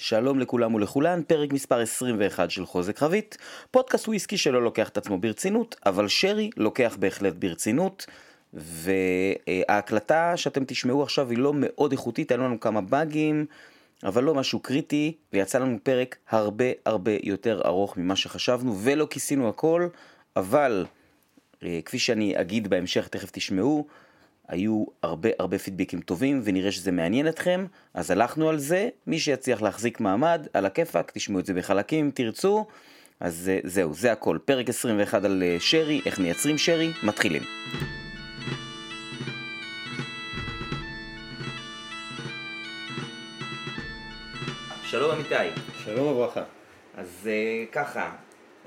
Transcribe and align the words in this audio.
שלום 0.00 0.38
לכולם 0.38 0.74
ולכולן, 0.74 1.22
פרק 1.26 1.52
מספר 1.52 1.80
21 1.80 2.50
של 2.50 2.66
חוזק 2.66 2.98
חבית, 2.98 3.38
פודקאסט 3.70 4.08
וויסקי 4.08 4.36
שלא 4.36 4.62
לוקח 4.62 4.88
את 4.88 4.96
עצמו 4.96 5.18
ברצינות, 5.18 5.76
אבל 5.86 6.08
שרי 6.08 6.50
לוקח 6.56 6.96
בהחלט 7.00 7.34
ברצינות, 7.34 8.06
וההקלטה 8.54 10.36
שאתם 10.36 10.64
תשמעו 10.64 11.02
עכשיו 11.02 11.30
היא 11.30 11.38
לא 11.38 11.52
מאוד 11.56 11.92
איכותית, 11.92 12.30
היו 12.30 12.40
לנו 12.40 12.60
כמה 12.60 12.80
באגים, 12.80 13.46
אבל 14.04 14.24
לא 14.24 14.34
משהו 14.34 14.60
קריטי, 14.60 15.14
ויצא 15.32 15.58
לנו 15.58 15.78
פרק 15.82 16.16
הרבה 16.30 16.64
הרבה 16.86 17.12
יותר 17.22 17.62
ארוך 17.64 17.96
ממה 17.96 18.16
שחשבנו, 18.16 18.78
ולא 18.78 19.06
כיסינו 19.10 19.48
הכל, 19.48 19.88
אבל 20.36 20.86
אה, 21.62 21.80
כפי 21.84 21.98
שאני 21.98 22.40
אגיד 22.40 22.68
בהמשך, 22.68 23.08
תכף 23.08 23.30
תשמעו, 23.32 23.86
היו 24.48 24.84
הרבה 25.02 25.28
הרבה 25.38 25.58
פידבקים 25.58 26.00
טובים 26.00 26.40
ונראה 26.44 26.72
שזה 26.72 26.92
מעניין 26.92 27.28
אתכם, 27.28 27.66
אז 27.94 28.10
הלכנו 28.10 28.48
על 28.48 28.58
זה, 28.58 28.88
מי 29.06 29.18
שיצליח 29.18 29.62
להחזיק 29.62 30.00
מעמד, 30.00 30.46
על 30.52 30.66
הכיפאק, 30.66 31.10
תשמעו 31.14 31.40
את 31.40 31.46
זה 31.46 31.54
בחלקים 31.54 32.04
אם 32.04 32.10
תרצו, 32.14 32.66
אז 33.20 33.50
אה, 33.54 33.58
זהו, 33.64 33.94
זה 33.94 34.12
הכל. 34.12 34.38
פרק 34.44 34.68
21 34.68 35.24
על 35.24 35.42
אה, 35.42 35.56
שרי, 35.60 36.00
איך 36.06 36.18
מייצרים 36.18 36.58
שרי, 36.58 36.90
מתחילים. 37.02 37.42
שלום 44.82 45.10
אמיתי. 45.10 45.60
שלום 45.84 46.06
וברכה. 46.06 46.42
אז 46.96 47.28
uh, 47.28 47.72
ככה, 47.72 48.10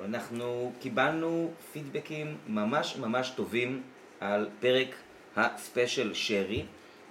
אנחנו 0.05 0.71
קיבלנו 0.79 1.51
פידבקים 1.73 2.37
ממש 2.47 2.97
ממש 2.97 3.29
טובים 3.29 3.81
על 4.19 4.49
פרק 4.59 4.87
הספיישל 5.35 6.13
שרי, 6.13 6.65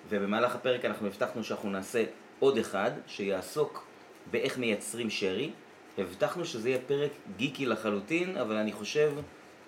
ובמהלך 0.09 0.55
הפרק 0.55 0.85
אנחנו 0.85 1.07
הבטחנו 1.07 1.45
שאנחנו 1.45 1.71
נעשה 1.71 2.05
עוד 2.39 2.59
אחד 2.59 2.91
שיעסוק 3.07 3.85
באיך 4.31 4.59
מייצרים 4.59 5.11
שרי. 5.11 5.51
הבטחנו 5.99 6.45
שזה 6.45 6.69
יהיה 6.69 6.81
פרק 6.87 7.11
גיקי 7.37 7.67
לחלוטין, 7.67 8.37
אבל 8.37 8.57
אני 8.57 8.73
חושב 8.73 9.13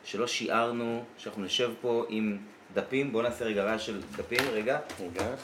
שלא 0.04 0.26
שיערנו 0.26 1.04
שאנחנו 1.18 1.44
נשב 1.44 1.70
פה 1.80 2.04
עם 2.08 2.38
דפים. 2.74 3.12
בואו 3.12 3.22
נעשה 3.22 3.44
רגע 3.44 3.64
רעש 3.64 3.86
של 3.86 4.00
דפים, 4.16 4.40
רגע. 4.52 4.78
רגע, 5.00 5.34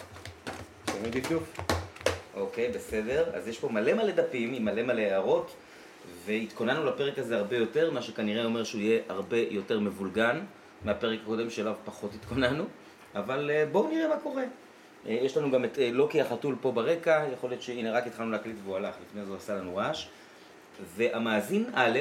תמיד 0.84 1.16
דפדוף. 1.16 1.56
אוקיי, 2.34 2.68
בסדר. 2.68 3.30
אז 3.34 3.48
יש 3.48 3.58
פה 3.58 3.68
מלא 3.68 3.92
מלא 3.92 4.12
דפים 4.12 4.54
עם 4.54 4.64
מלא 4.64 4.82
מלא 4.82 5.00
הערות, 5.00 5.54
והתכוננו 6.24 6.84
לפרק 6.84 7.18
הזה 7.18 7.36
הרבה 7.36 7.56
יותר, 7.56 7.90
מה 7.90 8.02
שכנראה 8.02 8.44
אומר 8.44 8.64
שהוא 8.64 8.80
יהיה 8.80 9.00
הרבה 9.08 9.38
יותר 9.38 9.80
מבולגן 9.80 10.40
מהפרק 10.84 11.18
הקודם 11.22 11.50
שאליו 11.50 11.74
פחות 11.84 12.14
התכוננו. 12.14 12.64
אבל 13.14 13.50
אה, 13.50 13.66
בואו 13.72 13.88
נראה 13.88 14.08
מה 14.08 14.16
קורה. 14.22 14.42
אה, 15.06 15.12
יש 15.12 15.36
לנו 15.36 15.50
גם 15.50 15.64
את 15.64 15.78
אה, 15.78 15.90
לוקי 15.92 16.20
החתול 16.20 16.56
פה 16.60 16.72
ברקע, 16.72 17.24
יכול 17.32 17.50
להיות 17.50 17.62
שהנה 17.62 17.92
רק 17.92 18.06
התחלנו 18.06 18.30
להקליט 18.30 18.56
והוא 18.64 18.76
הלך, 18.76 18.94
לפני 19.08 19.24
זה 19.24 19.30
הוא 19.30 19.36
עשה 19.36 19.54
לנו 19.54 19.76
רעש. 19.76 20.06
והמאזין 20.96 21.64
א', 21.74 21.98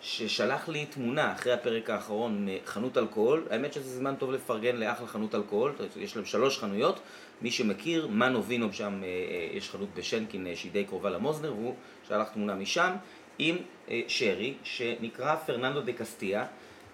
ששלח 0.00 0.68
לי 0.68 0.86
תמונה 0.86 1.32
אחרי 1.32 1.52
הפרק 1.52 1.90
האחרון 1.90 2.48
מחנות 2.48 2.98
אלכוהול, 2.98 3.46
האמת 3.50 3.72
שזה 3.72 3.98
זמן 3.98 4.14
טוב 4.18 4.32
לפרגן 4.32 4.76
לאחלה 4.76 5.06
חנות 5.06 5.34
אלכוהול, 5.34 5.74
יש 5.96 6.16
להם 6.16 6.24
שלוש 6.24 6.58
חנויות, 6.58 7.00
מי 7.42 7.50
שמכיר, 7.50 8.06
מנו 8.06 8.44
וינום 8.44 8.72
שם 8.72 9.02
יש 9.52 9.70
חנות 9.70 9.88
בשנקין 9.94 10.46
שהיא 10.54 10.72
די 10.72 10.84
קרובה 10.84 11.10
למוזנר, 11.10 11.52
והוא 11.52 11.74
שלח 12.08 12.28
תמונה 12.28 12.54
משם 12.54 12.92
עם 13.38 13.56
שרי 14.08 14.54
שנקרא 14.62 15.36
פרננדו 15.36 15.80
דה 15.80 15.92
קסטיה, 15.92 16.46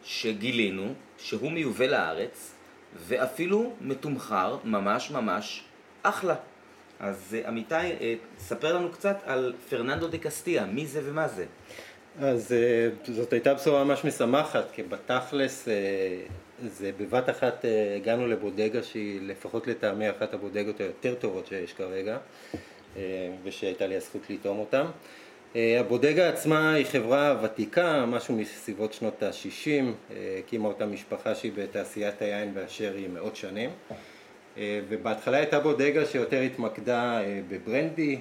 שגילינו 0.04 0.94
שהוא 1.18 1.52
מיובא 1.52 1.84
לארץ, 1.84 2.53
ואפילו 2.96 3.72
מתומחר 3.80 4.56
ממש 4.64 5.10
ממש 5.10 5.64
אחלה. 6.02 6.34
אז 7.00 7.36
אה, 7.38 7.48
אמיתי, 7.48 7.74
אה, 7.74 8.14
ספר 8.38 8.76
לנו 8.76 8.90
קצת 8.90 9.16
על 9.24 9.54
פרננדו 9.68 10.08
דה 10.08 10.18
קסטיה, 10.18 10.66
מי 10.66 10.86
זה 10.86 11.00
ומה 11.04 11.28
זה. 11.28 11.46
אז 12.20 12.52
אה, 12.52 12.88
זאת 13.14 13.32
הייתה 13.32 13.54
בשורה 13.54 13.84
ממש 13.84 14.04
משמחת, 14.04 14.64
כי 14.72 14.82
בתכלס 14.82 15.68
זה 16.66 16.90
בבת 16.96 17.30
אחת 17.30 17.64
הגענו 17.96 18.26
לבודגה 18.26 18.82
שהיא 18.82 19.20
לפחות 19.22 19.66
לטעמי 19.66 20.10
אחת 20.10 20.34
הבודגות 20.34 20.80
היותר 20.80 21.14
טובות 21.14 21.46
שיש 21.46 21.72
כרגע, 21.72 22.18
ושהייתה 23.44 23.86
לי 23.86 23.96
הזכות 23.96 24.30
לטעום 24.30 24.58
אותן. 24.58 24.84
הבודגה 25.54 26.28
עצמה 26.28 26.74
היא 26.74 26.86
חברה 26.86 27.36
ותיקה, 27.42 28.06
משהו 28.06 28.36
מסביבות 28.36 28.92
שנות 28.92 29.22
ה-60, 29.22 30.14
הקימה 30.38 30.68
אותה 30.68 30.86
משפחה 30.86 31.34
שהיא 31.34 31.52
בתעשיית 31.56 32.22
היין 32.22 32.52
והשרי 32.54 33.08
מאות 33.08 33.36
שנים. 33.36 33.70
ובהתחלה 34.58 35.36
הייתה 35.36 35.60
בודגה 35.60 36.06
שיותר 36.06 36.40
התמקדה 36.40 37.20
בברנדי 37.48 38.18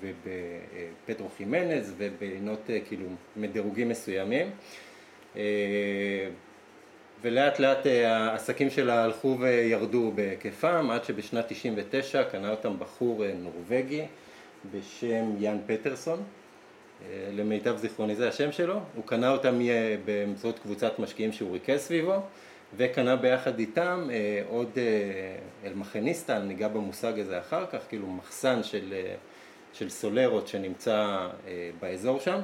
ובפטרו 0.00 1.28
חימנז 1.36 1.94
ובעינות 1.96 2.70
כאילו 2.88 3.06
מדירוגים 3.36 3.88
מסוימים. 3.88 4.50
ולאט 7.22 7.58
לאט 7.58 7.86
העסקים 7.86 8.70
שלה 8.70 9.04
הלכו 9.04 9.36
וירדו 9.40 10.12
בהיקפם 10.14 10.90
עד 10.90 11.04
שבשנת 11.04 11.44
99 11.48 12.24
קנה 12.24 12.50
אותם 12.50 12.78
בחור 12.78 13.24
נורבגי 13.34 14.02
בשם 14.72 15.34
יאן 15.38 15.58
פטרסון 15.66 16.18
אה, 16.18 16.37
למיטב 17.32 17.76
זיכרוני 17.76 18.16
זה 18.16 18.28
השם 18.28 18.52
שלו, 18.52 18.80
הוא 18.94 19.04
קנה 19.06 19.30
אותם 19.30 19.58
באמצעות 20.04 20.58
קבוצת 20.58 20.98
משקיעים 20.98 21.32
שהוא 21.32 21.52
ריכז 21.52 21.80
סביבו 21.80 22.20
וקנה 22.76 23.16
ביחד 23.16 23.58
איתם 23.58 24.08
אה, 24.12 24.42
עוד 24.48 24.68
אה, 24.76 25.68
אלמכניסטה, 25.68 26.38
ניגע 26.38 26.68
במושג 26.68 27.18
הזה 27.18 27.38
אחר 27.38 27.66
כך, 27.66 27.78
כאילו 27.88 28.06
מחסן 28.06 28.62
של, 28.62 28.94
של 29.72 29.88
סולרות 29.88 30.48
שנמצא 30.48 31.28
באזור 31.80 32.20
שם. 32.20 32.40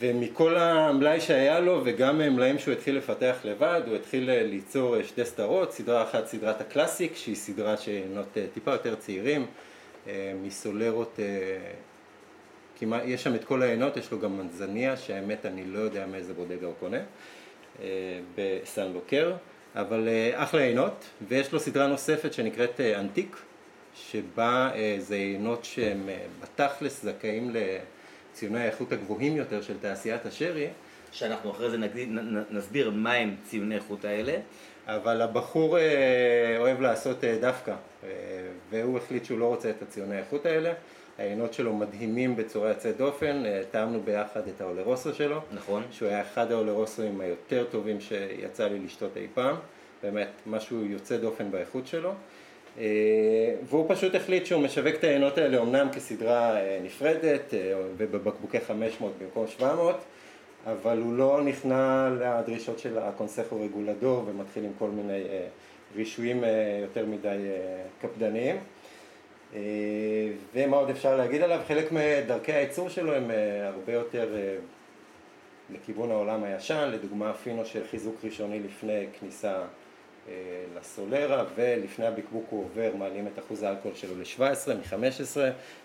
ומכל 0.00 0.56
המלאי 0.56 1.20
שהיה 1.20 1.60
לו 1.60 1.80
וגם 1.84 2.18
מלאים 2.18 2.58
שהוא 2.58 2.74
התחיל 2.74 2.96
לפתח 2.96 3.36
לבד, 3.44 3.80
הוא 3.86 3.96
התחיל 3.96 4.30
ליצור 4.30 5.02
שתי 5.02 5.24
סדרות, 5.24 5.72
סדרה 5.72 6.02
אחת 6.02 6.26
סדרת 6.26 6.60
הקלאסיק 6.60 7.16
שהיא 7.16 7.36
סדרה 7.36 7.76
שנות 7.76 8.36
טיפה 8.54 8.70
יותר 8.70 8.94
צעירים 8.94 9.46
מסולרות 10.42 11.18
כי 12.78 12.86
יש 13.04 13.22
שם 13.22 13.34
את 13.34 13.44
כל 13.44 13.62
העיינות, 13.62 13.96
יש 13.96 14.10
לו 14.10 14.20
גם 14.20 14.38
מנזניה, 14.38 14.96
שהאמת 14.96 15.46
אני 15.46 15.64
לא 15.64 15.78
יודע 15.78 16.06
מאיזה 16.06 16.34
בודגה 16.34 16.66
הוא 16.66 16.74
קונה, 16.80 17.00
אה, 17.82 18.20
בסן 18.34 18.92
לוקר, 18.92 19.32
אבל 19.74 20.08
אה, 20.08 20.42
אחלה 20.42 20.60
עיינות, 20.60 21.04
ויש 21.28 21.52
לו 21.52 21.60
סדרה 21.60 21.86
נוספת 21.86 22.32
שנקראת 22.32 22.80
אה, 22.80 23.00
אנטיק, 23.00 23.36
שבה 23.94 24.70
זה 24.98 25.14
עיינות 25.14 25.64
שהם 25.64 26.08
בתכלס 26.42 27.02
זכאים 27.02 27.50
לציוני 27.54 28.60
האיכות 28.60 28.92
הגבוהים 28.92 29.36
יותר 29.36 29.62
של 29.62 29.74
תעשיית 29.80 30.26
השרי. 30.26 30.66
שאנחנו 31.12 31.50
אחרי 31.50 31.70
זה 31.70 31.78
נגד, 31.78 32.06
נסביר 32.50 32.90
מה 32.90 33.12
הם 33.12 33.34
ציוני 33.44 33.74
האיכות 33.74 34.04
האלה. 34.04 34.36
אבל 34.86 35.22
הבחור 35.22 35.78
אוהב 36.58 36.80
לעשות 36.80 37.24
דווקא, 37.40 37.74
והוא 38.70 38.98
החליט 38.98 39.24
שהוא 39.24 39.38
לא 39.38 39.44
רוצה 39.44 39.70
את 39.70 39.82
הציוני 39.82 40.16
האיכות 40.16 40.46
האלה. 40.46 40.72
העיינות 41.18 41.52
שלו 41.52 41.72
מדהימים 41.72 42.36
בצורה 42.36 42.68
יוצאת 42.68 42.96
דופן, 42.96 43.42
אה, 43.46 43.62
טעמנו 43.70 44.00
ביחד 44.00 44.48
את 44.48 44.60
האולרוסו 44.60 45.14
שלו. 45.14 45.40
נכון. 45.54 45.82
שהוא 45.90 46.08
היה 46.08 46.20
אחד 46.20 46.52
האולרוסוים 46.52 47.20
היותר 47.20 47.64
טובים 47.70 48.00
שיצא 48.00 48.68
לי 48.68 48.78
לשתות 48.78 49.16
אי 49.16 49.26
פעם, 49.34 49.56
באמת 50.02 50.28
משהו 50.46 50.84
יוצא 50.84 51.16
דופן 51.16 51.50
באיכות 51.50 51.86
שלו. 51.86 52.12
אה, 52.78 52.84
והוא 53.68 53.86
פשוט 53.88 54.14
החליט 54.14 54.46
שהוא 54.46 54.62
משווק 54.62 54.94
את 54.94 55.04
העיינות 55.04 55.38
האלה 55.38 55.62
אמנם 55.62 55.88
כסדרה 55.92 56.56
אה, 56.56 56.78
נפרדת 56.82 57.54
ובבקבוקי 57.96 58.60
500 58.60 59.12
במקום 59.22 59.46
700, 59.46 59.96
אבל 60.66 60.98
הוא 60.98 61.16
לא 61.16 61.42
נכנע 61.44 62.08
לדרישות 62.20 62.78
של 62.78 62.98
הקונסכו 62.98 63.60
רגולדור 63.60 64.24
ומתחיל 64.26 64.64
עם 64.64 64.72
כל 64.78 64.88
מיני 64.88 65.22
רישויים 65.96 66.44
יותר 66.82 67.06
מדי 67.06 67.36
קפדניים. 68.00 68.56
אה, 69.56 69.62
ומה 70.54 70.76
עוד 70.76 70.90
אפשר 70.90 71.16
להגיד 71.16 71.42
עליו? 71.42 71.60
חלק 71.68 71.92
מדרכי 71.92 72.52
הייצור 72.52 72.88
שלו 72.88 73.14
הם 73.14 73.30
אה, 73.30 73.68
הרבה 73.68 73.92
יותר 73.92 74.34
אה, 74.36 74.56
לכיוון 75.70 76.10
העולם 76.10 76.44
הישן, 76.44 76.90
לדוגמה 76.92 77.32
פינו 77.32 77.64
של 77.64 77.82
חיזוק 77.90 78.14
ראשוני 78.24 78.60
לפני 78.60 79.06
כניסה 79.20 79.62
לסולרה 80.76 81.44
ולפני 81.54 82.06
הבקבוק 82.06 82.44
הוא 82.50 82.64
עובר, 82.64 82.96
מעלים 82.98 83.26
את 83.26 83.38
אחוז 83.38 83.62
האלכוהול 83.62 83.96
שלו 83.96 84.14
ל-17 84.18 84.74
מ-15, 84.74 85.40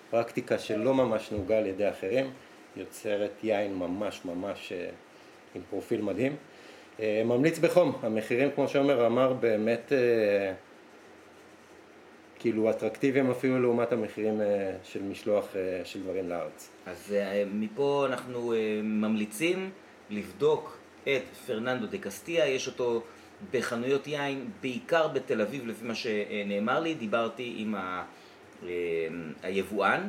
פרקטיקה 0.10 0.60
שלא 0.60 0.94
ממש 0.94 1.32
נהוגה 1.32 1.58
על 1.58 1.66
ידי 1.66 1.90
אחרים, 1.90 2.32
יוצרת 2.76 3.32
יין 3.44 3.76
ממש 3.76 4.22
ממש 4.26 4.74
עם 5.56 5.62
פרופיל 5.70 6.02
מדהים. 6.02 6.36
ממליץ 7.00 7.60
בחום, 7.60 7.98
המחירים 8.02 8.52
כמו 8.56 8.68
שעומר 8.68 9.08
אמר 9.08 9.34
באמת 9.34 9.92
כאילו 12.42 12.70
אטרקטיביים 12.70 13.32
אפילו 13.32 13.62
לעומת 13.62 13.92
המחירים 13.92 14.42
אה, 14.42 14.72
של 14.84 15.04
משלוח 15.04 15.46
אה, 15.56 15.82
של 15.86 16.04
דברים 16.04 16.30
לארץ. 16.30 16.70
אז 16.86 17.14
אה, 17.18 17.44
מפה 17.54 18.06
אנחנו 18.10 18.54
ממליצים 18.84 19.70
לבדוק 20.10 20.78
את 21.04 21.22
פרננדו 21.46 21.88
דה 21.88 21.98
קסטיה, 21.98 22.48
יש 22.48 22.68
אותו 22.68 23.04
בחנויות 23.52 24.08
יין, 24.08 24.50
בעיקר 24.62 25.08
בתל 25.08 25.42
אביב 25.42 25.68
לפי 25.68 25.86
מה 25.86 25.96
שנאמר 25.96 26.80
לי, 26.80 26.94
דיברתי 26.94 27.54
עם 27.58 27.76
ה... 27.76 28.04
היבואן 29.44 30.08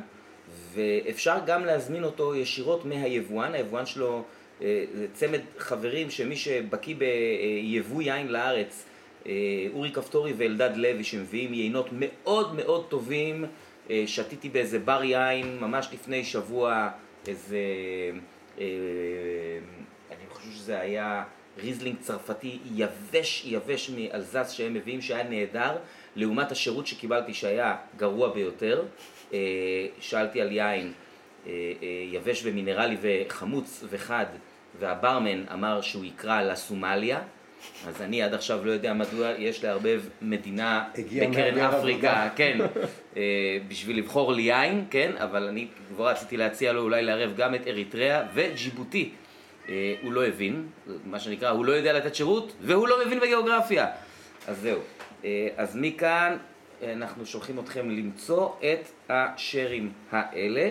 ואפשר 0.73 1.37
גם 1.45 1.65
להזמין 1.65 2.03
אותו 2.03 2.35
ישירות 2.35 2.85
מהיבואן, 2.85 3.53
היבואן 3.53 3.85
שלו 3.85 4.23
זה 4.59 5.07
צמד 5.13 5.39
חברים 5.57 6.09
שמי 6.09 6.35
שבקיא 6.35 6.95
ביבוא 6.95 8.01
יין 8.01 8.27
לארץ, 8.27 8.85
אורי 9.73 9.91
כפתורי 9.91 10.33
ואלדד 10.37 10.71
לוי 10.75 11.03
שמביאים 11.03 11.53
יינות 11.53 11.89
מאוד 11.91 12.55
מאוד 12.55 12.85
טובים, 12.89 13.45
אה, 13.89 14.03
שתיתי 14.07 14.49
באיזה 14.49 14.79
בר 14.79 15.03
יין 15.03 15.57
ממש 15.59 15.89
לפני 15.93 16.23
שבוע 16.23 16.89
איזה, 17.27 17.57
אני 20.11 20.25
חושב 20.29 20.51
שזה 20.51 20.79
היה 20.79 21.23
ריזלינג 21.57 21.97
צרפתי 21.99 22.59
יבש 22.75 23.45
יבש 23.45 23.89
מאלזס 23.89 24.49
שהם 24.49 24.73
מביאים 24.73 25.01
שהיה 25.01 25.23
נהדר 25.23 25.77
לעומת 26.15 26.51
השירות 26.51 26.87
שקיבלתי 26.87 27.33
שהיה 27.33 27.75
גרוע 27.97 28.33
ביותר. 28.33 28.83
שאלתי 29.99 30.41
על 30.41 30.51
יין 30.51 30.93
יבש 32.11 32.41
ומינרלי 32.45 32.97
וחמוץ 33.01 33.83
וחד 33.89 34.25
והברמן 34.79 35.43
אמר 35.53 35.81
שהוא 35.81 36.05
יקרא 36.05 36.41
לסומליה, 36.41 37.21
אז 37.87 38.01
אני 38.01 38.21
עד 38.21 38.33
עכשיו 38.33 38.65
לא 38.65 38.71
יודע 38.71 38.93
מדוע 38.93 39.31
יש 39.37 39.63
לערבב 39.63 40.01
מדינה 40.21 40.83
בקרן 40.97 41.57
אפריקה, 41.57 42.29
כן, 42.35 42.57
אה, 43.17 43.57
בשביל 43.67 43.97
לבחור 43.97 44.33
לי 44.33 44.41
יין, 44.41 44.85
כן, 44.89 45.11
אבל 45.17 45.47
אני 45.47 45.67
כבר 45.87 46.07
רציתי 46.07 46.37
להציע 46.37 46.73
לו 46.73 46.81
אולי 46.81 47.03
לערב 47.03 47.33
גם 47.37 47.55
את 47.55 47.67
אריתריאה 47.67 48.23
וג'יבוטי. 48.33 49.11
אה, 49.69 49.95
הוא 50.01 50.13
לא 50.13 50.27
הבין, 50.27 50.67
מה 51.05 51.19
שנקרא, 51.19 51.49
הוא 51.49 51.65
לא 51.65 51.71
יודע 51.71 51.93
לתת 51.93 52.15
שירות, 52.15 52.53
והוא 52.61 52.87
לא 52.87 53.05
מבין 53.05 53.19
בגיאוגרפיה. 53.19 53.87
אז 54.47 54.57
זהו. 54.57 54.79
אה, 55.25 55.47
אז 55.57 55.75
מכאן 55.75 56.37
אנחנו 56.83 57.25
שולחים 57.25 57.59
אתכם 57.59 57.89
למצוא 57.89 58.49
את 58.59 58.89
השרים 59.09 59.91
האלה. 60.11 60.69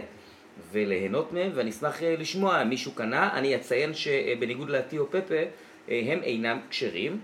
וליהנות 0.73 1.33
מהם, 1.33 1.51
ואני 1.55 1.71
אשמח 1.71 2.03
לשמוע, 2.03 2.65
מישהו 2.65 2.93
קנה, 2.93 3.31
אני 3.33 3.57
אציין 3.57 3.95
שבניגוד 3.95 4.71
לאטיו 4.71 5.11
פפה, 5.11 5.35
אה, 5.35 5.45
הם 5.89 6.23
אינם 6.23 6.61
כשרים. 6.71 7.21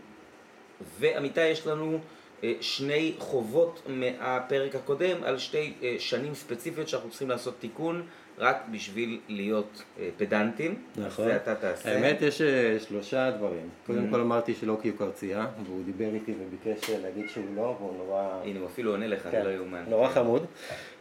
ועמיתי, 0.99 1.47
יש 1.47 1.67
לנו 1.67 1.99
אה, 2.45 2.53
שני 2.61 3.15
חובות 3.19 3.83
מהפרק 3.87 4.75
הקודם 4.75 5.25
על 5.25 5.39
שתי 5.39 5.73
שנים 5.99 6.35
ספציפיות 6.35 6.89
שאנחנו 6.89 7.11
צריכים 7.11 7.29
לעשות 7.29 7.55
תיקון 7.61 8.07
רק 8.39 8.57
בשביל 8.71 9.19
להיות 9.29 9.83
פדנטים. 10.17 10.75
נכון. 10.97 11.25
זה 11.25 11.37
אתה 11.37 11.55
תעשה. 11.55 11.95
האמת 11.95 12.23
יש 12.23 12.43
שלושה 12.89 13.31
דברים. 13.31 13.69
קודם 13.87 14.07
mm-hmm. 14.07 14.11
כל 14.11 14.21
אמרתי 14.21 14.55
שלא 14.55 14.79
כי 14.83 14.89
הוא 14.89 14.99
קרצייה, 14.99 15.47
והוא 15.67 15.83
דיבר 15.85 16.15
איתי 16.15 16.35
וביקש 16.41 16.91
להגיד 16.91 17.29
שהוא 17.29 17.45
לא, 17.57 17.77
והוא 17.81 17.97
נורא... 17.97 18.41
הנה, 18.45 18.61
הוא 18.61 18.69
אפילו 18.69 18.91
עונה 18.91 19.07
לך, 19.07 19.29
כן. 19.31 19.45
לא 19.45 19.51
יאומן. 19.51 19.85
נורא 19.89 20.09
חמוד. 20.09 20.47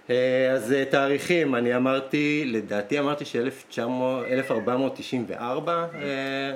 אה, 0.10 0.52
אז 0.52 0.74
אה, 0.74 0.86
תאריכים, 0.86 1.56
אני 1.56 1.76
אמרתי, 1.76 2.44
לדעתי 2.46 3.00
אמרתי 3.00 3.26
ש-1494 3.26 5.70
אה, 5.70 6.56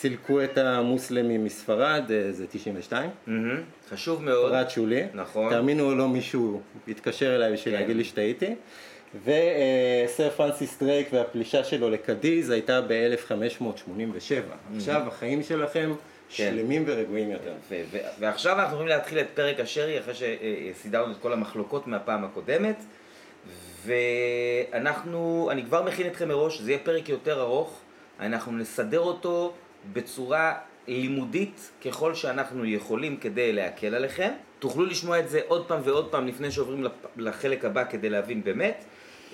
סילקו 0.00 0.44
את 0.44 0.58
המוסלמים 0.58 1.44
מספרד, 1.44 2.04
זה 2.30 2.46
92. 2.50 3.10
חשוב 3.90 4.22
מאוד. 4.22 4.52
פרט 4.52 4.70
שולי. 4.70 5.02
נכון. 5.14 5.50
תאמינו 5.50 5.84
או 5.84 5.94
לא, 5.94 6.08
מישהו 6.08 6.60
התקשר 6.88 7.36
אליי 7.36 7.52
בשביל 7.52 7.74
כן. 7.74 7.80
להגיד 7.80 7.96
לי 7.96 8.04
שטעיתי. 8.04 8.54
וסר 9.24 10.30
פרנסיס 10.30 10.78
דרייק 10.82 11.08
והפלישה 11.12 11.64
שלו 11.64 11.90
לקדיז 11.90 12.50
הייתה 12.50 12.80
ב-1587. 12.80 14.76
עכשיו 14.76 15.02
החיים 15.06 15.42
שלכם 15.42 15.92
כן. 15.94 16.04
שלמים 16.28 16.84
ורגועים 16.86 17.30
יותר. 17.30 17.52
ועכשיו 18.20 18.58
אנחנו 18.58 18.72
יכולים 18.72 18.88
להתחיל 18.88 19.18
את 19.18 19.26
פרק 19.34 19.60
השרי 19.60 19.98
אחרי 19.98 20.14
שסידרנו 20.14 21.12
את 21.12 21.16
כל 21.22 21.32
המחלוקות 21.32 21.86
מהפעם 21.86 22.24
הקודמת. 22.24 22.84
ואנחנו, 23.86 25.48
אני 25.52 25.64
כבר 25.64 25.82
מכין 25.82 26.06
אתכם 26.06 26.28
מראש, 26.28 26.60
זה 26.60 26.70
יהיה 26.70 26.80
פרק 26.84 27.08
יותר 27.08 27.40
ארוך, 27.40 27.80
אנחנו 28.20 28.52
נסדר 28.52 29.00
אותו 29.00 29.52
בצורה 29.92 30.54
לימודית 30.88 31.70
ככל 31.84 32.14
שאנחנו 32.14 32.64
יכולים 32.64 33.16
כדי 33.16 33.52
להקל 33.52 33.94
עליכם. 33.94 34.30
תוכלו 34.58 34.84
לשמוע 34.84 35.18
את 35.18 35.28
זה 35.28 35.40
עוד 35.48 35.68
פעם 35.68 35.80
ועוד 35.84 36.10
פעם 36.10 36.26
לפני 36.26 36.50
שעוברים 36.50 36.84
לחלק 37.16 37.64
הבא 37.64 37.84
כדי 37.84 38.08
להבין 38.08 38.44
באמת, 38.44 38.84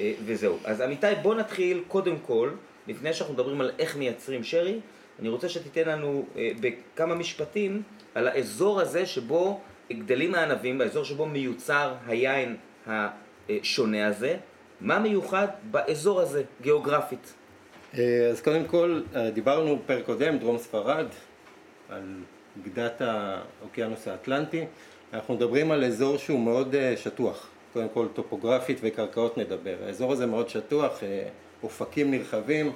אה, 0.00 0.12
וזהו. 0.24 0.58
אז 0.64 0.80
עמיתי, 0.80 1.06
בואו 1.22 1.34
נתחיל 1.34 1.82
קודם 1.88 2.16
כל, 2.26 2.50
לפני 2.88 3.12
שאנחנו 3.12 3.34
מדברים 3.34 3.60
על 3.60 3.70
איך 3.78 3.96
מייצרים 3.96 4.44
שרי, 4.44 4.80
אני 5.20 5.28
רוצה 5.28 5.48
שתיתן 5.48 5.88
לנו 5.88 6.26
אה, 6.36 6.50
בכמה 6.60 7.14
משפטים 7.14 7.82
על 8.14 8.28
האזור 8.28 8.80
הזה 8.80 9.06
שבו 9.06 9.60
גדלים 9.92 10.34
הענבים, 10.34 10.78
באזור 10.78 11.04
שבו 11.04 11.26
מיוצר 11.26 11.94
היין 12.06 12.56
השונה 12.86 14.06
הזה, 14.06 14.36
מה 14.80 14.98
מיוחד 14.98 15.48
באזור 15.70 16.20
הזה, 16.20 16.42
גיאוגרפית? 16.60 17.34
אה, 17.98 18.28
אז 18.30 18.40
קודם 18.40 18.64
כל, 18.64 19.00
אה, 19.16 19.30
דיברנו 19.30 19.78
פרק 19.86 20.04
קודם, 20.04 20.38
דרום 20.38 20.58
ספרד, 20.58 21.06
על 21.88 22.02
גדת 22.64 23.00
האוקיינוס 23.00 24.08
האטלנטי. 24.08 24.64
אנחנו 25.12 25.34
מדברים 25.34 25.70
על 25.70 25.84
אזור 25.84 26.16
שהוא 26.16 26.40
מאוד 26.40 26.74
שטוח. 26.96 27.48
קודם 27.72 27.88
כל 27.88 28.06
טופוגרפית 28.14 28.78
וקרקעות 28.82 29.38
נדבר. 29.38 29.76
האזור 29.86 30.12
הזה 30.12 30.26
מאוד 30.26 30.48
שטוח, 30.48 31.00
אופקים 31.62 32.10
נרחבים. 32.10 32.72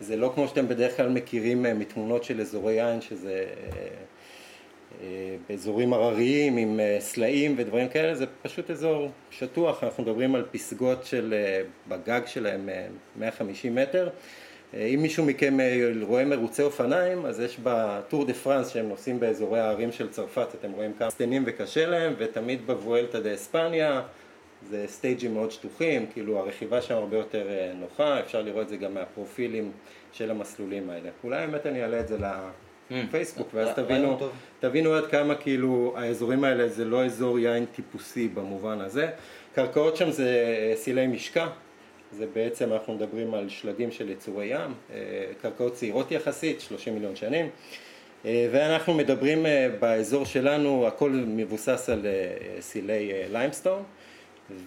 זה 0.00 0.16
לא 0.16 0.32
כמו 0.34 0.48
שאתם 0.48 0.68
בדרך 0.68 0.96
כלל 0.96 1.08
מכירים 1.08 1.66
אה, 1.66 1.74
מתמונות 1.74 2.24
של 2.24 2.40
אזורי 2.40 2.72
יין, 2.72 3.00
שזה 3.00 3.46
אה, 3.46 3.86
אה, 5.02 5.36
באזורים 5.48 5.92
הרריים 5.92 6.56
עם 6.56 6.80
סלעים 6.98 7.54
ודברים 7.58 7.88
כאלה, 7.88 8.14
זה 8.14 8.24
פשוט 8.42 8.70
אזור 8.70 9.10
שטוח, 9.30 9.84
אנחנו 9.84 10.02
מדברים 10.02 10.34
על 10.34 10.44
פסגות 10.50 11.04
של, 11.04 11.34
בגג 11.88 12.20
שלהם 12.26 12.68
150 13.16 13.74
מטר. 13.74 14.08
אם 14.74 14.98
מישהו 15.02 15.24
מכם 15.24 15.58
רואה 16.02 16.24
מרוצי 16.24 16.62
אופניים, 16.62 17.26
אז 17.26 17.40
יש 17.40 17.58
בטור 17.62 18.24
דה 18.24 18.34
פרנס 18.34 18.68
שהם 18.68 18.88
נוסעים 18.88 19.20
באזורי 19.20 19.60
הערים 19.60 19.92
של 19.92 20.08
צרפת, 20.08 20.48
אתם 20.60 20.72
רואים 20.72 20.92
כמה 20.98 21.10
מסכנים 21.10 21.42
וקשה 21.46 21.86
להם, 21.86 22.14
ותמיד 22.18 22.66
בבואלטה 22.66 23.20
דה 23.20 23.34
אספניה, 23.34 24.02
זה 24.68 24.84
stage 24.86 25.20
ים 25.20 25.34
מאוד 25.34 25.50
שטוחים, 25.50 26.06
כאילו 26.12 26.38
הרכיבה 26.38 26.82
שם 26.82 26.94
הרבה 26.94 27.16
יותר 27.16 27.48
אה, 27.48 27.72
נוחה, 27.74 28.20
אפשר 28.20 28.42
לראות 28.42 28.62
את 28.62 28.68
זה 28.68 28.76
גם 28.76 28.94
מהפרופילים 28.94 29.72
של 30.12 30.30
המסלולים 30.30 30.90
האלה. 30.90 31.10
אולי 31.24 31.46
באמת 31.46 31.66
אני 31.66 31.82
אעלה 31.82 32.00
את 32.00 32.08
זה 32.08 32.16
לפייסבוק, 32.90 33.48
mm. 33.48 33.56
ואז 33.56 33.68
תבינו, 33.76 34.18
תבינו 34.60 34.94
עד 34.94 35.06
כמה 35.06 35.34
כאילו 35.34 35.94
האזורים 35.96 36.44
האלה 36.44 36.68
זה 36.68 36.84
לא 36.84 37.04
אזור 37.04 37.38
יין 37.38 37.66
טיפוסי 37.66 38.28
במובן 38.28 38.80
הזה. 38.80 39.08
קרקעות 39.54 39.96
שם 39.96 40.10
זה 40.10 40.26
אה, 40.26 40.76
סלעי 40.76 41.06
משקע, 41.06 41.46
זה 42.12 42.26
בעצם 42.34 42.72
אנחנו 42.72 42.94
מדברים 42.94 43.34
על 43.34 43.48
שלדים 43.48 43.90
של 43.90 44.10
יצורי 44.10 44.46
ים, 44.46 44.74
אה, 44.94 44.96
קרקעות 45.42 45.74
צעירות 45.74 46.12
יחסית, 46.12 46.60
30 46.60 46.94
מיליון 46.94 47.16
שנים. 47.16 47.48
ואנחנו 48.24 48.94
מדברים 48.94 49.46
באזור 49.80 50.24
שלנו, 50.24 50.86
הכל 50.86 51.10
מבוסס 51.10 51.88
על 51.88 52.06
סלעי 52.60 53.12
limestone. 53.28 53.82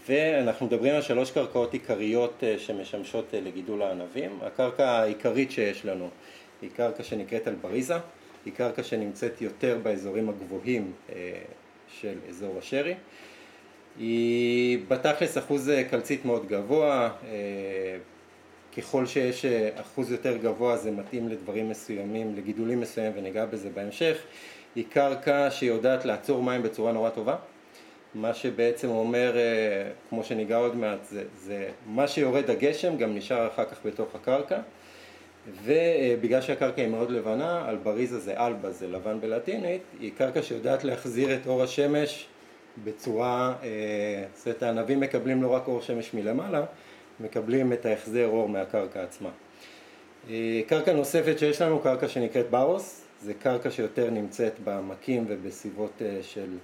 ואנחנו 0.07 0.65
מדברים 0.65 0.95
על 0.95 1.01
שלוש 1.01 1.31
קרקעות 1.31 1.73
עיקריות 1.73 2.43
אה, 2.43 2.55
שמשמשות 2.59 3.33
אה, 3.33 3.41
לגידול 3.41 3.81
הענבים. 3.81 4.39
הקרקע 4.41 4.89
העיקרית 4.89 5.51
שיש 5.51 5.85
לנו 5.85 6.09
היא 6.61 6.69
קרקע 6.75 7.03
שנקראת 7.03 7.47
albariza, 7.47 7.95
היא 8.45 8.53
קרקע 8.53 8.83
שנמצאת 8.83 9.41
יותר 9.41 9.79
באזורים 9.83 10.29
הגבוהים 10.29 10.91
אה, 11.09 11.31
של 11.87 12.13
אזור 12.29 12.57
השרי. 12.57 12.95
היא 13.99 14.79
בתכלס 14.87 15.37
אחוז 15.37 15.71
קלצית 15.89 16.25
מאוד 16.25 16.47
גבוה, 16.47 17.09
ככל 18.77 19.05
שיש 19.05 19.45
אחוז 19.75 20.11
יותר 20.11 20.37
גבוה 20.37 20.77
זה 20.77 20.91
מתאים 20.91 21.29
לדברים 21.29 21.69
מסוימים, 21.69 22.35
לגידולים 22.35 22.81
מסוימים 22.81 23.11
וניגע 23.15 23.45
בזה 23.45 23.69
בהמשך. 23.69 24.17
היא 24.75 24.85
קרקע 24.89 25.51
שיודעת 25.51 26.05
לעצור 26.05 26.43
מים 26.43 26.63
בצורה 26.63 26.91
נורא 26.91 27.09
טובה. 27.09 27.35
מה 28.15 28.33
שבעצם 28.33 28.89
אומר, 28.89 29.37
אה, 29.37 29.41
כמו 30.09 30.23
שניגע 30.23 30.57
עוד 30.57 30.75
מעט, 30.75 31.03
זה, 31.03 31.23
זה 31.35 31.69
מה 31.85 32.07
שיורד 32.07 32.49
הגשם 32.49 32.97
גם 32.97 33.15
נשאר 33.15 33.47
אחר 33.47 33.65
כך 33.65 33.77
בתוך 33.85 34.15
הקרקע 34.15 34.59
ובגלל 35.63 36.41
שהקרקע 36.41 36.81
היא 36.81 36.89
מאוד 36.89 37.11
לבנה, 37.11 37.69
אלבריזה 37.69 38.19
זה 38.19 38.45
אלבה, 38.45 38.71
זה 38.71 38.87
לבן 38.87 39.21
בלטינית, 39.21 39.81
היא 39.99 40.11
קרקע 40.17 40.41
שיודעת 40.41 40.83
להחזיר 40.83 41.35
את 41.35 41.47
אור 41.47 41.63
השמש 41.63 42.27
בצורה, 42.83 43.55
אה, 43.63 44.25
זאת 44.35 44.47
אומרת 44.47 44.63
הענבים 44.63 44.99
מקבלים 44.99 45.43
לא 45.43 45.53
רק 45.53 45.67
אור 45.67 45.81
שמש 45.81 46.13
מלמעלה, 46.13 46.65
מקבלים 47.19 47.73
את 47.73 47.85
ההחזר 47.85 48.27
אור 48.27 48.49
מהקרקע 48.49 49.03
עצמה. 49.03 49.29
אה, 50.29 50.61
קרקע 50.67 50.93
נוספת 50.93 51.39
שיש 51.39 51.61
לנו, 51.61 51.79
קרקע 51.79 52.07
שנקראת 52.07 52.49
ברוס, 52.49 53.05
זה 53.21 53.33
קרקע 53.33 53.71
שיותר 53.71 54.09
נמצאת 54.09 54.59
בעמקים 54.59 55.25
ובסביבות 55.27 56.01
של 56.21 56.57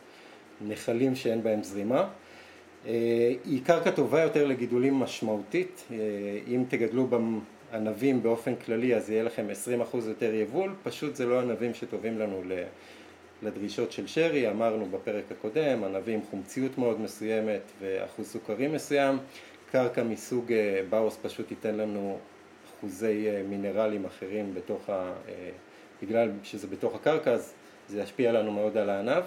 נחלים 0.61 1.15
שאין 1.15 1.43
בהם 1.43 1.63
זרימה. 1.63 2.07
אה, 2.87 3.33
היא 3.45 3.61
קרקע 3.65 3.91
טובה 3.91 4.21
יותר 4.21 4.45
לגידולים 4.45 4.93
משמעותית, 4.93 5.83
אה, 5.91 5.97
אם 6.47 6.63
תגדלו 6.67 7.07
בענבים 7.71 8.23
באופן 8.23 8.55
כללי 8.55 8.95
אז 8.95 9.09
יהיה 9.09 9.23
לכם 9.23 9.47
20% 9.93 10.07
יותר 10.07 10.33
יבול, 10.33 10.75
פשוט 10.83 11.15
זה 11.15 11.25
לא 11.25 11.39
ענבים 11.39 11.73
שטובים 11.73 12.19
לנו 12.19 12.41
לדרישות 13.43 13.91
של 13.91 14.07
שרי, 14.07 14.49
אמרנו 14.49 14.85
בפרק 14.85 15.23
הקודם, 15.31 15.83
ענבים 15.83 16.21
חומציות 16.29 16.77
מאוד 16.77 17.01
מסוימת 17.01 17.61
ואחוז 17.81 18.27
סוכרי 18.27 18.67
מסוים, 18.67 19.17
קרקע 19.71 20.03
מסוג 20.03 20.53
באוס 20.89 21.17
פשוט 21.21 21.51
ייתן 21.51 21.75
לנו 21.75 22.17
אחוזי 22.69 23.27
מינרלים 23.49 24.05
אחרים 24.05 24.53
בתוך 24.53 24.89
ה... 24.89 25.13
בגלל 26.01 26.29
שזה 26.43 26.67
בתוך 26.67 26.95
הקרקע 26.95 27.31
אז 27.31 27.53
זה 27.89 28.01
ישפיע 28.01 28.31
לנו 28.31 28.51
מאוד 28.51 28.77
על 28.77 28.89
הענב. 28.89 29.23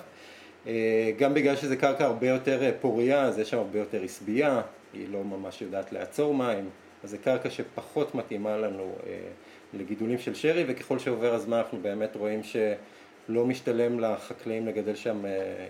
גם 1.19 1.35
בגלל 1.35 1.57
שזה 1.57 1.77
קרקע 1.77 2.05
הרבה 2.05 2.29
יותר 2.29 2.73
פוריה, 2.81 3.23
אז 3.23 3.39
יש 3.39 3.51
שם 3.51 3.59
הרבה 3.59 3.79
יותר 3.79 4.03
עשבייה, 4.03 4.63
היא 4.93 5.09
לא 5.13 5.25
ממש 5.25 5.63
יודעת 5.63 5.93
לעצור 5.93 6.35
מים, 6.35 6.71
אז 7.05 7.11
זה 7.11 7.19
קרקע 7.19 7.51
שפחות 7.51 8.15
מתאימה 8.15 8.57
לנו 8.57 8.95
לגידולים 9.75 10.19
של 10.19 10.35
שרי, 10.35 10.65
וככל 10.67 10.99
שעובר 10.99 11.35
הזמן 11.35 11.57
אנחנו 11.57 11.79
באמת 11.83 12.17
רואים 12.17 12.41
שלא 13.27 13.47
משתלם 13.47 14.01
לחקלאים 14.01 14.67
לגדל 14.67 14.95
שם 14.95 15.25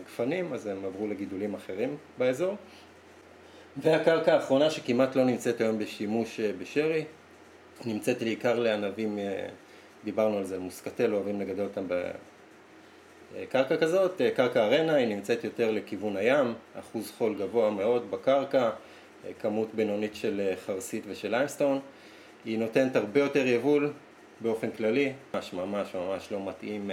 גפנים, 0.05 0.53
אז 0.53 0.67
הם 0.67 0.85
עברו 0.85 1.07
לגידולים 1.07 1.55
אחרים 1.55 1.97
באזור. 2.19 2.57
והקרקע 3.77 4.35
האחרונה 4.35 4.71
שכמעט 4.71 5.17
לא 5.17 5.25
נמצאת 5.25 5.61
היום 5.61 5.79
בשימוש 5.79 6.41
בשרי, 6.41 7.05
נמצאת 7.87 8.23
בעיקר 8.23 8.59
לענבים, 8.59 9.19
דיברנו 10.05 10.39
על 10.39 10.45
זה, 10.45 10.59
מוסקטל, 10.59 11.15
אוהבים 11.15 11.41
לגדל 11.41 11.63
אותם 11.63 11.85
בקרקע 13.35 13.77
כזאת, 13.77 14.21
קרקע 14.37 14.67
ארנה, 14.67 14.95
היא 14.95 15.07
נמצאת 15.07 15.45
יותר 15.45 15.71
לכיוון 15.71 16.17
הים, 16.17 16.55
אחוז 16.75 17.13
חול 17.19 17.35
גבוה 17.35 17.71
מאוד 17.71 18.11
בקרקע, 18.11 18.71
כמות 19.41 19.75
בינונית 19.75 20.15
של 20.15 20.53
חרסית 20.67 21.05
ושל 21.09 21.31
limestone, 21.31 21.81
היא 22.45 22.59
נותנת 22.59 22.97
הרבה 22.97 23.21
יותר 23.21 23.47
יבול 23.47 23.93
באופן 24.41 24.71
כללי, 24.71 25.13
ממש 25.35 25.53
ממש 25.53 25.95
ממש 25.95 26.33
לא 26.33 26.47
מתאים 26.47 26.91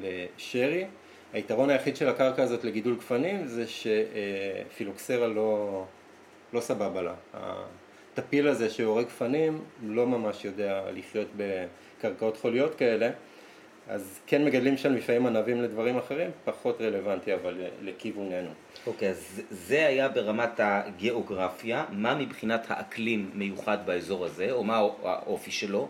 לשרי. 0.00 0.84
היתרון 1.32 1.70
היחיד 1.70 1.96
של 1.96 2.08
הקרקע 2.08 2.42
הזאת 2.42 2.64
לגידול 2.64 2.96
גפנים 2.96 3.46
זה 3.46 3.64
שפילוקסרה 3.66 5.26
לא, 5.26 5.84
לא 6.52 6.60
סבבה 6.60 7.02
לה. 7.02 7.14
הטפיל 8.12 8.48
הזה 8.48 8.70
שהורג 8.70 9.06
גפנים 9.06 9.60
לא 9.82 10.06
ממש 10.06 10.44
יודע 10.44 10.82
לחיות 10.94 11.28
בקרקעות 11.36 12.36
חוליות 12.36 12.74
כאלה, 12.74 13.10
אז 13.88 14.20
כן 14.26 14.44
מגדלים 14.44 14.76
שם 14.76 14.92
לפעמים 14.92 15.26
ענבים 15.26 15.62
לדברים 15.62 15.98
אחרים, 15.98 16.30
פחות 16.44 16.80
רלוונטי 16.80 17.34
אבל 17.34 17.60
לכיווננו. 17.82 18.50
אוקיי, 18.86 19.08
okay, 19.08 19.10
אז 19.10 19.42
זה 19.50 19.86
היה 19.86 20.08
ברמת 20.08 20.60
הגיאוגרפיה, 20.60 21.84
מה 21.92 22.14
מבחינת 22.14 22.66
האקלים 22.68 23.30
מיוחד 23.34 23.78
באזור 23.86 24.24
הזה, 24.24 24.50
או 24.50 24.64
מה 24.64 24.76
האופי 25.02 25.50
שלו? 25.50 25.88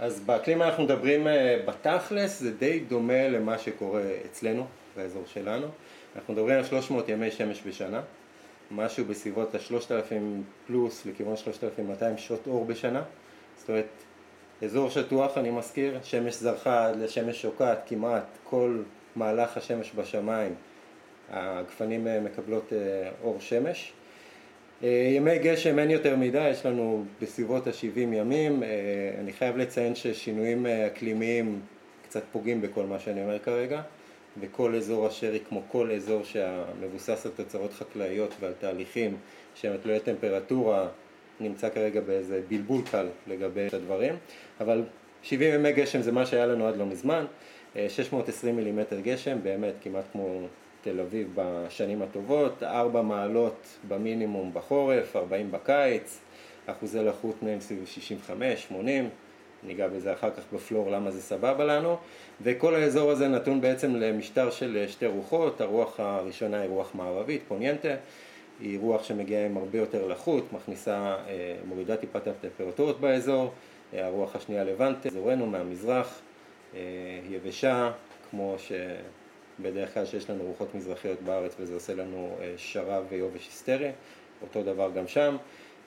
אז 0.00 0.20
באקלים 0.20 0.62
אנחנו 0.62 0.84
מדברים 0.84 1.26
אה, 1.26 1.58
בתכלס, 1.66 2.40
זה 2.40 2.52
די 2.52 2.80
דומה 2.80 3.28
למה 3.28 3.58
שקורה 3.58 4.02
אצלנו, 4.26 4.66
באזור 4.96 5.22
שלנו. 5.26 5.66
אנחנו 6.16 6.34
מדברים 6.34 6.58
על 6.58 6.64
300 6.64 7.08
ימי 7.08 7.30
שמש 7.30 7.62
בשנה, 7.66 8.00
משהו 8.70 9.04
בסביבות 9.04 9.54
ה-3,000 9.54 10.14
פלוס 10.66 11.06
לכיוון 11.06 11.36
3,200 11.36 12.18
שעות 12.18 12.46
אור 12.46 12.64
בשנה. 12.64 13.02
זאת 13.56 13.68
אומרת, 13.68 13.86
אזור 14.64 14.90
שטוח, 14.90 15.38
אני 15.38 15.50
מזכיר, 15.50 15.98
שמש 16.02 16.34
זרחה 16.34 16.90
לשמש 16.90 17.42
שוקעת 17.42 17.78
כמעט 17.86 18.26
כל 18.44 18.82
מהלך 19.16 19.56
השמש 19.56 19.92
בשמיים, 19.94 20.54
הגפנים 21.30 22.06
אה, 22.06 22.20
מקבלות 22.20 22.72
אה, 22.72 23.10
אור 23.22 23.40
שמש. 23.40 23.92
אה, 24.82 25.12
ימי 25.16 25.38
גשם 25.38 25.78
אין 25.78 25.90
יותר 25.90 26.16
מדי, 26.16 26.48
יש 26.48 26.66
לנו 26.66 27.04
בסביבות 27.22 27.66
ה-70 27.66 27.98
ימים. 27.98 28.62
אני 29.20 29.32
חייב 29.32 29.56
לציין 29.56 29.94
ששינויים 29.94 30.66
אקלימיים 30.66 31.60
קצט 32.08 32.22
פוגעים 32.32 32.60
בכל 32.60 32.86
מה 32.86 32.98
שאני 32.98 33.22
אומר 33.22 33.38
כרגע, 33.38 33.82
וכל 34.40 34.74
אזור 34.74 35.06
השרי, 35.06 35.40
כמו 35.48 35.62
כל 35.68 35.90
אזור 35.90 36.22
שמבוסס 36.24 37.26
על 37.26 37.32
תוצרות 37.36 37.72
חקלאיות 37.72 38.34
ועל 38.40 38.52
תהליכים 38.60 39.16
שהם 39.54 39.76
תלויי 39.82 40.00
טמפרטורה, 40.00 40.88
נמצא 41.40 41.68
כרגע 41.68 42.00
באיזה 42.00 42.40
בלבול 42.48 42.82
קל 42.90 43.06
לגבי 43.26 43.66
הדברים, 43.72 44.14
אבל 44.60 44.82
70 45.22 45.54
ימי 45.54 45.72
גשם 45.72 46.02
זה 46.02 46.12
מה 46.12 46.26
שהיה 46.26 46.46
לנו 46.46 46.66
עד 46.66 46.76
לא 46.76 46.86
מזמן, 46.86 47.24
620 47.88 48.56
מילימטר 48.56 49.00
גשם, 49.00 49.38
באמת 49.42 49.74
כמעט 49.82 50.04
כמו 50.12 50.46
תל 50.84 51.00
אביב 51.00 51.28
בשנים 51.34 52.02
הטובות, 52.02 52.62
4 52.62 53.02
מעלות 53.02 53.66
במינימום 53.88 54.50
בחורף, 54.54 55.16
40 55.16 55.50
בקיץ, 55.50 56.20
אחוזי 56.66 56.98
לחות 56.98 57.42
מהם 57.42 57.60
סביב 57.60 57.86
65, 57.86 58.62
80, 58.62 59.08
ניגע 59.62 59.88
בזה 59.88 60.12
אחר 60.12 60.30
כך 60.30 60.42
בפלור 60.52 60.90
למה 60.90 61.10
זה 61.10 61.22
סבבה 61.22 61.64
לנו, 61.64 61.96
וכל 62.42 62.74
האזור 62.74 63.10
הזה 63.10 63.28
נתון 63.28 63.60
בעצם 63.60 63.94
למשטר 63.94 64.50
של 64.50 64.84
שתי 64.88 65.06
רוחות, 65.06 65.60
הרוח 65.60 66.00
הראשונה 66.00 66.60
היא 66.60 66.70
רוח 66.70 66.94
מערבית, 66.94 67.42
פוניינטה, 67.48 67.94
היא 68.60 68.78
רוח 68.78 69.04
שמגיעה 69.04 69.46
עם 69.46 69.56
הרבה 69.56 69.78
יותר 69.78 70.06
לחות, 70.06 70.52
מכניסה, 70.52 71.16
אה, 71.28 71.56
מורידה 71.64 71.96
טיפה 71.96 72.18
את 72.18 72.26
הטמפרטורות 72.26 73.00
באזור, 73.00 73.52
אה, 73.94 74.06
הרוח 74.06 74.36
השנייה 74.36 74.64
לבנטה, 74.64 75.08
אזורנו 75.08 75.46
מהמזרח, 75.46 76.20
אה, 76.74 76.80
יבשה, 77.30 77.90
כמו 78.30 78.54
שבדרך 79.58 79.94
כלל 79.94 80.06
שיש 80.06 80.30
לנו 80.30 80.44
רוחות 80.44 80.74
מזרחיות 80.74 81.22
בארץ 81.22 81.56
וזה 81.60 81.74
עושה 81.74 81.94
לנו 81.94 82.36
שרב 82.56 83.04
ויובש 83.08 83.46
היסטרי, 83.46 83.90
אותו 84.42 84.62
דבר 84.62 84.90
גם 84.96 85.08
שם. 85.08 85.36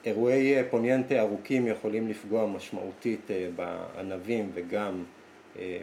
אירועי 0.04 0.54
פוניינטה 0.70 1.20
ארוכים 1.20 1.66
יכולים 1.66 2.08
לפגוע 2.08 2.46
משמעותית 2.46 3.30
בענבים 3.56 4.50
וגם 4.54 5.04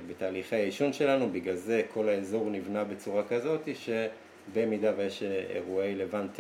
בתהליכי 0.08 0.56
העישון 0.56 0.94
שלנו, 0.94 1.30
בגלל 1.30 1.56
זה 1.56 1.82
כל 1.94 2.10
האזור 2.10 2.50
נבנה 2.50 2.84
בצורה 2.84 3.24
כזאת 3.24 3.70
שבמידה 3.76 4.92
ויש 4.98 5.24
אירועי 5.56 5.96
לבנט 5.96 6.40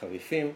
חריפים, 0.00 0.52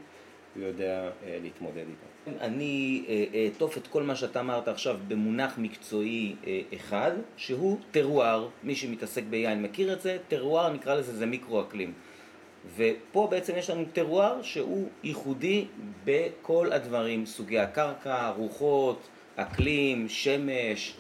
הוא 0.59 0.67
יודע 0.67 1.11
להתמודד 1.43 1.77
איתם. 1.77 2.39
אני 2.41 3.05
אעטוף 3.35 3.79
את 3.79 3.87
כל 3.87 4.03
מה 4.03 4.17
שאתה 4.17 4.41
אמרת 4.41 4.69
עכשיו 4.69 4.97
במונח 5.09 5.59
מקצועי 5.59 6.37
אחד, 6.77 7.13
שהוא 7.37 7.79
טרואר, 7.91 8.49
מי 8.63 8.77
שמתעסק 8.77 9.23
ביין 9.31 9.63
מכיר 9.63 9.93
את 9.93 10.01
זה, 10.01 10.19
טרואר 10.29 10.73
נקרא 10.73 10.95
לזה 10.95 11.17
זה 11.17 11.27
מיקרו-אקלים. 11.27 11.93
ופה 12.77 13.29
בעצם 13.31 13.53
יש 13.57 13.71
לנו 13.71 13.85
טרואר 13.93 14.43
שהוא 14.43 14.89
ייחודי 15.03 15.65
בכל 16.05 16.73
הדברים, 16.73 17.27
סוגי 17.27 17.59
הקרקע, 17.59 18.29
רוחות, 18.29 19.09
אקלים, 19.37 20.09
שמש, 20.09 20.97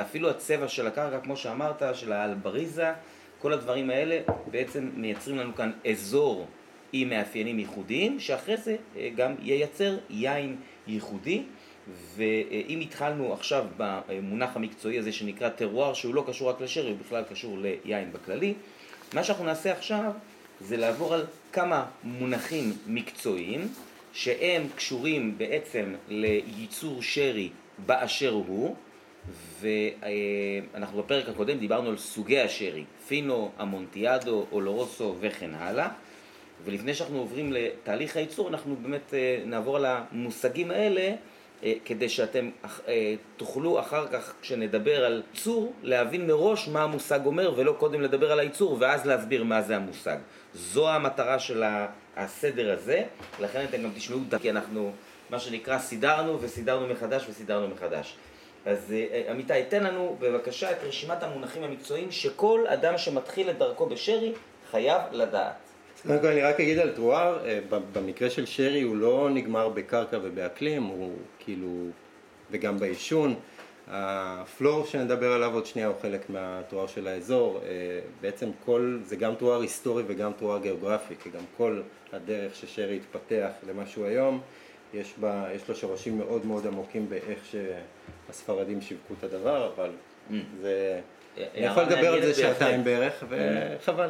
אפילו 0.00 0.30
הצבע 0.30 0.68
של 0.68 0.86
הקרקע, 0.86 1.20
כמו 1.20 1.36
שאמרת, 1.36 1.82
של 1.94 2.12
האלבריזה, 2.12 2.92
כל 3.38 3.52
הדברים 3.52 3.90
האלה 3.90 4.20
בעצם 4.50 4.90
מייצרים 4.94 5.38
לנו 5.38 5.54
כאן 5.54 5.72
אזור 5.90 6.46
עם 6.92 7.08
מאפיינים 7.08 7.58
ייחודיים, 7.58 8.20
שאחרי 8.20 8.56
זה 8.56 8.76
גם 9.16 9.34
ייצר 9.42 9.98
יין 10.10 10.56
ייחודי. 10.86 11.42
ואם 12.16 12.80
התחלנו 12.80 13.32
עכשיו 13.32 13.66
במונח 13.76 14.56
המקצועי 14.56 14.98
הזה 14.98 15.12
שנקרא 15.12 15.48
טרואר, 15.48 15.94
שהוא 15.94 16.14
לא 16.14 16.24
קשור 16.26 16.48
רק 16.50 16.60
לשרי, 16.60 16.90
הוא 16.90 16.98
בכלל 17.06 17.22
קשור 17.30 17.58
ליין 17.84 18.12
בכללי, 18.12 18.54
מה 19.14 19.24
שאנחנו 19.24 19.44
נעשה 19.44 19.72
עכשיו 19.72 20.12
זה 20.60 20.76
לעבור 20.76 21.14
על 21.14 21.26
כמה 21.52 21.86
מונחים 22.04 22.72
מקצועיים 22.86 23.68
שהם 24.12 24.66
קשורים 24.76 25.38
בעצם 25.38 25.94
לייצור 26.08 27.02
שרי 27.02 27.48
באשר 27.86 28.30
הוא 28.30 28.76
ואנחנו 29.60 31.02
בפרק 31.02 31.28
הקודם 31.28 31.58
דיברנו 31.58 31.90
על 31.90 31.96
סוגי 31.96 32.40
השרי, 32.40 32.84
פינו, 33.08 33.50
המונטיאדו, 33.58 34.46
אולורוסו 34.52 35.16
וכן 35.20 35.54
הלאה 35.54 35.88
ולפני 36.64 36.94
שאנחנו 36.94 37.18
עוברים 37.18 37.52
לתהליך 37.52 38.16
הייצור 38.16 38.48
אנחנו 38.48 38.76
באמת 38.82 39.14
אה, 39.14 39.42
נעבור 39.46 39.76
על 39.76 39.84
המושגים 39.86 40.70
האלה 40.70 41.12
אה, 41.62 41.72
כדי 41.84 42.08
שאתם 42.08 42.50
אה, 42.88 43.14
תוכלו 43.36 43.80
אחר 43.80 44.06
כך, 44.06 44.34
כשנדבר 44.42 45.04
על 45.04 45.22
ייצור, 45.34 45.72
להבין 45.82 46.26
מראש 46.26 46.68
מה 46.68 46.82
המושג 46.82 47.26
אומר 47.26 47.52
ולא 47.56 47.72
קודם 47.78 48.00
לדבר 48.00 48.32
על 48.32 48.40
הייצור 48.40 48.76
ואז 48.80 49.06
להסביר 49.06 49.44
מה 49.44 49.62
זה 49.62 49.76
המושג. 49.76 50.16
זו 50.54 50.90
המטרה 50.90 51.38
של 51.38 51.62
הסדר 52.16 52.72
הזה, 52.72 53.02
לכן 53.40 53.64
אתם 53.68 53.82
גם 53.82 53.90
תשמעו 53.96 54.20
כי 54.42 54.50
אנחנו, 54.50 54.92
מה 55.30 55.38
שנקרא, 55.38 55.78
סידרנו 55.78 56.40
וסידרנו 56.40 56.86
מחדש 56.86 57.26
וסידרנו 57.28 57.68
מחדש. 57.68 58.16
אז 58.66 58.94
עמיתי, 59.28 59.52
תן 59.68 59.84
לנו 59.84 60.16
בבקשה 60.20 60.70
את 60.70 60.76
רשימת 60.82 61.22
המונחים 61.22 61.62
המקצועיים 61.62 62.10
שכל 62.10 62.66
אדם 62.66 62.98
שמתחיל 62.98 63.50
את 63.50 63.58
דרכו 63.58 63.86
בשרי 63.86 64.32
חייב 64.70 65.02
לדעת. 65.12 65.69
קודם 66.06 66.20
כל 66.20 66.26
אני 66.26 66.42
רק 66.42 66.60
אגיד 66.60 66.78
על 66.78 66.90
טרואר, 66.90 67.46
אה, 67.46 67.58
במקרה 67.92 68.30
של 68.30 68.46
שרי 68.46 68.82
הוא 68.82 68.96
לא 68.96 69.30
נגמר 69.30 69.68
בקרקע 69.68 70.18
ובאקלים, 70.22 70.82
הוא 70.82 71.12
כאילו, 71.38 71.86
וגם 72.50 72.78
בעישון. 72.78 73.34
הפלור 73.88 74.86
שנדבר 74.86 75.32
עליו 75.32 75.54
עוד 75.54 75.66
שנייה 75.66 75.88
הוא 75.88 75.96
חלק 76.02 76.30
מהטרואר 76.30 76.86
של 76.86 77.06
האזור, 77.06 77.60
אה, 77.62 78.00
בעצם 78.20 78.50
כל, 78.64 78.98
זה 79.04 79.16
גם 79.16 79.34
טרואר 79.34 79.60
היסטורי 79.60 80.02
וגם 80.06 80.32
טרואר 80.38 80.58
גיאוגרפי, 80.58 81.14
כי 81.22 81.30
גם 81.30 81.42
כל 81.56 81.80
הדרך 82.12 82.54
ששרי 82.54 82.96
התפתח 82.96 83.50
למה 83.68 83.86
שהוא 83.86 84.06
היום, 84.06 84.40
יש, 84.94 85.14
בה, 85.20 85.46
יש 85.54 85.68
לו 85.68 85.74
שורשים 85.74 86.18
מאוד 86.18 86.46
מאוד 86.46 86.66
עמוקים 86.66 87.08
באיך 87.08 87.38
שהספרדים 87.50 88.80
שיווקו 88.80 89.14
את 89.18 89.24
הדבר, 89.24 89.70
אבל 89.74 89.90
זה... 90.60 91.00
אני 91.36 91.66
יכול 91.66 91.82
לדבר 91.82 92.12
על 92.14 92.22
זה 92.22 92.34
שעתיים. 92.34 92.84
בערך, 92.84 93.24
וחבל. 93.28 94.08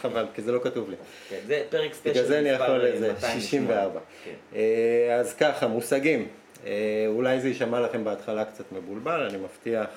חבל, 0.00 0.26
כי 0.34 0.42
זה 0.42 0.52
לא 0.52 0.60
כתוב 0.62 0.90
לי. 0.90 0.96
כן, 1.28 1.38
זה 1.46 1.64
פרק 1.70 1.94
ספיישל 1.94 2.18
בגלל 2.18 2.28
זה 2.28 2.38
אני 2.38 2.48
יכול 2.48 2.86
איזה 2.86 3.12
208. 3.12 3.40
64. 3.40 4.00
כן. 4.24 4.30
אה, 4.54 5.16
אז 5.20 5.34
ככה, 5.34 5.66
מושגים. 5.66 6.28
אה, 6.66 7.04
אולי 7.06 7.40
זה 7.40 7.48
יישמע 7.48 7.80
לכם 7.80 8.04
בהתחלה 8.04 8.44
קצת 8.44 8.72
מבולבל, 8.72 9.20
אני 9.20 9.38
מבטיח 9.38 9.88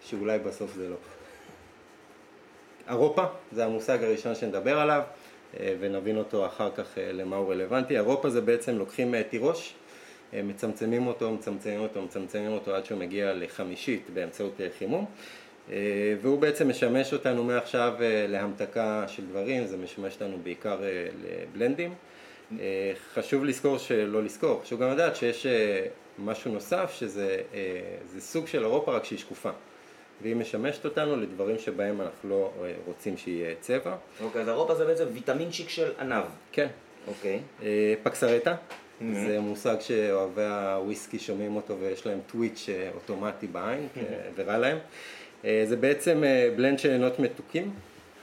שאולי 0.00 0.38
בסוף 0.38 0.74
זה 0.74 0.88
לא. 0.88 0.96
אירופה, 2.88 3.24
זה 3.52 3.64
המושג 3.64 4.04
הראשון 4.04 4.34
שנדבר 4.34 4.78
עליו, 4.78 5.02
אה, 5.60 5.74
ונבין 5.80 6.16
אותו 6.16 6.46
אחר 6.46 6.70
כך 6.76 6.98
אה, 6.98 7.12
למה 7.12 7.36
הוא 7.36 7.52
רלוונטי. 7.52 7.94
אירופה 7.96 8.30
זה 8.30 8.40
בעצם 8.40 8.78
לוקחים 8.78 9.14
אה, 9.14 9.22
תירוש, 9.22 9.74
אה, 10.34 10.42
מצמצמים 10.42 11.06
אותו, 11.06 11.32
מצמצמים 11.32 11.80
אותו, 11.80 12.02
מצמצמים 12.02 12.52
אותו 12.52 12.74
עד 12.74 12.84
שהוא 12.84 12.98
מגיע 12.98 13.32
לחמישית 13.34 14.02
באמצעות 14.14 14.60
אה, 14.60 14.66
חימום. 14.78 15.04
אה, 15.72 15.76
והוא 16.22 16.38
בעצם 16.38 16.68
משמש 16.68 17.12
אותנו 17.12 17.44
מעכשיו 17.44 17.94
אה, 18.00 18.26
להמתקה 18.28 19.04
של 19.08 19.26
דברים, 19.26 19.66
זה 19.66 19.76
משמש 19.76 20.14
אותנו 20.14 20.38
בעיקר 20.42 20.84
אה, 20.84 21.06
לבלנדים. 21.24 21.94
חשוב 23.14 23.44
לזכור 23.44 23.78
שלא 23.78 24.22
לזכור, 24.22 24.60
חשוב 24.62 24.82
גם 24.82 24.90
לדעת 24.90 25.16
שיש 25.16 25.46
משהו 26.18 26.52
נוסף 26.52 26.94
שזה 26.98 27.36
זה 28.12 28.20
סוג 28.20 28.46
של 28.46 28.62
אירופה 28.62 28.92
רק 28.92 29.04
שהיא 29.04 29.18
שקופה. 29.18 29.50
והיא 30.22 30.36
משמשת 30.36 30.84
אותנו 30.84 31.16
לדברים 31.16 31.58
שבהם 31.58 32.00
אנחנו 32.00 32.28
לא 32.28 32.52
רוצים 32.86 33.16
שיהיה 33.16 33.54
צבע. 33.60 33.96
אוקיי, 34.22 34.42
אז 34.42 34.48
אירופה 34.48 34.74
זה 34.74 34.84
בעצם 34.84 35.04
ויטמינצ'יק 35.12 35.68
של 35.68 35.90
ענב. 36.00 36.24
כן. 36.52 36.66
אוקיי. 37.08 37.40
אה, 37.62 37.94
פקסרטה, 38.02 38.54
Mhm. 39.00 39.04
זה 39.26 39.40
מושג 39.40 39.76
שאוהבי 39.80 40.44
הוויסקי 40.44 41.18
שומעים 41.18 41.56
אותו 41.56 41.78
ויש 41.80 42.06
להם 42.06 42.18
טוויץ' 42.26 42.68
אוטומטי 42.94 43.46
בעין 43.46 43.88
אה, 43.96 44.02
ורע 44.34 44.58
להם. 44.58 44.78
אה, 45.46 45.62
זה 45.64 45.76
בעצם 45.76 46.24
אה, 46.24 46.50
בלנד 46.56 46.78
של 46.78 46.90
עינות 46.90 47.18
מתוקים, 47.18 47.70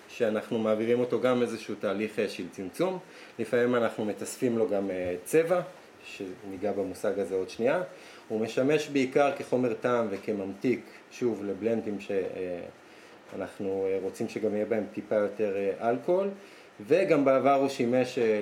שאנחנו 0.09 0.59
מעבירים 0.59 0.99
אותו 0.99 1.21
גם 1.21 1.41
איזשהו 1.41 1.75
תהליך 1.75 2.19
אה, 2.19 2.29
של 2.29 2.49
צמצום. 2.49 2.99
לפעמים 3.39 3.75
אנחנו 3.75 4.05
מתאספים 4.05 4.57
לו 4.57 4.69
גם 4.69 4.91
אה, 4.91 5.15
צבע, 5.23 5.61
שניגע 6.05 6.71
במושג 6.71 7.19
הזה 7.19 7.35
עוד 7.35 7.49
שנייה. 7.49 7.81
הוא 8.27 8.39
משמש 8.39 8.89
בעיקר 8.89 9.31
כחומר 9.37 9.73
טעם 9.73 10.07
וכממתיק, 10.09 10.81
שוב, 11.11 11.43
לבלנדים 11.45 11.97
שאנחנו 11.99 13.87
אה, 13.87 13.99
רוצים 14.01 14.29
שגם 14.29 14.55
יהיה 14.55 14.65
בהם 14.65 14.83
טיפה 14.93 15.15
יותר 15.15 15.55
אה, 15.57 15.89
אלכוהול, 15.89 16.29
וגם 16.87 17.25
בעבר 17.25 17.53
הוא 17.53 17.69
שימש 17.69 18.17
אה, 18.17 18.41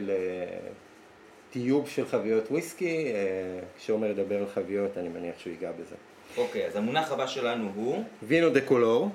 לטיוב 1.49 1.89
של 1.89 2.05
חביות 2.05 2.51
וויסקי, 2.51 3.05
אה, 3.05 3.59
כשעומר 3.77 4.07
ידבר 4.07 4.37
על 4.37 4.47
חביות 4.47 4.97
אני 4.97 5.09
מניח 5.09 5.39
שהוא 5.39 5.53
ייגע 5.53 5.71
בזה. 5.71 5.95
אוקיי, 6.37 6.65
אז 6.67 6.75
המונח 6.75 7.11
הבא 7.11 7.27
שלנו 7.27 7.71
הוא... 7.75 8.03
וינו 8.23 8.49
דה 8.49 8.61
קולור, 8.61 9.09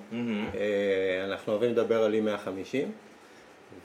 אנחנו 1.24 1.52
אוהבים 1.52 1.70
לדבר 1.70 2.02
על 2.02 2.14
E150 2.14 2.76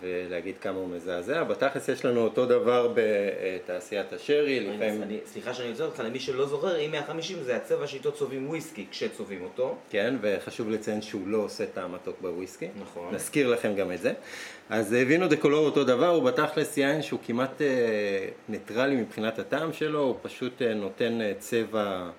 ולהגיד 0.01 0.55
כמה 0.61 0.77
הוא 0.77 0.88
מזעזע, 0.89 1.43
בתכלס 1.43 1.89
יש 1.89 2.05
לנו 2.05 2.21
אותו 2.23 2.45
דבר 2.45 2.93
בתעשיית 2.95 4.13
השרי, 4.13 4.59
לפעמים, 4.59 5.03
אני- 5.03 5.19
סליחה 5.25 5.53
שאני 5.53 5.69
עוצר 5.69 5.85
אותך, 5.85 6.00
למי 6.05 6.19
שלא 6.19 6.45
זוכר, 6.45 6.79
E150 6.79 7.38
זה 7.43 7.55
הצבע 7.55 7.88
שאיתו 7.88 8.11
צובעים 8.11 8.50
וויסקי 8.50 8.85
כשצובעים 8.91 9.43
אותו. 9.43 9.75
כן, 9.89 10.15
וחשוב 10.21 10.69
לציין 10.69 11.01
שהוא 11.01 11.21
לא 11.27 11.38
עושה 11.38 11.65
טעם 11.65 11.91
מתוק 11.95 12.15
בוויסקי, 12.21 12.67
נכון. 12.81 13.13
נזכיר 13.15 13.50
לכם 13.50 13.75
גם 13.75 13.91
את 13.91 14.00
זה. 14.01 14.13
אז 14.69 14.93
vino 15.07 15.27
de 15.27 15.36
color 15.38 15.65
אותו 15.65 15.83
דבר, 15.83 16.07
הוא 16.09 16.23
בתכלס 16.23 16.77
יין 16.77 17.01
שהוא 17.01 17.19
כמעט 17.25 17.61
אה, 17.61 17.67
ניטרלי 18.50 18.95
מבחינת 18.95 19.39
הטעם 19.39 19.73
שלו, 19.73 20.00
הוא 20.00 20.15
פשוט 20.21 20.61
אה, 20.61 20.73
נותן 20.73 21.21
אה, 21.21 21.33
צבע, 21.39 22.09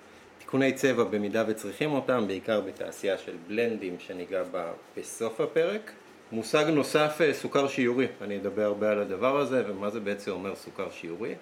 תיקוני 0.52 0.72
צבע 0.72 1.04
במידה 1.04 1.44
וצריכים 1.48 1.92
אותם, 1.92 2.24
בעיקר 2.26 2.60
בתעשייה 2.60 3.18
של 3.18 3.36
blend 3.48 3.83
ים 3.83 3.96
שניגע 3.98 4.42
בה 4.42 4.72
בסוף 4.96 5.40
הפרק. 5.40 5.92
מושג 6.32 6.64
נוסף, 6.68 7.18
אה, 7.20 7.34
סוכר 7.34 7.68
שיורי, 7.68 8.06
אני 8.20 8.36
אדבר 8.36 8.62
הרבה 8.62 8.90
על 8.90 8.98
הדבר 8.98 9.36
הזה 9.36 9.62
ומה 9.66 9.90
זה 9.90 10.00
בעצם 10.00 10.30
אומר 10.30 10.54
סוכר 10.54 10.90
שיורי. 10.90 11.34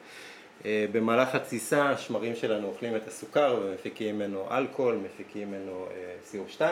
אה, 0.65 0.87
במהלך 0.93 1.35
התסיסה 1.35 1.91
השמרים 1.91 2.37
שלנו 2.37 2.67
אוכלים 2.67 2.97
את 2.97 3.09
הסוכר 3.09 3.61
ומפיקים 3.63 4.17
ממנו 4.17 4.47
אלכוהול, 4.51 4.95
מפיקים 4.95 5.49
ממנו 5.49 5.87
אה, 5.91 6.15
CO2 6.33 6.63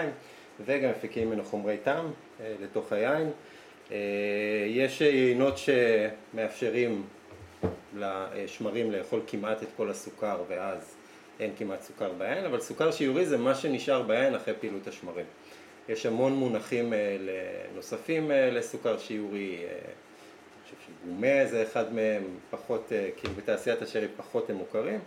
וגם 0.67 0.91
מפיקים 0.91 1.29
ממנו 1.29 1.45
חומרי 1.45 1.77
טעם 1.77 2.13
לתוך 2.63 2.93
היין. 2.93 3.31
יש 4.67 5.01
יינות 5.01 5.55
שמאפשרים 5.59 7.03
לשמרים 7.97 8.93
לאכול 8.93 9.21
כמעט 9.27 9.63
את 9.63 9.69
כל 9.77 9.91
הסוכר 9.91 10.43
ואז 10.49 10.98
אין 11.41 11.51
כמעט 11.59 11.83
סוכר 11.83 12.13
ביין, 12.19 12.45
אבל 12.45 12.61
סוכר 12.61 12.91
שיורי 12.91 13.27
זה 13.27 13.39
מה 13.39 13.55
שנשאר 13.55 14.03
ביין 14.03 14.35
אחרי 14.35 14.55
פעילות 14.61 14.87
השמרים. 14.87 15.27
יש 15.89 16.07
המון 16.07 16.33
מונחים 16.33 16.93
אה, 16.93 17.17
נוספים 17.75 18.31
אה, 18.31 18.51
לסוכר 18.51 18.99
שיורי, 18.99 19.57
אה, 19.57 19.71
אני 19.71 20.63
חושב 20.65 20.77
שגומה 20.87 21.47
זה 21.47 21.63
אחד 21.63 21.95
מהם, 21.95 22.23
פחות, 22.51 22.93
כאילו 23.17 23.35
בתעשיית 23.35 23.83
השרי 23.83 24.07
פחות 24.17 24.51
הם 24.51 24.57
מוכרים. 24.57 24.99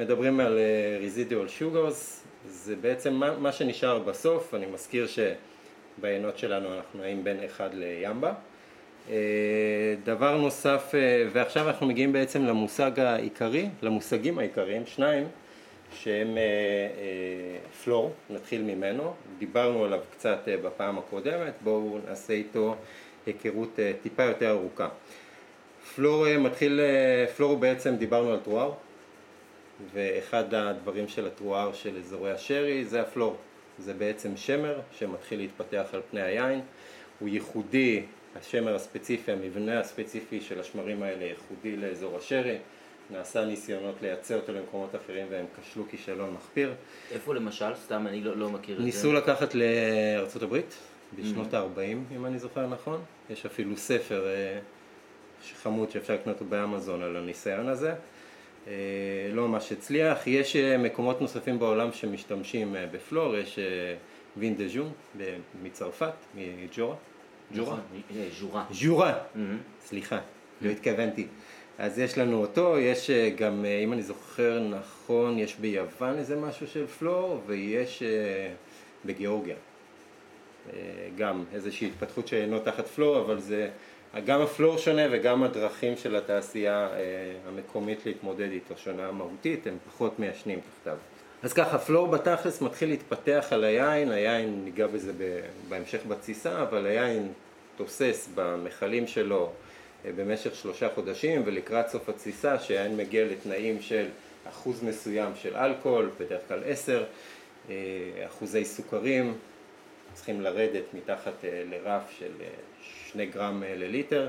מדברים 0.00 0.40
על 0.40 0.58
residual 1.00 1.60
sugars, 1.60 2.26
זה 2.46 2.76
בעצם 2.76 3.14
מה, 3.14 3.38
מה 3.38 3.52
שנשאר 3.52 3.98
בסוף, 3.98 4.54
אני 4.54 4.66
מזכיר 4.66 5.06
שבעינות 5.06 6.38
שלנו 6.38 6.74
אנחנו 6.74 7.00
נעים 7.00 7.24
בין 7.24 7.44
אחד 7.44 7.70
לימבה. 7.74 8.32
דבר 10.04 10.36
נוסף, 10.36 10.94
ועכשיו 11.32 11.68
אנחנו 11.68 11.86
מגיעים 11.86 12.12
בעצם 12.12 12.44
למושג 12.44 13.00
העיקרי, 13.00 13.68
למושגים 13.82 14.38
העיקריים, 14.38 14.86
שניים, 14.86 15.28
שהם 15.92 16.38
אה, 16.38 16.42
אה, 16.42 17.58
פלור, 17.84 18.12
נתחיל 18.30 18.62
ממנו, 18.62 19.14
דיברנו 19.38 19.84
עליו 19.84 20.00
קצת 20.12 20.38
אה, 20.48 20.56
בפעם 20.56 20.98
הקודמת, 20.98 21.52
בואו 21.64 21.98
נעשה 22.08 22.32
איתו 22.32 22.76
היכרות 23.26 23.78
טיפה 24.02 24.22
יותר 24.22 24.50
ארוכה. 24.50 24.88
פלור 25.94 26.38
מתחיל, 26.38 26.80
פלור 27.36 27.56
בעצם 27.56 27.96
דיברנו 27.96 28.32
על 28.32 28.38
טרואר, 28.38 28.72
ואחד 29.92 30.54
הדברים 30.54 31.08
של 31.08 31.26
הטרואר 31.26 31.72
של 31.72 31.96
אזורי 31.96 32.32
השרי 32.32 32.84
זה 32.84 33.00
הפלור. 33.00 33.36
זה 33.78 33.94
בעצם 33.94 34.36
שמר 34.36 34.80
שמתחיל 34.92 35.38
להתפתח 35.38 35.84
על 35.92 36.00
פני 36.10 36.22
היין, 36.22 36.60
הוא 37.18 37.28
ייחודי, 37.28 38.02
השמר 38.36 38.74
הספציפי, 38.74 39.32
המבנה 39.32 39.80
הספציפי 39.80 40.40
של 40.40 40.60
השמרים 40.60 41.02
האלה 41.02 41.24
ייחודי 41.24 41.76
לאזור 41.76 42.16
השרי, 42.16 42.58
נעשה 43.12 43.44
ניסיונות 43.44 43.94
לייצא 44.02 44.34
אותו 44.34 44.52
למקומות 44.52 44.94
אחרים 44.94 45.26
והם 45.30 45.44
כשלו 45.60 45.84
כישלון 45.90 46.34
מחפיר. 46.34 46.74
איפה 47.10 47.34
למשל? 47.34 47.74
סתם 47.84 48.06
אני 48.06 48.20
לא, 48.20 48.36
לא 48.36 48.50
מכיר 48.50 48.74
את 48.74 48.80
זה. 48.80 48.86
ניסו 48.86 49.12
לקחת 49.12 49.54
לארצות 49.54 50.42
הברית 50.42 50.74
בשנות 51.18 51.54
ה-40 51.54 52.14
אם 52.16 52.26
אני 52.26 52.38
זוכר 52.38 52.66
נכון, 52.66 53.00
יש 53.30 53.46
אפילו 53.46 53.76
ספר 53.76 54.26
אה, 54.26 54.58
חמוד 55.62 55.90
שאפשר 55.90 56.14
לקנות 56.14 56.34
אותו 56.40 56.44
באמזון 56.50 57.02
על 57.02 57.16
הניסיון 57.16 57.68
הזה. 57.68 57.94
אה, 58.68 58.72
לא 59.32 59.48
ממש 59.48 59.72
הצליח, 59.72 60.26
יש 60.26 60.56
אה, 60.56 60.78
מקומות 60.78 61.20
נוספים 61.20 61.58
בעולם 61.58 61.92
שמשתמשים 61.92 62.76
בפלור, 62.92 63.36
יש 63.36 63.58
וין 64.36 64.56
דה 64.56 64.68
ז'ון 64.68 64.92
ב- 65.18 65.36
מצרפת, 65.62 66.12
מג'ורה, 66.34 66.96
ג'ורה, 67.54 67.66
נכון, 67.76 67.80
אה, 68.16 68.28
ז'ורה. 68.40 68.64
ז'ורה. 68.70 69.14
סליחה, 69.84 70.18
לא 70.62 70.70
התכוונתי. 70.70 71.26
אז 71.80 71.98
יש 71.98 72.18
לנו 72.18 72.40
אותו, 72.40 72.78
יש 72.78 73.10
אה, 73.10 73.30
גם, 73.36 73.64
אה, 73.64 73.78
אם 73.78 73.92
אני 73.92 74.02
זוכר 74.02 74.60
נכון, 74.60 75.38
יש 75.38 75.56
ביוון 75.56 76.18
איזה 76.18 76.36
משהו 76.36 76.66
של 76.66 76.86
פלור, 76.86 77.40
ויש 77.46 78.02
אה, 78.02 78.52
בגיאורגיה. 79.04 79.56
גם 81.16 81.44
איזושהי 81.54 81.86
התפתחות 81.86 82.28
שאינו 82.28 82.58
תחת 82.58 82.86
פלור, 82.88 83.20
אבל 83.20 83.40
זה, 83.40 83.68
גם 84.24 84.40
הפלור 84.40 84.78
שונה 84.78 85.02
וגם 85.10 85.42
הדרכים 85.42 85.96
של 85.96 86.16
התעשייה 86.16 86.88
אה, 86.92 87.32
המקומית 87.48 88.06
להתמודד 88.06 88.50
איתו 88.50 88.74
שונה 88.76 89.12
מהותית, 89.12 89.66
הם 89.66 89.76
פחות 89.88 90.18
מיישנים 90.18 90.60
תחתיו. 90.60 90.96
אז 91.42 91.52
ככה, 91.52 91.78
פלור 91.78 92.08
בתכלס 92.08 92.60
מתחיל 92.60 92.88
להתפתח 92.88 93.46
על 93.50 93.64
היין, 93.64 94.10
היין, 94.10 94.64
ניגע 94.64 94.86
בזה 94.86 95.12
בהמשך 95.68 96.00
בתסיסה, 96.08 96.62
אבל 96.62 96.86
היין 96.86 97.32
תוסס 97.76 98.28
במכלים 98.34 99.06
שלו 99.06 99.52
במשך 100.04 100.54
שלושה 100.54 100.88
חודשים, 100.94 101.42
ולקראת 101.44 101.88
סוף 101.88 102.08
התסיסה, 102.08 102.58
שהיין 102.58 102.96
מגיע 102.96 103.24
לתנאים 103.24 103.82
של 103.82 104.06
אחוז 104.48 104.82
מסוים 104.82 105.32
של 105.34 105.56
אלכוהול, 105.56 106.10
בדרך 106.20 106.40
כלל 106.48 106.62
עשר, 106.66 107.04
אה, 107.70 107.74
אחוזי 108.26 108.64
סוכרים, 108.64 109.34
צריכים 110.14 110.40
לרדת 110.40 110.94
מתחת 110.94 111.44
אה, 111.44 111.62
לרף 111.70 112.02
של 112.18 112.30
אה, 112.40 112.46
שני 112.82 113.26
גרם 113.26 113.62
אה, 113.62 113.74
לליטר 113.76 114.28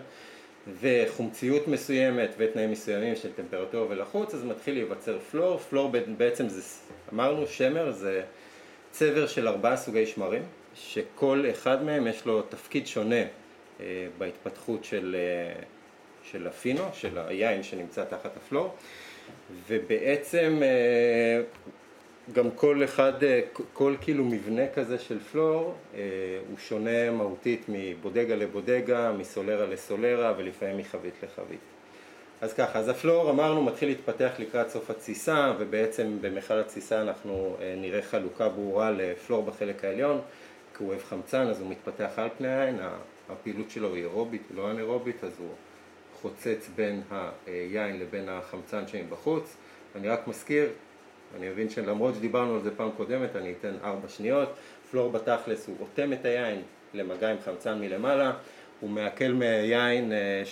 וחומציות 0.81 1.67
מסוימת 1.67 2.29
ותנאים 2.37 2.71
מסוימים 2.71 3.15
של 3.15 3.31
טמפרטורה 3.31 3.87
ולחוץ 3.89 4.33
אז 4.33 4.43
מתחיל 4.43 4.73
להיווצר 4.73 5.19
פלור, 5.19 5.57
פלור 5.57 5.91
בעצם 6.17 6.49
זה, 6.49 6.61
אמרנו 7.13 7.47
שמר 7.47 7.91
זה 7.91 8.21
צבר 8.91 9.27
של 9.27 9.47
ארבעה 9.47 9.77
סוגי 9.77 10.05
שמרים 10.05 10.43
שכל 10.75 11.45
אחד 11.51 11.83
מהם 11.83 12.07
יש 12.07 12.25
לו 12.25 12.41
תפקיד 12.41 12.87
שונה 12.87 13.15
אה, 13.15 13.25
בהתפתחות 14.17 14.83
של, 14.83 15.15
אה, 15.19 15.61
של 16.23 16.47
הפינו, 16.47 16.83
של 16.93 17.17
היין 17.17 17.63
שנמצא 17.63 18.03
תחת 18.03 18.37
הפלור 18.37 18.75
ובעצם 19.67 20.59
אה, 20.63 21.41
גם 22.33 22.51
כל 22.51 22.83
אחד, 22.83 23.13
כל 23.73 23.95
כאילו 24.01 24.25
מבנה 24.25 24.67
כזה 24.75 24.99
של 24.99 25.19
פלור 25.19 25.75
הוא 26.49 26.57
שונה 26.57 27.11
מהותית 27.11 27.65
מבודגה 27.67 28.35
לבודגה, 28.35 29.11
מסולרה 29.11 29.65
לסולרה 29.65 30.33
ולפעמים 30.37 30.77
מחבית 30.77 31.13
לחבית. 31.23 31.59
אז 32.41 32.53
ככה, 32.53 32.79
אז 32.79 32.89
הפלור 32.89 33.29
אמרנו 33.29 33.63
מתחיל 33.63 33.89
להתפתח 33.89 34.31
לקראת 34.39 34.69
סוף 34.69 34.89
התסיסה 34.89 35.53
ובעצם 35.59 36.17
במכל 36.21 36.59
התסיסה 36.59 37.01
אנחנו 37.01 37.57
נראה 37.77 38.01
חלוקה 38.01 38.49
ברורה 38.49 38.91
לפלור 38.91 39.43
בחלק 39.43 39.85
העליון 39.85 40.21
כי 40.77 40.83
הוא 40.83 40.89
אוהב 40.89 41.03
חמצן 41.03 41.47
אז 41.47 41.61
הוא 41.61 41.69
מתפתח 41.69 42.09
על 42.17 42.29
פני 42.37 42.47
העין, 42.47 42.79
הפעילות 43.31 43.69
שלו 43.69 43.95
היא 43.95 44.03
אירובית 44.03 44.41
ולא 44.51 44.71
אנאירובית 44.71 45.23
אז 45.23 45.31
הוא 45.39 45.49
חוצץ 46.21 46.69
בין 46.75 47.01
היין 47.47 47.99
לבין 47.99 48.29
החמצן 48.29 48.87
שמבחוץ. 48.87 49.55
אני 49.95 50.07
רק 50.07 50.27
מזכיר, 50.27 50.69
אני 51.37 51.49
מבין 51.49 51.69
שלמרות 51.69 52.15
שדיברנו 52.15 52.55
על 52.55 52.61
זה 52.61 52.75
פעם 52.75 52.89
קודמת, 52.97 53.35
אני 53.35 53.53
אתן 53.59 53.73
ארבע 53.83 54.07
שניות. 54.07 54.49
פלור 54.91 55.11
בתכלס 55.11 55.67
הוא 55.67 55.75
אוטם 55.79 56.13
את 56.13 56.25
היין 56.25 56.61
למגע 56.93 57.31
עם 57.31 57.37
חמצן 57.45 57.79
מלמעלה, 57.79 58.33
הוא 58.79 58.89
מעכל 58.89 59.27
מיין 59.27 60.11
אה, 60.11 60.43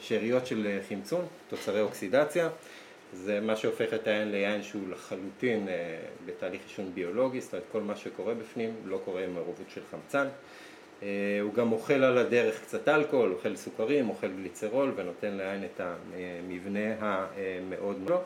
שאריות 0.00 0.46
של 0.46 0.78
חמצון, 0.88 1.26
תוצרי 1.48 1.80
אוקסידציה. 1.80 2.48
זה 3.12 3.40
מה 3.40 3.56
שהופך 3.56 3.94
את 3.94 4.06
היין 4.06 4.30
ליין 4.30 4.62
שהוא 4.62 4.88
לחלוטין 4.90 5.68
אה, 5.68 5.98
בתהליך 6.26 6.60
עישון 6.68 6.90
ביולוגי, 6.94 7.40
זאת 7.40 7.52
אומרת 7.52 7.66
כל 7.72 7.80
מה 7.80 7.96
שקורה 7.96 8.34
בפנים 8.34 8.74
לא 8.84 9.00
קורה 9.04 9.24
עם 9.24 9.34
מעורבות 9.34 9.70
של 9.74 9.80
חמצן. 9.90 10.28
אה, 11.02 11.38
הוא 11.42 11.54
גם 11.54 11.72
אוכל 11.72 12.04
על 12.04 12.18
הדרך 12.18 12.60
קצת 12.62 12.88
אלכוהול, 12.88 13.32
אוכל 13.32 13.56
סוכרים, 13.56 14.08
אוכל 14.08 14.28
גליצרול 14.28 14.92
ונותן 14.96 15.32
לעין 15.32 15.64
את 15.64 15.80
המבנה 15.80 16.94
המאוד 17.00 17.98
מאוד. 17.98 18.22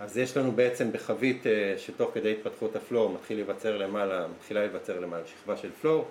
אז 0.00 0.18
יש 0.18 0.36
לנו 0.36 0.52
בעצם 0.52 0.92
בחבית 0.92 1.46
אה, 1.46 1.74
שתוך 1.78 2.10
כדי 2.14 2.32
התפתחות 2.32 2.76
הפלור 2.76 3.10
מתחיל 3.10 3.36
להיווצר 3.36 3.76
למעלה, 3.76 4.26
מתחילה 4.36 4.60
להיווצר 4.60 5.00
למעלה 5.00 5.22
שכבה 5.26 5.56
של 5.56 5.70
פלור. 5.80 6.08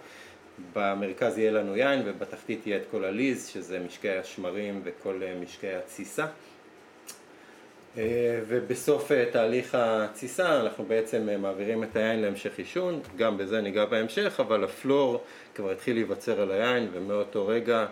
במרכז 0.73 1.37
יהיה 1.37 1.51
לנו 1.51 1.77
יין 1.77 2.01
ובתחתית 2.05 2.67
יהיה 2.67 2.77
את 2.77 2.83
כל 2.91 3.05
הליז 3.05 3.47
שזה 3.47 3.79
משקי 3.79 4.09
השמרים 4.09 4.81
וכל 4.83 5.21
אה, 5.23 5.35
משקי 5.41 5.73
התסיסה. 5.73 6.25
ובסוף 8.47 9.11
תהליך 9.31 9.77
התסיסה 9.79 10.61
אנחנו 10.61 10.85
בעצם 10.85 11.41
מעבירים 11.41 11.83
את 11.83 11.95
היין 11.95 12.21
להמשך 12.21 12.57
עישון, 12.57 12.99
גם 13.17 13.37
בזה 13.37 13.61
ניגע 13.61 13.85
בהמשך, 13.85 14.39
אבל 14.39 14.63
הפלור 14.63 15.23
כבר 15.55 15.71
התחיל 15.71 15.95
להיווצר 15.95 16.41
על 16.41 16.51
היין 16.51 16.87
ומאותו 16.93 17.47
רגע 17.47 17.85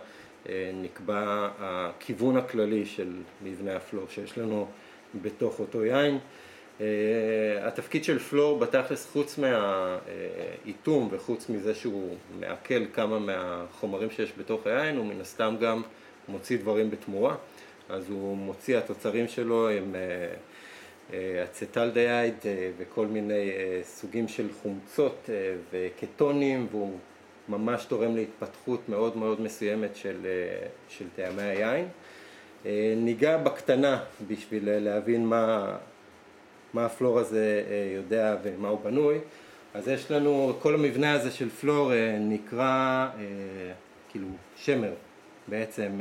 נקבע 0.74 1.50
הכיוון 1.60 2.38
הכללי 2.38 2.86
של 2.86 3.14
מבנה 3.44 3.76
הפלור 3.76 4.06
שיש 4.10 4.38
לנו 4.38 4.68
בתוך 5.22 5.60
אותו 5.60 5.86
יין. 5.86 6.20
התפקיד 7.62 8.04
של 8.04 8.20
פלור 8.20 8.60
בתכלס 8.60 9.12
חוץ 9.12 9.38
מהאיתום 9.38 11.08
וחוץ 11.12 11.50
מזה 11.50 11.76
שהוא 11.76 12.16
מעכל 12.40 12.86
כמה 12.94 13.20
מהחומרים 13.20 14.10
שיש 14.10 14.34
בתוך 14.38 14.68
היין 14.68 14.98
הוא 14.98 15.06
מן 15.06 15.22
הסתם 15.22 15.56
גם 15.62 15.82
מוציא 16.28 16.58
דברים 16.58 16.92
בתמורה 16.92 17.36
אז 17.90 18.10
הוא 18.10 18.38
מוציא, 18.38 18.78
התוצרים 18.78 19.28
שלו 19.28 19.70
הם 19.70 19.96
אצטלדהייד 21.44 22.34
אה, 22.46 22.52
אה, 22.52 22.70
וכל 22.78 23.08
מיני 23.08 23.50
אה, 23.50 23.80
סוגים 23.84 24.28
של 24.28 24.48
חומצות 24.62 25.30
וקטונים 25.72 26.68
והוא 26.72 26.98
ממש 27.50 27.86
תורם 27.86 28.16
להתפתחות 28.16 28.90
מאוד 28.90 29.18
מאוד 29.18 29.42
מסוימת 29.42 29.96
של, 29.96 30.28
של 30.90 31.06
טעמי 31.16 31.42
היין. 31.42 31.88
ניגע 32.98 33.38
בקטנה 33.38 34.04
בשביל 34.28 34.80
להבין 34.80 35.26
מה, 35.26 35.76
מה 36.74 36.86
הפלור 36.86 37.20
הזה 37.20 37.64
יודע 37.96 38.36
ומה 38.44 38.68
הוא 38.68 38.80
בנוי. 38.80 39.18
אז 39.74 39.88
יש 39.88 40.12
לנו, 40.12 40.54
כל 40.62 40.74
המבנה 40.74 41.14
הזה 41.14 41.32
של 41.32 41.50
פלור 41.50 41.92
נקרא 42.20 43.08
כאילו 44.10 44.28
שמר 44.56 44.94
בעצם 45.48 46.00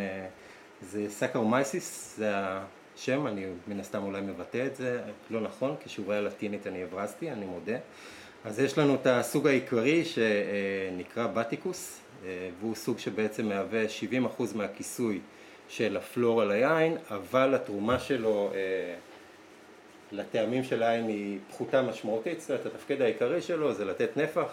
זה 0.82 1.06
Saccharomyces, 1.09 2.14
זה 2.18 2.32
השם, 2.96 3.26
אני 3.26 3.46
מן 3.68 3.80
הסתם 3.80 4.02
אולי 4.02 4.20
מבטא 4.20 4.66
את 4.66 4.76
זה 4.76 5.02
לא 5.30 5.40
נכון, 5.40 5.74
בשיעורי 5.85 6.16
הלטינית 6.16 6.66
אני 6.66 6.82
הברזתי, 6.82 7.30
אני 7.30 7.46
מודה. 7.46 7.76
אז 8.44 8.61
יש 8.61 8.79
לנו 8.79 8.94
את 8.94 9.07
הסוג 9.07 9.46
העיקרי 9.46 10.05
שנקרא 10.05 11.27
beticus, 11.26 12.00
והוא 12.61 12.74
סוג 12.74 12.98
שבעצם 12.98 13.48
מהווה 13.48 13.85
70% 14.38 14.42
מהכיסוי 14.55 15.20
של 15.68 15.96
ה 15.96 16.06
flor 16.06 16.42
על 16.42 16.51
היין, 16.51 16.96
אבל 17.11 17.55
התרומה 17.55 17.98
שלו 17.98 18.51
לטעמים 20.12 20.64
של 20.64 20.83
היין 20.83 21.09
היא 21.09 21.38
פחותה 21.48 21.83
משמעותית, 21.83 22.40
זאת 22.40 22.51
אומרת 22.51 22.66
התפקיד 22.66 23.03
העיקרי 23.03 23.42
שלו 23.42 23.74
זה 23.74 23.85
לתת 23.85 24.16
נפח, 24.16 24.53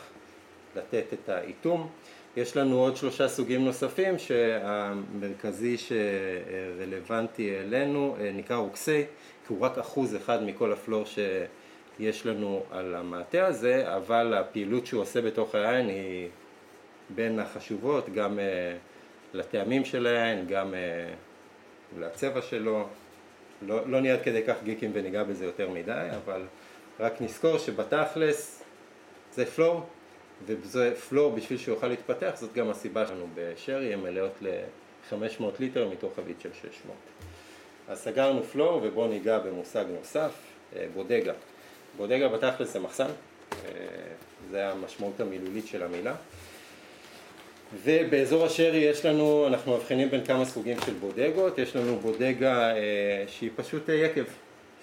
לתת 0.76 1.06
את 1.14 1.30
האיתום. 1.30 1.90
יש 2.38 2.58
לנו 2.58 2.80
עוד 2.80 2.98
שלושה 2.98 3.28
סוגים 3.28 3.66
נוספים 3.66 4.20
שהמרכזי 4.20 5.78
שרלוונטי 5.78 7.60
אלינו 7.60 8.16
אה, 8.20 8.32
נקרא 8.34 8.58
רוקסי, 8.58 9.04
כי 9.48 9.54
הוא 9.54 9.62
רק 9.62 9.78
אחוז 9.78 10.16
אחד 10.16 10.44
מכל 10.44 10.74
הפלור 10.74 11.04
שיש 11.98 12.26
לנו 12.26 12.64
על 12.72 12.96
המעטה 12.96 13.48
הזה, 13.48 13.96
אבל 13.96 14.34
הפעילות 14.34 14.86
שהוא 14.86 15.02
עושה 15.02 15.22
בתוך 15.22 15.56
היין 15.56 15.88
היא 15.88 16.30
בין 17.10 17.40
החשובות, 17.40 18.10
גם 18.10 18.40
אה, 18.40 18.76
לטעמים 19.34 19.86
של 19.86 20.08
היין, 20.08 20.48
גם 20.48 20.74
אה, 20.74 21.14
לצבע 22.00 22.42
שלו. 22.42 22.88
לא, 23.62 23.90
לא 23.90 24.02
נהיה 24.02 24.14
עד 24.14 24.22
כדי 24.24 24.44
כך 24.48 24.56
גיקים 24.64 24.92
וניגע 24.94 25.24
בזה 25.24 25.46
יותר 25.46 25.70
מדי, 25.70 26.08
אבל 26.26 26.42
רק 27.00 27.22
נזכור 27.22 27.58
שבתכלס 27.58 28.64
זה 29.34 29.46
פלור 29.46 29.86
וזה 30.46 30.96
פלור 31.10 31.32
בשביל 31.32 31.60
שהוא 31.60 31.76
יוכל 31.76 31.88
להתפתח, 31.88 32.32
זאת 32.36 32.54
גם 32.54 32.70
הסיבה 32.70 33.08
שלנו 33.08 33.28
בשרי, 33.36 33.94
הן 33.94 34.00
מלאות 34.00 34.42
ל-500 34.42 35.44
ליטר 35.60 35.90
מתוך 35.90 36.16
חבית 36.16 36.42
של 36.42 36.50
600. 36.54 36.96
אז 37.88 38.00
סגרנו 38.00 38.44
פלור 38.44 38.80
ובואו 38.84 39.08
ניגע 39.08 39.40
במושג 39.40 39.86
נוסף, 40.00 40.32
אה, 40.76 40.86
בודגה. 40.94 41.34
בודגה 41.98 42.28
בתכלס 42.28 42.74
זה 42.74 42.80
מחסן, 42.80 43.06
אה, 43.06 43.70
זה 44.52 44.70
המשמעות 44.70 45.20
המילולית 45.20 45.68
של 45.68 45.84
המילה. 45.84 46.16
ובאזור 47.84 48.46
השרי 48.46 48.78
יש 48.78 49.06
לנו, 49.06 49.48
אנחנו 49.48 49.78
מבחינים 49.78 50.10
בין 50.10 50.26
כמה 50.26 50.46
סוגים 50.46 50.78
של 50.86 50.94
בודגות, 50.94 51.58
יש 51.58 51.76
לנו 51.76 51.96
בודגה 51.96 52.76
אה, 52.76 53.24
שהיא 53.28 53.50
פשוט 53.56 53.90
יקב, 53.90 54.24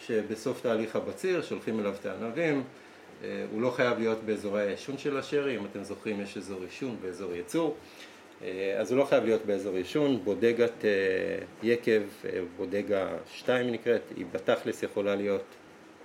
שבסוף 0.07 0.63
תהליך 0.63 0.97
הבציר 0.97 1.43
שולחים 1.43 1.81
אליו 1.81 1.95
את 2.01 2.07
הענבים, 2.07 2.65
אה, 3.25 3.45
הוא 3.53 3.63
לא 3.63 3.71
חייב 3.71 3.99
להיות 3.99 4.23
באזורי 4.25 4.63
העישון 4.63 4.99
של 4.99 5.17
השרי, 5.17 5.57
אם 5.57 5.65
אתם 5.65 5.83
זוכרים 5.85 6.21
יש 6.21 6.37
אזור 6.37 6.63
עישון 6.63 6.97
ואזור 7.03 7.35
ייצור, 7.35 7.77
אה, 8.43 8.77
אז 8.79 8.91
הוא 8.91 8.99
לא 8.99 9.05
חייב 9.05 9.25
להיות 9.25 9.47
באזור 9.47 9.77
עישון, 9.77 10.25
בודגת 10.25 10.85
אה, 10.85 10.91
יקב, 11.63 12.03
בודגה 12.57 13.09
2 13.35 13.73
נקראת, 13.73 14.03
היא 14.17 14.27
בתכלס 14.33 14.83
יכולה 14.83 15.15
להיות 15.15 15.45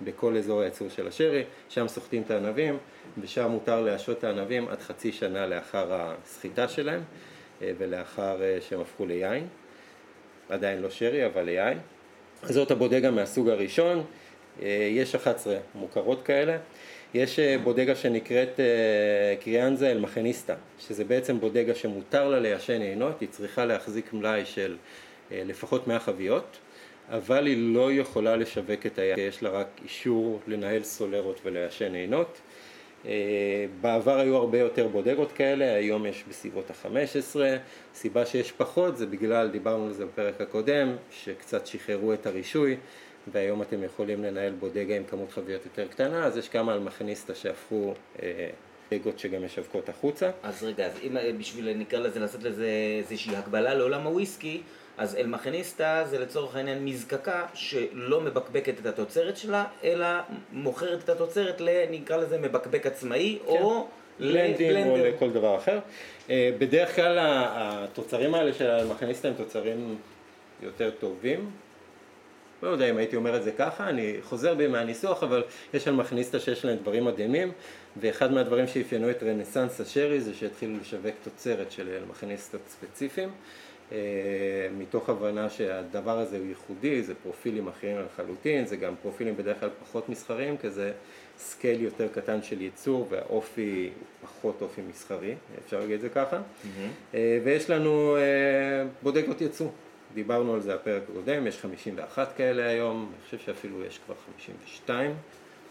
בכל 0.00 0.36
אזור 0.36 0.60
הייצור 0.60 0.88
של 0.88 1.08
השרי, 1.08 1.44
שם 1.68 1.88
סוחטים 1.88 2.22
את 2.22 2.30
הענבים 2.30 2.78
ושם 3.20 3.50
מותר 3.50 3.80
להשעות 3.80 4.18
את 4.18 4.24
הענבים 4.24 4.68
עד 4.68 4.80
חצי 4.80 5.12
שנה 5.12 5.46
לאחר 5.46 5.86
הסחיטה 5.90 6.68
שלהם 6.68 7.00
ולאחר 7.60 8.40
שהם 8.60 8.80
הפכו 8.80 9.06
ליין, 9.06 9.46
עדיין 10.48 10.82
לא 10.82 10.90
שרי 10.90 11.26
אבל 11.26 11.42
ליין. 11.42 11.78
זאת 12.42 12.70
הבודגה 12.70 13.10
מהסוג 13.10 13.48
הראשון, 13.48 14.04
יש 14.90 15.14
11 15.14 15.56
מוכרות 15.74 16.22
כאלה. 16.22 16.58
יש 17.14 17.38
אה, 17.38 17.56
בודגה 17.58 17.96
שנקראת 17.96 18.60
אה, 18.60 19.34
crianza 19.40 19.90
almacenista, 19.90 20.54
שזה 20.78 21.04
בעצם 21.04 21.40
בודגה 21.40 21.74
שמותר 21.74 22.28
לה 22.28 22.40
ליישן 22.40 22.80
יינות, 22.80 23.20
היא 23.20 23.28
צריכה 23.28 23.64
להחזיק 23.64 24.12
מלאי 24.12 24.44
של 24.44 24.76
אה, 25.32 25.42
לפחות 25.46 25.86
100 25.86 25.98
חביות, 25.98 26.58
אבל 27.10 27.46
היא 27.46 27.74
לא 27.74 27.92
יכולה 27.92 28.36
לשווק 28.36 28.86
את 28.86 28.98
היין, 28.98 29.18
יש 29.18 29.42
לה 29.42 29.50
רק 29.50 29.66
אישור 29.84 30.40
לנהל 30.46 30.82
סולרות 30.82 31.40
וליישן 31.44 31.94
יינות. 31.94 32.40
בעבר 33.80 34.18
היו 34.18 34.36
הרבה 34.36 34.58
יותר 34.58 34.88
בודגות 34.88 35.32
כאלה, 35.32 35.74
היום 35.74 36.06
יש 36.06 36.24
בסביבות 36.28 36.70
ה-15, 36.70 37.36
סיבה 37.94 38.26
שיש 38.26 38.52
פחות 38.52 38.96
זה 38.96 39.06
בגלל, 39.06 39.48
דיברנו 39.48 39.86
על 39.86 39.92
זה 39.92 40.06
בפרק 40.06 40.40
הקודם, 40.40 40.96
שקצת 41.10 41.66
שחררו 41.66 42.12
את 42.12 42.26
הרישוי 42.26 42.76
והיום 43.32 43.62
אתם 43.62 43.84
יכולים 43.84 44.24
לנהל 44.24 44.52
בודגה 44.52 44.96
עם 44.96 45.04
כמות 45.04 45.32
חביות 45.32 45.64
יותר 45.64 45.88
קטנה, 45.88 46.24
אז 46.24 46.36
יש 46.36 46.48
כמה 46.48 46.74
אלמכניסטה 46.74 47.34
שהפכו 47.34 47.94
אה, 48.22 48.48
בודגות 48.90 49.18
שגם 49.18 49.44
משווקות 49.44 49.88
החוצה. 49.88 50.30
אז 50.42 50.64
רגע, 50.64 50.86
אז 50.86 50.92
אם 51.02 51.16
אה, 51.16 51.30
בשביל 51.38 51.74
נקרא 51.76 51.98
לזה, 51.98 52.20
לעשות 52.20 52.42
לזה 52.42 52.70
איזושהי 52.98 53.36
הקבלה 53.36 53.74
לעולם 53.74 54.02
הוויסקי, 54.02 54.62
אז 54.98 55.16
אלמכניסטה 55.16 56.04
זה 56.06 56.18
לצורך 56.18 56.56
העניין 56.56 56.84
מזקקה 56.84 57.46
שלא 57.54 58.20
מבקבקת 58.20 58.74
את 58.80 58.86
התוצרת 58.86 59.36
שלה, 59.36 59.64
אלא 59.84 60.06
מוכרת 60.52 61.04
את 61.04 61.08
התוצרת 61.08 61.60
לנקרא 61.60 62.16
לזה 62.16 62.38
מבקבק 62.38 62.86
עצמאי, 62.86 63.38
כן. 63.38 63.48
או 63.48 63.86
לבלנדים 64.18 64.86
או 64.86 64.96
לכל 64.96 65.30
דבר 65.30 65.56
אחר. 65.56 65.78
אה, 66.30 66.50
בדרך 66.58 66.96
כלל 66.96 67.18
התוצרים 67.20 68.34
האלה 68.34 68.52
של 68.52 68.70
האלמכניסטה 68.70 69.28
הם 69.28 69.34
תוצרים 69.34 69.98
יותר 70.62 70.90
טובים, 70.90 71.50
לא 72.62 72.68
יודע 72.68 72.90
אם 72.90 72.96
הייתי 72.96 73.16
אומר 73.16 73.36
את 73.36 73.42
זה 73.42 73.52
ככה, 73.52 73.88
אני 73.88 74.16
חוזר 74.22 74.54
בי 74.54 74.66
מהניסוח, 74.66 75.22
אבל 75.22 75.42
יש 75.74 75.88
על 75.88 75.94
מכניסטה 75.94 76.40
שיש 76.40 76.64
להם 76.64 76.76
דברים 76.76 77.04
מדהימים, 77.04 77.52
ואחד 77.96 78.32
מהדברים 78.32 78.66
שאפיינו 78.66 79.10
את 79.10 79.22
רנסאנס 79.22 79.80
השרי 79.80 80.20
זה 80.20 80.34
שהתחילו 80.34 80.76
לשווק 80.80 81.14
תוצרת 81.24 81.72
של 81.72 81.88
מכניסטות 82.10 82.60
ספציפיים, 82.68 83.28
מתוך 84.78 85.08
הבנה 85.08 85.50
שהדבר 85.50 86.18
הזה 86.18 86.38
הוא 86.38 86.46
ייחודי, 86.46 87.02
זה 87.02 87.14
פרופילים 87.22 87.68
אחרים 87.68 87.96
לחלוטין, 88.06 88.66
זה 88.66 88.76
גם 88.76 88.94
פרופילים 89.02 89.36
בדרך 89.36 89.60
כלל 89.60 89.70
פחות 89.84 90.08
מסחריים, 90.08 90.56
כי 90.56 90.70
זה 90.70 90.92
scale 91.38 91.82
יותר 91.82 92.08
קטן 92.08 92.42
של 92.42 92.62
ייצור 92.62 93.06
והאופי 93.10 93.90
הוא 94.20 94.28
פחות 94.28 94.62
אופי 94.62 94.80
מסחרי, 94.90 95.34
אפשר 95.64 95.78
להגיד 95.78 95.94
את 95.94 96.00
זה 96.00 96.08
ככה, 96.08 96.36
mm-hmm. 96.36 97.16
ויש 97.44 97.70
לנו 97.70 98.16
בודגות 99.02 99.40
ייצוא. 99.40 99.68
דיברנו 100.14 100.54
על 100.54 100.60
זה 100.60 100.74
הפרק 100.74 101.02
הקודם, 101.10 101.46
יש 101.46 101.58
51 101.58 102.32
כאלה 102.36 102.66
היום, 102.66 103.12
אני 103.14 103.24
חושב 103.24 103.38
שאפילו 103.38 103.84
יש 103.84 104.00
כבר 104.06 104.14
52. 104.26 105.14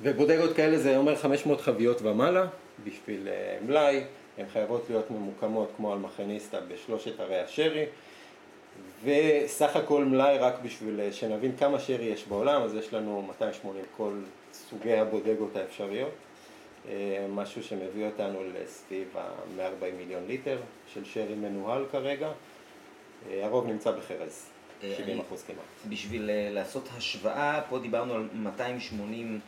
ובודגות 0.01 0.55
כאלה 0.55 0.77
זה 0.77 0.97
אומר 0.97 1.15
500 1.15 1.61
חביות 1.61 2.01
ומעלה 2.01 2.45
בשביל 2.83 3.27
אה, 3.27 3.57
מלאי, 3.65 4.03
הן 4.37 4.45
חייבות 4.53 4.85
להיות 4.89 5.11
ממוקמות 5.11 5.71
כמו 5.77 5.93
almacenista 5.93 6.59
בשלושת 6.61 7.19
ערי 7.19 7.39
השרי, 7.39 7.85
וסך 9.03 9.75
הכל 9.75 10.05
מלאי 10.05 10.37
רק 10.37 10.53
בשביל 10.63 10.99
אה, 10.99 11.11
שנבין 11.11 11.57
כמה 11.57 11.79
שרי 11.79 12.05
יש 12.05 12.27
בעולם, 12.27 12.61
אז 12.61 12.75
יש 12.75 12.93
לנו 12.93 13.21
280 13.21 13.85
כל 13.97 14.11
סוגי 14.53 14.93
הבודגות 14.93 15.55
האפשריות, 15.55 16.11
אה, 16.89 17.25
משהו 17.29 17.63
שמביא 17.63 18.05
אותנו 18.05 18.39
לסביב 18.53 19.17
ה-140 19.17 19.97
מיליון 19.97 20.23
ליטר 20.27 20.57
של 20.93 21.05
שרי 21.05 21.35
מנוהל 21.35 21.85
כרגע. 21.91 22.31
אה, 23.29 23.45
הרוב 23.45 23.67
נמצא 23.67 23.91
בחרז, 23.91 24.49
70 24.81 25.17
אה, 25.17 25.23
אחוז 25.23 25.43
כמעט. 25.43 25.89
בשביל 25.89 26.29
לעשות 26.51 26.89
השוואה, 26.97 27.61
פה 27.69 27.79
דיברנו 27.79 28.13
על 28.13 28.27
280 28.33 29.39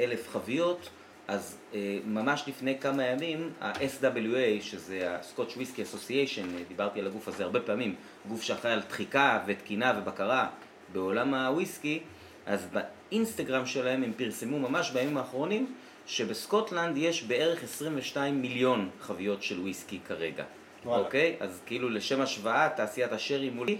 אלף 0.00 0.28
חביות, 0.28 0.88
אז 1.28 1.58
ממש 2.04 2.44
לפני 2.46 2.78
כמה 2.78 3.04
ימים 3.06 3.52
ה-SWA, 3.60 4.62
שזה 4.62 5.10
ה-Scotch 5.10 5.56
Whisky 5.56 5.78
Association, 5.78 6.68
דיברתי 6.68 7.00
על 7.00 7.06
הגוף 7.06 7.28
הזה 7.28 7.44
הרבה 7.44 7.60
פעמים, 7.60 7.94
גוף 8.28 8.42
שאחראי 8.42 8.72
על 8.72 8.80
דחיקה 8.88 9.40
ותקינה 9.46 9.98
ובקרה 9.98 10.48
בעולם 10.92 11.34
הוויסקי, 11.34 12.00
אז 12.46 12.68
באינסטגרם 12.72 13.66
שלהם 13.66 14.02
הם 14.02 14.12
פרסמו 14.16 14.58
ממש 14.58 14.90
בימים 14.90 15.16
האחרונים 15.16 15.74
שבסקוטלנד 16.06 16.96
יש 16.96 17.22
בערך 17.22 17.62
22 17.62 18.42
מיליון 18.42 18.90
חביות 19.00 19.42
של 19.42 19.60
וויסקי 19.60 19.98
כרגע. 20.08 20.44
אוקיי? 20.86 21.36
אז 21.40 21.60
כאילו 21.66 21.88
לשם 21.88 22.20
השוואה, 22.20 22.68
תעשיית 22.76 23.12
השרי 23.12 23.50
מולי, 23.50 23.76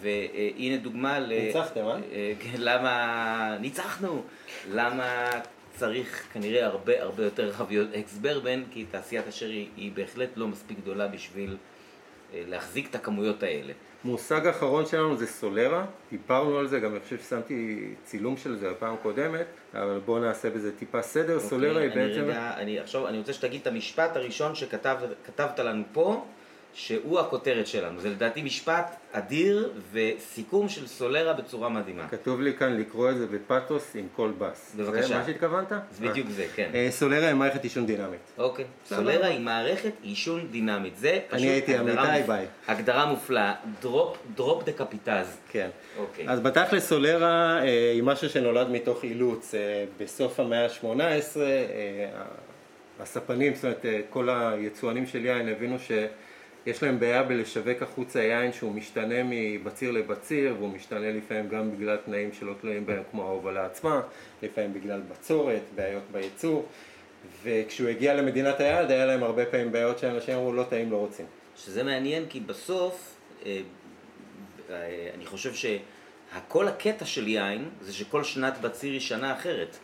והנה 0.00 0.76
דוגמה 0.76 1.18
ל... 1.18 1.28
ניצחתם, 1.28 1.80
אה? 1.80 1.96
אה 2.12 2.32
כן, 2.40 2.58
למה... 2.58 3.56
ניצחנו! 3.60 4.22
למה 4.70 5.30
צריך 5.78 6.26
כנראה 6.32 6.66
הרבה 6.66 7.02
הרבה 7.02 7.24
יותר 7.24 7.52
חביות 7.52 7.88
אקס 7.94 8.18
ברבן, 8.18 8.62
כי 8.70 8.84
תעשיית 8.84 9.28
השרי 9.28 9.68
היא 9.76 9.92
בהחלט 9.94 10.28
לא 10.36 10.48
מספיק 10.48 10.78
גדולה 10.78 11.08
בשביל 11.08 11.56
אה, 12.34 12.42
להחזיק 12.48 12.90
את 12.90 12.94
הכמויות 12.94 13.42
האלה. 13.42 13.72
מושג 14.04 14.46
אחרון 14.46 14.86
שלנו 14.86 15.16
זה 15.16 15.26
סולרה, 15.26 15.86
דיברנו 16.10 16.58
על 16.58 16.66
זה, 16.66 16.80
גם 16.80 16.92
אני 16.92 17.00
חושב 17.00 17.18
ששמתי 17.18 17.88
צילום 18.04 18.36
של 18.36 18.56
זה 18.56 18.70
בפעם 18.70 18.94
הקודמת, 18.94 19.46
אבל 19.74 20.00
בואו 20.04 20.18
נעשה 20.18 20.50
בזה 20.50 20.76
טיפה 20.76 21.02
סדר, 21.02 21.34
אוקיי, 21.34 21.48
סולרה 21.48 21.80
היא 21.80 21.90
בעצם... 21.90 22.24
רגע, 22.24 22.52
אני 22.56 22.78
עכשיו, 22.78 23.08
אני 23.08 23.18
רוצה 23.18 23.32
שתגיד 23.32 23.60
את 23.60 23.66
המשפט 23.66 24.16
הראשון 24.16 24.54
שכתבת 24.54 25.58
לנו 25.58 25.84
פה, 25.92 26.24
שהוא 26.78 27.20
הכותרת 27.20 27.66
שלנו. 27.66 28.00
זה 28.00 28.08
לדעתי 28.10 28.42
משפט 28.42 28.96
אדיר 29.12 29.72
וסיכום 29.92 30.68
של 30.68 30.86
סולרה 30.86 31.32
בצורה 31.32 31.68
מדהימה. 31.68 32.08
כתוב 32.08 32.40
לי 32.40 32.56
כאן 32.56 32.76
לקרוא 32.76 33.10
את 33.10 33.18
זה 33.18 33.26
בפתוס 33.26 33.96
עם 33.96 34.06
כל 34.16 34.32
בס. 34.38 34.74
בבקשה. 34.78 35.08
זה 35.08 35.18
מה 35.18 35.24
שהתכוונת? 35.26 35.72
זה 35.92 36.08
בדיוק 36.08 36.28
זה, 36.30 36.46
כן. 36.54 36.70
אה, 36.74 36.88
סולרה 36.90 37.26
היא 37.26 37.34
מערכת 37.34 37.64
עישון 37.64 37.86
דינמית. 37.86 38.20
אוקיי. 38.38 38.64
סולרה 38.86 39.26
היא 39.26 39.40
מערכת 39.40 39.92
יישון 40.02 40.48
דינמית. 40.50 40.96
זה 40.96 41.20
פשוט 41.28 41.40
אני 41.40 41.48
הייתי 41.48 41.76
עמיתי 41.76 42.22
ביי. 42.26 42.46
הגדרה 42.68 43.06
מופלאה. 43.06 43.54
drop 44.34 44.64
the 44.64 44.72
copitas. 44.72 45.36
כן. 45.50 45.68
אוקיי. 45.98 46.28
אז 46.28 46.40
בתכל'ס 46.40 46.88
סולרה 46.88 47.58
אה, 47.62 47.90
היא 47.94 48.02
משהו 48.02 48.28
שנולד 48.28 48.70
מתוך 48.70 49.04
אילוץ. 49.04 49.54
אה, 49.54 49.84
בסוף 50.00 50.40
המאה 50.40 50.64
ה-18 50.64 51.40
הספנים, 53.00 53.54
זאת 53.54 53.64
אומרת 53.64 53.84
כל 54.10 54.28
היצואנים 54.30 55.06
של 55.06 55.26
יין 55.26 55.48
הבינו 55.48 55.78
ש... 55.78 55.92
יש 56.68 56.82
להם 56.82 57.00
בעיה 57.00 57.22
בלשווק 57.22 57.82
החוצה 57.82 58.22
יין 58.22 58.52
שהוא 58.52 58.72
משתנה 58.72 59.14
מבציר 59.24 59.90
לבציר 59.90 60.54
והוא 60.58 60.68
משתנה 60.68 61.10
לפעמים 61.10 61.48
גם 61.48 61.76
בגלל 61.76 61.96
תנאים 61.96 62.32
שלא 62.32 62.52
תלויים 62.60 62.86
בהם 62.86 63.02
כמו 63.10 63.22
ההובלה 63.22 63.66
עצמה, 63.66 64.00
לפעמים 64.42 64.74
בגלל 64.74 65.00
בצורת, 65.10 65.62
בעיות 65.74 66.02
בייצור 66.12 66.66
וכשהוא 67.42 67.88
הגיע 67.88 68.14
למדינת 68.14 68.60
היעד 68.60 68.90
היה 68.90 69.06
להם 69.06 69.22
הרבה 69.22 69.46
פעמים 69.46 69.72
בעיות 69.72 69.98
שאנשים 69.98 70.34
אמרו 70.34 70.52
לא 70.52 70.62
טעים, 70.62 70.90
לא 70.90 70.96
רוצים. 70.96 71.26
שזה 71.56 71.82
מעניין 71.82 72.26
כי 72.28 72.40
בסוף 72.40 73.14
אה, 73.46 73.60
אה, 74.70 75.10
אני 75.14 75.26
חושב 75.26 75.52
שהכל 75.54 76.68
הקטע 76.68 77.04
של 77.04 77.28
יין 77.28 77.68
זה 77.80 77.92
שכל 77.92 78.24
שנת 78.24 78.60
בציר 78.60 78.92
היא 78.92 79.00
שנה 79.00 79.32
אחרת 79.32 79.76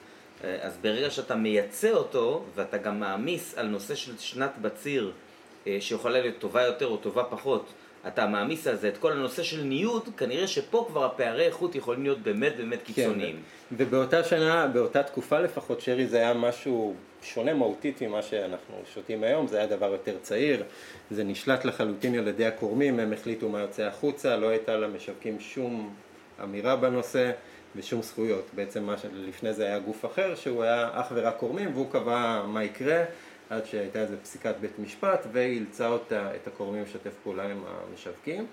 אה, 0.44 0.56
אז 0.60 0.76
ברגע 0.82 1.10
שאתה 1.10 1.34
מייצא 1.34 1.90
אותו 1.90 2.44
ואתה 2.54 2.78
גם 2.78 3.00
מעמיס 3.00 3.58
על 3.58 3.66
נושא 3.66 3.94
של 3.94 4.18
שנת 4.18 4.58
בציר 4.60 5.12
שיכולה 5.80 6.20
להיות 6.20 6.38
טובה 6.38 6.62
יותר 6.62 6.86
או 6.86 6.96
טובה 6.96 7.24
פחות, 7.24 7.72
אתה 8.06 8.26
מעמיס 8.26 8.66
על 8.66 8.76
זה 8.76 8.88
את 8.88 8.96
כל 8.96 9.12
הנושא 9.12 9.42
של 9.42 9.62
ניוד, 9.62 10.08
כנראה 10.16 10.46
שפה 10.46 10.86
כבר 10.88 11.04
הפערי 11.04 11.46
איכות 11.46 11.74
יכולים 11.74 12.02
להיות 12.02 12.18
באמת 12.18 12.56
באמת 12.56 12.78
כן, 12.78 12.84
קיצוניים. 12.84 13.36
כן, 13.36 13.76
ובאותה 13.76 14.24
שנה, 14.24 14.66
באותה 14.66 15.02
תקופה 15.02 15.40
לפחות, 15.40 15.80
שרי 15.80 16.06
זה 16.06 16.16
היה 16.16 16.34
משהו 16.34 16.94
שונה 17.22 17.54
מהותית 17.54 18.02
ממה 18.02 18.22
שאנחנו 18.22 18.74
שותים 18.94 19.24
היום, 19.24 19.46
זה 19.46 19.58
היה 19.58 19.66
דבר 19.66 19.92
יותר 19.92 20.16
צעיר, 20.22 20.62
זה 21.10 21.24
נשלט 21.24 21.64
לחלוטין 21.64 22.18
על 22.18 22.28
ידי 22.28 22.46
הקורמים, 22.46 22.98
הם 22.98 23.12
החליטו 23.12 23.48
מה 23.48 23.60
יוצא 23.60 23.82
החוצה, 23.82 24.36
לא 24.36 24.48
הייתה 24.48 24.76
למשווקים 24.76 25.40
שום 25.40 25.94
אמירה 26.42 26.76
בנושא 26.76 27.30
ושום 27.76 28.02
זכויות. 28.02 28.44
בעצם 28.52 28.84
מה 28.84 28.98
שלפני 28.98 29.52
זה 29.52 29.64
היה 29.64 29.78
גוף 29.78 30.04
אחר 30.04 30.34
שהוא 30.34 30.62
היה 30.62 30.90
אך 30.92 31.06
ורק 31.14 31.36
קורמים 31.36 31.70
והוא 31.74 31.90
קבע 31.90 32.42
מה 32.46 32.64
יקרה. 32.64 33.04
עד 33.54 33.66
שהייתה 33.66 34.00
איזה 34.00 34.16
פסיקת 34.16 34.54
בית 34.60 34.78
משפט 34.78 35.26
ואילצה 35.32 35.88
אותה, 35.88 36.34
את 36.34 36.46
הקורמים 36.46 36.82
לשתף 36.82 37.12
פעולה 37.22 37.44
עם 37.44 37.64
המשווקים. 37.66 38.46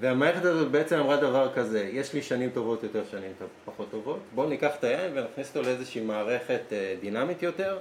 והמערכת 0.00 0.44
הזאת 0.44 0.70
בעצם 0.70 0.98
אמרה 0.98 1.16
דבר 1.16 1.52
כזה, 1.54 1.88
יש 1.92 2.14
לי 2.14 2.22
שנים 2.22 2.50
טובות 2.50 2.82
יותר, 2.82 3.02
שנים 3.10 3.32
פחות 3.64 3.90
טובות, 3.90 4.20
בואו 4.34 4.48
ניקח 4.48 4.70
את 4.78 4.84
היין 4.84 5.12
ונכניס 5.14 5.48
אותו 5.48 5.62
לאיזושהי 5.68 6.00
מערכת 6.00 6.60
אה, 6.72 6.94
דינמית 7.00 7.42
יותר, 7.42 7.78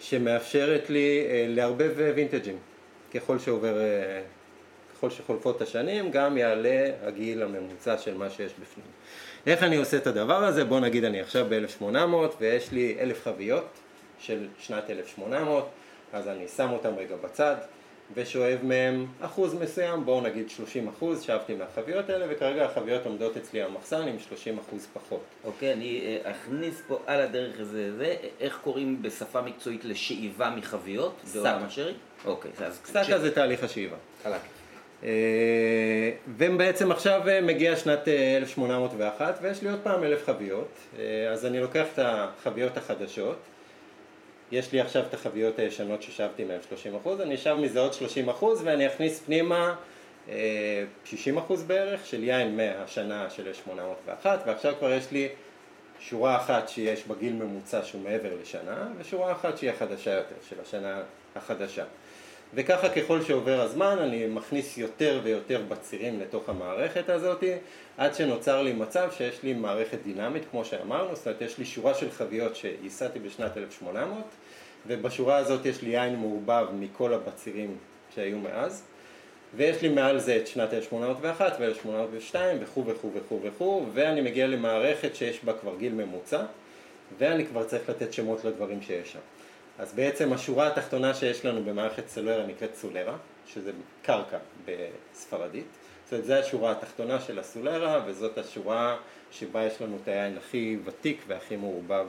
שמאפשרת 0.00 0.90
לי 0.90 1.26
אה, 1.28 1.46
לערבב 1.48 1.92
וינטג'ים. 2.14 2.58
ככל 3.14 3.38
שעובר, 3.38 3.80
אה, 3.80 4.22
ככל 4.94 5.10
שחולפות 5.10 5.62
השנים, 5.62 6.10
גם 6.10 6.36
יעלה 6.36 6.90
הגיל 7.02 7.42
הממוצע 7.42 7.98
של 7.98 8.16
מה 8.16 8.30
שיש 8.30 8.52
בפנים. 8.52 8.86
איך 9.46 9.62
אני 9.62 9.76
עושה 9.76 9.96
את 9.96 10.06
הדבר 10.06 10.44
הזה? 10.44 10.64
בואו 10.64 10.80
נגיד 10.80 11.04
אני 11.04 11.20
עכשיו 11.20 11.46
ב-1800 11.48 11.84
ויש 12.40 12.72
לי 12.72 12.96
אלף 13.00 13.22
חביות 13.24 13.66
של 14.18 14.46
שנת 14.58 14.90
1800, 14.90 15.68
אז 16.14 16.28
אני 16.28 16.48
שם 16.48 16.70
אותם 16.70 16.94
רגע 16.96 17.16
בצד 17.16 17.56
ושואב 18.14 18.58
מהם 18.62 19.06
אחוז 19.20 19.54
מסוים, 19.54 20.04
בואו 20.04 20.20
נגיד 20.20 20.50
30 20.50 20.88
אחוז, 20.88 21.22
שאבתי 21.22 21.54
מהחביות 21.54 22.10
האלה 22.10 22.26
וכרגע 22.28 22.64
החביות 22.64 23.06
עומדות 23.06 23.36
אצלי 23.36 23.64
במחסן 23.64 24.08
עם 24.08 24.18
30 24.18 24.58
אחוז 24.58 24.86
פחות. 24.92 25.24
אוקיי, 25.44 25.72
אני 25.72 26.00
אה, 26.24 26.30
אכניס 26.30 26.82
פה 26.88 26.98
על 27.06 27.20
הדרך 27.20 27.60
הזה, 27.60 27.96
זה, 27.96 28.16
איך 28.40 28.58
קוראים 28.62 29.02
בשפה 29.02 29.42
מקצועית 29.42 29.84
לשאיבה 29.84 30.50
מחביות? 30.50 31.20
סאקה. 31.24 31.66
אוקיי, 32.24 32.50
אז... 32.58 32.80
סאקה 32.84 33.18
זה 33.18 33.34
תהליך 33.34 33.64
השאיבה. 33.64 33.96
חלק. 34.22 34.40
אה, 35.04 36.10
ובעצם 36.38 36.92
עכשיו 36.92 37.28
אה, 37.28 37.40
מגיע 37.40 37.76
שנת 37.76 38.08
1801 38.08 39.38
ויש 39.42 39.62
לי 39.62 39.70
עוד 39.70 39.80
פעם 39.82 40.04
אלף 40.04 40.24
חביות, 40.26 40.78
אז 41.32 41.46
אני 41.46 41.60
לוקח 41.60 41.86
את 41.94 41.98
החביות 42.02 42.76
החדשות 42.76 43.36
יש 44.52 44.72
לי 44.72 44.80
עכשיו 44.80 45.02
את 45.08 45.14
החביות 45.14 45.58
הישנות 45.58 46.02
ששבתי 46.02 46.44
מהן 46.44 46.60
30%, 47.04 47.22
אני 47.22 47.34
אשב 47.34 47.54
מזה 47.54 47.80
עוד 47.80 47.92
30% 48.40 48.44
ואני 48.64 48.86
אכניס 48.86 49.20
פנימה 49.20 49.74
60% 50.26 50.30
אה, 50.30 51.56
בערך 51.66 52.06
של 52.06 52.24
יין 52.24 52.56
מהשנה 52.56 53.30
של 53.30 53.52
801 53.52 54.42
ועכשיו 54.46 54.74
כבר 54.78 54.92
יש 54.92 55.10
לי 55.10 55.28
שורה 56.00 56.36
אחת 56.36 56.68
שיש 56.68 57.06
בה 57.06 57.14
גיל 57.14 57.32
ממוצע 57.32 57.84
שהוא 57.84 58.02
מעבר 58.02 58.30
לשנה 58.42 58.88
ושורה 58.98 59.32
אחת 59.32 59.58
שהיא 59.58 59.70
החדשה 59.70 60.10
יותר, 60.10 60.34
של 60.48 60.56
השנה 60.62 61.02
החדשה. 61.36 61.84
וככה 62.54 62.88
ככל 62.88 63.22
שעובר 63.22 63.60
הזמן 63.60 63.98
אני 63.98 64.26
מכניס 64.26 64.78
יותר 64.78 65.20
ויותר 65.22 65.62
בצירים 65.68 66.20
לתוך 66.20 66.48
המערכת 66.48 67.08
הזאת 67.08 67.44
עד 67.98 68.14
שנוצר 68.14 68.62
לי 68.62 68.72
מצב 68.72 69.08
שיש 69.16 69.42
לי 69.42 69.52
מערכת 69.52 69.98
דינמית 70.04 70.42
כמו 70.50 70.64
שאמרנו, 70.64 71.16
זאת 71.16 71.26
אומרת 71.26 71.42
יש 71.42 71.58
לי 71.58 71.64
שורה 71.64 71.94
של 71.94 72.10
חביות 72.10 72.56
שייסדתי 72.56 73.18
בשנת 73.18 73.56
1800 73.56 74.24
ובשורה 74.86 75.36
הזאת 75.36 75.66
יש 75.66 75.82
לי 75.82 75.90
יין 75.90 76.16
מעורבב 76.16 76.66
מכל 76.78 77.14
הבצירים 77.14 77.76
שהיו 78.14 78.38
מאז 78.38 78.84
ויש 79.56 79.82
לי 79.82 79.88
מעל 79.88 80.18
זה 80.18 80.36
את 80.36 80.46
שנת 80.46 80.74
1801 80.74 81.56
ו-1802 81.60 82.36
וכו' 82.60 82.86
וכו' 82.86 83.10
וכו' 83.14 83.40
וכו', 83.42 83.86
ואני 83.92 84.20
מגיע 84.20 84.46
למערכת 84.46 85.14
שיש 85.14 85.44
בה 85.44 85.52
כבר 85.52 85.76
גיל 85.78 85.92
ממוצע, 85.92 86.42
ואני 87.18 87.46
כבר 87.46 87.64
צריך 87.64 87.90
לתת 87.90 88.12
שמות 88.12 88.44
לדברים 88.44 88.82
שיש 88.82 89.12
שם. 89.12 89.18
אז 89.78 89.92
בעצם 89.92 90.32
השורה 90.32 90.66
התחתונה 90.66 91.14
שיש 91.14 91.44
לנו 91.44 91.64
במערכת 91.64 92.08
סולרה 92.08 92.46
נקראת 92.46 92.74
סולרה, 92.74 93.16
שזה 93.46 93.72
קרקע 94.02 94.38
בספרדית. 94.64 95.66
זאת 96.04 96.12
אומרת, 96.12 96.26
זו 96.26 96.34
השורה 96.34 96.70
התחתונה 96.70 97.20
של 97.20 97.38
הסולרה, 97.38 98.02
וזאת 98.06 98.38
השורה 98.38 98.96
שבה 99.30 99.64
יש 99.64 99.82
לנו 99.82 99.98
את 100.02 100.08
היין 100.08 100.36
הכי 100.36 100.78
ותיק 100.84 101.22
והכי 101.26 101.56
מעורבב 101.56 102.06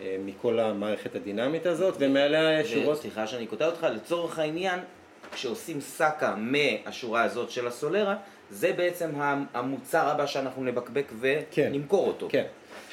אה, 0.00 0.16
מכל 0.24 0.58
המערכת 0.58 1.14
הדינמית 1.14 1.66
הזאת, 1.66 1.94
ומעליה 1.98 2.60
יש 2.60 2.72
שורות... 2.72 3.00
סליחה 3.00 3.26
שאני 3.26 3.46
קוטע 3.46 3.66
אותך, 3.66 3.86
לצורך 3.94 4.38
העניין, 4.38 4.80
כשעושים 5.32 5.80
סאקה 5.80 6.34
מהשורה 6.36 7.22
הזאת 7.22 7.50
של 7.50 7.66
הסולרה, 7.66 8.16
זה 8.50 8.72
בעצם 8.72 9.10
המוצר 9.54 10.08
הבא 10.08 10.26
שאנחנו 10.26 10.64
נבקבק 10.64 11.04
כן. 11.50 11.70
ונמכור 11.70 12.04
כן, 12.04 12.08
אותו. 12.08 12.28
כן. 12.30 12.44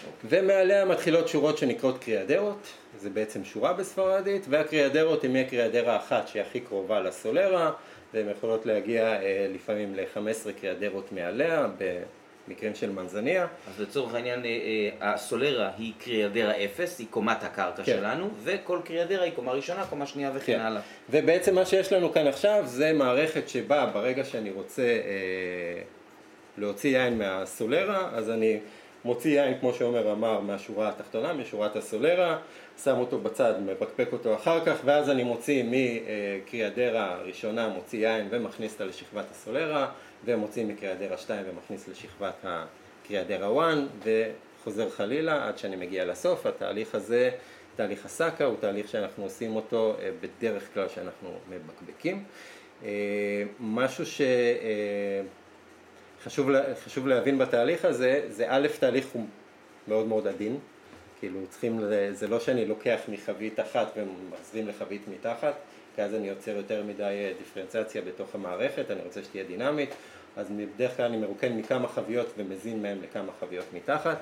אוקיי. 0.07 0.39
ומעליה 0.39 0.85
מתחילות 0.85 1.27
שורות 1.27 1.57
שנקראות 1.57 1.97
קריאדרות, 1.97 2.67
זה 2.99 3.09
בעצם 3.09 3.43
שורה 3.43 3.73
בספרדית, 3.73 4.45
והקריאדרות 4.49 5.23
היא 5.23 5.31
מהקריאדרה 5.31 5.97
אחת 5.97 6.27
שהיא 6.27 6.41
הכי 6.41 6.59
קרובה 6.59 6.99
לסולרה, 6.99 7.71
והן 8.13 8.29
יכולות 8.29 8.65
להגיע 8.65 9.03
אה, 9.03 9.47
לפעמים 9.53 9.95
ל-15 9.95 10.51
קריאדרות 10.61 11.11
מעליה, 11.11 11.67
במקרים 12.47 12.75
של 12.75 12.91
מנזניה. 12.91 13.47
אז 13.67 13.81
לצורך 13.81 14.13
העניין, 14.13 14.45
אה, 14.45 14.49
אה, 15.01 15.13
הסולרה 15.13 15.69
היא 15.77 15.93
קריאדרה 15.97 16.51
אפס, 16.51 16.99
היא 16.99 17.07
קומת 17.09 17.43
הקרקע 17.43 17.83
כן. 17.83 17.97
שלנו, 17.99 18.29
וכל 18.43 18.79
קריאדרה 18.85 19.23
היא 19.23 19.33
קומה 19.33 19.51
ראשונה, 19.51 19.85
קומה 19.85 20.05
שנייה 20.05 20.31
וכן 20.33 20.57
כן. 20.57 20.59
הלאה. 20.59 20.81
ובעצם 21.09 21.55
מה 21.55 21.65
שיש 21.65 21.93
לנו 21.93 22.13
כאן 22.13 22.27
עכשיו 22.27 22.63
זה 22.65 22.93
מערכת 22.93 23.49
שבה 23.49 23.85
ברגע 23.85 24.23
שאני 24.23 24.51
רוצה 24.51 24.81
אה, 24.81 25.81
להוציא 26.57 26.97
יין 26.97 27.17
מהסולרה, 27.17 28.09
אז 28.13 28.29
אני... 28.29 28.59
מוציא 29.05 29.41
יין, 29.41 29.59
כמו 29.59 29.73
שעומר 29.73 30.11
אמר, 30.11 30.39
מהשורה 30.39 30.89
התחתונה, 30.89 31.33
משורת 31.33 31.75
הסולרה, 31.75 32.37
שם 32.83 32.97
אותו 32.97 33.19
בצד, 33.19 33.53
מפקפק 33.65 34.07
אותו 34.11 34.35
אחר 34.35 34.65
כך, 34.65 34.77
ואז 34.85 35.09
אני 35.09 35.23
מוציא 35.23 35.63
מקריאדרה 35.67 37.13
הראשונה, 37.13 37.67
מוציא 37.67 38.07
יין 38.07 38.27
ומכניס 38.31 38.73
אותה 38.73 38.85
לשכבת 38.85 39.31
הסולרה, 39.31 39.91
ומוציא 40.25 40.65
מקריאדרה 40.65 41.17
2 41.17 41.45
ומכניס 41.49 41.87
לשכבת 41.87 42.33
הקריאדרה 42.43 43.69
1, 43.69 43.77
וחוזר 44.03 44.89
חלילה 44.89 45.47
עד 45.47 45.57
שאני 45.57 45.75
מגיע 45.75 46.05
לסוף. 46.05 46.45
התהליך 46.45 46.95
הזה, 46.95 47.29
תהליך 47.75 48.05
הסאקה, 48.05 48.45
הוא 48.45 48.55
תהליך 48.59 48.87
שאנחנו 48.87 49.23
עושים 49.23 49.55
אותו 49.55 49.95
אה, 50.01 50.09
בדרך 50.21 50.73
כלל 50.73 50.87
שאנחנו 50.87 51.29
מבקבקים. 51.49 52.23
אה, 52.83 52.89
משהו 53.59 54.05
ש... 54.05 54.21
חשוב, 56.23 56.49
חשוב 56.85 57.07
להבין 57.07 57.37
בתהליך 57.37 57.85
הזה, 57.85 58.21
זה 58.29 58.45
א', 58.47 58.67
תהליך 58.79 59.07
הוא 59.13 59.25
מאוד 59.87 60.07
מאוד 60.07 60.27
עדין, 60.27 60.57
כאילו 61.19 61.39
צריכים, 61.49 61.79
זה 62.11 62.27
לא 62.27 62.39
שאני 62.39 62.65
לוקח 62.65 62.99
מחבית 63.07 63.59
אחת 63.59 63.97
ומחזרים 63.97 64.67
לחבית 64.67 65.01
מתחת, 65.07 65.53
כי 65.95 66.01
אז 66.01 66.15
אני 66.15 66.27
יוצר 66.27 66.51
יותר 66.51 66.83
מדי 66.83 67.03
אה, 67.03 67.31
דיפרנציאציה 67.37 68.01
בתוך 68.01 68.35
המערכת, 68.35 68.91
אני 68.91 69.01
רוצה 69.01 69.23
שתהיה 69.23 69.43
דינמית, 69.43 69.89
אז 70.35 70.51
בדרך 70.75 70.97
כלל 70.97 71.05
אני 71.05 71.17
מרוקן 71.17 71.53
מכמה 71.53 71.87
חביות 71.87 72.33
ומזין 72.37 72.81
מהם 72.81 72.97
לכמה 73.03 73.31
חביות 73.39 73.65
מתחת. 73.73 74.17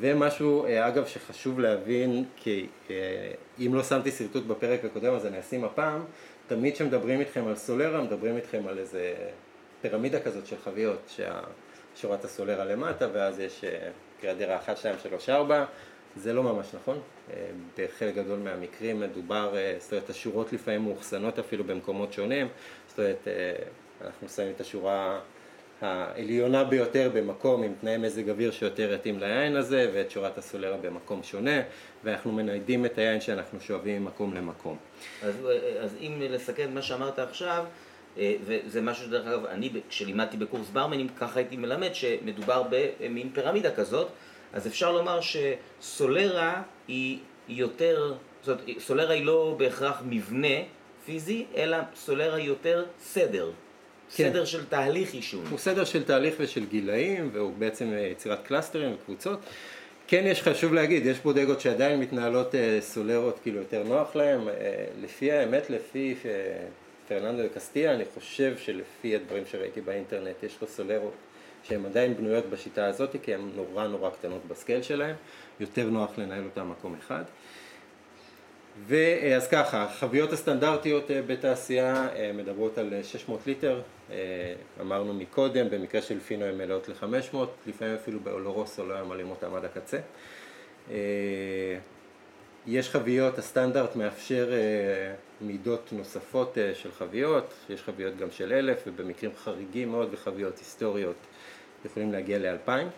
ומשהו, 0.00 0.64
אה, 0.64 0.88
אגב, 0.88 1.06
שחשוב 1.06 1.60
להבין, 1.60 2.24
כי 2.36 2.66
אה, 2.90 2.94
אם 3.58 3.74
לא 3.74 3.82
שמתי 3.82 4.10
שרטוט 4.10 4.44
בפרק 4.46 4.84
הקודם 4.84 5.14
אז 5.14 5.26
אני 5.26 5.40
אשים 5.40 5.64
הפעם, 5.64 6.04
תמיד 6.46 6.74
כשמדברים 6.74 7.20
איתכם 7.20 7.46
על 7.46 7.56
סולרה, 7.56 8.02
מדברים 8.02 8.36
איתכם 8.36 8.66
על 8.68 8.78
איזה 8.78 9.14
פירמידה 9.82 10.20
כזאת 10.20 10.46
של 10.46 10.56
חביות, 10.64 11.16
שהשורת 11.16 12.24
הסולרה 12.24 12.64
למטה 12.64 13.08
ואז 13.12 13.40
יש 13.40 13.64
קריאדרה 14.20 14.56
1, 14.56 14.76
2, 14.76 14.94
3, 15.02 15.28
4, 15.28 15.64
זה 16.16 16.32
לא 16.32 16.42
ממש 16.42 16.66
נכון, 16.74 17.00
אה, 17.30 17.46
בחלק 17.78 18.14
גדול 18.14 18.38
מהמקרים 18.38 19.00
מדובר, 19.00 19.56
אה, 19.56 19.74
זאת 19.78 19.92
אומרת 19.92 20.10
השורות 20.10 20.52
לפעמים 20.52 20.82
מאוחסנות 20.82 21.38
אפילו 21.38 21.64
במקומות 21.64 22.12
שונים, 22.12 22.48
זאת 22.88 22.98
אומרת 22.98 23.28
אה, 23.28 23.52
אנחנו 24.04 24.28
שמים 24.28 24.52
את 24.56 24.60
השורה 24.60 25.20
העליונה 25.80 26.64
ביותר 26.64 27.10
במקום 27.14 27.62
עם 27.62 27.74
תנאי 27.80 27.96
מזג 27.96 28.30
אוויר 28.30 28.50
שיותר 28.50 28.92
יתאים 28.92 29.18
ליין 29.18 29.56
הזה 29.56 29.90
ואת 29.94 30.10
שורת 30.10 30.38
הסולרה 30.38 30.76
במקום 30.76 31.22
שונה 31.22 31.60
ואנחנו 32.04 32.32
מניידים 32.32 32.86
את 32.86 32.98
היין 32.98 33.20
שאנחנו 33.20 33.60
שואבים 33.60 34.02
ממקום 34.02 34.34
למקום. 34.34 34.76
אז, 35.22 35.34
אז 35.80 35.96
אם 36.00 36.16
לסכם 36.20 36.74
מה 36.74 36.82
שאמרת 36.82 37.18
עכשיו 37.18 37.64
וזה 38.16 38.80
משהו 38.80 39.06
שדרך 39.06 39.26
אגב, 39.26 39.46
אני 39.46 39.70
כשלימדתי 39.88 40.36
בקורס 40.36 40.70
ברמנים, 40.72 41.08
ככה 41.08 41.38
הייתי 41.38 41.56
מלמד 41.56 41.94
שמדובר 41.94 42.62
במין 42.70 43.30
פירמידה 43.34 43.74
כזאת, 43.74 44.08
אז 44.52 44.66
אפשר 44.66 44.92
לומר 44.92 45.20
שסולרה 45.20 46.62
היא 46.88 47.18
יותר, 47.48 48.14
זאת 48.42 48.60
אומרת, 48.60 48.80
סולרה 48.80 49.14
היא 49.14 49.24
לא 49.24 49.54
בהכרח 49.58 50.02
מבנה 50.06 50.56
פיזי, 51.06 51.44
אלא 51.56 51.76
סולרה 51.94 52.36
היא 52.36 52.46
יותר 52.46 52.84
סדר. 53.00 53.50
כן. 54.16 54.30
סדר 54.30 54.44
של 54.44 54.64
תהליך 54.64 55.14
יישון. 55.14 55.44
הוא 55.50 55.58
סדר 55.58 55.84
של 55.84 56.04
תהליך 56.04 56.34
ושל 56.38 56.64
גילאים, 56.66 57.30
והוא 57.32 57.52
בעצם 57.58 57.92
יצירת 58.12 58.46
קלאסטרים 58.46 58.94
וקבוצות. 58.94 59.40
כן 60.06 60.22
יש 60.26 60.42
חשוב 60.42 60.74
להגיד, 60.74 61.06
יש 61.06 61.18
בודגות 61.18 61.60
שעדיין 61.60 62.00
מתנהלות 62.00 62.54
אה, 62.54 62.78
סולרות 62.80 63.38
כאילו 63.42 63.58
יותר 63.58 63.82
נוח 63.82 64.16
אה, 64.16 64.36
לפי 65.02 65.32
האמת, 65.32 65.70
לפי 65.70 66.14
פרננדו 67.12 67.42
וקסטיה, 67.46 67.94
אני 67.94 68.04
חושב 68.14 68.56
שלפי 68.58 69.16
הדברים 69.16 69.46
שראיתי 69.46 69.80
באינטרנט 69.80 70.42
יש 70.42 70.58
לו 70.62 70.68
סולרות 70.68 71.12
שהן 71.62 71.86
עדיין 71.86 72.16
בנויות 72.16 72.46
בשיטה 72.46 72.86
הזאת 72.86 73.16
כי 73.22 73.34
הן 73.34 73.50
נורא 73.54 73.86
נורא 73.86 74.10
קטנות 74.10 74.40
בסקייל 74.48 74.82
שלהן, 74.82 75.14
יותר 75.60 75.90
נוח 75.90 76.18
לנהל 76.18 76.44
אותן 76.44 76.62
מקום 76.62 76.94
אחד. 76.98 77.22
ואז 78.86 79.48
ככה, 79.48 79.82
החביות 79.82 80.32
הסטנדרטיות 80.32 81.10
אה, 81.10 81.22
בתעשייה 81.22 82.08
אה, 82.16 82.30
מדברות 82.34 82.78
על 82.78 82.94
600 83.02 83.40
אה, 83.40 83.44
ליטר, 83.46 83.82
אמרנו 84.80 85.14
מקודם, 85.14 85.70
במקרה 85.70 86.02
של 86.02 86.20
פינו 86.20 86.44
הן 86.44 86.58
מלאות 86.58 86.88
ל-500, 86.88 87.36
לפעמים 87.66 87.94
אפילו 87.94 88.20
באולורוסו 88.20 88.86
לא 88.86 88.94
היה 88.94 89.04
מלאים 89.04 89.30
אותם 89.30 89.54
עד 89.54 89.64
הקצה. 89.64 89.98
יש 92.66 92.90
חביות, 92.90 93.38
הסטנדרט 93.38 93.96
מאפשר 93.96 94.50
מידות 95.42 95.88
נוספות 95.92 96.58
אה, 96.58 96.74
של 96.74 96.92
חביות, 96.92 97.54
יש 97.70 97.82
חביות 97.82 98.16
גם 98.16 98.30
של 98.30 98.52
אלף 98.52 98.82
ובמקרים 98.86 99.32
חריגים 99.36 99.90
מאוד 99.90 100.08
וחביות 100.12 100.58
היסטוריות 100.58 101.16
יכולים 101.84 102.12
להגיע 102.12 102.38
לאלפיים. 102.38 102.88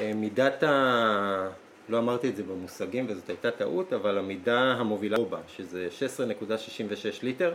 אה, 0.00 0.12
מידת 0.14 0.62
ה... 0.62 1.48
לא 1.88 1.98
אמרתי 1.98 2.28
את 2.28 2.36
זה 2.36 2.42
במושגים 2.42 3.06
וזאת 3.08 3.28
הייתה 3.28 3.50
טעות, 3.50 3.92
אבל 3.92 4.18
המידה 4.18 4.60
המובילה 4.60 5.18
בה, 5.30 5.40
שזה 5.48 5.88
16.66 6.18 7.22
ליטר, 7.22 7.54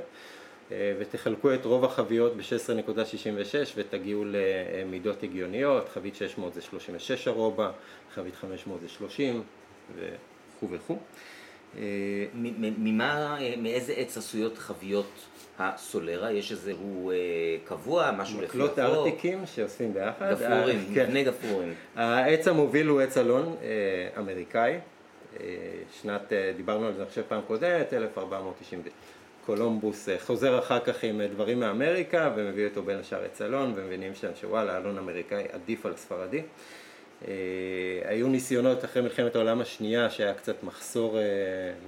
אה, 0.71 0.93
ותחלקו 0.99 1.53
את 1.53 1.65
רוב 1.65 1.85
החביות 1.85 2.37
ב-16.66 2.37 3.55
ותגיעו 3.75 4.25
למידות 4.25 5.23
הגיוניות, 5.23 5.89
חבית 5.89 6.15
600 6.15 6.53
זה 6.53 6.61
36 6.61 7.27
ארובה, 7.27 7.71
חבית 8.13 8.35
500 8.35 8.81
זה 8.81 8.89
30 8.89 9.43
וכו' 9.95 10.71
וכו'. 10.71 10.97
ממה, 12.77 13.37
מאיזה 13.57 13.93
עץ 13.93 14.17
עשויות 14.17 14.57
חביות 14.57 15.11
הסולרה? 15.59 16.31
יש 16.31 16.51
איזה 16.51 16.73
הוא 16.79 17.11
אה, 17.11 17.17
קבוע, 17.63 18.11
משהו 18.11 18.41
לפי 18.41 18.57
מקלות 18.57 18.79
ארטיקים 18.79 19.45
שאוספים 19.45 19.93
ביחד. 19.93 20.31
גפרורים, 20.31 20.85
כן. 20.95 21.05
מבנה 21.05 21.23
גפרורים. 21.23 21.73
העץ 21.95 22.47
המוביל 22.47 22.87
הוא 22.87 23.01
עץ 23.01 23.17
אלון 23.17 23.55
אה, 23.61 23.67
אמריקאי. 24.17 24.77
אה, 25.39 25.45
שנת, 26.01 26.33
דיברנו 26.57 26.87
על 26.87 26.93
זה 26.93 27.03
עכשיו 27.03 27.23
פעם 27.27 27.41
קודמת, 27.47 27.93
1490. 27.93 28.81
קולומבוס 29.45 30.09
חוזר 30.19 30.59
אחר 30.59 30.79
כך 30.79 31.03
עם 31.03 31.21
דברים 31.21 31.59
מאמריקה 31.59 32.33
ומביא 32.35 32.67
אותו 32.67 32.83
בין 32.83 32.99
השאר 32.99 33.23
עץ 33.25 33.41
אלון 33.41 33.73
ומבינים 33.75 34.15
שם 34.15 34.27
שוואלה, 34.35 34.77
אלון 34.77 34.97
אמריקאי 34.97 35.43
עדיף 35.51 35.85
על 35.85 35.95
ספרדי. 35.95 36.41
אה, 37.27 37.33
היו 38.03 38.27
ניסיונות 38.27 38.85
אחרי 38.85 39.01
מלחמת 39.01 39.35
העולם 39.35 39.61
השנייה 39.61 40.09
שהיה 40.09 40.33
קצת 40.33 40.63
מחסור 40.63 41.17
אה, 41.17 41.23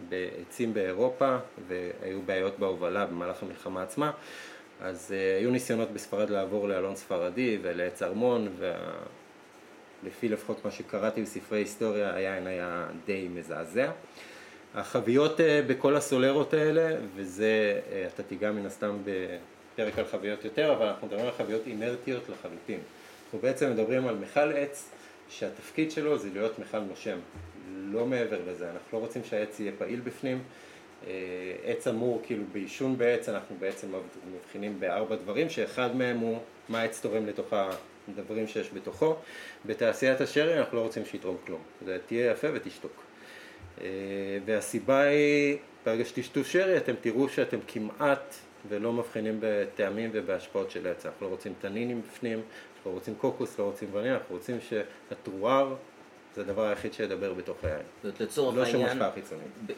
בעצים 0.10 0.74
באירופה 0.74 1.38
והיו 1.67 2.22
בעיות 2.22 2.60
בהובלה 2.60 3.06
במהלך 3.06 3.44
המלחמה 3.44 3.84
עצמה 3.84 4.12
אז 4.82 5.13
אה, 5.17 5.38
היו 5.38 5.52
ניסיונות 5.52 5.92
בספרד 5.92 6.29
לעבור 6.29 6.67
לאלון 6.67 6.96
ספרדי 6.96 7.58
ולעץ 7.62 8.02
ארמון 8.02 8.50
ולפי 10.04 10.29
לפחות 10.29 10.65
מה 10.65 10.71
שקראתי 10.71 11.21
בספרי 11.21 11.60
היסטוריה 11.60 12.15
היין 12.15 12.48
היה 12.48 12.88
די 13.06 13.27
מזעזע. 13.34 13.92
החביות 14.75 15.40
בכל 15.67 15.96
הסולרות 15.96 16.54
האלה 16.54 16.96
וזה 17.15 17.79
אתה 18.13 18.23
תיגע 18.23 18.52
מן 18.52 18.65
הסתם 18.65 18.98
בפרק 19.04 20.00
על 20.00 20.06
חביות 20.06 20.46
יותר 20.46 20.73
אבל 20.73 20.86
אנחנו 20.86 21.08
מדברים 21.08 21.25
על 21.25 21.32
חביות 21.32 21.62
אינרטיות 21.67 22.29
לחלוטין. 22.29 22.79
אנחנו 23.23 23.40
בעצם 23.40 23.71
מדברים 23.71 24.08
על 24.08 24.15
מכל 24.15 24.52
עץ 24.52 24.90
שהתפקיד 25.32 25.92
שלו 25.92 26.17
זה 26.17 26.29
להיות 26.34 26.60
מכל 26.60 26.79
נושם, 26.79 27.17
לא 27.69 28.06
מעבר 28.06 28.40
לזה, 28.48 28.71
אנחנו 28.71 29.00
לא 29.00 29.06
רוצים 29.06 29.23
שהעץ 29.23 29.60
יהיה 29.60 29.71
פעיל 29.77 30.00
בפנים, 30.00 30.44
אה, 31.08 31.12
עץ 31.63 31.88
אמור, 31.88 32.21
כאילו 32.23 32.44
בעישון 32.52 32.98
בעץ, 32.98 33.29
אנחנו 33.29 33.56
בעצם 33.60 33.88
מבחינים 34.36 34.79
בארבע 34.79 35.15
דברים, 35.15 35.50
שאחד 35.50 35.96
מהם 35.96 36.17
הוא 36.17 36.40
מה 36.69 36.82
העץ 36.82 37.02
תורם 37.02 37.25
לתוך 37.25 37.54
הדברים 38.08 38.48
שיש 38.48 38.69
בתוכו. 38.73 39.15
בתעשיית 39.65 40.21
השרי 40.21 40.60
אנחנו 40.60 40.77
לא 40.77 40.82
רוצים 40.82 41.06
שיתרום 41.06 41.38
כלום, 41.46 41.62
זה 41.86 41.98
תהיה 42.06 42.32
יפה 42.32 42.48
ותשתוק. 42.54 43.04
אה, 43.82 43.88
והסיבה 44.46 45.02
היא, 45.02 45.58
ברגע 45.86 46.06
שתשתו 46.06 46.44
שרי 46.44 46.77
אתם 46.77 46.94
תראו 47.02 47.29
שאתם 47.29 47.58
כמעט 47.67 48.36
ולא 48.69 48.94
מבחינים 48.94 49.38
בטעמים 49.40 50.10
ובהשפעות 50.13 50.71
של 50.71 50.88
עץ, 50.88 51.06
אנחנו 51.06 51.25
לא 51.25 51.32
רוצים 51.32 51.54
תנינים 51.62 52.02
בפנים, 52.02 52.42
לא 52.86 52.92
רוצים 52.92 53.15
קוקוס, 53.15 53.60
לא 53.60 53.63
רוצים 53.63 53.90
ונייה, 53.94 54.13
אנחנו 54.13 54.36
רוצים 54.36 54.58
שהטרואר 54.69 55.75
זה 56.36 56.42
הדבר 56.42 56.67
היחיד 56.67 56.94
שידבר 56.94 57.34
בתוך 57.34 57.58
היין. 57.63 57.82
זאת 58.04 58.21
לצורך 58.21 58.56
לא 58.56 58.63
העניין. 58.63 59.00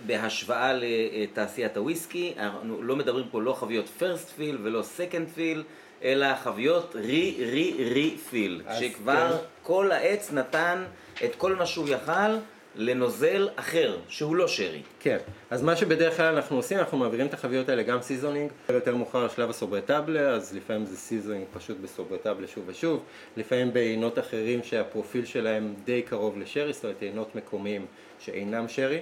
בהשוואה 0.05 0.73
לתעשיית 0.73 1.77
הוויסקי, 1.77 2.33
אנחנו 2.37 2.81
לא 2.81 2.95
מדברים 2.95 3.25
פה 3.31 3.41
לא 3.41 3.53
חביות 3.53 3.87
פרסט 3.87 4.29
פיל 4.29 4.57
ולא 4.63 4.81
סקנד 4.81 5.27
פיל, 5.27 5.63
אלא 6.03 6.35
חביות 6.35 6.95
רי 6.95 7.35
רי 7.39 7.89
רי 7.93 8.17
פיל, 8.17 8.61
שכבר 8.79 9.37
כן. 9.37 9.45
כל 9.63 9.91
העץ 9.91 10.31
נתן 10.31 10.83
את 11.25 11.35
כל 11.35 11.55
מה 11.55 11.65
שהוא 11.65 11.89
יכל 11.89 12.31
לנוזל 12.75 13.49
אחר, 13.55 13.97
שהוא 14.07 14.35
לא 14.35 14.47
שרי. 14.47 14.81
כן, 14.99 15.17
אז 15.49 15.63
מה 15.63 15.75
שבדרך 15.75 16.17
כלל 16.17 16.35
אנחנו 16.35 16.55
עושים, 16.55 16.77
אנחנו 16.77 16.97
מעבירים 16.97 17.27
את 17.27 17.33
החביות 17.33 17.69
האלה 17.69 17.83
גם 17.83 18.01
seasoning, 18.01 18.51
יותר 18.69 18.95
מאוחר 18.95 19.27
שלב 19.29 19.49
ה 19.49 19.56
sobretabla, 19.56 20.29
אז 20.29 20.55
לפעמים 20.55 20.85
זה 20.85 20.97
seasoning 20.97 21.45
פשוט 21.53 21.77
ב 21.81 21.87
sobretabla 21.87 22.47
שוב 22.47 22.63
ושוב, 22.67 23.03
לפעמים 23.37 23.73
ביינות 23.73 24.19
אחרים 24.19 24.63
שהפרופיל 24.63 25.25
שלהם 25.25 25.73
די 25.85 26.01
קרוב 26.01 26.37
לשרי, 26.37 26.73
זאת 26.73 26.83
אומרת 26.83 27.01
יינות 27.01 27.35
מקומיים 27.35 27.85
שאינם 28.19 28.67
שרי. 28.67 28.99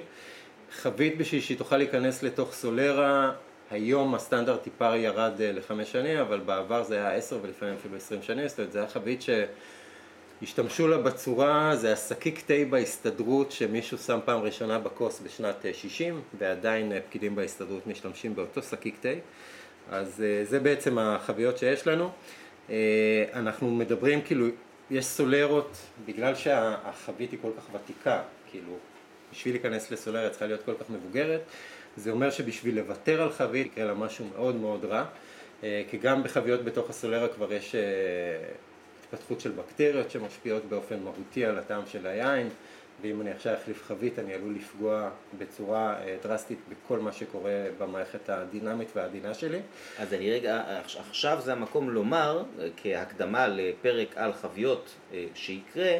חבית 0.71 1.17
בשביל 1.17 1.41
שהיא 1.41 1.57
תוכל 1.57 1.77
להיכנס 1.77 2.23
לתוך 2.23 2.53
סולרה, 2.53 3.31
היום 3.71 4.15
הסטנדרט 4.15 4.63
טיפה 4.63 4.95
ירד 4.95 5.41
אה, 5.41 5.51
לחמש 5.51 5.91
שנים, 5.91 6.17
אבל 6.17 6.39
בעבר 6.39 6.83
זה 6.83 6.95
היה 6.95 7.13
עשר 7.13 7.39
ולפעמים 7.41 7.75
אפילו 7.79 7.95
עשרים 7.97 8.21
שנים, 8.21 8.47
זאת 8.47 8.59
אומרת 8.59 8.71
זה 8.71 8.79
היה 8.79 8.87
חבית 8.87 9.21
ש... 9.21 9.29
השתמשו 10.41 10.87
לה 10.87 10.97
בצורה, 10.97 11.75
זה 11.75 11.93
השקיק 11.93 12.41
תה 12.41 12.53
בהסתדרות 12.69 13.51
שמישהו 13.51 13.97
שם 13.97 14.19
פעם 14.25 14.41
ראשונה 14.41 14.79
בכוס 14.79 15.21
בשנת 15.25 15.65
אה, 15.65 15.73
60 15.73 16.21
ועדיין 16.39 16.91
אה, 16.91 16.99
פקידים 17.09 17.35
בהסתדרות 17.35 17.87
משתמשים 17.87 18.35
באותו 18.35 18.61
שקיק 18.61 18.95
תה 19.01 19.09
אז 19.91 20.23
אה, 20.23 20.45
זה 20.45 20.59
בעצם 20.59 20.99
החביות 20.99 21.57
שיש 21.57 21.87
לנו. 21.87 22.09
אה, 22.69 23.25
אנחנו 23.33 23.71
מדברים 23.71 24.21
כאילו, 24.21 24.47
יש 24.91 25.05
סולרות, 25.05 25.77
בגלל 26.05 26.35
שהחבית 26.35 27.31
היא 27.31 27.39
כל 27.41 27.51
כך 27.57 27.75
ותיקה, 27.75 28.21
כאילו 28.51 28.73
בשביל 29.31 29.53
להיכנס 29.53 29.91
לסולרה 29.91 30.29
צריכה 30.29 30.45
להיות 30.45 30.63
כל 30.63 30.73
כך 30.79 30.89
מבוגרת, 30.89 31.41
זה 31.97 32.11
אומר 32.11 32.31
שבשביל 32.31 32.75
לוותר 32.75 33.21
על 33.21 33.29
חבית 33.31 33.67
יקרה 33.67 33.85
לה 33.85 33.93
משהו 33.93 34.25
מאוד 34.35 34.55
מאוד 34.55 34.85
רע, 34.85 35.05
אה, 35.63 35.83
כי 35.89 35.97
גם 35.97 36.23
בחביות 36.23 36.63
בתוך 36.63 36.89
הסולרה 36.89 37.27
כבר 37.27 37.53
יש 37.53 37.75
אה, 37.75 37.81
התפתחות 39.13 39.41
של 39.41 39.51
בקטריות 39.51 40.11
שמשפיעות 40.11 40.65
באופן 40.65 40.99
מהותי 40.99 41.45
על 41.45 41.59
הטעם 41.59 41.81
של 41.91 42.07
היין, 42.07 42.49
ואם 43.01 43.21
אני 43.21 43.31
עכשיו 43.31 43.53
אחליף 43.53 43.83
חבית 43.83 44.19
אני 44.19 44.33
עלול 44.33 44.55
לפגוע 44.55 45.09
בצורה 45.37 45.95
אה, 45.99 46.17
דרסטית 46.23 46.57
בכל 46.69 46.99
מה 46.99 47.11
שקורה 47.11 47.51
במערכת 47.77 48.29
הדינמית 48.29 48.87
והעדינה 48.95 49.33
שלי. 49.33 49.59
אז 49.99 50.13
אני 50.13 50.31
רגע, 50.31 50.63
עכשיו 51.09 51.39
זה 51.43 51.51
המקום 51.51 51.89
לומר, 51.89 52.43
אה, 52.59 52.67
כהקדמה 52.77 53.47
לפרק 53.47 54.07
על 54.15 54.33
חביות 54.33 54.89
אה, 55.13 55.25
שיקרה, 55.35 55.93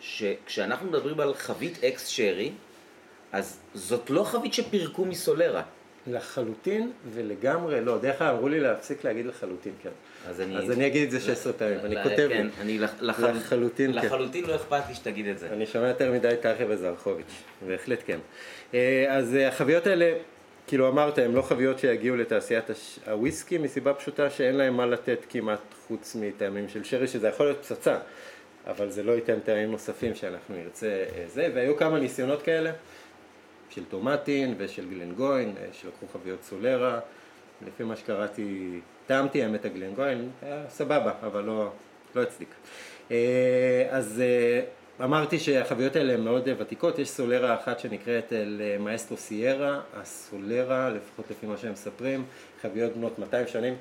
שכשאנחנו 0.00 0.88
מדברים 0.88 1.20
על 1.20 1.34
חבית 1.34 1.84
אקס 1.84 2.06
שרי, 2.06 2.52
אז 3.32 3.58
זאת 3.74 4.10
לא 4.10 4.24
חבית 4.24 4.54
שפירקו 4.54 5.04
מסולרה. 5.04 5.62
לחלוטין 6.06 6.92
ולגמרי 7.10 7.80
לא, 7.80 7.98
דרך 7.98 8.22
אגב 8.22 8.34
אמרו 8.34 8.48
לי 8.48 8.60
להפסיק 8.60 9.04
להגיד 9.04 9.26
לחלוטין, 9.26 9.72
כן. 9.82 9.90
אז 10.28 10.40
אני, 10.40 10.56
אז 10.56 10.70
אני 10.70 10.86
אגיד 10.86 11.02
את 11.02 11.10
זה 11.10 11.20
16 11.20 11.52
פעמים, 11.52 11.78
אני 11.84 12.02
כותב 12.02 12.28
כן. 12.28 12.46
אני 12.60 12.78
לח, 12.78 12.94
לחל... 13.00 13.30
לחלוטין, 13.30 13.92
כן. 13.92 14.06
לחלוטין 14.06 14.44
לא 14.44 14.54
אכפת 14.54 14.82
לי 14.88 14.94
שתגיד 14.94 15.26
את 15.26 15.38
זה. 15.38 15.48
אני 15.52 15.66
שומע 15.66 15.88
יותר 15.88 16.12
מדי 16.12 16.34
טחי 16.40 16.64
וזרחוביץ', 16.68 17.42
בהחלט 17.66 17.98
כן. 18.06 18.18
אה, 18.74 19.06
אז 19.08 19.34
אה, 19.34 19.48
החביות 19.48 19.86
האלה, 19.86 20.12
כאילו 20.66 20.88
אמרת, 20.88 21.18
הן 21.18 21.32
לא 21.32 21.42
חביות 21.42 21.78
שיגיעו 21.78 22.16
לתעשיית 22.16 22.64
הוויסקי 23.06 23.58
מסיבה 23.58 23.94
פשוטה 23.94 24.30
שאין 24.30 24.56
להם 24.56 24.76
מה 24.76 24.86
לתת 24.86 25.18
כמעט 25.28 25.60
חוץ 25.86 26.16
מטעמים 26.20 26.68
של 26.68 26.84
שרי, 26.84 27.06
שזה 27.08 27.28
יכול 27.28 27.46
להיות 27.46 27.58
פצצה, 27.58 27.98
אבל 28.66 28.90
זה 28.90 29.02
לא 29.02 29.12
ייתן 29.12 29.40
טעמים 29.40 29.70
נוספים 29.70 30.14
שאנחנו 30.14 30.54
נרצה 30.56 30.86
אה, 30.86 31.24
זה, 31.26 31.48
והיו 31.54 31.76
כמה 31.76 31.98
ניסיונות 31.98 32.42
כאלה, 32.42 32.72
של 33.70 33.84
טומטין 33.84 34.54
ושל 34.58 34.88
גלנגוין, 34.88 35.54
שלקחו 35.72 36.06
חביות 36.12 36.42
סולרה, 36.42 37.00
לפי 37.66 37.84
מה 37.84 37.96
שקראתי, 37.96 38.80
טעמתי 39.06 39.42
האמת 39.42 39.64
הגלנגוין, 39.64 40.30
היה 40.42 40.64
סבבה, 40.68 41.12
אבל 41.22 41.42
לא, 41.44 41.70
לא 42.14 42.22
הצדיק. 42.22 42.48
אה, 43.10 43.86
אז 43.90 44.22
אה, 44.24 44.60
אמרתי 45.04 45.38
שהחביות 45.38 45.96
האלה 45.96 46.14
הן 46.14 46.20
מאוד 46.20 46.48
אה, 46.48 46.54
ותיקות, 46.58 46.98
יש 46.98 47.08
סולרה 47.08 47.54
אחת 47.54 47.80
שנקראת 47.80 48.32
אה, 48.32 48.76
מאסטרו 48.78 49.16
סיירה, 49.16 49.80
הסולרה, 49.94 50.90
לפחות 50.90 51.30
לפי 51.30 51.46
מה 51.46 51.56
שהם 51.56 51.72
מספרים, 51.72 52.24
חביות 52.62 52.92
בנות 52.92 53.18
200 53.18 53.46
שנים, 53.46 53.74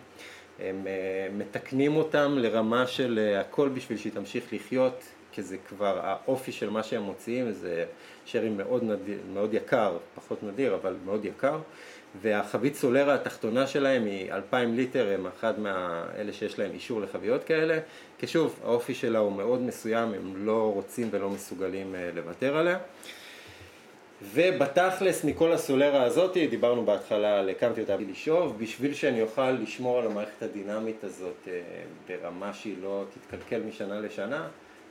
הם 0.59 0.87
אה, 0.87 1.27
מתקנים 1.37 1.95
אותם 1.95 2.35
לרמה 2.37 2.87
של 2.87 3.19
אה, 3.21 3.41
הכל 3.41 3.69
בשביל 3.69 3.97
שהיא 3.97 4.13
תמשיך 4.13 4.53
לחיות, 4.53 5.03
כי 5.31 5.41
זה 5.43 5.57
כבר 5.69 5.99
האופי 6.03 6.51
של 6.51 6.69
מה 6.69 6.83
שהם 6.83 7.01
מוציאים, 7.01 7.51
זה 7.51 7.85
שרי 8.25 8.49
מאוד, 8.49 8.83
נדיר, 8.83 9.17
מאוד 9.33 9.53
יקר, 9.53 9.97
פחות 10.15 10.43
נדיר, 10.43 10.75
אבל 10.75 10.95
מאוד 11.05 11.25
יקר. 11.25 11.59
והחבית 12.21 12.75
סולרה 12.75 13.13
התחתונה 13.13 13.67
שלהם 13.67 14.05
היא 14.05 14.31
2,000 14.31 14.75
ליטר, 14.75 15.13
הם 15.13 15.27
אחד 15.27 15.59
מאלה 15.59 16.33
שיש 16.33 16.59
להם 16.59 16.71
אישור 16.71 17.01
לחביות 17.01 17.43
כאלה, 17.43 17.79
כי 18.17 18.27
שוב, 18.27 18.59
האופי 18.63 18.93
שלה 18.93 19.19
הוא 19.19 19.31
מאוד 19.31 19.61
מסוים, 19.61 20.13
הם 20.13 20.45
לא 20.45 20.71
רוצים 20.73 21.07
ולא 21.11 21.29
מסוגלים 21.29 21.95
אה, 21.95 22.09
לוותר 22.15 22.57
עליה. 22.57 22.77
ובתכלס 24.21 25.23
מכל 25.23 25.51
הסולרה 25.51 26.03
הזאת, 26.03 26.37
דיברנו 26.37 26.85
בהתחלה 26.85 27.39
על 27.39 27.49
הקמתי 27.49 27.81
אותה 27.81 27.95
לשאוב, 27.95 28.59
בשביל 28.59 28.93
שאני 28.93 29.21
אוכל 29.21 29.51
לשמור 29.51 29.99
על 29.99 30.05
המערכת 30.05 30.41
הדינמית 30.41 31.03
הזאת 31.03 31.47
אה, 31.47 31.61
ברמה 32.07 32.53
שהיא 32.53 32.75
לא 32.81 33.03
תתקלקל 33.13 33.59
משנה 33.59 33.99
לשנה, 33.99 34.47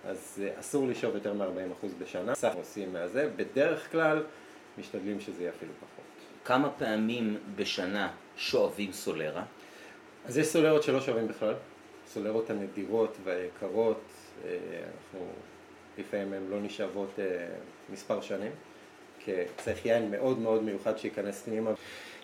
אז 0.06 0.42
אה, 0.42 0.60
אסור 0.60 0.88
לשאוב 0.88 1.14
יותר 1.14 1.32
מ-40% 1.32 1.86
בשנה, 1.98 2.34
סך 2.34 2.52
עושים 2.54 2.92
מהזה, 2.92 3.28
בדרך 3.36 3.92
כלל 3.92 4.22
משתדלים 4.78 5.20
שזה 5.20 5.42
יהיה 5.42 5.52
אפילו 5.56 5.72
פחות. 5.80 5.93
כמה 6.44 6.70
פעמים 6.70 7.36
בשנה 7.56 8.10
שואבים 8.36 8.92
סולרה? 8.92 9.42
אז 10.24 10.38
יש 10.38 10.46
סולרות 10.46 10.82
שלא 10.82 11.00
שווים 11.00 11.28
בכלל, 11.28 11.54
סולרות 12.06 12.50
הנדירות 12.50 13.16
והיקרות, 13.24 14.00
אה, 14.44 14.50
אנחנו 14.94 15.26
לפעמים 15.98 16.32
הן 16.32 16.42
לא 16.50 16.60
נשאבות 16.60 17.10
אה, 17.18 17.24
מספר 17.92 18.20
שנים, 18.20 18.52
כי 19.24 19.32
צריך 19.56 19.86
יין 19.86 20.10
מאוד 20.10 20.38
מאוד 20.38 20.62
מיוחד 20.62 20.98
שייכנס 20.98 21.42
פנימה. 21.42 21.70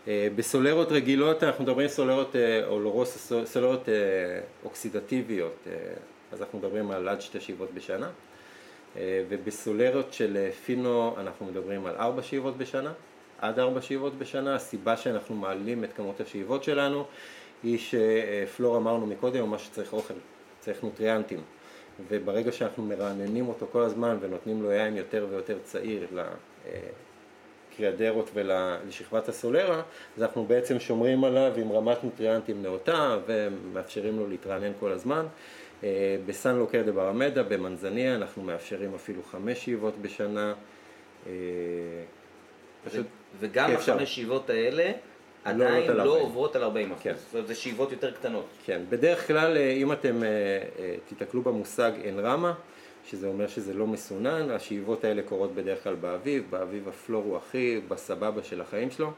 אה, 0.08 0.28
בסולרות 0.36 0.92
רגילות 0.92 1.44
אנחנו 1.44 1.64
מדברים 1.64 1.86
על 1.86 1.92
סולרות 1.92 2.36
אולרוס, 2.66 3.32
סולרות 3.44 3.88
אוקסידטיביות, 4.64 5.66
אז 6.32 6.42
אנחנו 6.42 6.58
מדברים 6.58 6.90
על 6.90 7.08
עד 7.08 7.20
שתי 7.20 7.40
שאיבות 7.40 7.74
בשנה, 7.74 8.10
ובסולרות 8.96 10.12
של 10.12 10.50
פינו 10.64 11.14
אנחנו 11.18 11.46
מדברים 11.46 11.86
על 11.86 11.96
ארבע 11.96 12.22
שאיבות 12.22 12.56
בשנה, 12.56 12.92
עד 13.40 13.58
ארבע 13.58 13.80
שאיבות 13.80 14.18
בשנה, 14.18 14.54
הסיבה 14.54 14.96
שאנחנו 14.96 15.34
מעלים 15.34 15.84
את 15.84 15.92
כמות 15.92 16.20
השאיבות 16.20 16.64
שלנו 16.64 17.04
היא 17.62 17.78
שפלור 17.78 18.76
אמרנו 18.76 19.06
מקודם, 19.06 19.50
מה 19.50 19.58
שצריך 19.58 19.92
אוכל, 19.92 20.14
צריך 20.60 20.82
נוטריאנטים. 20.82 21.40
וברגע 22.08 22.52
שאנחנו 22.52 22.82
מרעננים 22.82 23.48
אותו 23.48 23.66
כל 23.72 23.82
הזמן 23.82 24.16
ונותנים 24.20 24.62
לו 24.62 24.72
יין 24.72 24.96
יותר 24.96 25.26
ויותר 25.30 25.58
צעיר 25.64 26.06
לקריאדרות 27.72 28.30
ולשכבת 28.34 29.28
הסולרה, 29.28 29.82
אז 30.16 30.22
אנחנו 30.22 30.44
בעצם 30.44 30.80
שומרים 30.80 31.24
עליו 31.24 31.52
עם 31.56 31.72
רמת 31.72 32.04
נוטריאנטים 32.04 32.62
נאותה 32.62 33.16
ומאפשרים 33.26 34.18
לו 34.18 34.26
להתרענן 34.26 34.72
כל 34.80 34.92
הזמן. 34.92 35.26
אה, 35.84 36.16
בסן 36.26 36.56
לוקר 36.56 36.82
דה 36.82 36.92
ברמדה, 36.92 37.42
במנזניה, 37.42 38.14
אנחנו 38.14 38.42
מאפשרים 38.42 38.94
אפילו 38.94 39.22
חמש 39.22 39.64
שאיבות 39.64 39.98
בשנה. 40.02 40.54
אה, 41.26 41.32
פשוט 42.84 43.06
וגם 43.38 43.70
אפשר. 43.70 43.92
החמש 43.94 44.14
שאיבות 44.14 44.50
האלה 44.50 44.92
לא 45.46 45.50
עדיין 45.50 45.90
לא 45.92 46.02
40. 46.02 46.22
עוברות 46.22 46.56
על 46.56 46.62
40 46.62 46.92
אחוז. 46.92 47.02
כן. 47.02 47.14
זאת 47.16 47.34
אומרת, 47.34 47.46
זה 47.46 47.54
שאיבות 47.54 47.92
יותר 47.92 48.10
קטנות. 48.10 48.46
כן, 48.64 48.82
בדרך 48.88 49.26
כלל 49.26 49.56
אה, 49.56 49.70
אם 49.70 49.92
אתם 49.92 50.22
אה, 50.22 50.28
אה, 50.78 50.94
תיתקלו 51.08 51.42
במושג 51.42 51.92
אין 52.02 52.18
רמה, 52.18 52.54
שזה 53.06 53.26
אומר 53.26 53.48
שזה 53.48 53.74
לא 53.74 53.86
מסונן, 53.86 54.50
השאיבות 54.50 55.04
האלה 55.04 55.22
קורות 55.22 55.54
בדרך 55.54 55.84
כלל 55.84 55.94
באביב, 55.94 56.44
באביב 56.50 56.88
הפלור 56.88 57.24
הוא 57.24 57.36
הכי 57.36 57.80
בסבבה 57.88 58.42
של 58.42 58.60
החיים 58.60 58.90
שלו, 58.90 59.12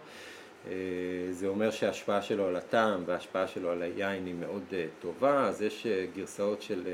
זה 1.31 1.47
אומר 1.47 1.71
שההשפעה 1.71 2.23
שלו 2.23 2.47
על 2.47 2.57
הטעם 2.57 3.03
וההשפעה 3.07 3.47
שלו 3.47 3.71
על 3.71 3.83
היין 3.83 4.27
היא 4.27 4.35
מאוד 4.35 4.63
טובה, 5.01 5.49
אז 5.49 5.63
יש 5.63 5.87
גרסאות 6.17 6.63
של, 6.63 6.89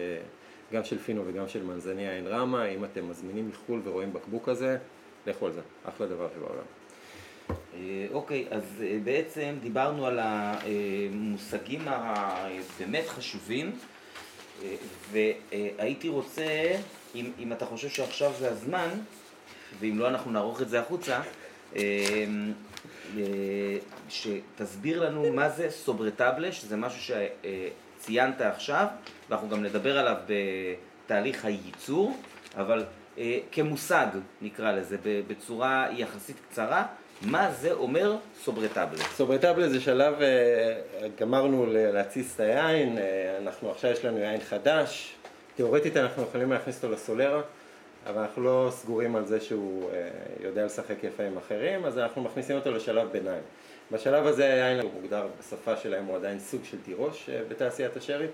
גם 0.73 0.85
של 0.85 0.99
פינו 0.99 1.23
וגם 1.27 1.49
של 1.49 1.62
מנזניה 1.62 2.16
אין 2.16 2.27
רמה, 2.27 2.64
אם 2.64 2.85
אתם 2.85 3.11
מזמינים 3.11 3.49
מחו"ל 3.49 3.81
ורואים 3.85 4.12
בקבוק 4.12 4.49
כזה, 4.49 4.79
לכו 5.27 5.47
על 5.47 5.53
זה, 5.53 5.61
אחלה 5.85 6.07
דבר 6.07 6.29
שבעולם. 6.35 6.78
אה, 7.51 8.07
אוקיי, 8.12 8.46
אז 8.51 8.62
אה, 8.82 8.99
בעצם 9.05 9.55
דיברנו 9.62 10.07
על 10.07 10.18
המושגים 10.22 11.80
הבאמת 11.86 13.09
חשובים, 13.09 13.72
אה, 14.62 14.74
והייתי 15.11 16.09
רוצה, 16.09 16.76
אם, 17.14 17.30
אם 17.38 17.53
אתה 17.53 17.66
חושב 17.66 17.88
שעכשיו 17.88 18.32
זה 18.38 18.51
הזמן, 18.51 18.88
ואם 19.80 19.99
לא 19.99 20.09
אנחנו 20.09 20.30
נערוך 20.30 20.62
את 20.62 20.68
זה 20.68 20.80
החוצה, 20.80 21.20
שתסביר 24.09 25.05
לנו 25.05 25.32
מה 25.32 25.49
זה 25.49 25.70
סוברטבלה, 25.70 26.53
שזה 26.53 26.76
משהו 26.76 27.14
שציינת 27.99 28.40
עכשיו, 28.40 28.86
ואנחנו 29.28 29.49
גם 29.49 29.62
נדבר 29.62 29.99
עליו 29.99 30.16
בתהליך 30.26 31.44
הייצור, 31.44 32.16
אבל 32.57 32.84
כמושג 33.53 34.07
נקרא 34.42 34.72
לזה, 34.72 34.96
בצורה 35.28 35.86
יחסית 35.92 36.36
קצרה, 36.51 36.86
מה 37.23 37.53
זה 37.53 37.73
אומר 37.73 38.16
סוברטבלה? 38.43 39.05
סוברטבלה 39.16 39.69
זה 39.69 39.81
שלב, 39.81 40.23
אה, 40.23 40.81
גמרנו 41.21 41.66
להתסיס 41.69 42.35
את 42.35 42.41
היין, 42.41 42.99
אה, 42.99 43.39
אנחנו 43.43 43.71
עכשיו 43.71 43.91
יש 43.91 44.05
לנו 44.05 44.19
יין 44.19 44.41
חדש, 44.41 45.14
תאורטית 45.57 45.97
אנחנו 45.97 46.23
יכולים 46.23 46.53
להכניס 46.53 46.77
אותו 46.77 46.95
לסולרה, 46.95 47.41
אבל 48.07 48.21
אנחנו 48.21 48.43
לא 48.43 48.69
סגורים 48.71 49.16
על 49.16 49.27
זה 49.27 49.41
שהוא 49.41 49.91
אה, 49.91 50.09
יודע 50.41 50.64
לשחק 50.64 51.05
יפה 51.05 51.23
עם 51.23 51.37
אחרים, 51.37 51.85
אז 51.85 51.99
אנחנו 51.99 52.23
מכניסים 52.23 52.57
אותו 52.57 52.71
לשלב 52.71 53.09
ביניים. 53.12 53.43
בשלב 53.93 54.27
הזה 54.27 54.45
היין 54.45 54.81
הוא 54.81 54.91
מוגדר 54.93 55.27
בשפה 55.41 55.77
שלהם, 55.77 56.05
הוא 56.05 56.16
עדיין 56.16 56.39
סוג 56.39 56.61
של 56.64 56.77
תירוש 56.85 57.31
בתעשיית 57.49 57.97
השרי. 57.97 58.27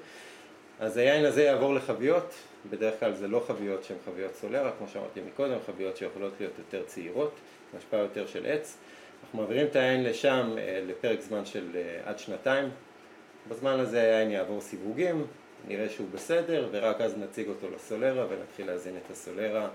אז 0.81 0.97
היין 0.97 1.25
הזה 1.25 1.43
יעבור 1.43 1.75
לחביות, 1.75 2.35
בדרך 2.71 3.01
כלל 3.01 3.15
זה 3.15 3.29
לא 3.29 3.45
חביות 3.47 3.85
שהן 3.85 3.97
חביות 4.05 4.35
סולרה, 4.35 4.71
כמו 4.79 4.89
שאמרתי 4.93 5.21
מקודם, 5.21 5.57
חביות 5.67 5.97
שיכולות 5.97 6.33
להיות 6.41 6.53
יותר 6.59 6.83
צעירות. 6.87 7.33
השפעה 7.79 8.01
יותר 8.01 8.27
של 8.27 8.47
עץ. 8.47 8.77
אנחנו 9.25 9.39
מעבירים 9.39 9.67
את 9.67 9.77
היין 9.77 10.05
לשם 10.05 10.55
אה, 10.59 10.81
לפרק 10.87 11.21
זמן 11.21 11.45
של 11.45 11.69
אה, 11.75 12.01
עד 12.05 12.19
שנתיים. 12.19 12.69
בזמן 13.49 13.81
הזה 13.81 14.01
היין 14.01 14.31
יעבור 14.31 14.61
סיווגים, 14.61 15.27
נראה 15.69 15.89
שהוא 15.89 16.09
בסדר, 16.13 16.69
ורק 16.73 17.01
אז 17.01 17.19
נציג 17.19 17.49
אותו 17.49 17.67
לסולרה 17.77 18.27
ונתחיל 18.29 18.67
להזין 18.67 18.97
את 18.97 19.11
הסולרה, 19.11 19.69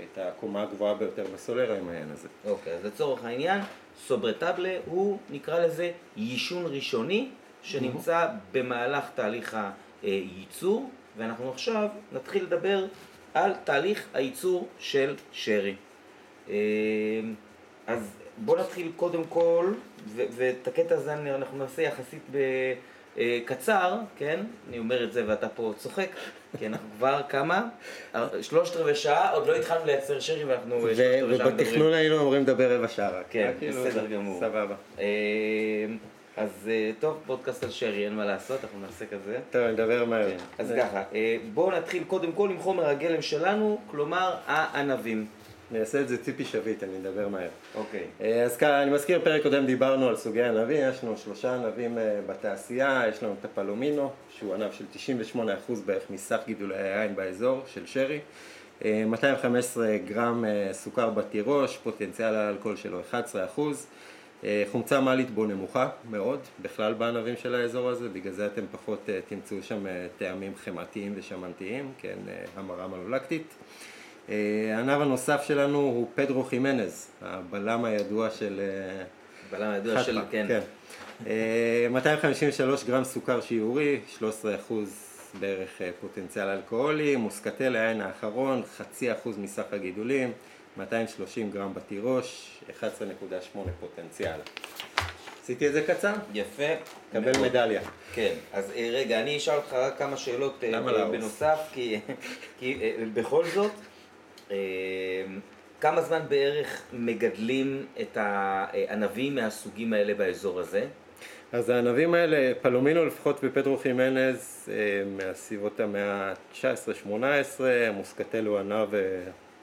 את 0.00 0.18
הקומה 0.18 0.62
הגבוהה 0.62 0.94
ביותר 0.94 1.24
בסולרה 1.34 1.78
עם 1.78 1.88
היין 1.88 2.10
הזה. 2.12 2.28
אוקיי, 2.44 2.72
okay, 2.72 2.76
אז 2.76 2.84
לצורך 2.84 3.24
העניין, 3.24 3.60
סוברטבלה 4.06 4.78
הוא, 4.86 5.18
נקרא 5.30 5.58
לזה, 5.58 5.90
יישון 6.16 6.66
ראשוני, 6.66 7.28
שנמצא. 7.62 8.26
במהלך 8.52 9.04
תהליך 9.14 9.56
הייצור, 10.02 10.90
ואנחנו 11.16 11.50
עכשיו 11.50 11.88
נתחיל 12.12 12.42
לדבר 12.42 12.86
על 13.34 13.52
תהליך 13.64 14.06
הייצור 14.14 14.68
של 14.78 15.14
שרי. 15.32 15.74
אה, 17.88 17.94
אז 17.94 18.10
בוא 18.44 18.58
נתחיל 18.58 18.92
קודם 18.96 19.24
כל, 19.24 19.72
ואת 20.16 20.68
הקטע 20.68 20.94
הזה 20.94 21.14
אנחנו 21.14 21.58
נעשה 21.58 21.82
יחסית 21.82 22.22
בקצר, 23.16 23.98
כן? 24.18 24.40
אני 24.68 24.78
אומר 24.78 25.04
את 25.04 25.12
זה 25.12 25.24
ואתה 25.26 25.48
פה 25.48 25.72
צוחק, 25.76 26.08
כי 26.58 26.66
אנחנו 26.66 26.88
כבר 26.96 27.20
כמה? 27.28 27.68
שלושת 28.42 28.76
רבעי 28.76 28.94
שעה, 28.94 29.32
עוד 29.32 29.46
לא 29.46 29.56
התחלנו 29.56 29.86
לייצר 29.86 30.20
שרי 30.20 30.44
ואנחנו 30.44 30.80
שלושת 30.80 30.84
רבעי 30.84 30.96
שעה 30.96 31.26
מדברים. 31.26 31.46
ובתכנון 31.46 31.92
היינו 31.92 32.20
אמורים 32.20 32.42
לדבר 32.42 32.76
רבע 32.76 32.88
שעה 32.88 33.10
רק. 33.10 33.26
כן, 33.30 33.52
כאילו 33.58 33.84
בסדר 33.84 34.06
גמור. 34.06 34.40
סבבה. 34.40 34.74
אה, 34.98 35.04
אז 36.36 36.50
אה, 36.68 36.90
טוב, 37.00 37.20
פודקאסט 37.26 37.64
על 37.64 37.70
שרי, 37.70 38.04
אין 38.04 38.14
מה 38.14 38.24
לעשות, 38.24 38.60
אנחנו 38.62 38.80
נעשה 38.80 39.06
כזה. 39.06 39.38
טוב, 39.50 39.62
נדבר 39.62 40.04
מהר. 40.04 40.30
כן, 40.30 40.36
אז 40.58 40.72
ככה, 40.76 41.02
אה, 41.14 41.36
בואו 41.54 41.70
נתחיל 41.70 42.04
קודם 42.04 42.32
כל 42.32 42.50
עם 42.50 42.58
חומר 42.58 42.86
הגלם 42.86 43.22
שלנו, 43.22 43.80
כלומר 43.90 44.34
הענבים. 44.46 45.26
אני 45.70 45.80
אעשה 45.80 46.00
את 46.00 46.08
זה 46.08 46.24
ציפי 46.24 46.44
שביט, 46.44 46.82
אני 46.82 46.98
אדבר 46.98 47.28
מהר. 47.28 47.48
אוקיי. 47.74 48.04
אה, 48.20 48.42
אז 48.42 48.56
כאן, 48.56 48.70
אני 48.70 48.90
מזכיר, 48.90 49.20
פרק 49.24 49.42
קודם 49.42 49.66
דיברנו 49.66 50.08
על 50.08 50.16
סוגי 50.16 50.42
ענבים, 50.42 50.76
יש 50.90 51.04
לנו 51.04 51.16
שלושה 51.16 51.54
ענבים 51.54 51.98
אה, 51.98 52.20
בתעשייה, 52.26 53.02
יש 53.08 53.22
לנו 53.22 53.34
את 53.40 53.44
הפלומינו, 53.44 54.10
שהוא 54.30 54.54
ענב 54.54 54.72
של 54.72 54.84
98% 55.34 55.38
בערך 55.86 56.02
מסך 56.10 56.40
גידולי 56.46 56.76
היין 56.76 57.16
באזור 57.16 57.62
של 57.66 57.86
שרי, 57.86 58.20
215 58.84 59.86
אה, 59.88 59.98
גרם 59.98 60.44
סוכר 60.72 61.10
בתירוש, 61.10 61.76
פוטנציאל 61.76 62.34
האלכוהול 62.34 62.76
שלו 62.76 63.00
11%, 63.12 63.60
חומצה 64.70 65.00
מאלית 65.00 65.30
בו 65.30 65.46
נמוכה 65.46 65.88
מאוד, 66.10 66.40
בכלל 66.62 66.94
בענבים 66.94 67.34
של 67.36 67.54
האזור 67.54 67.88
הזה, 67.88 68.08
בגלל 68.08 68.32
זה 68.32 68.46
אתם 68.46 68.62
פחות 68.72 69.08
תמצאו 69.28 69.62
שם 69.62 69.86
טעמים 70.18 70.52
חמאתיים 70.64 71.12
ושמנתיים, 71.16 71.92
כן, 71.98 72.16
המרה 72.56 72.88
מלולקטית. 72.88 73.54
הענב 74.28 75.00
הנוסף 75.00 75.44
שלנו 75.46 75.78
הוא 75.78 76.06
פדרו 76.14 76.44
חימנז, 76.44 77.06
הבלם 77.22 77.84
הידוע 77.84 78.30
של... 78.30 78.60
אה, 78.60 79.04
בלם 79.50 79.70
הידוע 79.70 80.02
של, 80.02 80.18
כן. 80.30 80.46
כן. 80.48 80.60
253 81.90 82.84
גרם 82.84 83.04
סוכר 83.04 83.40
שיעורי, 83.40 84.00
13 84.18 84.56
בערך 85.40 85.82
אה, 85.82 85.90
פוטנציאל 86.00 86.48
אלכוהולי, 86.48 87.16
מוסקטל 87.16 87.76
העין 87.76 88.00
האחרון, 88.00 88.62
חצי 88.76 89.12
אחוז 89.12 89.38
מסך 89.38 89.64
הגידולים, 89.72 90.32
230 90.76 91.50
גרם 91.50 91.74
בתירוש, 91.74 92.58
11.8 92.80 93.58
פוטנציאל. 93.80 94.40
עשיתי 95.42 95.68
את 95.68 95.72
זה 95.72 95.82
קצר? 95.82 96.12
יפה. 96.34 96.74
קבל 97.12 97.32
מדליה. 97.42 97.82
כן, 98.14 98.34
אז 98.52 98.70
אה, 98.76 98.90
רגע, 98.92 99.20
אני 99.20 99.36
אשאל 99.36 99.54
אותך 99.54 99.72
רק 99.72 99.98
כמה 99.98 100.16
שאלות 100.16 100.64
בנוסף, 101.10 101.58
כי, 101.72 102.00
כי 102.58 102.78
בכל 103.14 103.44
זאת, 103.54 103.72
כמה 105.80 106.02
זמן 106.02 106.20
בערך 106.28 106.82
מגדלים 106.92 107.86
את 108.00 108.16
הענבים 108.16 109.34
מהסוגים 109.34 109.92
האלה 109.92 110.14
באזור 110.14 110.60
הזה? 110.60 110.86
אז 111.52 111.70
הענבים 111.70 112.14
האלה, 112.14 112.52
פלומינו 112.62 113.04
לפחות 113.04 113.44
בפדרו 113.44 113.76
חימנז 113.76 114.68
אה, 114.68 115.02
מהסביבות 115.16 115.80
המאה 115.80 116.32
ה-19-18, 116.32 117.60
מוסקטל 117.92 118.46
הוא 118.46 118.58
ענב 118.58 118.94
אה, 118.94 119.00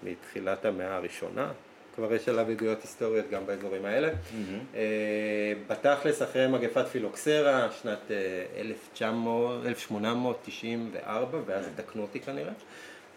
מתחילת 0.03 0.65
המאה 0.65 0.95
הראשונה, 0.95 1.51
כבר 1.95 2.13
יש 2.13 2.29
עליו 2.29 2.49
עדויות 2.49 2.81
היסטוריות 2.81 3.29
גם 3.29 3.45
באזורים 3.45 3.85
האלה. 3.85 4.09
Mm-hmm. 4.09 4.77
בתכלס 5.67 6.21
אחרי 6.21 6.47
מגפת 6.47 6.87
פילוקסרה, 6.87 7.71
שנת 7.81 8.11
1900, 8.57 9.65
1894, 9.65 11.37
ואז 11.45 11.69
תקנו 11.75 12.01
אותי 12.01 12.19
כנראה. 12.19 12.51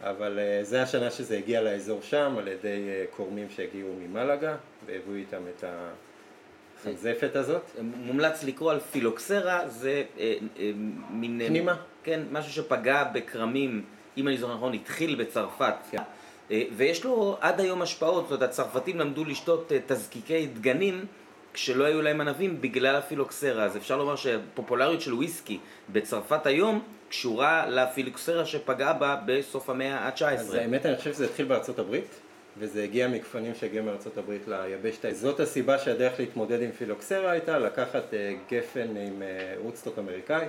אבל 0.01 0.39
uh, 0.39 0.65
זה 0.65 0.83
השנה 0.83 1.11
שזה 1.11 1.39
הגיע 1.39 1.63
לאזור 1.63 2.03
שם 2.03 2.35
על 2.39 2.49
ידי 2.49 2.89
uh, 2.89 3.17
קורמים 3.17 3.47
שהגיעו 3.51 3.89
ממלגה 4.01 4.57
והביאו 4.87 5.15
איתם 5.15 5.43
את 5.57 5.65
החנזפת 6.81 7.37
הזאת. 7.37 7.63
מומלץ 7.83 8.45
לקרוא 8.45 8.73
על 8.73 8.81
פילוקסרה, 8.81 9.69
זה 9.69 10.05
uh, 10.17 10.19
uh, 10.19 10.61
מין... 11.11 11.41
פנימה. 11.47 11.77
כן, 12.03 12.23
משהו 12.33 12.53
שפגע 12.53 13.05
בכרמים, 13.05 13.85
אם 14.17 14.29
אני 14.29 14.39
זוכר 14.39 14.55
נכון, 14.55 14.75
התחיל 14.75 15.15
בצרפת. 15.15 15.75
כן. 15.91 16.03
ויש 16.77 17.05
לו 17.05 17.37
עד 17.41 17.61
היום 17.61 17.83
השפעות, 17.83 18.23
זאת 18.29 18.33
אומרת 18.33 18.51
הצרפתים 18.51 18.99
למדו 18.99 19.25
לשתות 19.25 19.73
תזקיקי 19.87 20.47
דגנים 20.47 21.05
כשלא 21.57 21.85
היו 21.85 22.03
להם 22.03 22.21
ענבים 22.21 22.61
בגלל 22.61 22.97
הפילוקסרה. 22.97 23.65
אז 23.65 23.77
אפשר 23.77 23.97
לומר 23.97 24.17
שהפופולריות 24.17 25.01
של 25.01 25.15
וויסקי 25.15 25.59
בצרפת 25.89 26.47
היום 26.47 26.83
קשורה 27.09 27.67
לפילוקסרה 27.69 28.47
שפגעה 28.47 28.93
בה 28.93 29.17
בסוף 29.27 29.71
המאה 29.71 29.99
ה-19. 29.99 30.25
אז 30.25 30.55
האמת 30.55 30.87
אני 30.87 30.97
חושב 30.97 31.13
שזה 31.13 31.25
התחיל 31.25 31.47
בארצות 31.47 31.79
הברית, 31.79 32.21
וזה 32.59 32.85
הגיע 32.85 33.09
מגפנים 33.09 33.55
שהגיעו 33.55 33.85
מארצות 33.85 34.19
הברית 34.19 34.49
ליבשת. 34.49 35.15
זאת 35.15 35.41
הסיבה 35.41 35.79
שהדרך 35.79 36.21
להתמודד 36.21 36.63
עם 36.63 36.73
פילוקסרה 36.73 37.31
הייתה 37.31 37.59
לקחת 37.59 38.15
אה, 38.15 38.35
גפן 38.51 38.97
עם 38.97 39.23
rootstock 39.63 39.99
אה, 39.99 40.03
אמריקאי. 40.03 40.47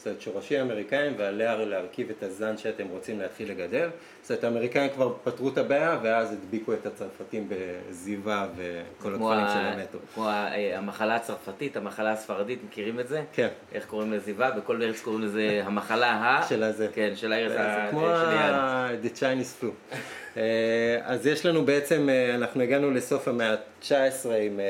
זאת 0.00 0.06
אומרת 0.06 0.20
שורשים 0.20 0.60
אמריקאים 0.60 1.12
ועליה 1.16 1.56
להרכיב 1.56 2.10
את 2.10 2.22
הזן 2.22 2.58
שאתם 2.58 2.88
רוצים 2.88 3.20
להתחיל 3.20 3.50
לגדל. 3.50 3.88
זאת 4.22 4.30
אומרת 4.30 4.44
האמריקאים 4.44 4.90
כבר 4.90 5.14
פתרו 5.24 5.48
את 5.48 5.58
הבעיה 5.58 5.98
ואז 6.02 6.32
הדביקו 6.32 6.72
את 6.72 6.86
הצרפתים 6.86 7.48
בזיבה 7.48 8.46
וכל 8.56 9.14
הדברים 9.14 9.46
של 9.52 9.58
המטרו. 9.58 10.00
כמו 10.14 10.28
המחלה 10.74 11.16
הצרפתית, 11.16 11.76
המחלה 11.76 12.12
הספרדית, 12.12 12.58
מכירים 12.64 13.00
את 13.00 13.08
זה? 13.08 13.22
כן. 13.32 13.48
איך 13.72 13.86
קוראים 13.86 14.12
לזיבה? 14.12 14.50
בכל 14.50 14.82
ארץ 14.82 15.00
קוראים 15.00 15.22
לזה 15.22 15.62
המחלה 15.64 16.12
ה... 16.12 16.48
של 16.48 16.62
הזה. 16.62 16.88
כן, 16.94 17.12
של 17.14 17.32
הארץ 17.32 17.52
ה... 17.52 17.84
זה 17.84 17.90
כמו 17.90 18.06
ה-The 18.08 19.18
Chinese 19.18 19.62
flu. 19.62 19.94
אה, 20.36 20.98
אז 21.02 21.26
יש 21.26 21.46
לנו 21.46 21.64
בעצם, 21.64 22.08
אה, 22.08 22.34
אנחנו 22.34 22.62
הגענו 22.62 22.90
לסוף 22.90 23.28
המאה 23.28 23.52
ה-19 23.52 24.28
עם 24.42 24.60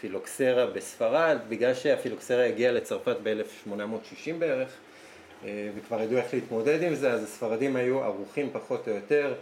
אה, 0.00 0.08
פילוקסרה 0.08 0.66
בספרד, 0.66 1.38
בגלל 1.48 1.74
שהפילוקסרה 1.74 2.46
הגיעה 2.46 2.72
לצרפת 2.72 3.16
ב-1860 3.22 4.32
בערך, 4.38 4.68
אה, 5.44 5.70
וכבר 5.76 6.00
ידעו 6.02 6.18
איך 6.18 6.34
להתמודד 6.34 6.82
עם 6.82 6.94
זה, 6.94 7.12
אז 7.12 7.22
הספרדים 7.22 7.76
היו 7.76 8.02
ערוכים 8.02 8.50
פחות 8.52 8.88
או 8.88 8.92
יותר, 8.92 9.34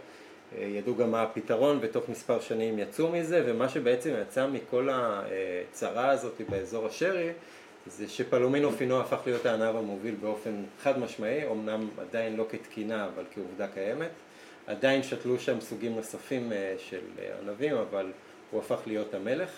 אה, 0.57 0.63
ידעו 0.63 0.95
גם 0.95 1.11
מה 1.11 1.23
הפתרון, 1.23 1.79
ותוך 1.81 2.09
מספר 2.09 2.39
שנים 2.39 2.79
יצאו 2.79 3.11
מזה, 3.11 3.43
ומה 3.45 3.69
שבעצם 3.69 4.13
יצא 4.21 4.47
מכל 4.47 4.89
הצרה 4.91 6.09
הזאת 6.09 6.41
באזור 6.49 6.85
השרי, 6.85 7.29
זה 7.87 8.09
שפלומינו 8.09 8.71
פינו 8.71 8.99
הפך 8.99 9.19
להיות 9.25 9.45
הענב 9.45 9.75
המוביל 9.75 10.15
באופן 10.21 10.63
חד 10.83 10.99
משמעי, 10.99 11.47
אמנם 11.47 11.89
עדיין 11.97 12.35
לא 12.35 12.45
כתקינה, 12.49 13.05
אבל 13.05 13.23
כעובדה 13.33 13.67
קיימת. 13.67 14.09
עדיין 14.67 15.03
שתלו 15.03 15.39
שם 15.39 15.61
סוגים 15.61 15.95
נוספים 15.95 16.51
אה, 16.51 16.75
של 16.77 17.01
ענבים, 17.41 17.75
אבל 17.75 18.11
הוא 18.51 18.59
הפך 18.59 18.79
להיות 18.85 19.13
המלך. 19.13 19.49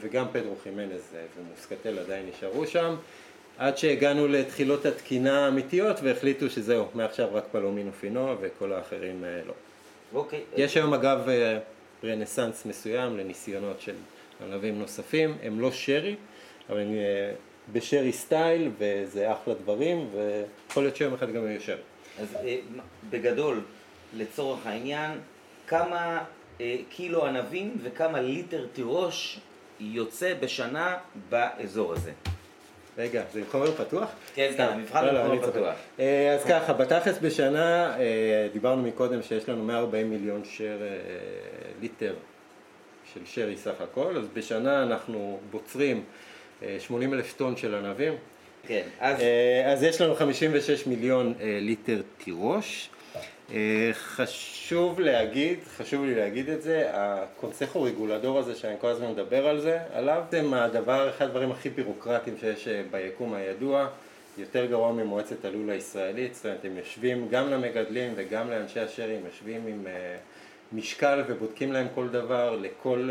וגם 0.00 0.26
פדרו 0.32 0.54
חימנז 0.62 1.14
ומוסקטל 1.38 1.98
עדיין 1.98 2.26
נשארו 2.28 2.66
שם. 2.66 2.94
עד 3.58 3.78
שהגענו 3.78 4.28
לתחילות 4.28 4.86
התקינה 4.86 5.44
האמיתיות 5.44 5.96
והחליטו 6.02 6.50
שזהו, 6.50 6.86
מעכשיו 6.94 7.28
רק 7.32 7.44
פלומינו 7.52 7.92
פינו 7.92 8.36
וכל 8.40 8.72
האחרים 8.72 9.24
לא. 9.46 9.54
אוקיי. 10.14 10.40
יש 10.56 10.76
היום 10.76 10.94
אגב 10.94 11.28
רנסאנס 12.04 12.66
מסוים 12.66 13.16
לניסיונות 13.16 13.80
של 13.80 13.94
ענבים 14.44 14.78
נוספים, 14.78 15.36
הם 15.42 15.60
לא 15.60 15.72
שרי, 15.72 16.16
אבל 16.70 16.80
הם 16.80 16.94
אה, 16.94 17.32
בשרי 17.72 18.12
סטייל 18.12 18.70
וזה 18.78 19.32
אחלה 19.32 19.54
דברים 19.54 20.08
ויכול 20.12 20.82
להיות 20.82 20.96
שיום 20.96 21.14
אחד 21.14 21.32
גם 21.32 21.46
יהיה 21.46 21.60
שרי. 21.60 21.80
אז 22.20 22.34
אה, 22.34 22.56
בגדול, 23.10 23.60
לצורך 24.16 24.66
העניין, 24.66 25.18
כמה 25.66 26.24
אה, 26.60 26.76
קילו 26.88 27.26
ענבים 27.26 27.76
וכמה 27.82 28.20
ליטר 28.20 28.66
תירוש 28.72 29.40
יוצא 29.80 30.34
בשנה 30.40 30.96
באזור 31.28 31.92
הזה? 31.92 32.12
רגע, 32.98 33.22
זה 33.32 33.38
עם 33.38 33.44
חומר 33.50 33.72
פתוח? 33.72 34.08
כן, 34.34 34.52
כן, 34.56 34.62
המבחן 34.62 35.08
הוא 35.08 35.26
חומר 35.26 35.50
פתוח. 35.50 35.74
אז 36.34 36.44
ככה, 36.48 36.72
בתכלס 36.72 37.18
בשנה, 37.18 37.96
דיברנו 38.52 38.82
מקודם 38.82 39.22
שיש 39.22 39.48
לנו 39.48 39.64
140 39.64 40.10
מיליון 40.10 40.42
שר 40.44 40.78
ליטר 41.80 42.14
של 43.14 43.20
שרי 43.24 43.56
סך 43.56 43.80
הכל, 43.80 44.16
אז 44.16 44.28
בשנה 44.34 44.82
אנחנו 44.82 45.40
בוצרים 45.50 46.04
80 46.78 47.14
אלף 47.14 47.32
טון 47.36 47.56
של 47.56 47.74
ענבים. 47.74 48.14
כן, 48.66 48.82
אז... 49.00 49.16
אז 49.66 49.82
יש 49.82 50.00
לנו 50.00 50.14
56 50.14 50.86
מיליון 50.86 51.34
ליטר 51.40 52.02
תירוש. 52.24 52.90
חשוב 53.92 55.00
להגיד, 55.00 55.58
חשוב 55.76 56.04
לי 56.04 56.14
להגיד 56.14 56.48
את 56.48 56.62
זה, 56.62 56.88
הקונסכו 56.92 57.82
רגולדור 57.82 58.38
הזה 58.38 58.54
שאני 58.54 58.74
כל 58.80 58.88
הזמן 58.88 59.10
מדבר 59.10 59.46
על 59.46 59.60
זה, 59.60 59.78
עליו, 59.92 60.22
זה 60.30 60.42
מהדבר, 60.42 61.10
אחד 61.10 61.24
הדברים 61.24 61.50
הכי 61.50 61.70
בירוקרטיים 61.70 62.36
שיש 62.40 62.68
ביקום 62.90 63.34
הידוע, 63.34 63.86
יותר 64.38 64.66
גרוע 64.66 64.92
ממועצת 64.92 65.44
הלול 65.44 65.70
הישראלית, 65.70 66.34
זאת 66.34 66.46
אומרת 66.46 66.64
הם 66.64 66.76
יושבים 66.76 67.28
גם 67.30 67.50
למגדלים 67.50 68.12
וגם 68.16 68.50
לאנשי 68.50 68.80
השרי, 68.80 69.16
יושבים 69.26 69.66
עם 69.66 69.86
משקל 70.72 71.22
ובודקים 71.28 71.72
להם 71.72 71.86
כל 71.94 72.08
דבר, 72.08 72.58
לכל 72.60 73.10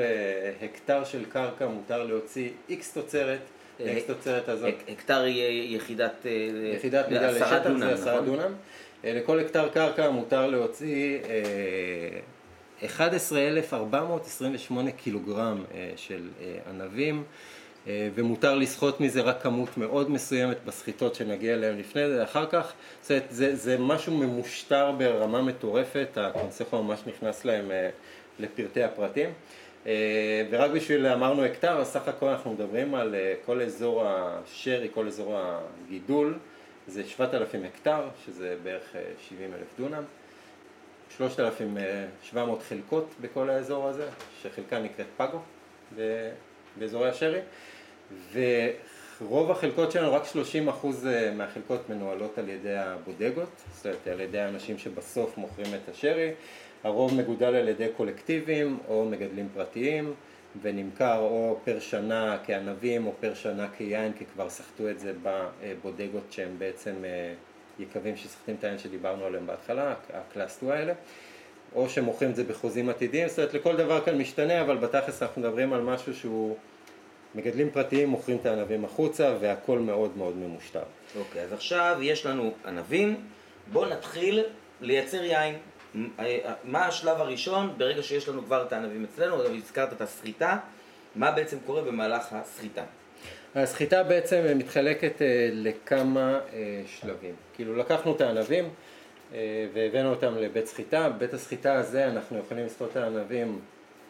הקטר 0.62 1.04
של 1.04 1.26
קרקע 1.26 1.68
מותר 1.68 2.04
להוציא 2.04 2.50
איקס 2.70 2.94
תוצרת, 2.94 3.40
איקס 3.80 4.06
תוצרת 4.06 4.50
הזאת. 4.50 4.74
הקטר 4.88 5.26
יהיה 5.26 5.76
יחידת... 5.76 6.26
יחידת 6.76 7.10
מידה 7.10 7.32
לשטח, 7.32 7.70
זה 7.80 7.94
עשרה 7.94 8.22
דונם. 8.22 8.54
לכל 9.04 9.40
הקטר 9.40 9.70
קרקע 9.70 10.10
מותר 10.10 10.48
להוציא 10.48 11.20
11,428 12.86 14.92
קילוגרם 14.92 15.64
של 15.96 16.30
ענבים 16.70 17.24
ומותר 17.88 18.56
לסחוט 18.56 19.00
מזה 19.00 19.22
רק 19.22 19.42
כמות 19.42 19.78
מאוד 19.78 20.12
מסוימת 20.12 20.58
בסחיטות 20.66 21.16
שנגיע 21.16 21.54
אליהן 21.54 21.78
לפני 21.78 22.10
זה, 22.10 22.24
אחר 22.24 22.46
כך. 22.46 22.74
זה, 23.04 23.20
זה, 23.30 23.56
זה 23.56 23.78
משהו 23.80 24.18
ממושטר 24.18 24.92
ברמה 24.92 25.42
מטורפת, 25.42 26.08
הקונסכו 26.16 26.84
ממש 26.84 27.00
נכנס 27.08 27.46
להם 27.46 27.72
לפרטי 28.40 28.84
הפרטים. 28.84 29.30
ורק 30.50 30.72
בשביל, 30.72 31.08
אמרנו 31.08 31.44
הקטר, 31.44 31.80
אז 31.80 31.88
סך 31.88 32.08
הכל 32.08 32.28
אנחנו 32.28 32.54
מדברים 32.54 32.96
על 32.96 33.16
כל 33.46 33.62
אזור 33.62 34.04
השרי, 34.06 34.88
כל 34.94 35.08
אזור 35.08 35.38
הגידול 35.38 36.38
זה 36.90 37.04
7,000 37.04 37.64
הקטר, 37.64 38.08
שזה 38.26 38.56
בערך 38.64 38.96
70 39.30 39.54
אלף 39.54 39.68
דונם, 39.80 40.04
3,700 41.18 42.62
חלקות 42.62 43.14
בכל 43.22 43.50
האזור 43.50 43.88
הזה, 43.88 44.10
שחלקה 44.42 44.80
נקראת 44.80 45.08
פאגו 45.18 45.40
באזורי 46.78 47.10
השרי, 47.10 47.40
ורוב 48.34 49.52
החלקות 49.52 49.92
שלנו, 49.92 50.14
רק 50.14 50.24
30% 50.24 50.86
מהחלקות 51.36 51.90
מנוהלות 51.90 52.38
על 52.38 52.50
ידי 52.50 52.78
הבודגות, 52.78 53.50
זאת 53.74 53.86
אומרת 53.86 54.08
על 54.08 54.22
ידי 54.22 54.40
האנשים 54.40 54.78
שבסוף 54.78 55.38
מוכרים 55.38 55.68
את 55.76 55.90
השרי, 55.90 56.32
הרוב 56.84 57.14
מגודל 57.14 57.56
על 57.56 57.68
ידי 57.68 57.88
קולקטיבים 57.98 58.78
או 58.88 59.06
מגדלים 59.06 59.50
פרטיים. 59.54 60.14
ונמכר 60.62 61.18
או 61.20 61.58
פר 61.64 61.80
שנה 61.80 62.38
כענבים 62.46 63.08
או 63.08 63.14
פר 63.20 63.34
שנה 63.34 63.68
כיין, 63.78 64.14
כי 64.14 64.26
כבר 64.26 64.50
סחטו 64.50 64.90
את 64.90 65.00
זה 65.00 65.14
בבודגות 65.24 66.24
שהם 66.32 66.56
בעצם 66.58 66.94
אה, 67.04 67.34
יקבים 67.80 68.18
שסחטים 68.18 68.56
את 68.60 68.64
היין 68.64 68.78
שדיברנו 68.78 69.26
עליהם 69.26 69.48
בהתחלה, 69.48 69.94
הקלאסטו 70.14 70.72
האלה, 70.72 70.94
או 71.76 71.90
שמוכרים 71.90 72.32
את 72.32 72.36
זה 72.36 72.44
בחוזים 72.44 72.90
עתידיים, 72.90 73.28
זאת 73.28 73.40
אומרת 73.40 73.54
לכל 73.54 73.78
דבר 73.78 74.06
כאן 74.06 74.18
משתנה, 74.18 74.62
אבל 74.62 74.78
בתכלס 74.78 75.24
אנחנו 75.24 75.42
מדברים 75.42 75.74
על 75.74 75.82
משהו 75.82 76.16
שהוא, 76.16 76.56
מגדלים 77.36 77.70
פרטיים 77.70 78.10
מוכרים 78.10 78.38
את 78.38 78.46
הענבים 78.46 78.86
החוצה 78.86 79.36
והכל 79.40 79.80
מאוד 79.80 80.18
מאוד 80.18 80.36
ממושטר. 80.38 80.84
אוקיי, 81.20 81.42
אז 81.42 81.54
עכשיו 81.54 81.98
יש 82.02 82.26
לנו 82.26 82.54
ענבים, 82.66 83.16
בואו 83.72 83.90
נתחיל 83.90 84.44
לייצר 84.82 85.24
יין. 85.24 85.56
מה 86.64 86.86
השלב 86.86 87.22
הראשון 87.22 87.74
ברגע 87.78 88.04
שיש 88.04 88.30
לנו 88.30 88.44
כבר 88.44 88.64
את 88.68 88.74
הענבים 88.74 89.04
אצלנו, 89.04 89.44
הזכרת 89.44 89.94
את 89.94 90.02
הסחיטה, 90.02 90.58
מה 91.16 91.32
בעצם 91.32 91.58
קורה 91.66 91.82
במהלך 91.82 92.34
הסחיטה? 92.34 92.84
הסחיטה 93.56 94.04
בעצם 94.04 94.42
מתחלקת 94.56 95.22
לכמה 95.52 96.40
שלבים. 96.86 97.36
כאילו 97.56 97.76
לקחנו 97.76 98.16
את 98.16 98.22
הענבים 98.22 98.70
והבאנו 99.74 100.10
אותם 100.10 100.36
לבית 100.36 100.66
סחיטה, 100.66 101.10
בבית 101.10 101.34
הסחיטה 101.34 101.74
הזה 101.74 102.08
אנחנו 102.08 102.38
יכולים 102.38 102.66
לסחוט 102.66 102.92
את 102.92 102.96
הענבים, 102.96 103.60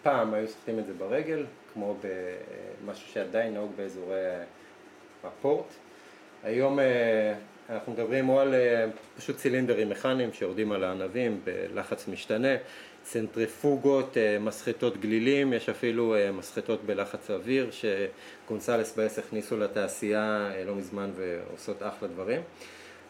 פעם 0.03 0.33
היו 0.33 0.47
סוחטים 0.47 0.79
את 0.79 0.85
זה 0.85 0.93
ברגל, 0.93 1.45
כמו 1.73 1.95
במשהו 2.83 3.07
שעדיין 3.13 3.53
נהוג 3.53 3.71
באזורי 3.75 4.19
הפורט. 5.23 5.65
היום 6.43 6.79
אנחנו 7.69 7.93
מדברים 7.93 8.29
או 8.29 8.39
על 8.39 8.53
פשוט 9.17 9.37
צילינדרים 9.37 9.89
מכניים 9.89 10.33
שיורדים 10.33 10.71
על 10.71 10.83
הענבים 10.83 11.41
בלחץ 11.43 12.07
משתנה, 12.07 12.55
צנטריפוגות, 13.03 14.17
מסחטות 14.39 14.97
גלילים, 14.97 15.53
יש 15.53 15.69
אפילו 15.69 16.15
מסחטות 16.33 16.83
בלחץ 16.85 17.31
אוויר 17.31 17.69
שקונסלס 17.71 18.95
בעס 18.97 19.19
הכניסו 19.19 19.57
לתעשייה 19.57 20.51
לא 20.65 20.75
מזמן 20.75 21.09
ועושות 21.15 21.83
אחלה 21.83 22.07
דברים. 22.07 22.41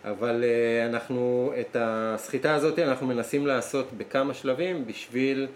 אבל 0.05 0.43
אנחנו, 0.89 1.53
את 1.59 1.75
הסחיטה 1.79 2.55
הזאת 2.55 2.79
אנחנו 2.79 3.07
מנסים 3.07 3.47
לעשות 3.47 3.87
בכמה 3.97 4.33
שלבים 4.33 4.87
בשביל 4.87 5.47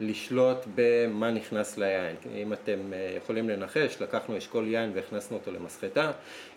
לשלוט 0.00 0.56
במה 0.74 1.30
נכנס 1.30 1.78
ליין. 1.78 2.16
אם 2.34 2.52
אתם 2.52 2.78
יכולים 3.16 3.48
לנחש, 3.48 3.96
לקחנו 4.00 4.38
אשכול 4.38 4.66
יין 4.66 4.90
והכנסנו 4.94 5.36
אותו 5.36 5.52
למסחטה, 5.52 6.12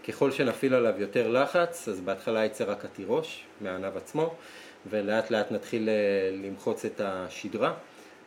ככל 0.07 0.31
שנפעיל 0.31 0.73
עליו 0.73 0.93
יותר 0.97 1.27
לחץ, 1.27 1.87
אז 1.87 1.99
בהתחלה 2.01 2.45
יצא 2.45 2.63
רק 2.67 2.85
התירוש 2.85 3.43
מהענב 3.61 3.97
עצמו, 3.97 4.33
ולאט 4.89 5.31
לאט 5.31 5.51
נתחיל 5.51 5.89
למחוץ 6.43 6.85
את 6.85 7.01
השדרה, 7.03 7.73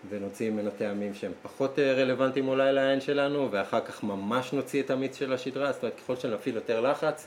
ונוציא 0.09 0.51
ממנו 0.51 0.71
טעמים 0.79 1.15
שהם 1.15 1.33
פחות 1.43 1.79
רלוונטיים 1.79 2.49
אולי 2.49 2.73
ליין 2.73 3.01
שלנו, 3.01 3.49
ואחר 3.51 3.81
כך 3.81 4.05
ממש 4.05 4.53
נוציא 4.53 4.83
את 4.83 4.91
המיץ 4.91 5.19
של 5.19 5.33
השדרה, 5.33 5.73
זאת 5.73 5.83
אומרת 5.83 5.97
ככל 5.97 6.17
שנפעיל 6.17 6.55
יותר 6.55 6.81
לחץ, 6.81 7.27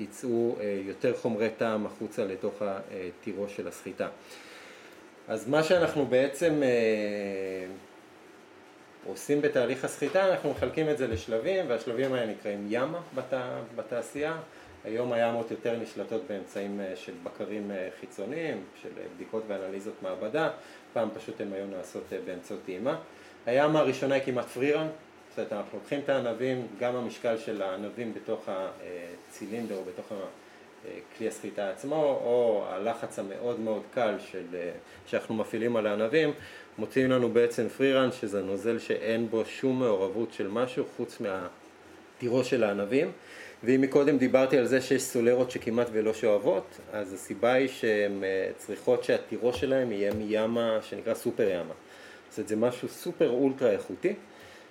יצאו 0.00 0.56
יותר 0.86 1.16
חומרי 1.16 1.48
טעם 1.58 1.86
החוצה 1.86 2.24
לתוך 2.24 2.62
התירוש 2.62 3.56
של 3.56 3.68
הסחיטה. 3.68 4.08
אז 5.28 5.48
מה 5.48 5.62
שאנחנו 5.62 6.06
בעצם 6.06 6.62
אה, 6.62 7.66
עושים 9.06 9.40
בתהליך 9.40 9.84
הסחיטה, 9.84 10.30
אנחנו 10.30 10.50
מחלקים 10.50 10.90
את 10.90 10.98
זה 10.98 11.06
לשלבים, 11.06 11.64
והשלבים 11.68 12.12
האלה 12.12 12.32
נקראים 12.32 12.66
ימה 12.70 13.00
בת, 13.14 13.32
בתעשייה. 13.76 14.36
היום 14.84 15.12
הימות 15.12 15.50
יותר 15.50 15.76
נשלטות 15.78 16.22
באמצעים 16.28 16.80
אה, 16.80 16.96
של 16.96 17.12
בקרים 17.22 17.70
אה, 17.70 17.88
חיצוניים, 18.00 18.64
של 18.82 18.88
בדיקות 19.14 19.42
ואנליזות 19.48 19.94
מעבדה, 20.02 20.50
פעם 20.92 21.08
פשוט 21.14 21.40
הן 21.40 21.52
היו 21.52 21.66
נעשות 21.66 22.04
באמצעות 22.24 22.60
טעימה. 22.64 22.98
הימה 23.46 23.78
הראשונה 23.80 24.14
היא 24.14 24.22
כמעט 24.24 24.46
פרירן, 24.46 24.86
זאת 25.28 25.38
אומרת 25.38 25.52
אנחנו 25.52 25.78
לוקחים 25.78 26.00
את 26.04 26.08
הענבים, 26.08 26.66
גם 26.80 26.96
המשקל 26.96 27.38
של 27.38 27.62
הענבים 27.62 28.14
בתוך 28.14 28.48
הצילינדר 28.48 29.76
או 29.76 29.84
בתוך 29.84 30.12
כלי 31.16 31.28
הסחיטה 31.28 31.70
עצמו, 31.70 32.20
או 32.24 32.64
הלחץ 32.68 33.18
המאוד 33.18 33.60
מאוד 33.60 33.82
קל 33.94 34.14
של, 34.18 34.46
שאנחנו 35.06 35.34
מפעילים 35.34 35.76
על 35.76 35.86
הענבים, 35.86 36.32
מוציאים 36.78 37.10
לנו 37.10 37.28
בעצם 37.28 37.68
פרירן, 37.68 38.12
שזה 38.12 38.42
נוזל 38.42 38.78
שאין 38.78 39.30
בו 39.30 39.44
שום 39.44 39.78
מעורבות 39.78 40.32
של 40.32 40.48
משהו 40.48 40.84
חוץ 40.96 41.20
מהתירוש 41.20 42.50
של 42.50 42.64
הענבים. 42.64 43.12
ואם 43.64 43.80
מקודם 43.80 44.18
דיברתי 44.18 44.58
על 44.58 44.66
זה 44.66 44.80
שיש 44.80 45.02
סולרות 45.02 45.50
שכמעט 45.50 45.86
ולא 45.92 46.14
שואבות, 46.14 46.80
אז 46.92 47.12
הסיבה 47.12 47.52
היא 47.52 47.68
שהן 47.68 48.24
צריכות 48.56 49.04
שהתירוש 49.04 49.60
שלהן 49.60 49.92
יהיה 49.92 50.12
מימה 50.14 50.78
שנקרא 50.82 51.14
סופר 51.14 51.48
ימה. 51.50 51.74
זאת 52.28 52.38
אומרת, 52.38 52.48
זה 52.48 52.56
משהו 52.56 52.88
סופר 52.88 53.30
אולטרה 53.30 53.70
איכותי, 53.70 54.14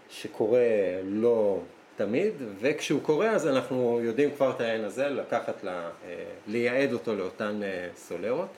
שקורה 0.10 0.60
לא 1.04 1.60
תמיד, 1.98 2.34
וכשהוא 2.60 3.02
קורה 3.02 3.30
אז 3.30 3.48
אנחנו 3.48 4.00
יודעים 4.04 4.32
כבר 4.36 4.52
את 4.52 4.62
העין 4.62 4.84
הזה, 4.84 5.10
לקחת, 5.10 5.64
לה, 5.64 5.90
לייעד 6.48 6.94
אותו 6.94 7.16
לאותן 7.16 7.62
סולרות. 7.96 8.50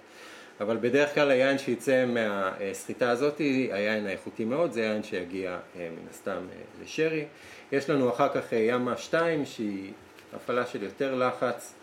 אבל 0.61 0.77
בדרך 0.77 1.13
כלל 1.13 1.31
היין 1.31 1.57
שיצא 1.57 2.05
מהסחיטה 2.05 3.09
הזאת, 3.09 3.37
היין 3.71 4.07
האיכותי 4.07 4.45
מאוד, 4.45 4.71
זה 4.71 4.81
יין 4.81 5.03
שיגיע 5.03 5.57
מן 5.75 6.07
הסתם 6.09 6.47
לשרי. 6.83 7.25
יש 7.71 7.89
לנו 7.89 8.09
אחר 8.09 8.29
כך 8.29 8.53
ימה 8.53 8.97
2 8.97 9.45
שהיא 9.45 9.91
הפעלה 10.33 10.65
של 10.65 10.83
יותר 10.83 11.15
לחץ, 11.15 11.73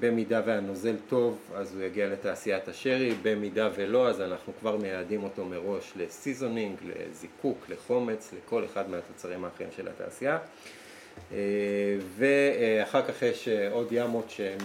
במידה 0.00 0.40
והנוזל 0.46 0.96
טוב 1.08 1.38
אז 1.54 1.74
הוא 1.74 1.82
יגיע 1.82 2.08
לתעשיית 2.08 2.68
השרי, 2.68 3.14
במידה 3.22 3.68
ולא 3.74 4.08
אז 4.08 4.20
אנחנו 4.20 4.52
כבר 4.60 4.76
מייעדים 4.76 5.22
אותו 5.22 5.44
מראש 5.44 5.92
לסיזונינג, 5.96 6.76
לזיקוק, 6.82 7.58
לחומץ, 7.68 8.34
לכל 8.38 8.64
אחד 8.64 8.90
מהתוצרים 8.90 9.44
האחרים 9.44 9.68
של 9.76 9.88
התעשייה. 9.88 10.38
אה, 11.32 11.36
ואחר 12.16 13.02
כך 13.02 13.22
יש 13.22 13.48
אה, 13.48 13.72
עוד 13.72 13.88
ימות 13.90 14.30
שהן 14.30 14.58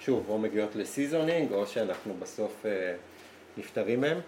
שוב 0.00 0.26
או 0.28 0.38
מגיעות 0.38 0.76
לסיזונינג 0.76 1.52
או 1.52 1.66
שאנחנו 1.66 2.14
בסוף 2.18 2.66
אה, 2.66 2.94
נפטרים 3.56 4.00
מהן. 4.00 4.18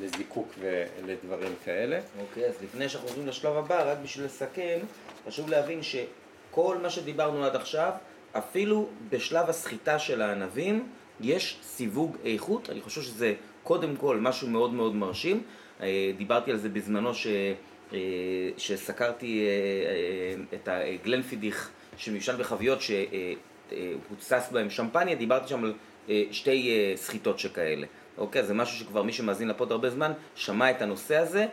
לזיקוק 0.00 0.48
ולדברים 0.60 1.52
כאלה. 1.64 2.00
אוקיי, 2.20 2.44
okay, 2.44 2.46
אז 2.46 2.54
לפני 2.62 2.88
שאנחנו 2.88 3.08
עוברים 3.08 3.26
לשלב 3.26 3.56
הבא, 3.56 3.92
רק 3.92 3.98
בשביל 4.02 4.24
לסכם, 4.26 4.78
חשוב 5.26 5.50
להבין 5.50 5.80
שכל 5.82 6.76
מה 6.82 6.90
שדיברנו 6.90 7.44
עד 7.44 7.56
עכשיו 7.56 7.90
אפילו 8.32 8.88
בשלב 9.08 9.50
הסחיטה 9.50 9.98
של 9.98 10.22
הענבים 10.22 10.88
יש 11.20 11.58
סיווג 11.62 12.16
איכות, 12.24 12.70
אני 12.70 12.80
חושב 12.80 13.02
שזה 13.02 13.34
קודם 13.62 13.96
כל 13.96 14.16
משהו 14.16 14.48
מאוד 14.48 14.72
מאוד 14.72 14.94
מרשים. 14.94 15.42
אה, 15.80 16.12
דיברתי 16.16 16.50
על 16.50 16.56
זה 16.56 16.68
בזמנו 16.68 17.14
ש... 17.14 17.26
אה, 17.92 17.98
שסקרתי 18.56 19.46
אה, 19.46 20.42
את 20.54 20.68
הגלנפידיך 20.68 21.70
שמיושן 21.96 22.36
בחביות 22.38 22.78
שהוצס 22.80 24.48
בהם 24.52 24.70
שמפניה, 24.70 25.14
דיברתי 25.14 25.48
שם 25.48 25.64
על 25.64 25.74
שתי 26.30 26.92
סחיטות 26.96 27.38
שכאלה. 27.38 27.86
אוקיי, 28.18 28.44
זה 28.44 28.54
משהו 28.54 28.78
שכבר 28.78 29.02
מי 29.02 29.12
שמאזין 29.12 29.48
לפוד 29.48 29.72
הרבה 29.72 29.90
זמן 29.90 30.12
שמע 30.34 30.70
את 30.70 30.82
הנושא 30.82 31.16
הזה, 31.16 31.46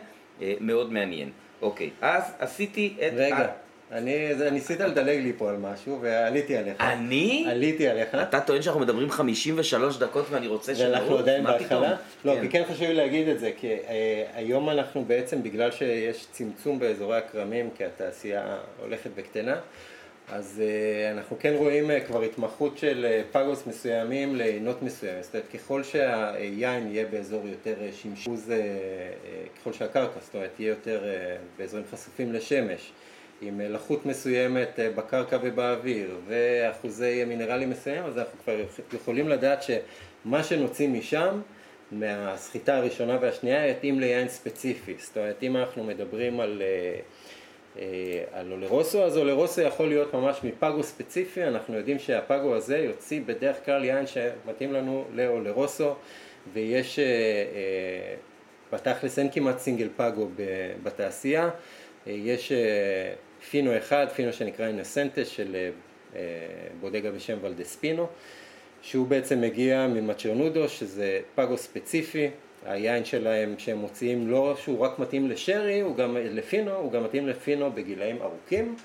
מאוד 0.60 0.92
מעניין. 0.92 1.30
אוקיי, 1.62 1.90
אז 2.00 2.34
עשיתי 2.38 2.96
את... 2.98 3.12
רגע. 3.16 3.52
אני, 3.92 4.30
ניסית 4.52 4.80
לדלג 4.80 5.18
לי 5.18 5.32
פה 5.38 5.50
על 5.50 5.56
משהו 5.56 5.98
ועליתי 6.00 6.56
עליך. 6.56 6.80
אני? 6.80 7.46
עליתי 7.50 7.88
עליך. 7.88 8.14
אתה 8.14 8.40
טוען 8.40 8.62
שאנחנו 8.62 8.80
מדברים 8.80 9.10
53 9.10 9.96
דקות 9.96 10.26
ואני 10.30 10.46
רוצה 10.46 10.74
שנרוץ? 10.74 10.94
ואנחנו 10.94 11.18
עדיין 11.18 11.44
בהתחלה? 11.44 11.96
לא, 12.24 12.34
כן. 12.34 12.40
כי 12.40 12.48
כן 12.48 12.62
חשוב 12.68 12.82
לי 12.82 12.94
להגיד 12.94 13.28
את 13.28 13.40
זה, 13.40 13.50
כי 13.56 13.72
אה, 13.72 14.24
היום 14.34 14.70
אנחנו 14.70 15.04
בעצם, 15.04 15.42
בגלל 15.42 15.70
שיש 15.70 16.26
צמצום 16.32 16.78
באזורי 16.78 17.18
הכרמים, 17.18 17.70
כי 17.76 17.84
התעשייה 17.84 18.56
הולכת 18.80 19.10
וקטנה, 19.14 19.56
אז 20.28 20.62
אה, 20.64 21.10
אנחנו 21.10 21.36
כן 21.40 21.54
רואים 21.56 21.90
אה, 21.90 22.00
כבר 22.00 22.22
התמחות 22.22 22.78
של 22.78 23.06
אה, 23.08 23.22
פגוס 23.32 23.66
מסוימים 23.66 24.36
לעינות 24.36 24.82
מסוימים. 24.82 25.22
זאת 25.22 25.34
אומרת, 25.34 25.48
ככל 25.54 25.82
שהיין 25.82 26.88
יהיה 26.92 27.06
באזור 27.06 27.48
יותר 27.48 27.74
אה, 27.80 27.84
אה, 27.84 28.54
אה, 28.54 28.58
ככל 29.60 29.72
שהקרקע, 29.72 30.20
זאת 30.20 30.34
אומרת, 30.34 30.50
יהיה 30.58 30.68
יותר 30.68 31.04
אה, 31.04 31.36
באזורים 31.58 31.84
חשופים 31.92 32.32
לשמש. 32.32 32.92
עם 33.46 33.60
לחות 33.60 34.06
מסוימת 34.06 34.80
אה, 34.80 34.90
בקרקע 34.90 35.38
ובאוויר 35.42 36.16
ואחוזי 36.26 37.24
מינרלים 37.24 37.70
מסוימים, 37.70 38.04
אז 38.04 38.18
אנחנו 38.18 38.38
כבר 38.44 38.56
יכולים 38.92 39.28
לדעת 39.28 39.62
שמה 39.62 40.42
שנוציא 40.42 40.88
משם, 40.88 41.40
מהסחיטה 41.92 42.76
הראשונה 42.76 43.18
והשנייה, 43.20 43.68
יתאים 43.68 44.00
ליין 44.00 44.28
ספציפי. 44.28 44.94
זאת 44.98 45.16
אומרת, 45.16 45.42
אם 45.42 45.56
אנחנו 45.56 45.84
מדברים 45.84 46.40
על, 46.40 46.62
אה, 46.62 47.00
אה, 47.78 48.24
על 48.32 48.52
אולרוסו, 48.52 49.04
אז 49.04 49.18
אולרוסו 49.18 49.60
יכול 49.60 49.88
להיות 49.88 50.14
ממש 50.14 50.40
מפגו 50.44 50.82
ספציפי, 50.82 51.44
אנחנו 51.44 51.74
יודעים 51.74 51.98
שהפגו 51.98 52.54
הזה 52.54 52.78
יוציא 52.78 53.20
בדרך 53.26 53.56
כלל 53.64 53.84
יין 53.84 54.06
שמתאים 54.06 54.72
לנו 54.72 55.04
לאולרוסו, 55.14 55.94
ויש, 56.52 56.98
בתכלס 58.72 59.18
אין 59.18 59.28
כמעט 59.32 59.58
סינגל 59.58 59.88
פגו 59.96 60.28
בתעשייה. 60.82 61.50
יש 62.06 62.52
פינו 63.50 63.78
אחד, 63.78 64.06
פינו 64.14 64.32
שנקרא 64.32 64.66
אינסנטס 64.66 65.28
של 65.28 65.56
אה, 65.56 65.70
אה, 66.16 66.20
בודגה 66.80 67.10
בשם 67.10 67.38
ולדספינו, 67.42 68.06
שהוא 68.82 69.06
בעצם 69.06 69.40
מגיע 69.40 69.86
ממצ'רנודו, 69.86 70.68
שזה 70.68 71.20
פגו 71.34 71.58
ספציפי, 71.58 72.30
היין 72.66 73.04
שלהם 73.04 73.54
שהם 73.58 73.78
מוציאים 73.78 74.30
לא 74.30 74.56
שהוא 74.62 74.78
רק 74.78 74.98
מתאים 74.98 75.30
לשרי, 75.30 75.80
הוא 75.80 75.96
גם 75.96 76.16
לפינו, 76.20 76.70
הוא 76.70 76.92
גם 76.92 77.04
מתאים 77.04 77.28
לפינו 77.28 77.72
בגילאים 77.72 78.22
ארוכים 78.22 78.76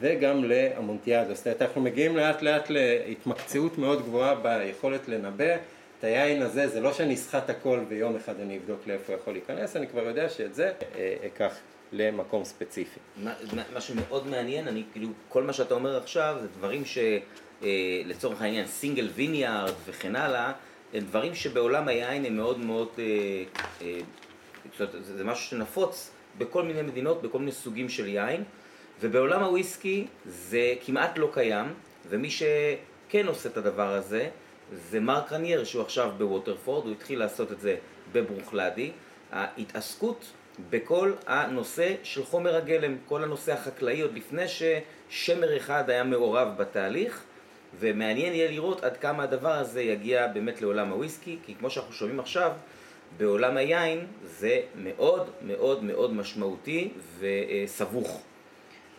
וגם 0.00 0.44
לאמונטיאדו. 0.44 1.34
זאת 1.34 1.46
אומרת, 1.46 1.62
אנחנו 1.62 1.80
מגיעים 1.80 2.16
לאט 2.16 2.42
לאט 2.42 2.70
להתמקצעות 2.70 3.78
מאוד 3.78 4.02
גבוהה 4.02 4.34
ביכולת 4.34 5.08
לנבא 5.08 5.54
את 5.98 6.04
היין 6.04 6.42
הזה, 6.42 6.68
זה 6.68 6.80
לא 6.80 6.92
שאני 6.92 7.14
אסחט 7.14 7.50
הכל 7.50 7.80
ויום 7.88 8.16
אחד 8.16 8.40
אני 8.40 8.56
אבדוק 8.56 8.80
לאיפה 8.86 9.12
הוא 9.12 9.20
יכול 9.20 9.32
להיכנס, 9.32 9.76
אני 9.76 9.86
כבר 9.86 10.02
יודע 10.02 10.28
שאת 10.28 10.54
זה 10.54 10.72
אה, 10.94 11.14
אקח 11.26 11.58
למקום 11.92 12.44
ספציפי. 12.44 13.00
משהו 13.74 13.94
מאוד 13.94 14.26
מעניין, 14.26 14.68
אני 14.68 14.82
כאילו, 14.92 15.08
כל 15.28 15.42
מה 15.42 15.52
שאתה 15.52 15.74
אומר 15.74 15.96
עכשיו 15.96 16.36
זה 16.40 16.48
דברים 16.48 16.82
שלצורך 16.84 18.40
אה, 18.40 18.46
העניין 18.46 18.66
סינגל 18.66 19.08
ויניארד 19.14 19.72
וכן 19.86 20.16
הלאה, 20.16 20.52
הם 20.94 21.04
דברים 21.04 21.34
שבעולם 21.34 21.88
היין 21.88 22.24
הם 22.24 22.36
מאוד 22.36 22.58
מאוד, 22.58 22.88
אה, 22.98 23.04
אה, 23.82 24.86
זה 25.00 25.24
משהו 25.24 25.44
שנפוץ 25.50 26.10
בכל 26.38 26.62
מיני 26.62 26.82
מדינות, 26.82 27.22
בכל 27.22 27.38
מיני 27.38 27.52
סוגים 27.52 27.88
של 27.88 28.08
יין, 28.08 28.44
ובעולם 29.00 29.42
הוויסקי 29.42 30.06
זה 30.26 30.74
כמעט 30.86 31.18
לא 31.18 31.30
קיים, 31.32 31.66
ומי 32.08 32.30
שכן 32.30 33.26
עושה 33.26 33.48
את 33.48 33.56
הדבר 33.56 33.92
הזה 33.92 34.28
זה 34.72 35.00
מרק 35.00 35.32
רניאר 35.32 35.64
שהוא 35.64 35.82
עכשיו 35.82 36.10
בווטרפורד, 36.18 36.84
הוא 36.84 36.92
התחיל 36.92 37.18
לעשות 37.18 37.52
את 37.52 37.60
זה 37.60 37.76
בברוכלדי. 38.12 38.90
ההתעסקות 39.32 40.24
בכל 40.70 41.12
הנושא 41.26 41.94
של 42.02 42.24
חומר 42.24 42.56
הגלם, 42.56 42.96
כל 43.08 43.24
הנושא 43.24 43.52
החקלאי, 43.52 44.00
עוד 44.00 44.14
לפני 44.14 44.44
ששמר 44.48 45.56
אחד 45.56 45.90
היה 45.90 46.04
מעורב 46.04 46.48
בתהליך, 46.56 47.22
ומעניין 47.78 48.34
יהיה 48.34 48.50
לראות 48.50 48.84
עד 48.84 48.96
כמה 48.96 49.22
הדבר 49.22 49.52
הזה 49.52 49.82
יגיע 49.82 50.26
באמת 50.26 50.62
לעולם 50.62 50.90
הוויסקי, 50.90 51.38
כי 51.42 51.54
כמו 51.54 51.70
שאנחנו 51.70 51.92
שומעים 51.92 52.20
עכשיו, 52.20 52.52
בעולם 53.16 53.56
היין 53.56 54.06
זה 54.24 54.60
מאוד 54.76 55.30
מאוד 55.42 55.84
מאוד 55.84 56.14
משמעותי 56.14 56.90
וסבוך. 57.18 58.22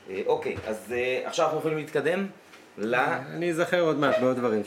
אה, 0.10 0.22
אוקיי, 0.26 0.56
אז 0.68 0.92
אה, 0.92 1.22
עכשיו 1.26 1.46
אנחנו 1.46 1.60
יכולים 1.60 1.78
להתקדם 1.78 2.28
ל... 2.78 2.96
אני 2.96 3.50
אזכר 3.50 3.80
עוד 3.80 4.00
מעט 4.00 4.20
בעוד 4.20 4.38
דברים 4.38 4.62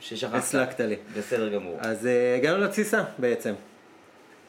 שהסלקת 0.00 0.80
לי. 0.80 0.96
בסדר 1.16 1.48
גמור. 1.48 1.76
אז 1.80 2.06
אה, 2.06 2.36
הגענו 2.36 2.64
לתסיסה 2.64 3.04
בעצם. 3.18 3.54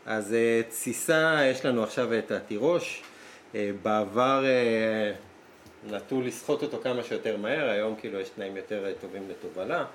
אז 0.08 0.34
אה, 0.34 0.62
תסיסה, 0.70 1.40
יש 1.52 1.66
לנו 1.66 1.84
עכשיו 1.84 2.18
את 2.18 2.32
התירוש, 2.32 3.04
אה, 3.56 3.72
בעבר 3.84 4.46
אה, 4.46 5.12
נטו 5.90 6.22
לסחוט 6.22 6.64
אותו 6.64 6.78
כמה 6.84 7.04
שיותר 7.04 7.38
מהר, 7.38 7.70
היום 7.70 7.96
כאילו 7.96 8.20
יש 8.20 8.30
תנאים 8.30 8.58
יותר 8.58 8.94
טובים 9.02 9.30
לתובלה, 9.30 9.86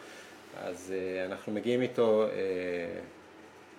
אז 0.64 0.94
אנחנו 1.26 1.52
מגיעים 1.52 1.82
איתו, 1.82 2.26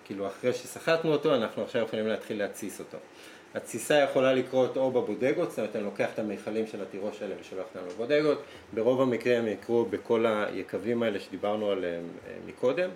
כאילו 0.04 0.26
אחרי 0.26 0.52
שסחטנו 0.52 1.12
אותו, 1.12 1.34
אנחנו 1.34 1.62
עכשיו 1.62 1.82
יכולים 1.82 2.06
להתחיל 2.06 2.38
להתסיס 2.38 2.80
אותו. 2.80 2.98
התסיסה 3.54 3.94
יכולה 3.94 4.32
לקרות 4.34 4.76
או 4.76 4.90
בבודגות, 4.90 5.50
זאת 5.50 5.58
אומרת 5.58 5.76
אני 5.76 5.84
לוקח 5.84 6.08
את 6.14 6.18
המיכלים 6.18 6.66
של 6.66 6.82
התירוש 6.82 7.22
האלה 7.22 7.34
ושולח 7.40 7.64
אותם 7.74 7.86
לבודגות, 7.86 8.42
ברוב 8.72 9.00
המקרים 9.00 9.38
הם 9.38 9.48
יקרו 9.48 9.84
בכל 9.84 10.26
היקבים 10.26 11.02
האלה 11.02 11.20
שדיברנו 11.20 11.70
עליהם 11.70 12.02
מקודם. 12.46 12.90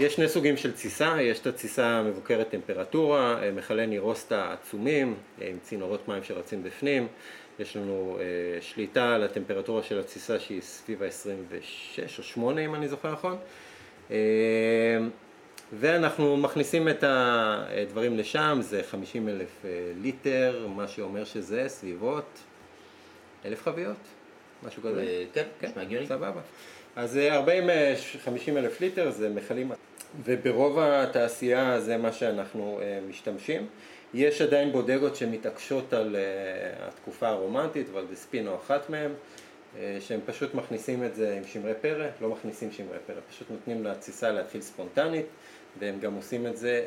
יש 0.00 0.14
שני 0.14 0.28
סוגים 0.28 0.56
של 0.56 0.72
תסיסה, 0.72 1.22
יש 1.22 1.40
את 1.40 1.46
התסיסה 1.46 1.86
המבוקרת 1.86 2.48
טמפרטורה, 2.50 3.42
אה, 3.42 3.52
מכלי 3.52 3.86
נירוסטה 3.86 4.52
עצומים 4.52 5.14
אה, 5.40 5.48
עם 5.48 5.58
צינורות 5.62 6.08
מים 6.08 6.24
שרצים 6.24 6.62
בפנים, 6.62 7.06
יש 7.58 7.76
לנו 7.76 8.18
אה, 8.20 8.60
שליטה 8.60 9.14
על 9.14 9.22
הטמפרטורה 9.22 9.82
של 9.82 10.00
התסיסה 10.00 10.38
שהיא 10.38 10.60
סביב 10.60 11.02
ה-26 11.02 12.18
או 12.18 12.22
8 12.22 12.60
אם 12.60 12.74
אני 12.74 12.88
זוכר 12.88 13.12
נכון, 13.12 13.36
ואנחנו 15.72 16.36
מכניסים 16.36 16.88
את 16.88 17.04
הדברים 17.06 18.18
לשם, 18.18 18.58
זה 18.60 18.82
50 18.90 19.28
אלף 19.28 19.64
ליטר, 20.02 20.66
מה 20.76 20.88
שאומר 20.88 21.24
שזה 21.24 21.64
סביבות 21.68 22.38
אלף 23.44 23.62
חביות, 23.62 23.96
משהו 24.62 24.82
כזה. 24.82 25.24
כן, 25.32 25.44
כן. 25.60 25.70
סבבה. 26.06 26.40
אז 26.96 27.18
40-50 28.26 28.50
אלף 28.56 28.80
ליטר 28.80 29.10
זה 29.10 29.28
מכלים 29.28 29.72
וברוב 30.24 30.78
התעשייה 30.78 31.80
זה 31.80 31.96
מה 31.96 32.12
שאנחנו 32.12 32.80
uh, 32.80 33.08
משתמשים. 33.08 33.66
יש 34.14 34.42
עדיין 34.42 34.72
בודגות 34.72 35.16
שמתעקשות 35.16 35.92
על 35.92 36.16
uh, 36.16 36.82
התקופה 36.82 37.28
הרומנטית, 37.28 37.86
ולדספינו 37.92 38.56
אחת 38.56 38.90
מהן, 38.90 39.10
uh, 39.10 39.78
שהם 40.00 40.20
פשוט 40.26 40.54
מכניסים 40.54 41.04
את 41.04 41.14
זה 41.14 41.34
עם 41.36 41.44
שמרי 41.44 41.72
פרא, 41.80 42.06
לא 42.20 42.28
מכניסים 42.28 42.72
שמרי 42.72 42.98
פרא, 43.06 43.20
פשוט 43.30 43.50
נותנים 43.50 43.84
לתסיסה 43.84 44.30
להתחיל 44.30 44.60
ספונטנית, 44.60 45.26
והם 45.78 46.00
גם 46.00 46.14
עושים 46.14 46.46
את 46.46 46.56
זה 46.56 46.84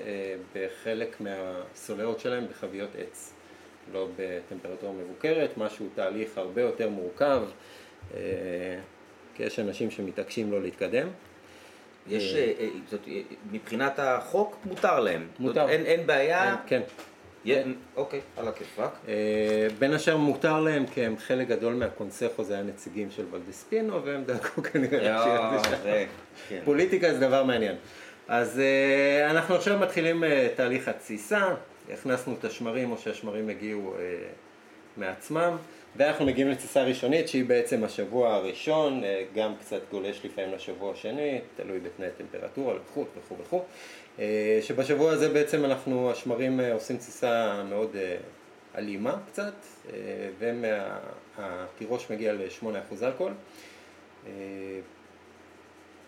בחלק 0.56 1.22
מהסולרות 1.22 2.20
שלהם 2.20 2.48
בחביות 2.48 2.90
עץ, 2.98 3.34
לא 3.94 4.08
בטמפרטורה 4.18 4.94
מבוקרת, 4.94 5.58
משהו 5.58 5.88
תהליך 5.96 6.38
הרבה 6.38 6.62
יותר 6.62 6.90
מורכב, 6.90 7.42
כי 9.36 9.44
יש 9.44 9.60
אנשים 9.60 9.92
שמתעקשים 9.92 10.52
לא 10.52 10.62
להתקדם. 10.62 11.08
יש, 12.08 12.34
אה, 12.36 12.40
אה, 12.40 12.54
אה, 12.60 12.68
זאת, 12.90 13.00
מבחינת 13.52 14.00
החוק 14.00 14.58
מותר 14.66 15.00
להם. 15.00 15.28
מותר. 15.40 15.62
זאת, 15.62 15.70
אין, 15.70 15.86
אין 15.86 16.08
בעיה. 16.08 16.56
כן. 16.68 16.82
יה- 17.46 17.64
אוקיי, 17.96 18.20
על 18.38 18.48
הכיפאק. 18.48 18.90
בין 19.80 19.94
השאר 19.94 20.18
מותר 20.18 20.60
להם 20.62 20.86
כי 20.88 21.06
הם 21.06 21.18
חלק 21.18 21.48
גדול 21.48 21.74
מהקונסכו 21.74 22.44
זה 22.44 22.54
היה 22.54 22.64
נציגים 22.64 23.12
של 23.12 23.26
ולדספינו 23.32 24.06
והם 24.06 24.24
דאגו 24.24 24.64
כנראה 24.74 25.60
זה 25.64 25.70
שם. 25.70 26.06
כן. 26.50 26.60
פוליטיקה 26.66 27.14
זה 27.14 27.20
דבר 27.20 27.44
מעניין. 27.44 27.76
אז 28.28 28.62
אנחנו 29.30 29.56
עכשיו 29.56 29.80
מתחילים 29.80 30.24
תהליך 30.56 30.88
התסיסה, 30.88 31.54
הכנסנו 31.94 32.36
את 32.40 32.46
השמרים 32.46 32.92
או 32.92 32.98
שהשמרים 32.98 33.50
הגיעו 33.50 33.96
מעצמם, 34.98 35.58
ואנחנו 35.96 36.26
מגיעים 36.26 36.50
לתסיסה 36.50 36.84
ראשונית 36.84 37.28
שהיא 37.28 37.46
בעצם 37.46 37.84
השבוע 37.84 38.34
הראשון, 38.34 39.04
אה, 39.04 39.24
גם 39.36 39.56
קצת 39.60 39.82
גולש 39.92 40.26
לפעמים 40.26 40.54
לשבוע 40.54 40.92
השני, 40.92 41.42
תלוי 41.56 41.80
בתנאי 41.80 42.10
טמפרטורה, 42.18 42.74
לחות 42.74 43.08
וכו' 43.18 43.36
וכו', 43.44 43.62
אה, 44.20 44.60
שבשבוע 44.62 45.12
הזה 45.12 45.30
בעצם 45.30 45.66
אנחנו, 45.66 46.12
השמרים 46.12 46.60
אה, 46.60 46.74
עושים 46.74 46.98
תסיסה 46.98 47.64
מאוד 47.70 47.96
אלימה 48.76 49.16
קצת, 49.28 49.54
והתירוש 50.40 52.12
מגיע 52.12 52.34
ל-8% 52.34 53.04
אלכוהול. 53.04 53.34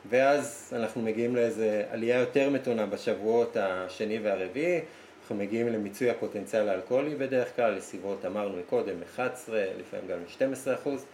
ואז 0.09 0.73
אנחנו 0.75 1.01
מגיעים 1.01 1.35
לאיזו 1.35 1.63
עלייה 1.89 2.19
יותר 2.19 2.49
מתונה 2.49 2.85
בשבועות 2.85 3.57
השני 3.59 4.19
והרביעי, 4.19 4.79
אנחנו 5.25 5.35
מגיעים 5.35 5.67
למיצוי 5.67 6.09
הפוטנציאל 6.09 6.69
האלכוהולי 6.69 7.15
בדרך 7.15 7.55
כלל, 7.55 7.75
לסביבות, 7.75 8.25
אמרנו 8.25 8.61
קודם, 8.69 8.95
11, 9.15 9.65
לפעמים 9.79 10.07
גם 10.07 10.17
12 10.27 10.73
אחוז, 10.73 11.05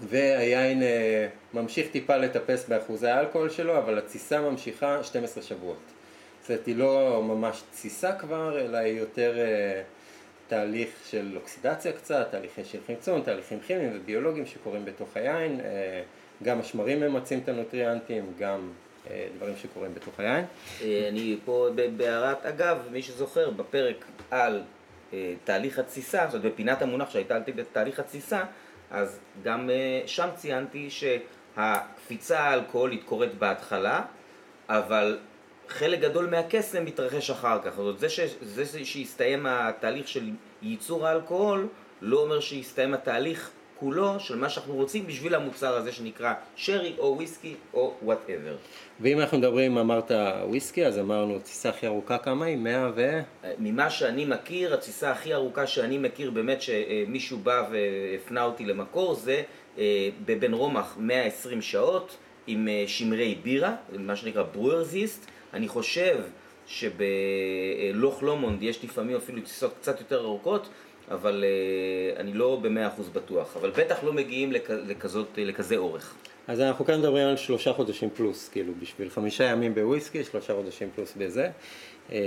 והיין 0.00 0.82
אה, 0.82 1.28
ממשיך 1.54 1.90
טיפה 1.90 2.16
לטפס 2.16 2.68
באחוזי 2.68 3.08
האלכוהול 3.08 3.50
שלו, 3.50 3.78
אבל 3.78 3.98
התסיסה 3.98 4.40
ממשיכה 4.40 5.02
12 5.04 5.42
שבועות. 5.42 5.76
זאת 6.40 6.50
אומרת, 6.50 6.66
היא 6.66 6.76
לא 6.76 7.22
ממש 7.22 7.62
תסיסה 7.70 8.12
כבר, 8.12 8.60
אלא 8.60 8.76
היא 8.76 8.98
יותר 8.98 9.38
אה, 9.38 9.82
תהליך 10.48 10.88
של 11.10 11.32
אוקסידציה 11.36 11.92
קצת, 11.92 12.28
תהליכים 12.30 12.64
של 12.64 12.78
חמצון, 12.86 13.22
תהליכים 13.22 13.60
כימיים 13.60 13.90
וביולוגיים 13.94 14.46
שקורים 14.46 14.84
בתוך 14.84 15.08
היין. 15.16 15.60
אה, 15.60 16.02
גם 16.42 16.60
השמרים 16.60 17.00
ממצים 17.00 17.38
את 17.38 17.48
הנוטריאנטים, 17.48 18.32
גם 18.38 18.70
דברים 19.36 19.54
שקורים 19.62 19.94
בתוך 19.94 20.20
היין. 20.20 20.44
אה, 20.82 21.08
אני 21.08 21.36
פה 21.44 21.68
בהערת 21.96 22.46
אגב, 22.46 22.78
מי 22.90 23.02
שזוכר, 23.02 23.50
בפרק 23.50 24.04
על 24.30 24.62
אה, 25.12 25.34
תהליך 25.44 25.78
התסיסה, 25.78 26.26
זאת 26.26 26.34
אומרת 26.34 26.52
בפינת 26.52 26.82
המונח 26.82 27.10
שהייתה 27.10 27.34
על 27.34 27.42
תהליך 27.72 28.00
התסיסה, 28.00 28.44
אז 28.90 29.20
גם 29.42 29.70
אה, 29.70 30.02
שם 30.06 30.28
ציינתי 30.34 30.88
שהקפיצה 30.90 32.40
האלכוהולית 32.40 33.04
קורית 33.04 33.34
בהתחלה, 33.34 34.02
אבל 34.68 35.18
חלק 35.68 36.00
גדול 36.00 36.26
מהקסם 36.26 36.84
מתרחש 36.84 37.30
אחר 37.30 37.58
כך. 37.62 37.70
זאת 37.70 37.78
אומרת, 37.78 37.98
זה 38.40 38.84
שהסתיים 38.84 39.46
התהליך 39.46 40.08
של 40.08 40.30
ייצור 40.62 41.06
האלכוהול, 41.06 41.68
לא 42.00 42.22
אומר 42.22 42.40
שהסתיים 42.40 42.94
התהליך 42.94 43.50
כולו 43.80 44.20
של 44.20 44.36
מה 44.36 44.48
שאנחנו 44.48 44.74
רוצים 44.74 45.06
בשביל 45.06 45.34
המוצר 45.34 45.76
הזה 45.76 45.92
שנקרא 45.92 46.34
שרי 46.56 46.94
או 46.98 47.14
וויסקי 47.16 47.54
או 47.74 47.94
whatever. 48.02 48.56
ואם 49.00 49.20
אנחנו 49.20 49.38
מדברים, 49.38 49.78
אמרת 49.78 50.10
וויסקי, 50.44 50.86
אז 50.86 50.98
אמרנו 50.98 51.38
תסיסה 51.38 51.68
הכי 51.68 51.86
ארוכה 51.86 52.18
כמה 52.18 52.44
היא? 52.44 52.56
100 52.56 52.90
ו... 52.94 53.20
ממה 53.58 53.90
שאני 53.90 54.24
מכיר, 54.24 54.74
התסיסה 54.74 55.10
הכי 55.10 55.34
ארוכה 55.34 55.66
שאני 55.66 55.98
מכיר 55.98 56.30
באמת 56.30 56.62
שמישהו 56.62 57.38
בא 57.38 57.68
והפנה 57.70 58.44
אותי 58.44 58.64
למקור 58.64 59.14
זה 59.14 59.42
אה, 59.78 60.08
בבן 60.24 60.52
רומח 60.52 60.96
120 60.98 61.62
שעות 61.62 62.16
עם 62.46 62.68
אה, 62.68 62.84
שמרי 62.86 63.38
בירה, 63.42 63.74
מה 63.98 64.16
שנקרא 64.16 64.42
brewer's 64.42 64.90
yeast. 64.90 65.26
אני 65.54 65.68
חושב 65.68 66.18
שבלוך 66.66 68.22
לומונד 68.22 68.62
יש 68.62 68.84
לפעמים 68.84 69.16
אפילו 69.16 69.42
תסיסות 69.42 69.74
קצת 69.80 70.00
יותר 70.00 70.20
ארוכות, 70.20 70.68
אבל 71.10 71.44
אה, 71.46 72.20
אני 72.20 72.32
לא 72.32 72.58
במאה 72.62 72.86
אחוז 72.88 73.08
בטוח. 73.08 73.56
אבל 73.56 73.70
בטח 73.70 74.04
לא 74.04 74.12
מגיעים 74.12 74.52
לכ- 74.52 74.70
לכזאת, 74.86 75.26
לכזה 75.38 75.76
אורך. 75.76 76.14
אז 76.48 76.60
אנחנו 76.60 76.84
כאן 76.84 76.98
מדברים 77.00 77.28
על 77.28 77.36
שלושה 77.36 77.72
חודשים 77.72 78.08
פלוס, 78.14 78.48
כאילו 78.48 78.72
בשביל 78.80 79.10
חמישה 79.10 79.44
ימים 79.44 79.74
בוויסקי, 79.74 80.24
שלושה 80.24 80.54
חודשים 80.54 80.88
פלוס 80.94 81.14
בזה. 81.16 81.48
אה, 82.12 82.18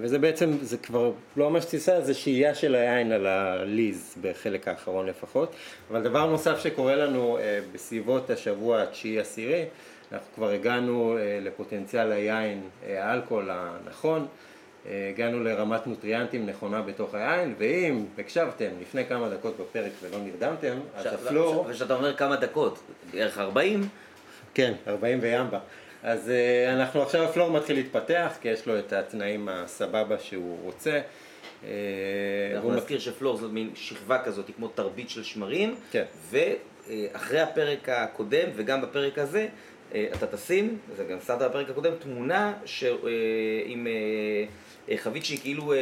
וזה 0.00 0.18
בעצם, 0.18 0.50
זה 0.62 0.76
כבר 0.76 1.10
לא 1.36 1.50
ממש 1.50 1.64
תסיסה, 1.64 2.00
זה 2.00 2.14
שהייה 2.14 2.54
של 2.54 2.74
היין 2.74 3.12
על 3.12 3.26
הליז, 3.26 4.14
בחלק 4.20 4.68
האחרון 4.68 5.06
לפחות. 5.06 5.52
אבל 5.90 6.02
דבר 6.02 6.26
נוסף 6.26 6.58
שקורה 6.62 6.96
לנו 6.96 7.38
אה, 7.38 7.58
בסביבות 7.72 8.30
השבוע 8.30 8.82
התשיעי-עשירי, 8.82 9.64
אנחנו 10.12 10.26
כבר 10.34 10.48
הגענו 10.50 11.18
אה, 11.18 11.38
לפוטנציאל 11.42 12.12
היין, 12.12 12.60
אה, 12.86 13.10
האלכוהול 13.10 13.50
הנכון. 13.52 14.26
אה, 14.88 15.10
הגענו 15.14 15.44
לרמת 15.44 15.86
נוטריאנטים 15.86 16.46
נכונה 16.46 16.82
בתוך 16.82 17.14
היין, 17.14 17.54
ואם 17.58 18.04
הקשבתם 18.18 18.70
לפני 18.80 19.04
כמה 19.04 19.28
דקות 19.28 19.56
בפרק 19.60 19.92
ולא 20.02 20.18
נרדמתם, 20.18 20.78
אז 20.94 21.06
הפלור... 21.06 21.66
וכשאתה 21.68 21.94
אומר 21.94 22.16
כמה 22.16 22.36
דקות, 22.36 22.78
בערך 23.12 23.38
40, 23.38 23.88
כן, 24.54 24.72
40 24.88 25.18
וימבה. 25.22 25.58
אז 26.02 26.28
uh, 26.28 26.72
אנחנו 26.74 27.02
עכשיו, 27.02 27.22
הפלור 27.24 27.50
מתחיל 27.50 27.76
להתפתח, 27.76 28.32
כי 28.40 28.48
יש 28.48 28.66
לו 28.66 28.78
את 28.78 28.92
התנאים 28.92 29.48
הסבבה 29.48 30.18
שהוא 30.18 30.58
רוצה. 30.62 31.00
אה, 31.64 31.70
אנחנו 32.54 32.74
נזכיר 32.74 32.98
שפלור 32.98 33.36
זאת 33.36 33.52
מין 33.52 33.70
שכבה 33.74 34.22
כזאת, 34.24 34.50
כמו 34.56 34.68
תרבית 34.68 35.10
של 35.10 35.22
שמרים, 35.22 35.74
כן. 35.90 36.04
ואחרי 36.30 37.40
הפרק 37.40 37.88
הקודם 37.88 38.48
וגם 38.56 38.80
בפרק 38.82 39.18
הזה, 39.18 39.48
אה, 39.94 40.06
אתה 40.14 40.26
תשים, 40.26 40.78
זה 40.96 41.04
גם 41.04 41.18
שמת 41.26 41.38
בפרק 41.38 41.70
הקודם, 41.70 41.92
תמונה 41.98 42.52
ש- 42.64 42.84
אה, 42.84 42.90
עם 43.66 43.86
אה, 43.86 43.92
אה, 43.92 44.44
חבית 44.96 45.24
שהיא 45.24 45.38
כאילו, 45.38 45.72
אה, 45.72 45.78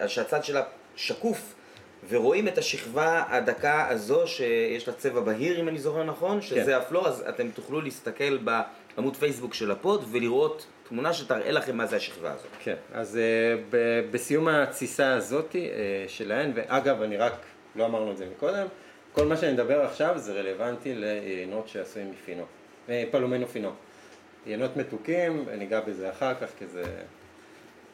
אה, 0.00 0.08
שהצד 0.08 0.44
שלה 0.44 0.62
שקוף, 0.96 1.54
ורואים 2.08 2.48
את 2.48 2.58
השכבה 2.58 3.24
הדקה 3.28 3.88
הזו 3.88 4.26
שיש 4.26 4.88
לה 4.88 4.94
צבע 4.94 5.20
בהיר, 5.20 5.60
אם 5.60 5.68
אני 5.68 5.78
זוכר 5.78 6.04
נכון, 6.04 6.42
שזה 6.42 6.64
כן. 6.64 6.72
הפלור, 6.72 7.08
אז 7.08 7.24
אתם 7.28 7.50
תוכלו 7.50 7.80
להסתכל 7.80 8.38
בעמוד 8.38 9.16
פייסבוק 9.16 9.54
של 9.54 9.70
הפוד 9.70 10.04
ולראות 10.10 10.66
תמונה 10.88 11.12
שתראה 11.12 11.52
לכם 11.52 11.76
מה 11.76 11.86
זה 11.86 11.96
השכבה 11.96 12.32
הזאת. 12.32 12.46
כן, 12.64 12.74
אז 12.92 13.18
ב- 13.70 14.00
בסיום 14.10 14.48
התסיסה 14.48 15.14
הזאת 15.14 15.56
שלהן, 16.08 16.52
ואגב, 16.54 17.02
אני 17.02 17.16
רק, 17.16 17.32
לא 17.76 17.86
אמרנו 17.86 18.12
את 18.12 18.16
זה 18.16 18.26
מקודם, 18.36 18.66
כל 19.14 19.26
מה 19.26 19.36
שאני 19.36 19.52
מדבר 19.52 19.80
עכשיו 19.80 20.18
זה 20.18 20.32
רלוונטי 20.32 20.94
ליינות 20.94 21.68
שעשויים 21.68 22.10
מפינו, 22.10 22.44
אה, 22.88 23.04
פלומינו 23.10 23.46
פינו. 23.46 23.70
יינות 24.46 24.76
מתוקים, 24.76 25.44
ניגע 25.58 25.80
בזה 25.80 26.10
אחר 26.10 26.34
כך, 26.34 26.48
כי 26.58 26.66
זה, 26.66 26.84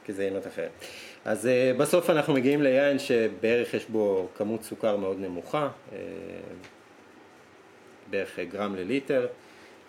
כי 0.04 0.12
זה 0.12 0.24
יינות 0.24 0.46
אחרת. 0.46 0.70
אז 1.24 1.46
uh, 1.46 1.78
בסוף 1.78 2.10
אנחנו 2.10 2.34
מגיעים 2.34 2.62
ליין 2.62 2.98
שבערך 2.98 3.74
יש 3.74 3.86
בו 3.86 4.28
כמות 4.34 4.62
סוכר 4.62 4.96
מאוד 4.96 5.20
נמוכה, 5.20 5.68
uh, 5.68 5.94
בערך 8.10 8.38
גרם 8.38 8.76
לליטר. 8.76 9.26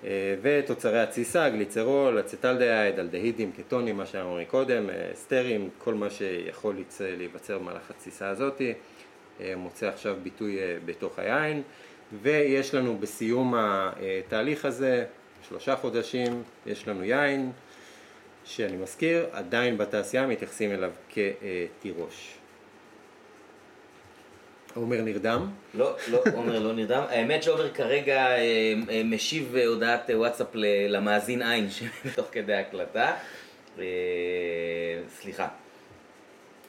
אה, 0.03 0.35
ותוצרי 0.41 0.99
התסיסה, 0.99 1.49
גליצרול, 1.49 2.19
אצטלדהייד, 2.19 2.99
אלדהידים, 2.99 3.51
קטונים, 3.51 3.97
מה 3.97 4.05
שאמרנו 4.05 4.41
קודם, 4.47 4.89
אה, 4.89 5.09
סטרים, 5.13 5.69
כל 5.77 5.93
מה 5.93 6.09
שיכול 6.09 6.75
להיווצר 6.99 7.59
במהלך 7.59 7.89
התסיסה 7.89 8.29
הזאת, 8.29 8.61
אה, 9.41 9.53
מוצא 9.57 9.87
עכשיו 9.87 10.15
ביטוי 10.23 10.59
אה, 10.59 10.77
בתוך 10.85 11.19
היין, 11.19 11.61
ויש 12.21 12.75
לנו 12.75 12.97
בסיום 12.97 13.53
התהליך 13.57 14.65
הזה, 14.65 15.05
שלושה 15.47 15.75
חודשים, 15.75 16.43
יש 16.65 16.87
לנו 16.87 17.03
יין, 17.03 17.51
שאני 18.45 18.77
מזכיר, 18.77 19.25
עדיין 19.31 19.77
בתעשייה 19.77 20.27
מתייחסים 20.27 20.71
אליו 20.71 20.91
כתירוש. 21.09 22.33
עומר 24.75 25.01
נרדם? 25.01 25.49
לא, 25.73 25.95
לא, 26.07 26.23
עומר 26.35 26.59
לא 26.59 26.73
נרדם. 26.73 27.03
האמת 27.09 27.43
שעומר 27.43 27.73
כרגע 27.73 28.27
אה, 28.27 28.73
אה, 28.89 29.01
משיב 29.05 29.55
אה, 29.55 29.65
הודעת 29.65 30.09
וואטסאפ 30.13 30.47
למאזין 30.89 31.41
עין 31.41 31.67
תוך 32.15 32.27
כדי 32.31 32.53
הקלטה. 32.53 33.15
אה, 33.79 33.85
סליחה. 35.09 35.47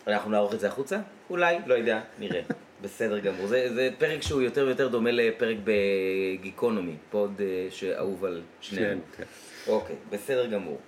אנחנו 0.06 0.30
נערוך 0.30 0.54
את 0.54 0.60
זה 0.60 0.68
החוצה? 0.68 0.98
אולי, 1.30 1.56
לא 1.66 1.74
יודע, 1.74 2.00
נראה. 2.18 2.40
בסדר 2.82 3.18
גמור. 3.18 3.46
זה, 3.46 3.74
זה 3.74 3.88
פרק 3.98 4.22
שהוא 4.22 4.42
יותר 4.42 4.64
ויותר 4.66 4.88
דומה 4.88 5.10
לפרק 5.10 5.56
בגיקונומי, 5.64 6.94
פוד 7.10 7.40
אה, 7.40 7.66
שאהוב 7.70 8.24
על 8.24 8.42
שנינו. 8.60 9.00
כן. 9.16 9.24
אוקיי, 9.66 9.96
בסדר 10.10 10.46
גמור. 10.46 10.78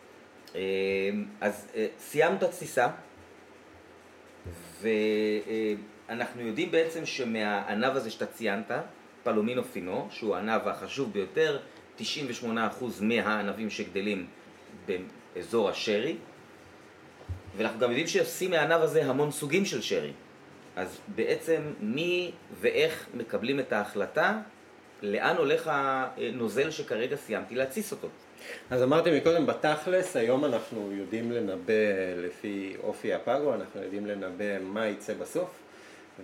אה, 0.54 0.60
אז 1.40 1.68
אה, 1.74 1.86
סיימנו 1.98 2.36
את 2.36 2.42
התסיסה, 2.42 2.88
ואנחנו 4.80 6.42
יודעים 6.42 6.70
בעצם 6.70 7.06
שמהענב 7.06 7.96
הזה 7.96 8.10
שאתה 8.10 8.26
ציינת, 8.26 8.70
פלומינו 9.22 9.64
פינו, 9.64 10.08
שהוא 10.10 10.36
הענב 10.36 10.68
החשוב 10.68 11.12
ביותר, 11.12 11.58
98% 11.98 12.02
מהענבים 13.00 13.70
שגדלים 13.70 14.26
באזור 14.86 15.68
השרי, 15.68 16.16
ואנחנו 17.56 17.80
גם 17.80 17.90
יודעים 17.90 18.06
שעושים 18.06 18.50
מהענב 18.50 18.80
הזה 18.80 19.04
המון 19.04 19.30
סוגים 19.30 19.64
של 19.64 19.82
שרי. 19.82 20.12
אז 20.76 21.00
בעצם 21.08 21.62
מי 21.80 22.32
ואיך 22.60 23.06
מקבלים 23.14 23.60
את 23.60 23.72
ההחלטה 23.72 24.40
לאן 25.02 25.36
הולך 25.36 25.70
הנוזל 25.72 26.70
שכרגע 26.70 27.16
סיימתי 27.16 27.54
להתסיס 27.54 27.92
אותו? 27.92 28.08
אז 28.70 28.82
אמרתי 28.82 29.18
מקודם, 29.18 29.46
בתכלס, 29.46 30.16
היום 30.16 30.44
אנחנו 30.44 30.92
יודעים 30.92 31.32
לנבא 31.32 31.72
לפי 32.16 32.76
אופי 32.82 33.14
הפאגו, 33.14 33.54
אנחנו 33.54 33.82
יודעים 33.82 34.06
לנבא 34.06 34.58
מה 34.62 34.86
יצא 34.86 35.14
בסוף, 35.14 35.50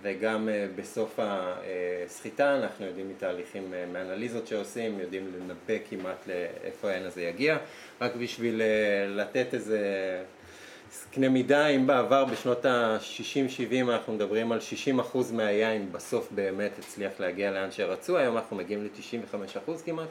וגם 0.01 0.49
אה, 0.49 0.67
בסוף 0.75 1.19
הסחיטה 1.19 2.55
אנחנו 2.55 2.85
יודעים 2.85 3.09
מתהליכים, 3.09 3.73
אה, 3.73 3.85
מאנליזות 3.93 4.47
שעושים, 4.47 4.99
יודעים 4.99 5.31
לנבא 5.35 5.83
כמעט 5.89 6.27
לאיפה 6.27 6.89
העין 6.89 7.05
הזה 7.05 7.21
יגיע, 7.21 7.57
רק 8.01 8.15
בשביל 8.15 8.61
אה, 8.61 9.07
לתת 9.07 9.53
איזה 9.53 9.79
קנה 11.11 11.29
מידה, 11.29 11.67
אם 11.67 11.87
בעבר 11.87 12.25
בשנות 12.25 12.65
ה-60-70 12.65 13.91
אנחנו 13.91 14.13
מדברים 14.13 14.51
על 14.51 14.59
60% 15.13 15.17
מהיין 15.33 15.91
בסוף 15.91 16.31
באמת 16.31 16.71
הצליח 16.79 17.11
להגיע 17.19 17.51
לאן 17.51 17.71
שרצו, 17.71 18.17
היום 18.17 18.37
אנחנו 18.37 18.55
מגיעים 18.55 18.83
ל-95% 18.83 19.71
כמעט. 19.85 20.09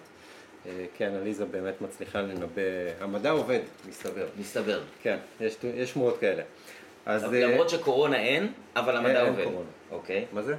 כי 0.97 1.07
אנליזה 1.07 1.45
באמת 1.45 1.81
מצליחה 1.81 2.21
לנבא, 2.21 2.63
המדע 3.01 3.31
עובד, 3.31 3.61
מסתבר. 3.89 4.27
מסתבר. 4.39 4.81
כן, 5.03 5.17
יש, 5.41 5.57
יש 5.75 5.91
שמועות 5.91 6.19
כאלה. 6.19 6.43
אז... 7.07 7.25
למרות 7.25 7.71
שקורונה 7.71 8.17
אין, 8.17 8.53
אבל 8.77 8.97
המדע 8.97 9.21
אין 9.21 9.29
עובד. 9.29 9.45
קורונה. 9.45 9.69
אוקיי. 9.91 10.27
מה 10.33 10.43
זה? 10.43 10.57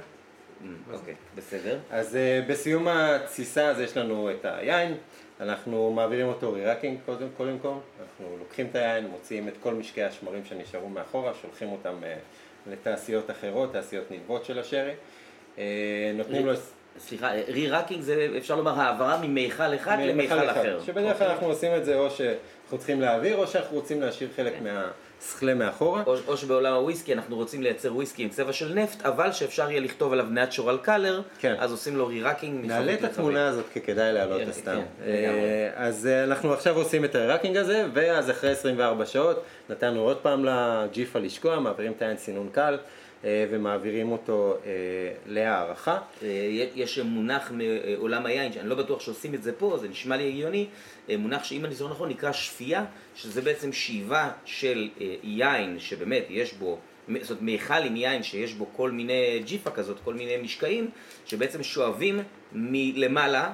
אוקיי, 0.92 1.14
בסדר. 1.36 1.78
אז 1.90 2.14
uh, 2.14 2.50
בסיום 2.50 2.88
התסיסה 2.88 3.68
אז 3.68 3.80
יש 3.80 3.96
לנו 3.96 4.30
את 4.30 4.44
היין, 4.44 4.94
אנחנו 5.40 5.90
מעבירים 5.90 6.26
אותו 6.26 6.52
re-racking 6.52 6.98
קודם, 7.36 7.58
כל, 7.62 7.72
אנחנו 8.00 8.36
לוקחים 8.38 8.66
את 8.70 8.74
היין, 8.74 9.06
מוציאים 9.06 9.48
את 9.48 9.54
כל 9.62 9.74
משקעי 9.74 10.02
השמרים 10.02 10.44
שנשארו 10.44 10.88
מאחורה, 10.88 11.32
שולחים 11.42 11.68
אותם 11.68 11.94
לתעשיות 12.70 13.30
אחרות, 13.30 13.72
תעשיות 13.72 14.10
נלוות 14.10 14.44
של 14.44 14.58
השרי, 14.58 14.92
נותנים 16.14 16.46
לו... 16.46 16.52
סליחה, 16.98 17.30
re-racking 17.48 18.02
זה 18.02 18.28
אפשר 18.38 18.56
לומר 18.56 18.80
העברה 18.80 19.18
ממיכל 19.22 19.74
אחד 19.74 19.96
למיכל 20.00 20.50
אחר. 20.50 20.80
שבדרך 20.86 21.18
כלל 21.18 21.28
אנחנו 21.28 21.46
עושים 21.46 21.74
את 21.76 21.84
זה 21.84 21.96
או 21.96 22.10
שאנחנו 22.10 22.78
צריכים 22.78 23.00
להעביר 23.00 23.36
או 23.36 23.46
שאנחנו 23.46 23.76
רוצים 23.76 24.00
להשאיר 24.00 24.28
חלק 24.36 24.52
מה... 24.62 24.90
סכלה 25.22 25.54
מאחורה. 25.54 26.02
או, 26.06 26.14
או 26.26 26.36
שבעולם 26.36 26.72
הוויסקי 26.72 27.12
אנחנו 27.12 27.36
רוצים 27.36 27.62
לייצר 27.62 27.94
וויסקי 27.94 28.22
עם 28.22 28.28
צבע 28.28 28.52
של 28.52 28.74
נפט, 28.74 29.06
אבל 29.06 29.32
שאפשר 29.32 29.70
יהיה 29.70 29.80
לכתוב 29.80 30.12
עליו 30.12 30.26
natural 30.34 30.86
color, 30.86 31.38
כן. 31.38 31.54
אז 31.58 31.70
עושים 31.72 31.96
לו 31.96 32.06
re-racking. 32.06 32.66
נעלה 32.66 32.94
את 32.94 33.04
התמונה 33.04 33.48
הזאת 33.48 33.64
כי 33.72 33.80
כדאי 33.80 34.12
להעלות 34.12 34.40
כן, 34.40 34.48
את. 34.48 34.64
כן, 34.64 34.80
אה, 35.06 35.70
אז 35.74 36.06
אה, 36.06 36.24
אנחנו 36.24 36.52
עכשיו 36.52 36.76
עושים 36.76 37.04
את 37.04 37.14
הראקינג 37.14 37.56
הזה, 37.56 37.86
ואז 37.92 38.30
אחרי 38.30 38.50
24 38.50 39.06
שעות 39.06 39.42
נתנו 39.70 40.00
עוד 40.00 40.16
פעם 40.16 40.44
לג'יפה 40.44 41.18
לשקוע, 41.18 41.58
מעבירים 41.58 41.92
את 41.96 42.02
העין 42.02 42.16
סינון 42.16 42.48
קל. 42.52 42.78
אה, 43.24 43.46
ומעבירים 43.50 44.12
אותו 44.12 44.56
אה, 44.66 44.70
להערכה. 45.26 45.98
אה, 46.22 46.28
יש 46.74 46.98
מונח 46.98 47.52
מעולם 47.52 48.26
היין, 48.26 48.52
שאני 48.52 48.68
לא 48.68 48.74
בטוח 48.74 49.00
שעושים 49.00 49.34
את 49.34 49.42
זה 49.42 49.52
פה, 49.52 49.78
זה 49.80 49.88
נשמע 49.88 50.16
לי 50.16 50.28
הגיוני, 50.28 50.66
מונח 51.08 51.44
שאם 51.44 51.64
אני 51.64 51.74
זוכר 51.74 51.92
נכון 51.92 52.08
נקרא 52.08 52.32
שפייה, 52.32 52.84
שזה 53.14 53.42
בעצם 53.42 53.72
שאיבה 53.72 54.30
של 54.44 54.88
יין 55.22 55.78
שבאמת 55.78 56.24
יש 56.30 56.52
בו, 56.52 56.78
זאת 57.08 57.30
אומרת 57.30 57.42
מיכל 57.42 57.74
עם 57.74 57.96
יין 57.96 58.22
שיש 58.22 58.54
בו 58.54 58.66
כל 58.76 58.90
מיני 58.90 59.42
ג'יפה 59.44 59.70
כזאת, 59.70 59.96
כל 60.04 60.14
מיני 60.14 60.36
משקעים, 60.36 60.90
שבעצם 61.26 61.62
שואבים 61.62 62.22
מלמעלה 62.52 63.52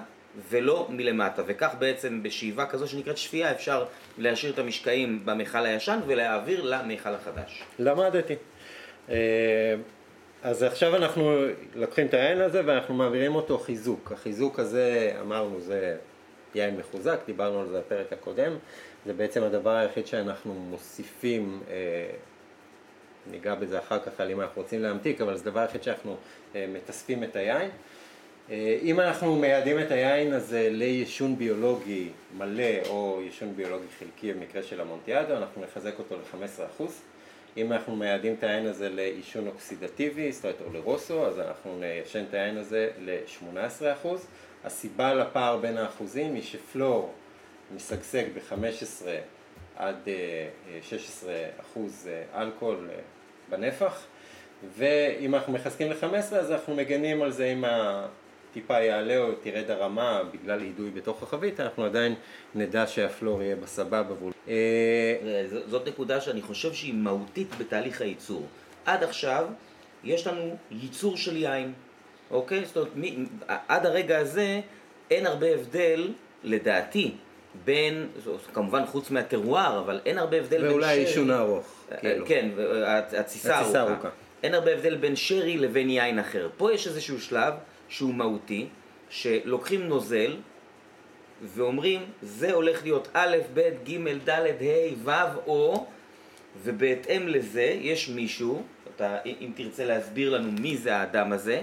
ולא 0.51 0.87
מלמטה, 0.91 1.43
וכך 1.47 1.75
בעצם 1.79 2.23
בשאיבה 2.23 2.67
כזו 2.67 2.89
שנקראת 2.89 3.19
שפייה 3.19 3.51
אפשר 3.51 3.85
להשאיר 4.19 4.53
את 4.53 4.59
המשקעים 4.59 5.23
במכל 5.25 5.67
הישן 5.67 6.01
ולהעביר 6.07 6.63
למכל 6.63 7.15
החדש. 7.15 7.63
למדתי. 7.79 8.35
אה, 9.11 9.75
אז 10.43 10.63
עכשיו 10.63 10.97
אנחנו 10.97 11.45
לוקחים 11.75 12.07
את 12.07 12.15
היין 12.15 12.41
הזה 12.41 12.63
ואנחנו 12.67 12.95
מעבירים 12.95 13.35
אותו 13.35 13.59
חיזוק. 13.59 14.13
החיזוק 14.13 14.59
הזה, 14.59 15.17
אמרנו, 15.21 15.61
זה 15.61 15.97
יין 16.55 16.77
מחוזק, 16.77 17.19
דיברנו 17.27 17.61
על 17.61 17.69
זה 17.69 17.79
בפרק 17.79 18.13
הקודם. 18.13 18.53
זה 19.07 19.13
בעצם 19.13 19.43
הדבר 19.43 19.71
היחיד 19.71 20.07
שאנחנו 20.07 20.55
מוסיפים, 20.55 21.61
אה, 21.71 22.11
ניגע 23.31 23.55
בזה 23.55 23.79
אחר 23.79 23.99
כך 23.99 24.21
על 24.21 24.31
אם 24.31 24.41
אנחנו 24.41 24.63
רוצים 24.63 24.83
להמתיק, 24.83 25.21
אבל 25.21 25.37
זה 25.37 25.49
הדבר 25.49 25.61
היחיד 25.61 25.83
שאנחנו 25.83 26.17
אה, 26.55 26.67
מתאספים 26.73 27.25
את 27.25 27.37
היין. 27.37 27.71
אם 28.83 29.01
אנחנו 29.01 29.37
מייעדים 29.37 29.81
את 29.81 29.91
היין 29.91 30.33
הזה 30.33 30.69
לעישון 30.71 31.37
ביולוגי 31.37 32.09
מלא 32.39 32.89
או 32.89 33.21
עישון 33.21 33.57
ביולוגי 33.57 33.87
חלקי 33.99 34.33
במקרה 34.33 34.63
של 34.63 34.81
המונטיאדו, 34.81 35.37
אנחנו 35.37 35.63
נחזק 35.63 35.99
אותו 35.99 36.17
ל-15%. 36.17 36.83
אם 37.59 37.73
אנחנו 37.73 37.97
מייעדים 37.97 38.35
את 38.39 38.45
העין 38.45 38.67
הזה 38.67 38.89
לעישון 38.89 39.47
אוקסידטיבי, 39.47 40.33
זאת 40.33 40.45
אומרת 40.45 40.61
או 40.67 40.73
לרוסו, 40.73 41.27
אז 41.27 41.41
אנחנו 41.41 41.79
ניישן 41.81 42.25
את 42.29 42.35
העין 42.35 42.57
הזה 42.57 42.91
ל-18%. 42.99 44.09
הסיבה 44.65 45.15
לפער 45.15 45.57
בין 45.57 45.77
האחוזים 45.77 46.35
היא 46.35 46.43
שפלור 46.43 47.13
משגשג 47.77 48.25
ב-15 48.35 49.07
עד 49.77 50.09
16 50.83 51.33
אה, 51.33 51.49
אחוז 51.61 52.09
אה, 52.11 52.43
אלכוהול 52.43 52.91
אה, 52.93 53.01
בנפח, 53.49 54.07
ואם 54.77 55.35
אנחנו 55.35 55.53
מחזקים 55.53 55.91
ל-15 55.91 56.15
אז 56.17 56.53
אנחנו 56.53 56.75
מגנים 56.75 57.23
על 57.23 57.33
זה 57.33 57.47
עם. 57.47 57.65
טיפה 58.53 58.81
יעלה 58.81 59.19
או 59.19 59.33
תרד 59.43 59.71
הרמה 59.71 60.23
בגלל 60.33 60.61
אידוי 60.63 60.91
בתוך 60.91 61.23
החבית, 61.23 61.61
אנחנו 61.61 61.85
עדיין 61.85 62.15
נדע 62.55 62.87
שהפלור 62.87 63.43
יהיה 63.43 63.57
בסבבה. 63.57 64.15
אה, 64.49 65.15
זאת 65.67 65.89
נקודה 65.89 66.21
שאני 66.21 66.43
חושב 66.43 66.73
שהיא 66.73 66.95
מהותית 66.95 67.49
בתהליך 67.59 68.01
הייצור. 68.01 68.47
עד 68.87 69.03
עכשיו 69.03 69.47
יש 70.05 70.27
לנו 70.27 70.57
ייצור 70.71 71.17
של 71.17 71.37
יין, 71.37 71.73
אוקיי? 72.31 72.65
זאת 72.65 72.77
אומרת, 72.77 72.93
מ, 72.97 73.25
עד 73.69 73.87
הרגע 73.87 74.19
הזה 74.19 74.61
אין 75.11 75.27
הרבה 75.27 75.47
הבדל, 75.55 76.13
לדעתי, 76.45 77.15
בין, 77.65 78.09
כמובן 78.55 78.87
חוץ 78.87 79.11
מהטרואר, 79.11 79.79
אבל 79.79 80.01
אין 80.07 80.19
הרבה 80.19 80.37
הבדל 80.37 80.57
בין 80.57 80.61
שרי... 80.61 80.71
ואולי 80.71 80.99
עישון 80.99 81.31
ארוך. 81.31 81.85
אה, 81.93 81.99
כאילו. 81.99 82.27
כן, 82.27 82.49
התסיסה 83.17 83.81
ארוכה. 83.81 84.09
אין 84.43 84.55
הרבה 84.55 84.73
הבדל 84.73 84.97
בין 84.97 85.17
שרי 85.17 85.59
לבין 85.59 85.91
יין 85.91 86.19
אחר. 86.19 86.49
פה 86.57 86.73
יש 86.73 86.87
איזשהו 86.87 87.21
שלב 87.21 87.55
שהוא 87.89 88.15
מהותי, 88.15 88.67
שלוקחים 89.11 89.89
נוזל 89.89 90.37
ואומרים 91.43 92.01
זה 92.23 92.53
הולך 92.53 92.83
להיות 92.83 93.09
א', 93.13 93.37
ב', 93.55 93.71
ג', 93.89 94.29
ד', 94.29 94.31
ה', 94.31 95.05
ו', 95.05 95.11
או, 95.47 95.87
ובהתאם 96.63 97.29
לזה 97.29 97.77
יש 97.81 98.09
מישהו, 98.09 98.63
אתה, 98.97 99.17
אם 99.25 99.51
תרצה 99.55 99.85
להסביר 99.85 100.31
לנו 100.31 100.53
מי 100.53 100.77
זה 100.77 100.97
האדם 100.97 101.33
הזה, 101.33 101.63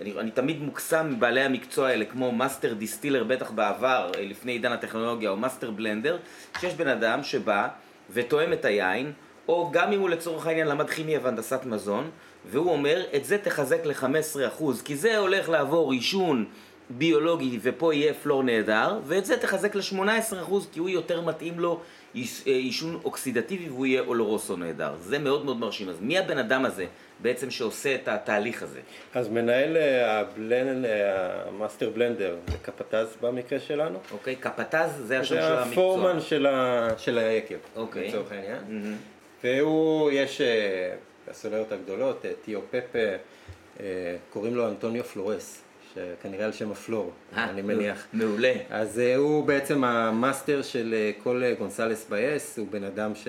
אני, 0.00 0.12
אני 0.18 0.30
תמיד 0.30 0.60
מוקסם 0.62 1.10
מבעלי 1.10 1.40
המקצוע 1.40 1.88
האלה, 1.88 2.04
כמו 2.04 2.32
master 2.32 2.74
distiller 2.74 3.24
בטח 3.24 3.50
בעבר, 3.50 4.10
אה, 4.16 4.22
לפני 4.22 4.52
עידן 4.52 4.72
הטכנולוגיה, 4.72 5.30
או 5.30 5.36
master 5.36 5.70
blender, 5.70 6.18
שיש 6.60 6.74
בן 6.74 6.88
אדם 6.88 7.22
שבא 7.22 7.68
וטועם 8.10 8.52
את 8.52 8.64
היין, 8.64 9.12
או 9.48 9.70
גם 9.72 9.92
אם 9.92 10.00
הוא 10.00 10.08
לצורך 10.08 10.46
העניין 10.46 10.68
למד 10.68 10.90
כימיה 10.90 11.20
והנדסת 11.22 11.64
מזון, 11.64 12.10
והוא 12.50 12.72
אומר, 12.72 13.02
את 13.16 13.24
זה 13.24 13.38
תחזק 13.38 13.86
ל-15%, 13.86 14.64
כי 14.84 14.96
זה 14.96 15.18
הולך 15.18 15.48
לעבור 15.48 15.92
יישון 15.92 16.44
ביולוגי 16.90 17.58
ופה 17.62 17.94
יהיה 17.94 18.14
flor 18.14 18.42
נהדר, 18.42 18.98
ואת 19.06 19.24
זה 19.24 19.36
תחזק 19.36 19.74
ל-18% 19.74 20.52
כי 20.72 20.80
הוא 20.80 20.88
יותר 20.88 21.20
מתאים 21.20 21.60
לו 21.60 21.80
אה, 22.16 22.22
יישון 22.44 23.00
אוקסידטיבי 23.04 23.68
והוא 23.68 23.86
יהיה 23.86 24.02
אולורוסו 24.02 24.56
נהדר. 24.56 24.94
זה 25.00 25.18
מאוד 25.18 25.44
מאוד 25.44 25.56
מרשים. 25.56 25.88
אז 25.88 26.00
מי 26.00 26.18
הבן 26.18 26.38
אדם 26.38 26.64
הזה 26.64 26.86
בעצם 27.20 27.50
שעושה 27.50 27.94
את 27.94 28.08
התהליך 28.08 28.62
הזה? 28.62 28.80
אז 29.14 29.28
מנהל 29.28 29.76
אה, 29.76 30.20
ה 30.20 30.29
blend, 30.29 30.84
אה, 30.84 31.48
ה 31.48 31.54
master 31.54 31.90
blender, 31.90 32.36
זה 32.48 32.58
capataz 32.62 33.16
במקרה 33.20 33.60
שלנו. 33.60 33.98
אוקיי, 34.12 34.36
capataz 34.36 34.90
זה 34.96 35.20
השם 35.20 35.34
של 35.34 35.42
המקצוע. 35.42 35.64
זה 35.64 35.70
ה 35.72 35.78
foreman 35.78 36.20
של, 36.20 36.46
ה... 36.46 36.88
של 36.98 37.18
היקב, 37.18 37.54
אוקיי. 37.76 38.08
לצורך 38.08 38.32
העניין. 38.32 38.58
Mm-hmm. 38.68 39.44
והוא, 39.44 40.10
יש... 40.10 40.40
הסולרות 41.30 41.72
הגדולות, 41.72 42.24
אה, 42.24 42.32
Tío 42.44 42.60
Pepe, 42.70 42.98
אה, 43.80 44.16
קוראים 44.30 44.54
לו 44.54 44.68
אנטוניו 44.68 45.04
פלורס, 45.04 45.62
שכנראה 45.94 46.44
על 46.44 46.52
שם 46.52 46.70
הפלור, 46.70 47.12
아, 47.32 47.36
אה, 47.36 47.50
אני 47.50 47.62
מניח. 47.62 48.06
מעולה. 48.12 48.52
אז 48.70 48.98
הוא 48.98 49.44
בעצם 49.44 49.84
ה 49.84 49.95
master 49.95 50.62
של 50.62 50.94
כל 51.22 51.42
González 51.58 52.06
Byass, 52.08 52.58
הוא 52.58 52.66
בן 52.70 52.84
אדם 52.84 53.14
ש... 53.14 53.28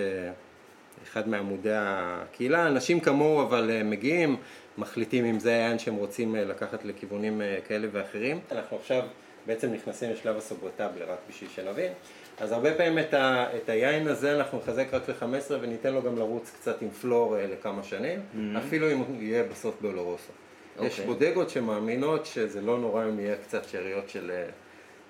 אחד 1.03 1.29
מעמודי 1.29 1.73
הקהילה, 1.73 2.67
אנשים 2.67 2.99
כמוהו 2.99 3.41
אבל 3.41 3.83
מגיעים, 3.83 4.35
מחליטים 4.77 5.25
אם 5.25 5.39
זה 5.39 5.51
העניין 5.51 5.79
שהם 5.79 5.95
רוצים 5.95 6.35
לקחת 6.35 6.85
לכיוונים 6.85 7.41
כאלה 7.67 7.87
ואחרים. 7.91 8.39
אנחנו 8.51 8.77
עכשיו 8.77 9.03
בעצם 9.45 9.73
נכנסים 9.73 10.11
לשלב 10.11 10.37
הסוברטבלה, 10.37 11.05
רק 11.05 11.17
בשביל 11.29 11.49
שנבין. 11.55 11.91
אז 12.39 12.51
הרבה 12.51 12.73
פעמים 12.73 12.99
את, 12.99 13.13
ה, 13.13 13.45
את 13.57 13.69
היין 13.69 14.07
הזה 14.07 14.35
אנחנו 14.35 14.57
נחזק 14.57 14.93
רק 14.93 15.09
ל-15 15.09 15.51
וניתן 15.61 15.93
לו 15.93 16.01
גם 16.01 16.17
לרוץ 16.17 16.51
קצת 16.59 16.81
עם 16.81 16.89
פלור 16.89 17.37
אה, 17.37 17.47
לכמה 17.47 17.83
שנים, 17.83 18.19
mm-hmm. 18.19 18.57
אפילו 18.57 18.91
אם 18.91 18.97
הוא 18.97 19.21
יהיה 19.21 19.43
בסוף 19.43 19.75
באולורוסו. 19.81 20.31
Okay. 20.31 20.85
יש 20.85 20.99
אוקיי. 20.99 21.05
בודגות 21.05 21.49
שמאמינות 21.49 22.25
שזה 22.25 22.61
לא 22.61 22.79
נורא 22.79 23.05
אם 23.05 23.19
יהיה 23.19 23.35
קצת 23.35 23.63
שאריות 23.69 24.09
של 24.09 24.31
אה, 24.31 24.45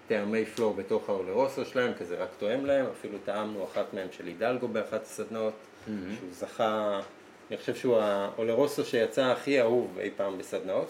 טעמי 0.08 0.46
פלור 0.46 0.74
בתוך 0.74 1.10
האולורוסו 1.10 1.66
שלהם, 1.66 1.94
כי 1.98 2.06
זה 2.06 2.16
רק 2.16 2.30
תואם 2.38 2.66
להם, 2.66 2.86
אפילו 3.00 3.18
טעמנו 3.26 3.64
אחת 3.64 3.94
מהם 3.94 4.08
של 4.12 4.26
הידלגו 4.26 4.68
באחת 4.68 5.04
הסדנאות, 5.04 5.54
mm-hmm. 5.54 5.90
שהוא 6.18 6.30
זכה, 6.32 7.00
אני 7.50 7.58
חושב 7.58 7.76
שהוא 7.76 7.98
האולורוסו 7.98 8.86
שיצא 8.86 9.26
הכי 9.26 9.62
אהוב 9.62 10.00
אי 10.00 10.10
פעם 10.18 10.38
בסדנאות. 10.38 10.88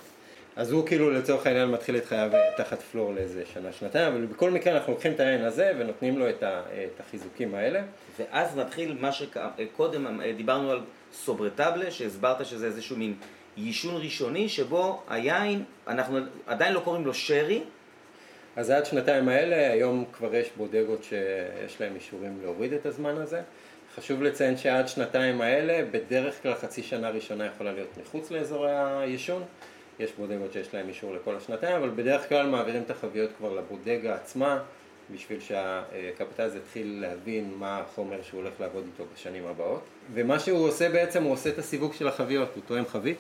אז 0.58 0.72
הוא 0.72 0.88
כאילו 0.88 1.10
לצורך 1.10 1.47
העניין 1.47 1.70
מתחיל 1.70 1.97
את 1.97 2.05
חייו 2.05 2.30
אה, 2.34 2.39
תחת 2.58 2.82
פלור 2.82 3.14
לאיזה 3.14 3.43
שנה, 3.53 3.72
שנתיים, 3.72 4.14
אבל 4.14 4.26
בכל 4.26 4.51
מקרה 4.51 4.78
אנחנו 4.78 4.93
לוקחים 4.93 5.12
את 5.12 5.20
היין 5.20 5.43
הזה 5.43 5.72
ונותנים 5.78 6.20
לו 6.20 6.30
את, 6.30 6.43
ה, 6.43 6.62
את 6.62 6.99
החיזוקים 6.99 7.55
האלה. 7.55 7.82
ואז 8.20 8.58
מתחיל 8.58 8.97
מה 8.99 9.10
שקודם 9.12 10.22
דיברנו 10.38 10.72
על 10.72 10.80
סוברטבלה, 11.14 11.91
שהסברת 11.91 12.45
שזה 12.45 12.66
איזשהו 12.66 12.97
מין 12.97 13.14
יישון 13.58 14.01
ראשוני, 14.01 14.49
שבו 14.49 15.03
היין, 15.10 15.64
אנחנו 15.88 16.20
עדיין 16.45 16.74
לא 16.74 16.80
קוראים 16.80 17.05
לו 17.05 17.14
שרי. 17.14 17.64
אז 18.55 18.70
עד 18.70 18.86
שנתיים 18.86 19.30
האלה, 19.30 19.72
היום 19.72 20.05
כבר 20.14 20.36
יש 20.36 20.49
בודגות 20.58 21.03
שיש 21.03 21.82
להם 21.82 21.95
אישורים 21.95 22.39
להוריד 22.41 22.74
את 22.74 22.86
הזמן 22.86 23.16
הזה. 23.18 23.41
חשוב 23.95 24.24
לציין 24.24 24.58
שעד 24.58 24.88
שנתיים 24.88 25.41
האלה, 25.41 25.86
בדרך 25.91 26.43
כלל 26.43 26.55
חצי 26.55 26.84
שנה 26.84 27.10
ראשונה 27.10 27.45
יכולה 27.45 27.72
להיות 27.72 27.97
מחוץ 27.97 28.32
לאזורי 28.32 28.72
היישון. 28.76 29.43
יש 30.00 30.12
בודגות 30.18 30.54
שיש 30.54 30.74
להם 30.74 30.88
אישור 30.88 31.14
לכל 31.14 31.36
השנתיים, 31.36 31.76
אבל 31.76 31.89
בדרך 31.89 32.30
כלל 32.30 32.50
מעבירים 32.50 32.82
את 32.82 32.91
החביות 32.91 33.30
כבר 33.38 33.54
לבודגה 33.54 34.16
עצמה, 34.16 34.60
בשביל 35.12 35.39
שהקפטז 35.39 36.56
יתחיל 36.56 36.98
להבין 37.02 37.54
מה 37.58 37.80
החומר 37.80 38.22
שהוא 38.22 38.41
הולך 38.41 38.54
לעבוד 38.60 38.84
איתו 38.86 39.04
בשנים 39.14 39.45
הבאות. 39.48 39.82
ומה 40.14 40.39
שהוא 40.39 40.68
עושה 40.68 40.89
בעצם, 40.89 41.24
הוא 41.24 41.32
עושה 41.34 41.50
את 41.50 41.58
הסיווג 41.58 41.93
של 41.93 42.08
החביות, 42.08 42.50
הוא 42.56 42.64
תואם 42.68 42.86
חבית 42.86 43.18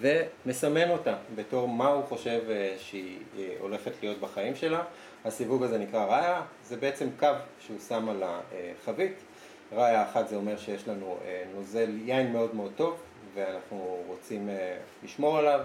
ומסמן 0.00 0.90
אותה 0.90 1.14
בתור 1.34 1.68
מה 1.68 1.88
הוא 1.88 2.04
חושב 2.04 2.40
אה, 2.50 2.74
שהיא 2.78 3.18
אה, 3.38 3.54
הולכת 3.60 3.92
להיות 4.02 4.20
בחיים 4.20 4.56
שלה. 4.56 4.82
הסיווג 5.24 5.62
הזה 5.62 5.78
נקרא 5.78 6.04
ראיה, 6.04 6.42
זה 6.64 6.76
בעצם 6.76 7.08
קו 7.18 7.28
שהוא 7.60 7.78
שם 7.88 8.08
על 8.08 8.22
החבית. 8.22 9.14
ראיה 9.72 10.02
אחת 10.02 10.28
זה 10.28 10.36
אומר 10.36 10.56
שיש 10.56 10.88
לנו 10.88 11.18
אה, 11.24 11.44
נוזל 11.54 11.90
יין 12.04 12.32
מאוד 12.32 12.54
מאוד 12.54 12.72
טוב 12.76 12.96
ואנחנו 13.34 14.02
רוצים 14.06 14.48
לשמור 15.04 15.38
עליו. 15.38 15.60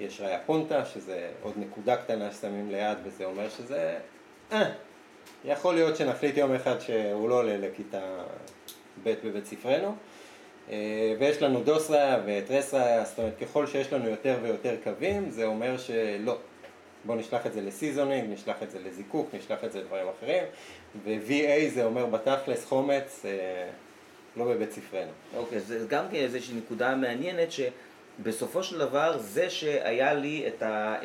יש 0.00 0.20
ראיה 0.20 0.38
פונטה, 0.46 0.84
שזה 0.84 1.30
עוד 1.42 1.54
נקודה 1.56 1.96
קטנה 1.96 2.32
ששמים 2.32 2.70
ליד 2.70 2.98
וזה 3.04 3.24
אומר 3.24 3.48
שזה... 3.48 3.98
אה, 4.52 4.70
יכול 5.44 5.74
להיות 5.74 5.96
שנחליט 5.96 6.36
יום 6.36 6.54
אחד 6.54 6.80
שהוא 6.80 7.28
לא 7.28 7.34
עולה 7.34 7.56
לכיתה 7.56 8.00
ב' 9.02 9.14
בבית 9.24 9.46
ספרנו. 9.46 9.96
אה, 10.70 11.14
ויש 11.18 11.42
לנו 11.42 11.60
דוס 11.60 11.90
ראיה 11.90 12.18
וטרס 12.26 12.74
ראיה, 12.74 13.04
זאת 13.04 13.18
אומרת 13.18 13.38
ככל 13.40 13.66
שיש 13.66 13.92
לנו 13.92 14.08
יותר 14.08 14.36
ויותר 14.42 14.74
קווים 14.84 15.30
זה 15.30 15.46
אומר 15.46 15.78
שלא, 15.78 16.38
בואו 17.04 17.18
נשלח 17.18 17.46
את 17.46 17.52
זה 17.52 17.60
לסיזונינג, 17.60 18.32
נשלח 18.32 18.56
את 18.62 18.70
זה 18.70 18.78
לזיקוק, 18.78 19.34
נשלח 19.34 19.64
את 19.64 19.72
זה 19.72 19.80
לדברים 19.80 20.06
אחרים 20.18 20.44
ו-VA 21.04 21.74
זה 21.74 21.84
אומר 21.84 22.06
בתכלס 22.06 22.64
חומץ 22.64 23.22
אה, 23.24 23.68
לא 24.36 24.44
בבית 24.44 24.72
ספרנו. 24.72 25.10
אוקיי, 25.36 25.58
okay, 25.58 25.60
זה 25.60 25.86
גם 25.88 26.04
כן 26.10 26.16
איזושהי 26.16 26.54
נקודה 26.54 26.94
מעניינת 26.94 27.52
ש... 27.52 27.60
בסופו 28.22 28.62
של 28.62 28.78
דבר 28.78 29.18
זה 29.18 29.50
שהיה 29.50 30.14
לי 30.14 30.44
את 30.48 30.62
ה... 30.62 30.96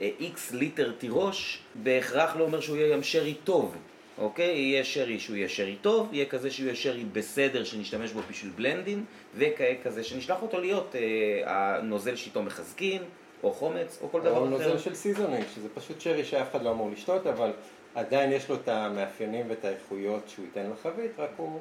איקס 0.00 0.52
ליטר 0.52 0.92
תירוש, 0.98 1.58
בהכרח 1.74 2.36
לא 2.36 2.44
אומר 2.44 2.60
שהוא 2.60 2.76
יהיה 2.76 2.96
גם 2.96 3.02
שרי 3.02 3.34
טוב, 3.34 3.76
אוקיי? 4.18 4.58
יהיה 4.58 4.84
שרי 4.84 5.20
שהוא 5.20 5.36
יהיה 5.36 5.48
שרי 5.48 5.76
טוב, 5.82 6.08
יהיה 6.12 6.26
כזה 6.26 6.50
שהוא 6.50 6.66
יהיה 6.66 6.76
שרי 6.76 7.04
בסדר 7.04 7.64
שנשתמש 7.64 8.12
בו 8.12 8.20
בשביל 8.30 8.52
בלנדין, 8.56 9.04
וכזה 9.34 10.04
שנשלח 10.04 10.42
אותו 10.42 10.60
להיות 10.60 10.94
אה, 10.94 11.00
הנוזל 11.46 12.16
שאיתו 12.16 12.42
מחזקים, 12.42 13.02
או 13.42 13.52
חומץ, 13.52 13.98
או 14.02 14.10
כל 14.10 14.20
דבר 14.20 14.32
אחר. 14.32 14.40
או 14.40 14.46
נוזל 14.46 14.78
של 14.78 14.94
seasoning, 14.94 15.44
שזה 15.54 15.68
פשוט 15.74 16.00
שרי 16.00 16.24
שאף 16.24 16.50
אחד 16.50 16.62
לא 16.62 16.70
אמור 16.70 16.90
לשתות, 16.90 17.26
אבל 17.26 17.50
עדיין 17.94 18.32
יש 18.32 18.48
לו 18.48 18.54
את 18.54 18.68
המאפיינים 18.68 19.46
ואת 19.48 19.64
האיכויות 19.64 20.28
שהוא 20.28 20.44
ייתן 20.44 20.70
לחבית, 20.70 21.10
רק 21.18 21.30
הוא... 21.36 21.60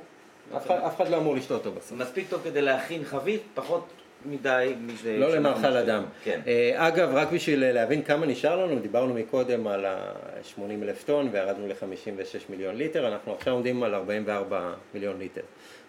אף 0.57 0.65
אחד, 0.65 0.75
אף 0.75 0.95
אחד 0.95 1.09
לא 1.09 1.17
אמור 1.17 1.35
לשתות 1.35 1.65
אותו 1.65 1.77
בסוף. 1.77 1.97
מספיק 1.97 2.29
טוב 2.29 2.41
כדי 2.43 2.61
להכין 2.61 3.05
חבית, 3.05 3.41
פחות 3.53 3.85
מדי. 4.25 4.75
לא 5.05 5.35
למאכל 5.35 5.77
אדם. 5.77 6.03
כן. 6.23 6.41
אה, 6.47 6.87
אגב, 6.87 7.09
רק 7.13 7.31
בשביל 7.31 7.71
להבין 7.71 8.03
כמה 8.03 8.25
נשאר 8.25 8.65
לנו, 8.65 8.79
דיברנו 8.79 9.13
מקודם 9.13 9.67
על 9.67 9.85
ה-80 9.85 10.61
אלף 10.83 11.03
טון 11.03 11.29
וירדנו 11.31 11.67
ל-56 11.67 12.39
מיליון 12.49 12.75
ליטר, 12.75 13.07
אנחנו 13.07 13.33
עכשיו 13.33 13.53
עומדים 13.53 13.83
על 13.83 13.95
44 13.95 14.73
מיליון 14.93 15.19
ליטר. 15.19 15.41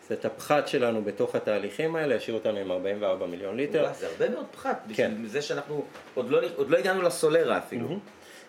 אז 0.07 0.13
את 0.13 0.25
הפחת 0.25 0.69
שלנו 0.69 1.05
בתוך 1.05 1.35
התהליכים 1.35 1.97
האלה 1.97 2.17
השאיר 2.17 2.35
אותנו 2.37 2.59
עם 2.59 2.71
44 2.71 3.27
מיליון 3.27 3.57
ליטר. 3.57 3.89
זה 3.93 4.07
הרבה 4.07 4.29
מאוד 4.29 4.47
פחת, 4.53 4.83
בשביל 4.89 5.07
כן. 5.07 5.27
זה 5.27 5.43
שאנחנו 5.43 5.85
עוד 6.15 6.31
לא, 6.31 6.41
עוד 6.57 6.71
לא 6.71 6.77
הגענו 6.77 7.03
לסולרה 7.03 7.59
אפילו. 7.59 7.99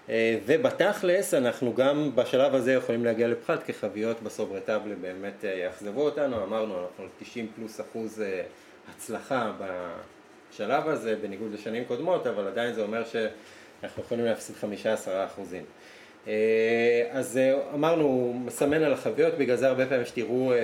אה, 0.10 0.38
ובתכלס 0.46 1.34
אנחנו 1.34 1.74
גם 1.74 2.16
בשלב 2.16 2.56
הזה 2.56 2.74
יכולים 2.74 3.06
להגיע 3.06 3.28
לפחת 3.28 3.64
כי 3.64 3.74
חביות 3.74 4.22
בסוברטבלה 4.24 4.96
באמת 5.02 5.46
אה, 5.46 5.50
יאכזבו 5.50 6.02
אותנו, 6.02 6.44
אמרנו 6.44 6.82
אנחנו 6.82 7.06
90 7.20 7.48
פלוס 7.56 7.82
אחוז 7.82 8.24
הצלחה 8.90 9.52
בשלב 9.60 10.88
הזה, 10.88 11.16
בניגוד 11.16 11.54
לשנים 11.54 11.86
קודמות, 11.86 12.28
אבל 12.28 12.48
עדיין 12.48 12.74
זה 12.74 12.82
אומר 12.82 13.04
שאנחנו 13.04 14.04
יכולים 14.04 14.26
להפסיד 14.26 14.56
15 14.56 15.26
אחוזים. 15.26 15.64
אה, 16.28 17.08
אז 17.12 17.38
אה, 17.38 17.60
אמרנו, 17.74 18.04
הוא 18.04 18.36
מסמן 18.36 18.84
על 18.84 18.94
החביות, 18.94 19.34
בגלל 19.38 19.56
זה 19.56 19.68
הרבה 19.68 19.86
פעמים 19.86 20.06
שתראו 20.06 20.54
אה, 20.54 20.58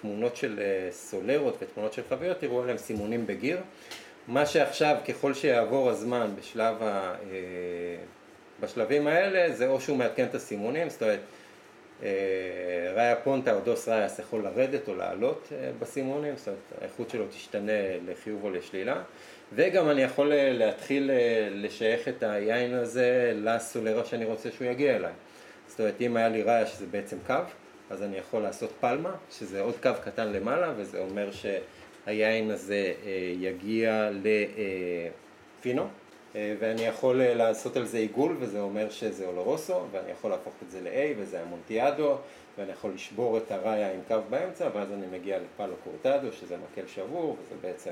תמונות 0.00 0.36
של 0.36 0.60
סולרות 0.90 1.56
ותמונות 1.62 1.92
של 1.92 2.02
חביות, 2.08 2.38
תראו 2.38 2.62
עליהם 2.62 2.78
סימונים 2.78 3.26
בגיר. 3.26 3.58
מה 4.28 4.46
שעכשיו, 4.46 4.96
ככל 5.08 5.34
שיעבור 5.34 5.90
הזמן 5.90 6.30
בשלב 6.38 6.82
ה... 6.82 7.14
בשלבים 8.60 9.06
האלה, 9.06 9.52
זה 9.52 9.68
או 9.68 9.80
שהוא 9.80 9.96
מעדכן 9.96 10.24
את 10.24 10.34
הסימונים, 10.34 10.90
זאת 10.90 11.02
אומרת, 11.02 11.20
ראיה 12.94 13.16
פונטה 13.24 13.54
או 13.54 13.60
דוס 13.60 13.88
ראיאס 13.88 14.18
יכול 14.18 14.42
לרדת 14.42 14.88
או 14.88 14.94
לעלות 14.94 15.48
אה, 15.52 15.70
בסימונים, 15.78 16.36
זאת 16.36 16.48
אומרת 16.48 16.60
האיכות 16.80 17.10
שלו 17.10 17.24
תשתנה 17.28 17.72
לחיוב 18.06 18.44
או 18.44 18.50
לשלילה. 18.50 19.02
וגם 19.52 19.90
אני 19.90 20.02
יכול 20.02 20.32
אה, 20.32 20.52
להתחיל 20.52 21.10
לשייך 21.50 22.08
את 22.08 22.22
היין 22.22 22.74
הזה 22.74 23.32
לסולרה 23.36 24.04
שאני 24.04 24.24
רוצה 24.24 24.50
שהוא 24.50 24.68
יגיע 24.68 24.96
אליי. 24.96 25.12
זאת 25.68 25.80
אומרת 25.80 26.00
אם 26.00 26.16
היה 26.16 26.28
לי 26.28 26.42
ראיה 26.42 26.66
שזה 26.66 26.86
בעצם 26.86 27.16
קו 27.26 27.34
אז 27.90 28.02
אני 28.02 28.16
יכול 28.16 28.42
לעשות 28.42 28.72
פלמה 28.80 29.14
שזה 29.30 29.60
עוד 29.60 29.74
קו 29.82 29.90
קטן 30.04 30.32
למעלה 30.32 30.72
וזה 30.76 30.98
אומר 30.98 31.30
שהיין 31.32 32.50
הזה 32.50 32.92
יגיע 33.38 34.10
לפינו 34.12 35.82
אה, 35.82 35.88
ואני 36.34 36.82
יכול 36.82 37.20
אה, 37.20 37.34
לעשות 37.34 37.76
על 37.76 37.86
זה 37.86 37.98
עיגול 37.98 38.36
וזה 38.40 38.60
אומר 38.60 38.90
שזה 38.90 39.26
אולורוסו 39.26 39.80
ואני 39.90 40.10
יכול 40.10 40.30
להפוך 40.30 40.52
את 40.62 40.70
זה 40.70 40.80
ל-A 40.80 41.18
וזה 41.18 41.40
המונטיאדו 41.40 42.16
ואני 42.58 42.72
יכול 42.72 42.90
לשבור 42.94 43.38
את 43.38 43.50
הראיה 43.50 43.92
עם 43.92 44.00
קו 44.08 44.16
באמצע 44.30 44.68
ואז 44.74 44.92
אני 44.92 45.06
מגיע 45.18 45.38
לפלו 45.38 45.74
קורטדו 45.84 46.32
שזה 46.32 46.56
מקל 46.56 46.86
שבור 46.86 47.36
וזה 47.40 47.54
בעצם, 47.60 47.90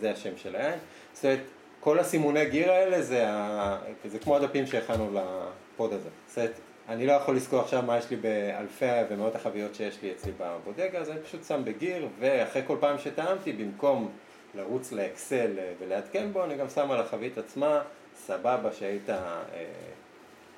זה 0.00 0.10
השם 0.10 0.36
של 0.36 0.56
היין. 0.56 0.78
זאת 1.12 1.24
אומרת, 1.24 1.40
כל 1.80 1.98
הסימוני 1.98 2.46
גיר 2.46 2.72
האלה 2.72 3.02
זה, 3.02 3.28
ה... 3.28 3.78
זה 4.04 4.18
כמו 4.18 4.36
הדפים 4.36 4.66
שהכנו 4.66 5.10
לפוד 5.14 5.92
הזה. 5.92 6.08
זאת 6.28 6.38
אומרת, 6.38 6.52
אני 6.88 7.06
לא 7.06 7.12
יכול 7.12 7.36
לזכור 7.36 7.60
עכשיו 7.60 7.82
מה 7.82 7.98
יש 7.98 8.10
לי 8.10 8.16
באלפי 8.16 8.84
ומאות 9.10 9.34
החביות 9.34 9.74
שיש 9.74 10.02
לי 10.02 10.12
אצלי 10.12 10.32
בבודגה, 10.38 10.98
אז 10.98 11.10
אני 11.10 11.20
פשוט 11.20 11.44
שם 11.44 11.60
בגיר 11.64 12.08
ואחרי 12.18 12.62
כל 12.66 12.76
פעם 12.80 12.98
שטעמתי 12.98 13.52
במקום 13.52 14.10
לרוץ 14.54 14.92
לאקסל 14.92 15.50
אה, 15.58 15.72
ולעדכן 15.80 16.32
בו, 16.32 16.44
אני 16.44 16.56
גם 16.56 16.68
שם 16.68 16.90
על 16.90 17.00
החבית 17.00 17.38
עצמה, 17.38 17.80
סבבה 18.16 18.72
שהיית 18.78 19.10
אה, 19.10 19.42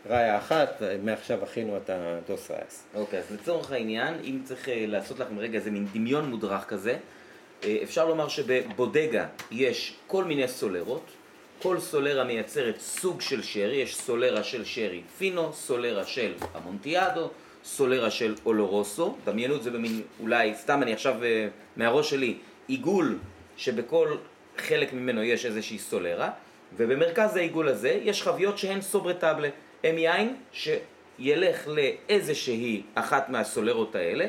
ראיה 0.07 0.39
אחת, 0.39 0.83
אה, 0.83 0.97
מעכשיו 1.03 1.43
הכינו 1.43 1.77
את 1.77 1.91
הדוס 1.91 2.51
ראיס. 2.51 2.85
אוקיי, 2.95 3.19
אז 3.19 3.31
לצורך 3.31 3.73
העניין, 3.73 4.15
אם 4.25 4.41
צריך 4.45 4.69
לעשות 4.73 5.19
לכם 5.19 5.39
רגע 5.39 5.59
איזה 5.59 5.71
מין 5.71 5.87
דמיון 5.93 6.31
מודרך 6.31 6.65
כזה, 6.65 6.97
אפשר 7.83 8.09
לומר 8.09 8.29
שבבודגה 8.29 9.27
יש 9.51 9.97
כל 10.07 10.25
מיני 10.25 10.49
סולרות, 10.49 11.11
כל 11.63 11.81
סולרה 11.81 12.25
מייצרת 12.25 12.81
סוג 12.81 13.21
של 13.21 13.43
שרי, 13.43 13.77
יש 13.77 13.97
סולרה 13.97 14.43
של 14.43 14.65
שרי 14.65 15.03
פינו, 15.19 15.53
סולרה 15.53 16.05
של 16.05 16.35
המונטיאדו, 16.55 17.31
סולרה 17.65 18.11
של 18.11 18.35
אולורוסו, 18.47 19.17
דמיינו 19.25 19.57
את 19.57 19.63
זה 19.63 19.71
במין, 19.71 20.03
אולי, 20.21 20.55
סתם 20.55 20.83
אני 20.83 20.93
עכשיו 20.93 21.15
מהראש 21.77 22.11
שלי, 22.11 22.37
עיגול 22.67 23.19
שבכל 23.57 24.17
חלק 24.59 24.93
ממנו 24.93 25.23
יש 25.23 25.47
איזושהי 25.47 25.79
סולרה, 25.79 26.31
ובמרכז 26.77 27.37
העיגול 27.37 27.69
הזה 27.69 27.99
יש 28.03 28.23
חביות 28.23 28.59
שהן 28.59 28.81
סוברטבלה, 28.81 29.49
הם 29.85 29.99
יין 29.99 30.37
שילך 30.53 31.69
לאיזושהי 31.69 32.83
אחת 32.95 33.29
מהסולרות 33.29 33.95
האלה, 33.95 34.27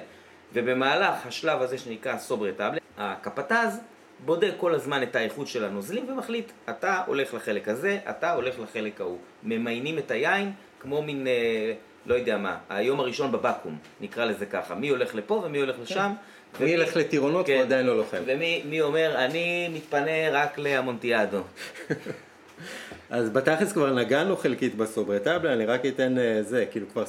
ובמהלך 0.54 1.26
השלב 1.26 1.62
הזה 1.62 1.78
שנקרא 1.78 2.18
סוברטבלה, 2.18 2.80
הקפטז 2.98 3.80
בודק 4.26 4.52
כל 4.58 4.74
הזמן 4.74 5.04
את 5.04 5.16
האיכות 5.16 5.48
של 5.48 5.66
הנוזלים 5.66 6.10
ומחליט, 6.10 6.52
אתה 6.70 7.02
הולך 7.08 7.34
לחלק 7.34 7.68
הזה, 7.68 8.00
אתה 8.10 8.32
הולך 8.32 8.60
לחלק 8.60 9.02
ההוא. 9.02 9.18
ממיינים 9.44 9.98
את 9.98 10.12
היין 10.12 10.52
כמו 10.80 11.02
מין, 11.02 11.28
אה, 11.28 11.74
לא 12.06 12.16
יודע 12.16 12.38
מה, 12.38 12.58
היום 12.70 13.00
הראשון 13.00 13.32
בבקו"ם, 13.32 13.78
נקרא 14.02 14.26
לזה 14.26 14.46
ככה, 14.46 14.76
מי 14.76 14.90
הולך 14.90 15.16
לפה 15.16 15.42
ומי 15.46 15.58
הולך 15.58 15.76
לשם. 15.82 15.96
כן. 15.96 16.35
מי 16.60 16.70
ילך 16.70 16.96
לטירונות 16.96 17.46
כן. 17.46 17.62
עדיין 17.62 17.86
לא 17.86 17.98
לוחם. 17.98 18.18
ומי 18.26 18.82
אומר, 18.82 19.26
אני 19.26 19.70
מתפנה 19.74 20.30
רק 20.32 20.58
להמונטיאדו. 20.58 21.42
אז 23.10 23.30
בתכלס 23.30 23.72
כבר 23.72 23.94
נגענו 23.94 24.38
חלקית 24.38 24.76
בסוברטבלה, 24.76 25.54
אני 25.54 25.66
רק 25.66 25.86
אתן 25.86 26.18
אה, 26.18 26.44
זה, 26.44 26.66
כאילו 26.72 26.86
כבר, 26.94 27.04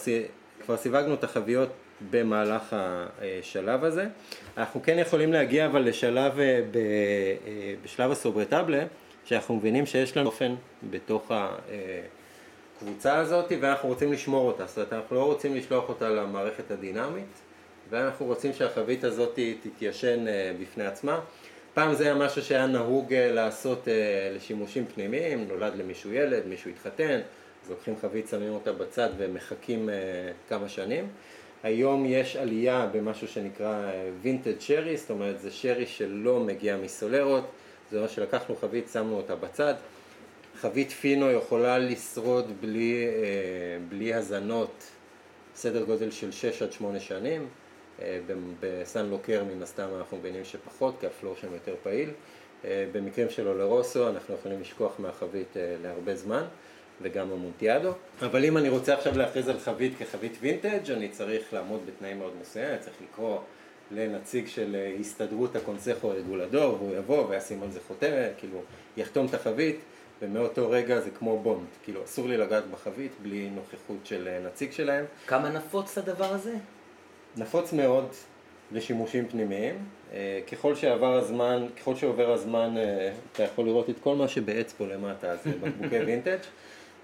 כבר 0.64 0.76
סיווגנו 0.76 1.14
את 1.14 1.24
החביות 1.24 1.68
במהלך 2.10 2.76
השלב 2.78 3.84
הזה. 3.84 4.06
אנחנו 4.56 4.82
כן 4.82 4.98
יכולים 4.98 5.32
להגיע 5.32 5.66
אבל 5.66 5.82
לשלב, 5.82 6.40
אה, 6.40 6.60
בשלב 7.84 8.10
הסוברטבלה, 8.10 8.84
שאנחנו 9.24 9.56
מבינים 9.56 9.86
שיש 9.86 10.16
לנו 10.16 10.26
אופן 10.26 10.54
בתוך 10.90 11.32
הקבוצה 12.80 13.16
הזאת 13.16 13.52
ואנחנו 13.60 13.88
רוצים 13.88 14.12
לשמור 14.12 14.46
אותה, 14.46 14.66
זאת 14.66 14.76
אומרת 14.76 14.92
אנחנו 14.92 15.16
לא 15.16 15.24
רוצים 15.24 15.54
לשלוח 15.54 15.88
אותה 15.88 16.08
למערכת 16.08 16.70
הדינמית 16.70 17.45
ואנחנו 17.90 18.26
רוצים 18.26 18.52
שהחבית 18.52 19.04
הזאת 19.04 19.38
תתיישן 19.62 20.28
אה, 20.28 20.52
בפני 20.60 20.86
עצמה. 20.86 21.20
פעם 21.74 21.94
זה 21.94 22.04
היה 22.04 22.14
משהו 22.14 22.42
שהיה 22.42 22.66
נהוג 22.66 23.14
אה, 23.14 23.32
לעשות 23.32 23.88
אה, 23.88 24.32
לשימושים 24.36 24.86
פנימיים, 24.94 25.48
נולד 25.48 25.74
למישהו 25.76 26.12
ילד, 26.12 26.46
מישהו 26.46 26.70
התחתן, 26.70 27.20
אז 27.64 27.70
לוקחים 27.70 27.94
חבית, 28.00 28.28
שמים 28.28 28.52
אותה 28.52 28.72
בצד 28.72 29.08
ומחכים 29.16 29.88
כמה 30.48 30.68
שנים. 30.68 31.08
היום 31.62 32.06
יש 32.06 32.36
עלייה 32.36 32.88
במשהו 32.92 33.28
שנקרא 33.28 33.90
וינטג' 34.22 34.60
שרי, 34.60 34.96
זאת 34.96 35.10
אומרת 35.10 35.40
זה 35.40 35.50
שרי 35.50 35.86
שלא 35.86 36.40
מגיע 36.40 36.76
מסולרות, 36.76 37.44
זה 37.90 37.96
אומר 37.96 38.08
שלקחנו 38.08 38.56
חבית, 38.56 38.88
שמנו 38.92 39.16
אותה 39.16 39.36
בצד. 39.36 39.74
חבית 40.60 40.90
פינו 40.90 41.30
יכולה 41.30 41.78
לשרוד 41.78 42.52
בלי, 42.60 43.06
בלי 43.88 44.14
הזנות 44.14 44.84
סדר 45.54 45.84
גודל 45.84 46.10
של 46.10 46.32
6 46.32 46.62
עד 46.62 46.72
8 46.72 47.00
שנים. 47.00 47.48
אה, 48.02 48.18
בסן 48.60 49.06
לוקר 49.06 49.44
מן 49.44 49.62
הסתם 49.62 49.88
אנחנו 49.98 50.16
מבינים 50.16 50.44
שפחות, 50.44 50.94
כי 51.00 51.06
הפלור 51.06 51.36
שם 51.36 51.52
יותר 51.52 51.74
פעיל. 51.82 52.10
אה, 52.64 52.86
במקרים 52.92 53.30
של 53.30 53.48
אולרוסו 53.48 54.08
אנחנו 54.08 54.34
יכולים 54.34 54.60
לשכוח 54.60 54.92
מהחבית 54.98 55.56
אה, 55.56 55.76
להרבה 55.82 56.16
זמן, 56.16 56.44
וגם 57.02 57.32
המונטיאדו. 57.32 57.92
אבל 58.22 58.44
אם 58.44 58.56
אני 58.56 58.68
רוצה 58.68 58.94
עכשיו 58.94 59.18
להכריז 59.18 59.48
על 59.48 59.58
חבית 59.58 59.92
כחבית 59.98 60.36
וינטג' 60.40 60.90
אני 60.90 61.08
צריך 61.08 61.52
לעמוד 61.52 61.80
בתנאים 61.86 62.18
מאוד 62.18 62.32
מסוימים, 62.40 62.72
אני 62.72 62.80
צריך 62.80 62.96
לקרוא 63.02 63.38
לנציג 63.90 64.46
של 64.46 64.76
הסתדרות 65.00 65.56
הקונסכו 65.56 66.08
רגולדור, 66.08 66.74
והוא 66.74 66.96
יבוא 66.96 67.26
וישים 67.28 67.62
על 67.62 67.70
זה 67.70 67.80
חותמת, 67.88 68.30
כאילו 68.38 68.62
יחתום 68.96 69.26
את 69.26 69.34
החבית. 69.34 69.76
ומאותו 70.22 70.70
רגע 70.70 71.00
זה 71.00 71.10
כמו 71.10 71.38
בונד, 71.42 71.66
כאילו 71.84 72.04
אסור 72.04 72.28
לי 72.28 72.36
לגעת 72.36 72.64
בחבית 72.70 73.12
בלי 73.22 73.50
נוכחות 73.50 73.96
של 74.04 74.38
נציג 74.46 74.72
שלהם. 74.72 75.04
כמה 75.26 75.48
נפוץ 75.50 75.98
הדבר 75.98 76.34
הזה? 76.34 76.54
נפוץ 77.36 77.72
מאוד 77.72 78.06
לשימושים 78.72 79.28
פנימיים. 79.28 79.74
אה, 80.12 80.40
ככל 80.52 80.74
שעבר 80.74 81.14
הזמן, 81.14 81.66
ככל 81.80 81.96
שעובר 81.96 82.32
הזמן, 82.32 82.74
אה, 82.76 83.12
אתה 83.32 83.42
יכול 83.42 83.64
לראות 83.64 83.90
את 83.90 83.96
כל 84.02 84.16
מה 84.16 84.28
שבעץ 84.28 84.72
פה 84.72 84.86
למטה, 84.86 85.36
זה 85.36 85.50
בקבוקי 85.62 85.98
וינטג'. 86.06 86.38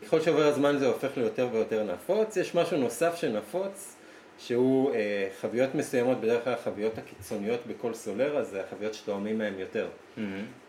ככל 0.03 0.21
שעובר 0.21 0.47
הזמן 0.47 0.79
זה 0.79 0.87
הופך 0.87 1.17
ליותר 1.17 1.49
ויותר 1.53 1.85
נפוץ. 1.95 2.37
יש 2.37 2.55
משהו 2.55 2.77
נוסף 2.77 3.17
שנפוץ, 3.17 3.97
שהוא 4.39 4.95
אה, 4.95 5.29
חוויות 5.41 5.75
מסוימות, 5.75 6.21
בדרך 6.21 6.45
כלל 6.45 6.53
החוויות 6.53 6.99
הקיצוניות 6.99 7.61
בכל 7.67 7.95
סולרה, 7.95 8.45
זה 8.45 8.65
החוויות 8.65 8.95
שתואמים 8.95 9.39
מהן 9.39 9.59
יותר. 9.59 9.89
Mm-hmm. 9.89 10.21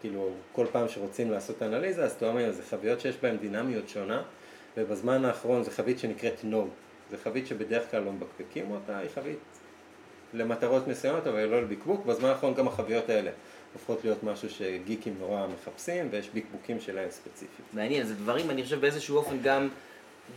כאילו, 0.02 0.30
כל 0.52 0.65
פעם 0.72 0.88
שרוצים 0.90 1.31
לעשות 1.31 1.64
אנליזה, 1.64 2.03
אז 2.03 2.15
תואמים, 2.15 2.52
זה 2.52 2.64
חוויות 2.69 2.99
שיש 2.99 3.15
בהן 3.22 3.38
דינמיות 3.38 3.90
שונה, 3.90 4.22
ובזמן 4.77 5.26
האחרון 5.26 5.64
זה 5.64 5.72
חבית 5.72 5.99
שנקראת 5.99 6.41
No. 6.52 6.56
זה 7.11 7.17
חבית 7.23 7.47
שבדרך 7.47 7.91
כלל 7.91 8.03
לא 8.03 8.11
מבקבקים 8.11 8.71
אותה, 8.71 8.97
היא 8.97 9.09
חבית 9.15 9.38
למטרות 10.34 10.88
מסוימות, 10.88 11.27
אבל 11.27 11.45
לא 11.45 11.61
לבקבוק. 11.61 12.05
בזמן 12.05 12.30
האחרון 12.30 12.53
גם 12.53 12.67
החביות 12.67 13.09
האלה 13.09 13.31
הופכות 13.73 14.03
להיות 14.03 14.23
משהו 14.23 14.49
שגיקים 14.49 15.15
נורא 15.19 15.47
מחפשים, 15.47 16.07
ויש 16.11 16.30
בקבוקים 16.34 16.80
שלהם 16.80 17.09
ספציפית. 17.09 17.65
מעניין, 17.73 18.05
זה 18.05 18.15
דברים, 18.15 18.49
אני 18.49 18.63
חושב 18.63 18.81
באיזשהו 18.81 19.17
אופן 19.17 19.38
גם, 19.43 19.69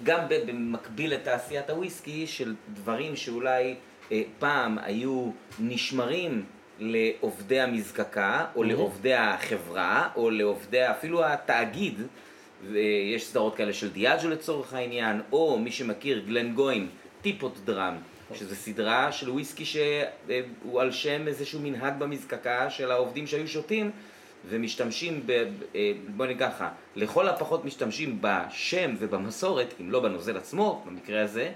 גם 0.02 0.20
במקביל 0.28 1.14
לתעשיית 1.14 1.70
הוויסקי, 1.70 2.26
של 2.26 2.54
דברים 2.74 3.16
שאולי 3.16 3.74
אה, 4.12 4.22
פעם 4.38 4.78
היו 4.78 5.30
נשמרים 5.60 6.44
לעובדי 6.78 7.60
המזקקה, 7.60 8.46
או 8.56 8.62
mm-hmm. 8.62 8.66
לעובדי 8.66 9.14
החברה, 9.14 10.08
או 10.16 10.30
לעובדי 10.30 10.90
אפילו 10.90 11.24
התאגיד. 11.24 12.00
ויש 12.64 13.26
סדרות 13.26 13.56
כאלה 13.56 13.72
של 13.72 13.90
דיאג'ו 13.90 14.28
לצורך 14.28 14.74
העניין, 14.74 15.20
או 15.32 15.58
מי 15.58 15.72
שמכיר, 15.72 16.22
גלן 16.26 16.54
גויים, 16.54 16.88
טיפות 17.22 17.58
דראם, 17.64 17.94
שזה 18.34 18.56
סדרה 18.56 19.12
של 19.12 19.30
וויסקי 19.30 19.64
שהוא 19.64 20.80
על 20.80 20.92
שם 20.92 21.28
איזשהו 21.28 21.60
מנהג 21.60 21.98
במזקקה 21.98 22.70
של 22.70 22.90
העובדים 22.90 23.26
שהיו 23.26 23.48
שותים 23.48 23.90
ומשתמשים, 24.48 25.22
ב, 25.26 25.30
אה, 25.74 25.92
בוא 26.16 26.26
נגיד 26.26 26.38
ככה, 26.38 26.68
לכל 26.96 27.28
הפחות 27.28 27.64
משתמשים 27.64 28.18
בשם 28.20 28.94
ובמסורת, 28.98 29.74
אם 29.80 29.90
לא 29.90 30.00
בנוזל 30.00 30.36
עצמו, 30.36 30.84
במקרה 30.86 31.22
הזה, 31.22 31.52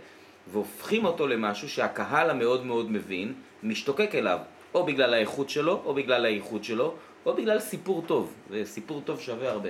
והופכים 0.52 1.04
אותו 1.04 1.26
למשהו 1.26 1.68
שהקהל 1.68 2.30
המאוד 2.30 2.66
מאוד 2.66 2.90
מבין, 2.90 3.34
משתוקק 3.62 4.14
אליו, 4.14 4.38
או 4.74 4.86
בגלל 4.86 5.14
האיכות 5.14 5.50
שלו, 5.50 5.82
או 5.84 5.94
בגלל 5.94 6.24
האיכות 6.24 6.64
שלו, 6.64 6.94
או 7.26 7.34
בגלל 7.34 7.58
סיפור 7.58 8.04
טוב, 8.06 8.34
וסיפור 8.50 9.02
טוב 9.04 9.20
שווה 9.20 9.50
הרבה. 9.50 9.68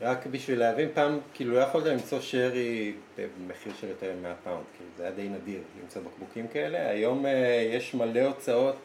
רק 0.00 0.26
בשביל 0.26 0.58
להבין, 0.58 0.88
פעם 0.94 1.18
כאילו 1.34 1.54
לא 1.54 1.58
יכולת 1.58 1.86
למצוא 1.86 2.20
שרי 2.20 2.92
במחיר 3.18 3.72
של 3.80 3.88
יותר 3.88 4.12
מ-100 4.22 4.44
פאונד, 4.44 4.64
כאילו 4.76 4.90
זה 4.96 5.02
היה 5.02 5.12
די 5.12 5.28
נדיר 5.28 5.60
למצוא 5.82 6.02
בקבוקים 6.02 6.46
כאלה, 6.48 6.90
היום 6.90 7.26
uh, 7.26 7.28
יש 7.72 7.94
מלא 7.94 8.20
הוצאות 8.20 8.76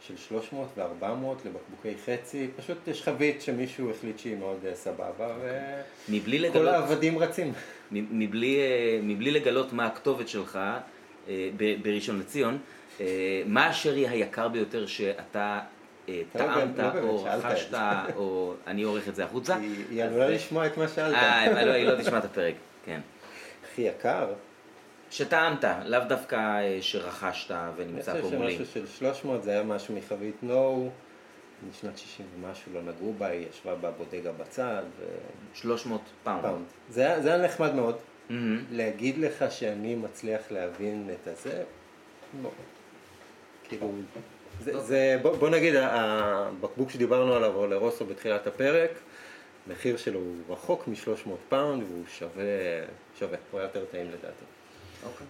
של 0.00 0.16
300 0.16 0.68
ו-400 0.76 1.04
לבקבוקי 1.44 1.94
חצי, 2.04 2.48
פשוט 2.56 2.88
יש 2.88 3.02
חבית 3.02 3.42
שמישהו 3.42 3.90
החליט 3.90 4.18
שהיא 4.18 4.36
מאוד 4.36 4.58
uh, 4.62 4.74
סבבה 4.74 5.34
וכל 5.40 6.12
לגלות... 6.32 6.74
העבדים 6.74 7.18
רצים. 7.18 7.52
מבלי, 7.92 8.56
uh, 8.56 9.04
מבלי 9.04 9.30
לגלות 9.30 9.72
מה 9.72 9.86
הכתובת 9.86 10.28
שלך 10.28 10.58
uh, 11.26 11.30
בראשון 11.82 12.18
לציון, 12.18 12.58
מה 13.46 13.66
השרי 13.66 14.08
היקר 14.08 14.48
ביותר 14.48 14.86
שאתה 14.86 15.38
אה, 15.38 15.75
טעמת 16.32 16.78
לא 16.78 17.00
או 17.00 17.24
רכשת, 17.24 17.78
או 18.16 18.54
אני 18.66 18.82
עורך 18.82 19.08
את 19.08 19.14
זה 19.14 19.24
החוצה. 19.24 19.56
היא 19.90 20.04
עלולה 20.04 20.28
לשמוע 20.28 20.66
את 20.66 20.76
מה 20.76 20.88
שאלת. 20.88 21.14
אה, 21.14 21.64
לא, 21.64 21.72
היא 21.72 21.86
לא 21.86 22.02
תשמע 22.02 22.18
את 22.18 22.24
הפרק, 22.24 22.54
כן. 22.84 23.00
הכי 23.64 23.82
יקר? 23.82 24.32
שטעמת, 25.10 25.64
לאו 25.84 26.00
דווקא 26.08 26.36
אה, 26.36 26.78
שרכשת 26.80 27.54
ונמצא 27.76 28.20
פה 28.20 28.30
מולי. 28.30 28.56
אני 28.56 28.64
חושב 28.64 28.80
שמשהו 28.80 28.86
של 28.86 28.98
300 28.98 29.42
זה 29.42 29.50
היה 29.50 29.62
משהו 29.62 29.96
מחבית 29.96 30.36
נו, 30.42 30.90
משנת 31.70 31.98
60 31.98 32.26
ומשהו 32.36 32.72
לא 32.74 32.82
נגעו 32.82 33.14
בה, 33.18 33.26
היא 33.26 33.46
ישבה 33.50 33.74
ב 33.74 33.82
bodega 33.82 34.32
בצד. 34.32 34.82
300 35.54 36.00
פאונד. 36.24 36.64
זה 36.88 37.06
היה 37.24 37.38
נחמד 37.38 37.74
מאוד. 37.74 37.96
להגיד 38.70 39.18
לך 39.18 39.44
שאני 39.50 39.94
מצליח 39.94 40.40
להבין 40.50 41.10
את 41.12 41.28
הזה, 41.28 41.62
לא. 42.42 42.50
כאילו, 43.68 43.92
זה, 44.60 44.80
זה, 44.80 45.18
בוא, 45.22 45.36
בוא 45.36 45.48
נגיד, 45.48 45.74
הבקבוק 45.76 46.90
שדיברנו 46.90 47.34
עליו, 47.34 47.66
oloroso 47.66 48.04
בתחילת 48.06 48.46
הפרק, 48.46 48.90
מחיר 49.66 49.96
שלו 49.96 50.20
הוא 50.20 50.34
רחוק 50.48 50.88
מ-300 50.88 51.30
פאונד 51.48 51.82
והוא 51.82 52.04
שווה, 52.08 52.44
שווה, 53.18 53.38
הוא 53.50 53.60
היה 53.60 53.66
יותר 53.66 53.84
טעים 53.84 54.06
לדעתי. 54.06 54.44
אוקיי. 55.04 55.26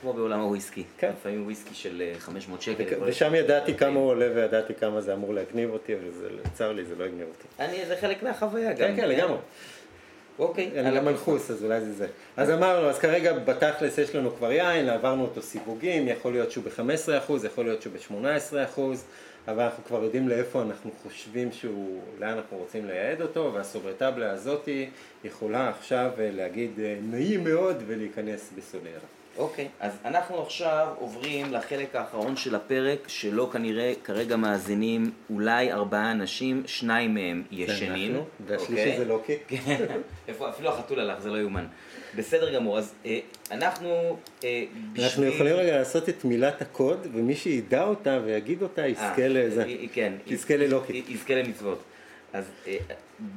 כמו 0.00 0.12
בעולם 0.12 0.40
הוויסקי, 0.40 0.84
כן. 0.98 1.10
לפעמים 1.18 1.44
וויסקי 1.44 1.74
של 1.74 2.02
500 2.18 2.58
אה, 2.58 2.64
שקל. 2.64 2.96
ושם 3.04 3.34
ידעתי 3.34 3.74
כמה 3.74 3.98
הוא 3.98 4.08
עולה 4.08 4.28
וידעתי 4.34 4.74
כמה 4.74 5.00
זה 5.00 5.14
אמור 5.14 5.34
להגניב 5.34 5.70
אותי, 5.70 5.94
וצר 6.44 6.72
לי, 6.72 6.84
זה 6.84 6.94
לא 6.96 7.04
הגניב 7.04 7.28
אותי. 7.28 7.48
אני, 7.60 7.86
זה 7.86 7.96
חלק 7.96 8.22
מהחוויה 8.22 8.72
גם. 8.72 8.78
כן, 8.78 8.96
כן, 8.96 9.08
לגמרי. 9.08 9.36
אוקיי. 10.38 10.70
אני 10.80 10.94
לא 10.94 11.00
מנחוס, 11.00 11.50
אז 11.50 11.64
אולי 11.64 11.80
זה 11.80 11.92
זה. 11.92 12.06
אז 12.36 12.50
אמרנו, 12.50 12.86
אז 12.88 12.98
כרגע 12.98 13.38
בתכלס 13.38 13.98
יש 13.98 14.14
לנו 14.14 14.36
כבר 14.36 14.52
יין, 14.52 14.88
עברנו 14.88 15.22
אותו 15.22 15.42
סיווגים, 15.42 16.08
יכול 16.08 16.32
להיות 16.32 16.50
שהוא 16.50 16.64
ב-15%, 16.64 17.46
יכול 17.46 17.64
להיות 17.64 17.82
שהוא 17.82 17.92
ב-18%, 17.92 18.80
אבל 19.48 19.62
אנחנו 19.62 19.84
כבר 19.84 20.04
יודעים 20.04 20.28
לאיפה 20.28 20.62
אנחנו 20.62 20.90
חושבים 21.02 21.52
שהוא, 21.52 22.00
לאן 22.20 22.28
אנחנו 22.28 22.56
רוצים 22.56 22.86
לייעד 22.86 23.22
אותו, 23.22 23.50
והסוברטבלה 23.54 24.30
הזאתי 24.30 24.90
יכולה 25.24 25.68
עכשיו 25.68 26.10
להגיד 26.18 26.70
אה, 26.80 26.96
נעים 27.02 27.44
מאוד 27.44 27.76
ולהיכנס 27.86 28.50
בסולרה. 28.56 29.21
אוקיי, 29.38 29.64
okay, 29.64 29.68
אז 29.80 29.92
אנחנו 30.04 30.42
עכשיו 30.42 30.88
עוברים 30.98 31.52
לחלק 31.52 31.96
האחרון 31.96 32.36
של 32.36 32.54
הפרק, 32.54 32.98
שלא 33.06 33.48
כנראה 33.52 33.92
כרגע 34.04 34.36
מאזינים 34.36 35.10
אולי 35.30 35.72
ארבעה 35.72 36.10
אנשים, 36.10 36.62
שניים 36.66 37.14
מהם 37.14 37.42
ישנים. 37.50 38.22
והשלישי. 38.46 38.72
אוקיי? 38.72 38.98
זה 38.98 39.04
לוקי. 39.04 39.36
כן, 39.48 39.86
אפילו 40.50 40.68
החתול 40.68 41.00
הלך, 41.00 41.20
זה 41.20 41.30
לא 41.30 41.36
יאומן. 41.36 41.66
בסדר 42.16 42.54
גמור, 42.54 42.78
אז 42.78 42.94
אה, 43.06 43.18
אנחנו 43.50 44.16
אה, 44.44 44.64
בשביל... 44.92 45.06
אנחנו 45.06 45.24
יכולים 45.24 45.54
רגע 45.54 45.78
לעשות 45.78 46.08
את 46.08 46.24
מילת 46.24 46.62
הקוד, 46.62 47.06
ומי 47.12 47.34
שידע 47.34 47.84
אותה 47.84 48.18
ויגיד 48.24 48.62
אותה 48.62 48.86
יזכה 48.86 49.28
לזה. 49.28 49.62
אה, 49.62 49.74
כן. 49.92 50.12
יזכה 50.26 50.56
ללוקי. 50.56 51.02
יזכה 51.08 51.34
למצוות. 51.34 51.82
אז 52.32 52.44
אה, 52.66 52.76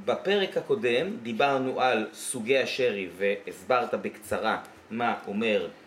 בפרק 0.06 0.58
הקודם 0.58 1.18
דיברנו 1.24 1.82
על 1.82 2.08
סוגי 2.14 2.58
השרי 2.58 3.10
והסברת 3.18 3.94
בקצרה 3.94 4.62
מה 4.92 5.16
אומר 5.28 5.62
אה, 5.64 5.85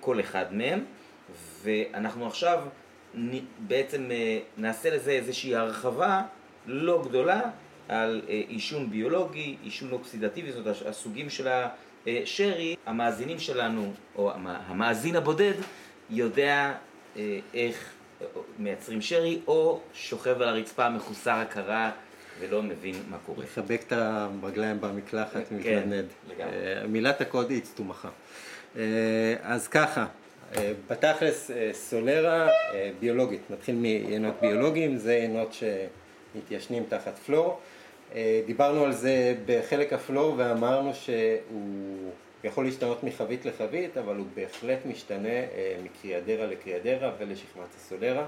כל 0.00 0.20
אחד 0.20 0.54
מהם, 0.54 0.84
ואנחנו 1.62 2.26
עכשיו 2.26 2.60
בעצם 3.58 4.10
אה, 4.10 4.38
נעשה 4.56 4.94
לזה 4.96 5.10
איזושהי 5.10 5.54
הרחבה 5.54 6.22
לא 6.66 7.02
גדולה 7.08 7.40
על 7.88 8.22
אה, 8.28 8.42
עישון 8.48 8.90
ביולוגי, 8.90 9.56
עישון 9.62 9.92
אוקסידטיבי, 9.92 10.52
זאת 10.52 10.66
אומרת 10.66 10.86
הסוגים 10.86 11.30
של 11.30 11.48
השרי, 12.06 12.76
המאזינים 12.86 13.38
שלנו, 13.38 13.92
או 14.16 14.32
המאזין 14.44 15.16
הבודד, 15.16 15.54
יודע 16.10 16.74
איך 17.54 17.92
מייצרים 18.58 19.00
שרי, 19.00 19.40
או 19.46 19.80
שוכב 19.94 20.42
על 20.42 20.48
הרצפה 20.48 20.90
מחוסר 20.90 21.30
הכרה 21.30 21.90
ולא 22.40 22.62
מבין 22.62 22.94
מה 23.10 23.16
קורה. 23.26 23.44
לחבק 23.44 23.82
את 23.86 23.92
הרגליים 23.92 24.80
במקלחת, 24.80 25.48
כן, 25.48 25.56
מתנדנד. 25.56 26.06
לגמרי. 26.28 26.52
אה, 26.54 26.86
מילת 26.86 27.20
הקוד 27.20 27.50
היא 27.50 27.60
צטומחה. 27.60 28.08
אה, 28.76 29.36
אז 29.42 29.68
ככה, 29.68 30.06
אה, 30.56 30.72
בתכלס 30.90 31.50
אה, 31.50 31.70
סולרה 31.72 32.48
ביולוגית, 33.00 33.40
נתחיל 33.50 33.74
מיינות 33.74 34.34
ביולוגיים, 34.40 34.96
זה 34.96 35.14
יינות 35.14 35.56
שמתיישנים 36.34 36.84
תחת 36.88 37.18
פלור. 37.18 37.60
דיברנו 38.46 38.84
על 38.84 38.92
זה 38.92 39.34
בחלק 39.46 39.92
הפלור 39.92 40.34
ואמרנו 40.36 40.94
שהוא 40.94 42.10
יכול 42.44 42.64
להשתנות 42.64 43.04
מחבית 43.04 43.44
לחבית, 43.44 43.96
אבל 43.96 44.16
הוא 44.16 44.26
בהחלט 44.34 44.78
משתנה 44.86 45.28
מקריאדרה 45.84 46.46
לקריאדרה 46.46 47.10
ולשכבת 47.18 47.74
הסולרה. 47.76 48.26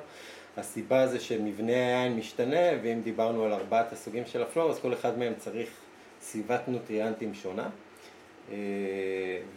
הסיבה 0.56 1.06
זה 1.06 1.20
שמבנה 1.20 1.73
היין 1.73 2.16
משתנה, 2.16 2.66
ואם 2.82 3.01
דיברנו 3.05 3.44
על 3.44 3.52
ארבעת 3.52 3.93
הסוגים 3.93 4.27
של 4.27 4.43
הפלור, 4.43 4.70
אז 4.70 4.78
כל 4.78 4.93
אחד 4.93 5.18
מהם 5.18 5.32
צריך 5.39 5.68
סביבת 6.20 6.60
נוטריאנטים 6.68 7.35
שונה. 7.35 7.68
אה, 8.52 8.56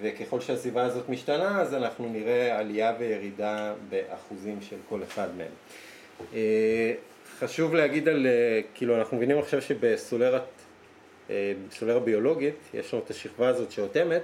וככל 0.01 0.39
שהסביבה 0.41 0.83
הזאת 0.83 1.09
משתנה, 1.09 1.61
אז 1.61 1.73
אנחנו 1.73 2.09
נראה 2.09 2.59
עלייה 2.59 2.93
וירידה 2.99 3.73
באחוזים 3.89 4.57
של 4.61 4.75
כל 4.89 5.03
אחד 5.03 5.27
מהם. 5.37 5.51
אה, 6.33 6.93
חשוב 7.39 7.75
להגיד 7.75 8.09
על, 8.09 8.27
אה, 8.27 8.61
כאילו 8.73 8.97
אנחנו 8.97 9.17
מבינים 9.17 9.39
עכשיו 9.39 9.61
שבסולרת, 9.61 10.41
ביולוגית, 12.03 12.55
יש 12.73 12.93
לנו 12.93 13.03
את 13.05 13.09
השכבה 13.09 13.47
הזאת 13.47 13.71
שאוטמת, 13.71 14.21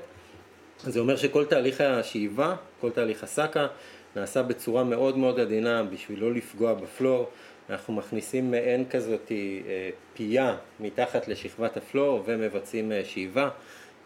זה 0.84 1.00
אומר 1.00 1.18
שכל 1.18 1.46
תהליך 1.46 1.82
השאיבה, 1.82 2.56
כל 2.82 2.92
תהליך 2.92 3.24
הסאקה, 3.24 3.68
נעשה 4.16 4.44
בצורה 4.44 4.84
מאוד 4.84 5.18
מאוד 5.18 5.40
עדינה 5.40 5.84
בשביל 5.84 6.20
לא 6.20 6.34
לפגוע 6.34 6.74
בפלור. 6.74 7.30
אנחנו 7.70 7.94
מכניסים 7.94 8.52
מעין 8.52 8.86
כזאת 8.90 9.32
פייה 10.14 10.56
מתחת 10.80 11.28
לשכבת 11.28 11.78
הפלור 11.78 12.24
ומבצעים 12.26 12.92
שאיבה. 13.04 13.50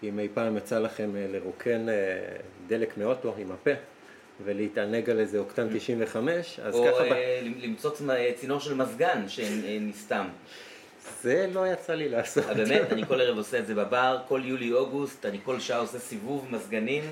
אם 0.04 0.20
אי 0.20 0.28
פעם 0.34 0.58
יצא 0.58 0.80
לכם 0.80 1.10
אה, 1.16 1.26
לרוקן 1.32 1.90
אה, 1.90 1.94
דלק 2.68 2.98
מאוטו 2.98 3.36
עם 3.38 3.52
הפה 3.52 3.72
ולהתענג 4.46 5.10
על 5.10 5.20
איזה 5.20 5.38
אוקטן 5.40 5.68
95, 5.78 6.60
אז 6.64 6.76
או 6.76 6.86
ככה... 6.94 7.04
ב- 7.04 7.12
אה, 7.12 7.40
למצוץ 7.62 8.02
מ- 8.02 8.10
צינור 8.36 8.60
של 8.60 8.74
מזגן 8.74 9.24
שנסתם. 9.28 10.28
זה 11.22 11.48
לא 11.54 11.68
יצא 11.68 11.94
לי 11.94 12.10
לעשות. 12.10 12.46
באמת, 12.46 12.92
אני 12.94 13.06
כל 13.06 13.22
ערב 13.22 13.38
עושה 13.38 13.60
את 13.60 13.68
זה 13.68 13.76
בבר, 13.76 14.18
כל 14.28 14.42
יולי-אוגוסט, 14.46 15.26
אני 15.26 15.38
כל 15.44 15.60
שעה 15.60 15.80
עושה 15.80 16.00
סיבוב 16.00 16.48
מזגנים. 16.52 17.04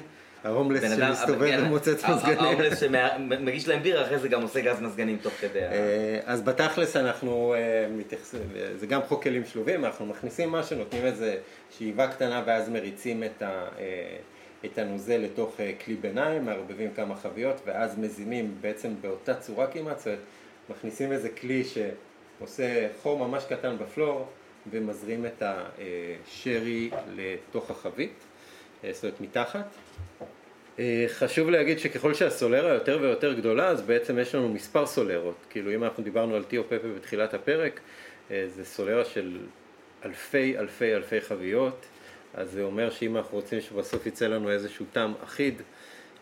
ההומלס 0.44 0.82
שמסתובב 0.96 1.42
הבן- 1.44 1.66
ומוצץ 1.66 2.04
מזגנים. 2.10 2.40
ההומלס 2.40 2.80
שמגיש 2.80 3.68
להם 3.68 3.84
בירה, 3.84 4.06
אחרי 4.06 4.20
זה 4.20 4.30
גם 4.30 4.42
עושה 4.42 4.62
גז 4.62 4.82
מזגנים 4.82 5.18
תוך 5.22 5.34
כדי. 5.42 5.60
אה, 5.60 6.20
אז 6.26 6.42
בתכלס 6.42 6.96
אנחנו 6.96 7.54
אה, 7.54 7.88
מתייחסים, 7.98 8.42
זה 8.76 8.88
גם 8.88 9.02
חוק 9.08 9.24
כלים 9.24 9.46
שלובים, 9.46 9.86
אנחנו 9.86 10.06
מכניסים 10.06 10.52
משהו, 10.52 10.78
נותנים 10.78 11.06
איזה 11.06 11.38
שאיבה 11.78 12.08
קטנה 12.08 12.44
ואז 12.46 12.70
מריצים 12.70 13.24
את, 13.24 13.42
ה, 13.42 13.68
אה, 13.80 14.18
את 14.66 14.78
הנוזל 14.78 15.18
לתוך 15.18 15.56
כלי 15.86 15.96
ביניים, 15.96 16.46
מערבבים 16.46 16.94
כמה 16.96 17.16
חביות 17.16 17.62
ואז 17.66 17.98
מזימים 18.00 18.56
בעצם 18.62 18.90
באותה 19.02 19.34
צורה 19.36 19.68
כמעט, 19.68 19.98
זאת 19.98 20.08
אומרת, 20.08 20.20
מכניסים 20.70 21.12
איזה 21.12 21.30
כלי 21.30 21.64
שעושה 21.64 22.88
חור 23.02 23.28
ממש 23.28 23.44
קטן 23.50 23.78
בפלור 23.78 24.28
ומזרים 24.72 25.26
את 25.26 25.44
השרי 25.46 26.90
לתוך 27.16 27.72
החבית, 27.72 28.14
זאת 28.92 29.04
אומרת 29.04 29.22
מתחת. 29.22 29.66
אה, 30.80 31.06
חשוב 31.08 31.50
להגיד 31.50 31.80
שככל 31.80 32.14
שהסולרה 32.14 32.74
יותר 32.74 33.00
ויותר 33.02 33.34
גדולה, 33.34 33.68
אז 33.68 33.82
בעצם 33.82 34.20
יש 34.20 34.36
לנו 34.36 34.50
מספר 34.50 34.86
סולרות. 34.86 35.36
כאילו 35.50 35.74
אם 35.74 35.84
אנחנו 35.84 36.04
דיברנו 36.04 36.36
על 36.36 36.44
טיו 36.44 36.64
פפה 36.64 36.88
בתחילת 36.96 37.34
הפרק, 37.34 37.80
אה, 38.32 38.46
זה 38.48 38.66
סולרה 38.66 39.06
של 39.06 39.38
אלפי 40.06 40.58
אלפי 40.58 40.96
אלפי 40.96 41.22
חביות, 41.22 41.86
אז 42.34 42.52
זה 42.52 42.64
אומר 42.64 42.90
שאם 42.90 43.18
אנחנו 43.18 43.38
רוצים 43.38 43.62
שבסוף 43.62 44.06
יצא 44.06 44.28
לנו 44.28 44.52
איזשהו 44.52 44.86
טעם 44.94 45.14
אחיד 45.24 45.62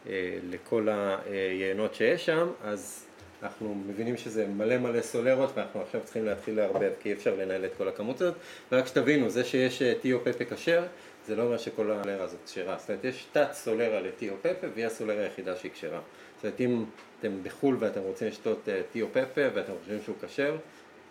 אה, 0.10 0.38
לכל 0.50 0.88
היינות 1.30 1.96
שיש 1.96 2.26
שם, 2.26 2.48
אז 2.64 3.06
אנחנו 3.44 3.76
מבינים 3.88 4.18
שזה 4.18 4.48
מלא 4.48 4.78
מלא 4.78 5.02
סולרות 5.02 5.52
ואנחנו 5.56 5.82
עכשיו 5.82 6.02
צריכים 6.04 6.26
להתחיל 6.26 6.56
לערבב 6.56 6.92
כי 7.02 7.10
אי 7.10 7.14
אפשר 7.14 7.36
לנהל 7.36 7.66
את 7.66 7.72
כל 7.78 7.88
הכמות 7.88 8.22
הזאת 8.22 8.36
ורק 8.72 8.88
שתבינו, 8.88 9.30
זה 9.30 9.44
שיש 9.44 9.82
טיו 10.02 10.20
פפה 10.24 10.46
כשר 10.46 10.84
זה 11.28 11.36
לא 11.36 11.44
אומר 11.44 11.58
שכל 11.58 11.92
הסולרה 11.92 12.24
הזאת 12.24 12.40
כשרה, 12.46 12.78
זאת 12.78 12.90
אומרת 12.90 13.04
יש 13.04 13.26
תת 13.32 13.48
סולרה 13.54 14.00
לטיו 14.00 14.34
פפה 14.42 14.68
והיא 14.74 14.86
הסולרה 14.86 15.22
היחידה 15.22 15.56
שהיא 15.56 15.72
כשרה. 15.72 16.00
זאת 16.36 16.44
אומרת 16.44 16.62
אם 16.62 16.86
אתם 17.20 17.44
בחו"ל 17.44 17.78
ואתם 17.80 18.00
רוצים 18.02 18.28
לשתות 18.28 18.70
אה, 18.70 18.82
טיו 18.92 19.08
פפה 19.12 19.42
ואתם 19.54 19.72
חושבים 19.80 20.00
שהוא 20.04 20.16
כשר 20.22 20.56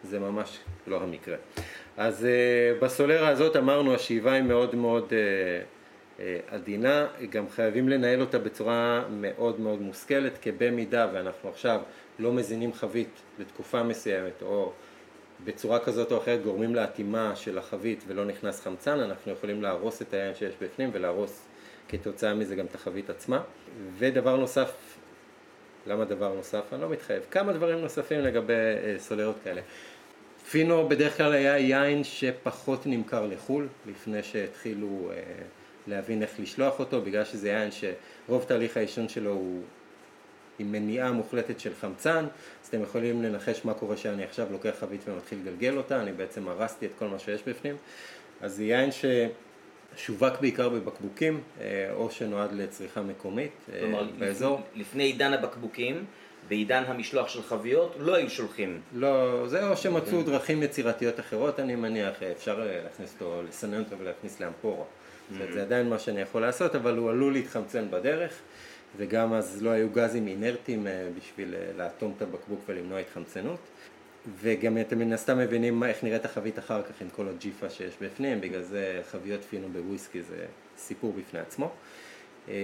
זה 0.04 0.18
ממש 0.18 0.58
לא 0.86 1.02
המקרה. 1.02 1.36
אז 1.96 2.26
uh, 2.26 2.84
בסולרה 2.84 3.28
הזאת 3.28 3.56
אמרנו 3.56 3.94
השאיבה 3.94 4.32
היא 4.32 4.42
מאוד 4.42 4.74
מאוד 4.74 5.12
uh, 6.18 6.22
עדינה, 6.48 7.06
גם 7.30 7.48
חייבים 7.48 7.88
לנהל 7.88 8.20
אותה 8.20 8.38
בצורה 8.38 9.04
מאוד 9.10 9.60
מאוד 9.60 9.82
מושכלת, 9.82 10.38
כי 10.38 10.52
במידה 10.52 11.08
ואנחנו 11.12 11.48
עכשיו 11.48 11.80
לא 12.18 12.32
מזינים 12.32 12.72
חבית 12.72 13.20
לתקופה 13.38 13.82
מסוימת, 13.82 14.42
או 14.42 14.72
בצורה 15.44 15.78
כזאת 15.78 16.12
או 16.12 16.19
אחרת 16.19 16.43
גורמים 16.43 16.74
לאטימה 16.74 17.36
של 17.36 17.59
החבית 17.59 18.05
ולא 18.06 18.24
נכנס 18.24 18.61
חמצן, 18.61 19.01
אנחנו 19.01 19.32
יכולים 19.32 19.62
להרוס 19.62 20.02
את 20.02 20.15
היין 20.15 20.35
שיש 20.35 20.55
בפנים 20.62 20.90
ולהרוס 20.93 21.43
כתוצאה 21.89 22.35
מזה 22.35 22.56
גם 22.56 22.66
את 22.66 22.74
החבית 22.74 23.11
עצמה. 23.11 23.43
ודבר 23.98 24.36
נוסף, 24.36 24.73
למה 25.86 26.05
דבר 26.05 26.35
נוסף? 26.35 26.73
אני 26.73 26.81
לא 26.81 26.89
מתחייב. 26.89 27.23
כמה 27.31 27.52
דברים 27.52 27.78
נוספים 27.78 28.20
לגבי 28.20 28.52
אה, 28.52 28.94
סולרות 28.98 29.36
כאלה. 29.44 29.61
פינו 30.51 30.89
בדרך 30.89 31.16
כלל 31.16 31.32
היה 31.32 31.59
יין 31.59 32.05
שפחות 32.05 32.86
נמכר 32.86 33.27
לחו"ל, 33.27 33.69
לפני 33.86 34.23
שהתחילו 34.23 35.11
אה, 35.11 35.23
להבין 35.86 36.23
איך 36.23 36.31
לשלוח 36.39 36.78
אותו, 36.78 37.01
בגלל 37.01 37.24
שזה 37.24 37.48
יין 37.48 37.70
שרוב 37.70 38.44
תהליך 38.44 38.77
העישון 38.77 39.09
שלו 39.09 39.31
הוא 39.31 39.62
עם 40.59 40.72
מניעה 40.72 41.12
מוחלטת 41.12 41.60
של 41.60 41.72
חמצן, 41.81 42.26
אז 42.62 42.68
אתם 42.68 42.82
יכולים 42.82 43.22
לנחש 43.22 43.64
מה 43.64 43.74
קורה 43.74 43.97
שאני 43.97 44.24
עכשיו 44.24 44.47
לוקח 44.51 44.72
חבית 44.81 45.01
ומתחיל 45.09 45.39
לגלגל 45.43 45.76
אותה, 45.76 46.01
אני 46.01 46.12
בעצם 46.12 46.48
הרסתי 46.48 46.86
את 46.86 46.90
כל 46.98 47.06
מה 47.06 47.18
שיש 47.18 47.43
בפנים. 47.47 47.76
אז 48.40 48.55
זה 48.55 48.64
יין 48.64 48.90
ששווק 49.97 50.40
בעיקר 50.40 50.68
בבקבוקים, 50.68 51.40
אה, 51.60 51.90
או 51.93 52.10
שנועד 52.10 52.52
לצריכה 52.52 53.02
מקומית 53.02 53.52
אה, 53.72 53.81
כלומר, 53.81 54.05
באזור. 54.18 54.60
לפני 54.74 55.02
עידן 55.02 55.32
הבקבוקים, 55.32 56.05
בעידן 56.48 56.82
המשלוח 56.86 57.28
של 57.28 57.43
חביות, 57.43 57.97
לא 57.98 58.14
היו 58.14 58.31
שולחים. 58.31 58.81
לא, 58.94 59.44
זה 59.48 59.68
או 59.68 59.76
שמצאו 59.76 60.22
דרכים 60.22 60.62
יצירתיות 60.62 61.20
אחרות, 61.20 61.60
אני 61.60 61.74
מניח, 61.76 62.22
אפשר 62.22 62.60
אה, 62.60 62.81
להכניס 62.85 63.14
אותו, 63.14 63.43
לסנן 63.48 63.78
אותו 63.78 63.98
ולהכניס 63.98 64.40
לאמפורה. 64.40 64.85
זאת 65.31 65.40
אומרת, 65.40 65.52
זה 65.52 65.62
עדיין 65.62 65.89
מה 65.89 65.98
שאני 65.98 66.20
יכול 66.20 66.43
לעשות, 66.43 66.74
אבל 66.74 66.97
הוא 66.97 67.10
עלול 67.10 67.32
להתחמצן 67.32 67.90
בדרך, 67.90 68.32
וגם 68.96 69.32
אז 69.32 69.62
לא 69.62 69.70
היו 69.70 69.90
גזים 69.90 70.26
אינרטיים 70.26 70.86
אה, 70.86 71.08
בשביל 71.18 71.54
אה, 71.54 71.70
לאטום 71.76 72.12
את 72.16 72.22
הבקבוק 72.22 72.60
ולמנוע 72.68 72.98
התחמצנות. 72.98 73.58
וגם 74.40 74.78
אתם 74.78 74.98
מן 74.98 75.12
הסתם 75.12 75.38
מבינים 75.38 75.84
איך 75.84 76.04
נראית 76.04 76.24
החבית 76.24 76.58
אחר 76.58 76.82
כך 76.82 77.00
עם 77.00 77.08
כל 77.08 77.28
הג'יפה 77.28 77.70
שיש 77.70 77.94
בפנים, 78.02 78.40
בגלל 78.40 78.62
זה 78.62 79.00
חביות 79.10 79.44
פינו 79.44 79.68
בוויסקי 79.68 80.22
זה 80.22 80.44
סיפור 80.76 81.12
בפני 81.18 81.40
עצמו. 81.40 81.70
אה, 82.48 82.54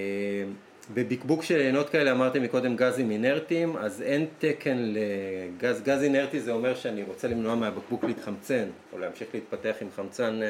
בבקבוק 0.94 1.42
של 1.42 1.60
עינות 1.60 1.90
כאלה 1.90 2.12
אמרתם 2.12 2.42
מקודם 2.42 2.76
גזים 2.76 3.10
אינרטיים, 3.10 3.76
אז 3.76 4.02
אין 4.02 4.26
תקן 4.38 4.76
לגז, 4.78 5.82
גז 5.82 6.02
אינרטי 6.02 6.40
זה 6.40 6.52
אומר 6.52 6.74
שאני 6.74 7.02
רוצה 7.02 7.28
למנוע 7.28 7.54
מהבקבוק 7.54 8.04
להתחמצן, 8.04 8.68
או 8.92 8.98
להמשיך 8.98 9.28
להתפתח 9.34 9.74
עם 9.80 9.88
חמצן 9.96 10.40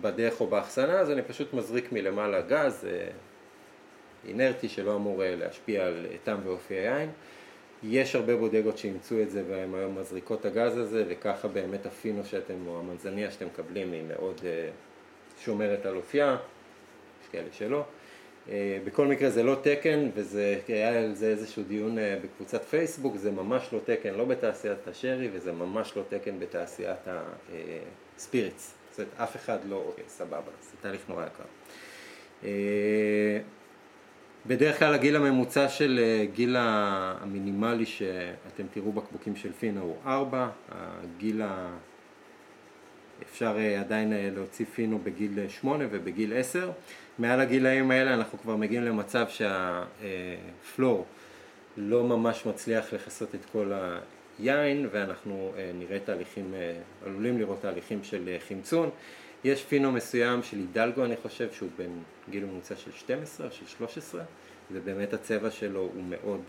בדרך 0.00 0.40
או 0.40 0.46
באחסנה, 0.46 0.92
אז 0.98 1.10
אני 1.10 1.22
פשוט 1.22 1.54
מזריק 1.54 1.92
מלמעלה 1.92 2.40
גז 2.40 2.86
אינרטי 4.28 4.68
שלא 4.68 4.96
אמור 4.96 5.24
אה, 5.24 5.36
להשפיע 5.36 5.86
על 5.86 6.06
טעם 6.24 6.40
ואופי 6.44 6.74
היין. 6.74 7.10
יש 7.82 8.14
הרבה 8.14 8.36
בודגות 8.36 8.78
שאימצו 8.78 9.22
את 9.22 9.30
זה 9.30 9.42
והן 9.48 9.74
היום 9.74 9.98
מזריקות 9.98 10.40
את 10.40 10.44
הגז 10.44 10.76
הזה, 10.76 11.04
וככה 11.08 11.48
באמת 11.48 11.86
הפינו 11.86 12.24
שאתם, 12.24 12.66
או 12.66 12.78
המנזניה 12.78 13.30
שאתם 13.30 13.46
מקבלים 13.46 13.92
היא 13.92 14.02
מאוד 14.08 14.40
אה, 14.44 14.68
שומרת 15.44 15.86
על 15.86 15.96
אופייה, 15.96 16.36
יש 17.22 17.28
כאלה 17.32 17.48
שלא. 17.52 17.84
אה, 18.48 18.78
בכל 18.84 19.06
מקרה 19.06 19.30
זה 19.30 19.42
לא 19.42 19.56
תקן, 19.62 20.08
וזה, 20.14 20.60
היה 20.68 20.98
על 20.98 21.14
זה 21.14 21.26
איזשהו 21.26 21.62
דיון 21.62 21.98
אה, 21.98 22.18
בקבוצת 22.24 22.64
פייסבוק, 22.64 23.16
זה 23.16 23.30
ממש 23.30 23.68
לא 23.72 23.78
תקן, 23.84 24.14
לא 24.14 24.24
בתעשיית 24.24 24.88
השרי, 24.88 25.28
וזה 25.32 25.52
ממש 25.52 25.96
לא 25.96 26.02
תקן 26.08 26.40
בתעשיית 26.40 26.98
הספיריטס. 28.16 28.74
זאת 28.90 29.00
אומרת, 29.00 29.12
אף 29.16 29.36
אחד 29.36 29.58
לא, 29.68 29.76
אוקיי, 29.86 30.04
סבבה, 30.08 30.50
זה 30.60 30.76
תהליך 30.80 31.00
נורא 31.08 31.26
יקר. 31.26 31.44
בדרך 34.46 34.78
כלל 34.78 34.94
הגיל 34.94 35.16
הממוצע 35.16 35.68
של 35.68 36.00
אה, 36.02 36.24
גיל 36.34 36.56
המינימלי 36.58 37.86
שאתם 37.86 38.66
תראו 38.72 38.92
בקבוקים 38.92 39.36
של 39.36 39.52
פינה 39.52 39.80
הוא 39.80 39.96
4, 40.06 40.48
הגיל 40.68 41.42
ה... 41.42 41.76
אפשר 43.22 43.56
אה, 43.58 43.80
עדיין 43.80 44.12
אה, 44.12 44.28
להוציא 44.34 44.66
פינו 44.74 44.98
בגיל 44.98 45.48
8 45.48 45.84
ובגיל 45.90 46.32
10. 46.36 46.70
מעל 47.18 47.40
הגילאים 47.40 47.90
האלה 47.90 48.14
אנחנו 48.14 48.38
כבר 48.38 48.56
מגיעים 48.56 48.84
למצב 48.84 49.26
שהפלור 49.28 51.06
לא 51.76 52.04
ממש 52.04 52.46
מצליח 52.46 52.92
לכסות 52.92 53.34
את 53.34 53.44
כל 53.52 53.72
יין 54.40 54.88
ואנחנו 54.92 55.52
נראה 55.74 55.98
תהליכים, 55.98 56.54
עלולים 57.06 57.38
לראות 57.38 57.62
תהליכים 57.62 58.04
של 58.04 58.36
חמצון. 58.48 58.90
יש 59.44 59.64
פינו 59.64 59.92
מסוים 59.92 60.42
של 60.42 60.56
הידלגו 60.56 61.04
אני 61.04 61.16
חושב 61.16 61.52
שהוא 61.52 61.68
בין 61.76 62.02
גיל 62.30 62.44
ממוצע 62.44 62.76
של 62.76 62.92
12 62.92 63.46
או 63.46 63.52
של 63.52 63.66
13 63.66 64.22
ובאמת 64.72 65.12
הצבע 65.12 65.50
שלו 65.50 65.80
הוא 65.80 66.02
מאוד 66.08 66.40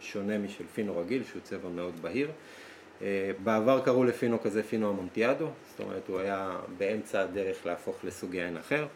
שונה 0.00 0.38
משל 0.38 0.64
פינו 0.74 0.98
רגיל 0.98 1.24
שהוא 1.24 1.42
צבע 1.42 1.68
מאוד 1.68 1.94
בהיר. 2.02 2.30
בעבר 3.44 3.80
קראו 3.84 4.04
לפינו 4.04 4.42
כזה 4.42 4.62
פינו 4.62 4.88
המונטיאדו, 4.88 5.48
זאת 5.70 5.80
אומרת 5.80 6.08
הוא 6.08 6.18
היה 6.18 6.58
באמצע 6.78 7.20
הדרך 7.20 7.66
להפוך 7.66 7.96
לסוג 8.04 8.34
יין 8.34 8.56
אחר. 8.56 8.86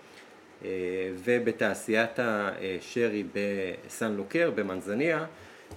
ובתעשיית 1.25 2.19
השרי 2.19 3.25
בסן 3.33 4.13
לוקר, 4.13 4.51
במנזניה, 4.55 5.27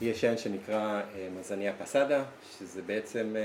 יש 0.01 0.23
יין 0.23 0.37
שנקרא 0.37 1.01
מנזניה 1.35 1.73
פסדה, 1.73 2.23
שזה 2.59 2.81
בעצם 2.81 3.35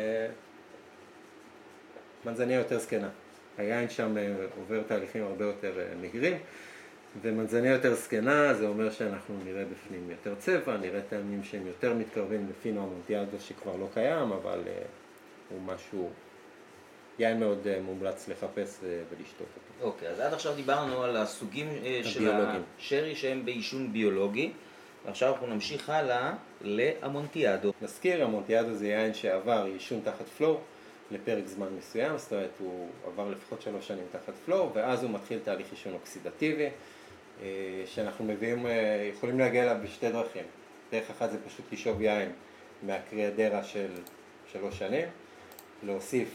מנזניה 2.25 2.59
יותר 2.59 2.79
זקנה. 2.79 3.09
היין 3.59 3.91
שם 3.91 4.15
עובר 4.59 4.83
תהליכים 4.83 5.25
הרבה 5.25 5.45
יותר 5.45 5.73
מהירים, 6.01 6.37
ומנזניה 7.23 7.73
יותר 7.73 7.95
זקנה 7.95 8.55
זה 8.55 8.67
אומר 8.67 8.91
שאנחנו 8.91 9.35
נראה 9.45 9.65
בפנים 9.65 10.11
יותר 10.11 10.35
צבע, 10.39 10.77
נראה 10.77 11.01
טעמים 11.09 11.45
שהם 11.45 11.67
יותר 11.67 11.95
מתקרבים 11.95 12.47
לפינו 12.51 12.83
המונטיאדו 12.83 13.37
שכבר 13.41 13.77
לא 13.77 13.89
קיים, 13.95 14.33
אבל 14.33 14.61
הוא 15.51 15.61
משהו 15.67 16.11
יין 17.19 17.41
מאוד 17.41 17.67
מומלץ 17.83 18.29
לחפש 18.29 18.79
ולשתות 18.83 19.47
אותו. 19.57 19.87
אוקיי, 19.87 20.09
אז 20.09 20.21
עד 20.21 20.33
עכשיו 20.33 20.55
דיברנו 20.55 21.03
על 21.03 21.17
הסוגים 21.17 21.69
של 22.03 22.31
השרי 22.31 23.17
שהם 23.17 23.45
בעישון 23.45 23.93
ביולוגי, 23.93 24.53
ועכשיו 25.07 25.33
אנחנו 25.33 25.47
נמשיך 25.47 25.91
הלאה 25.91 26.35
לאמונטיאדו. 26.61 27.73
נזכיר, 27.83 28.25
אמונטיאדו 28.25 28.75
זה 28.75 28.87
יין 28.87 29.15
שעבר 29.15 29.67
עישון 29.73 30.01
תחת 30.05 30.29
פלור 30.39 30.61
לפרק 31.11 31.47
זמן 31.47 31.69
מסוים, 31.79 32.19
זאת 32.19 32.33
אומרת 32.33 32.51
הוא 32.59 32.89
עבר 33.07 33.31
לפחות 33.31 33.63
שלוש 33.63 33.89
שנים 33.89 34.05
תחת 34.13 34.33
פלור, 34.45 34.71
ואז 34.75 35.03
הוא 35.03 35.11
מתחיל 35.11 35.39
תהליך 35.45 35.67
עישון 35.71 35.93
אוקסידטיבי, 35.93 36.69
שאנחנו 37.87 38.25
מביאים, 38.25 38.67
יכולים 39.15 39.39
להגיע 39.39 39.63
אליו 39.63 39.77
בשתי 39.85 40.13
דרכים. 40.13 40.45
דרך 40.93 41.11
אחת 41.11 41.31
זה 41.31 41.39
פשוט 41.47 41.73
לשאוב 41.73 42.03
יין 42.03 42.33
מהקריאדרה 42.83 43.65
של 43.65 43.89
שלוש 44.53 44.79
שנים, 44.79 45.09
להוסיף 45.83 46.29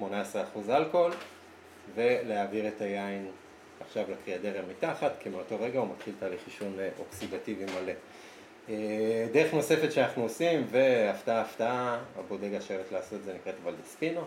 18% 0.00 0.04
אלכוהול 0.68 1.12
ולהעביר 1.94 2.68
את 2.68 2.80
היין 2.80 3.30
עכשיו 3.80 4.04
לקריאדריה 4.10 4.62
מתחת, 4.70 5.12
כי 5.20 5.28
מאותו 5.28 5.56
רגע 5.60 5.78
הוא 5.78 5.88
מתחיל 5.88 6.14
תהליך 6.18 6.40
עישון 6.46 6.76
אוקסידטיבי 6.98 7.64
מלא. 7.64 7.92
דרך 9.32 9.54
נוספת 9.54 9.92
שאנחנו 9.92 10.22
עושים, 10.22 10.66
והפתעה 10.70 11.40
הפתעה, 11.40 11.98
הבודגה 12.18 12.60
שאוהבת 12.60 12.92
לעשות 12.92 13.18
את 13.18 13.24
זה 13.24 13.34
נקראת 13.34 13.54
ולדספינו, 13.64 14.20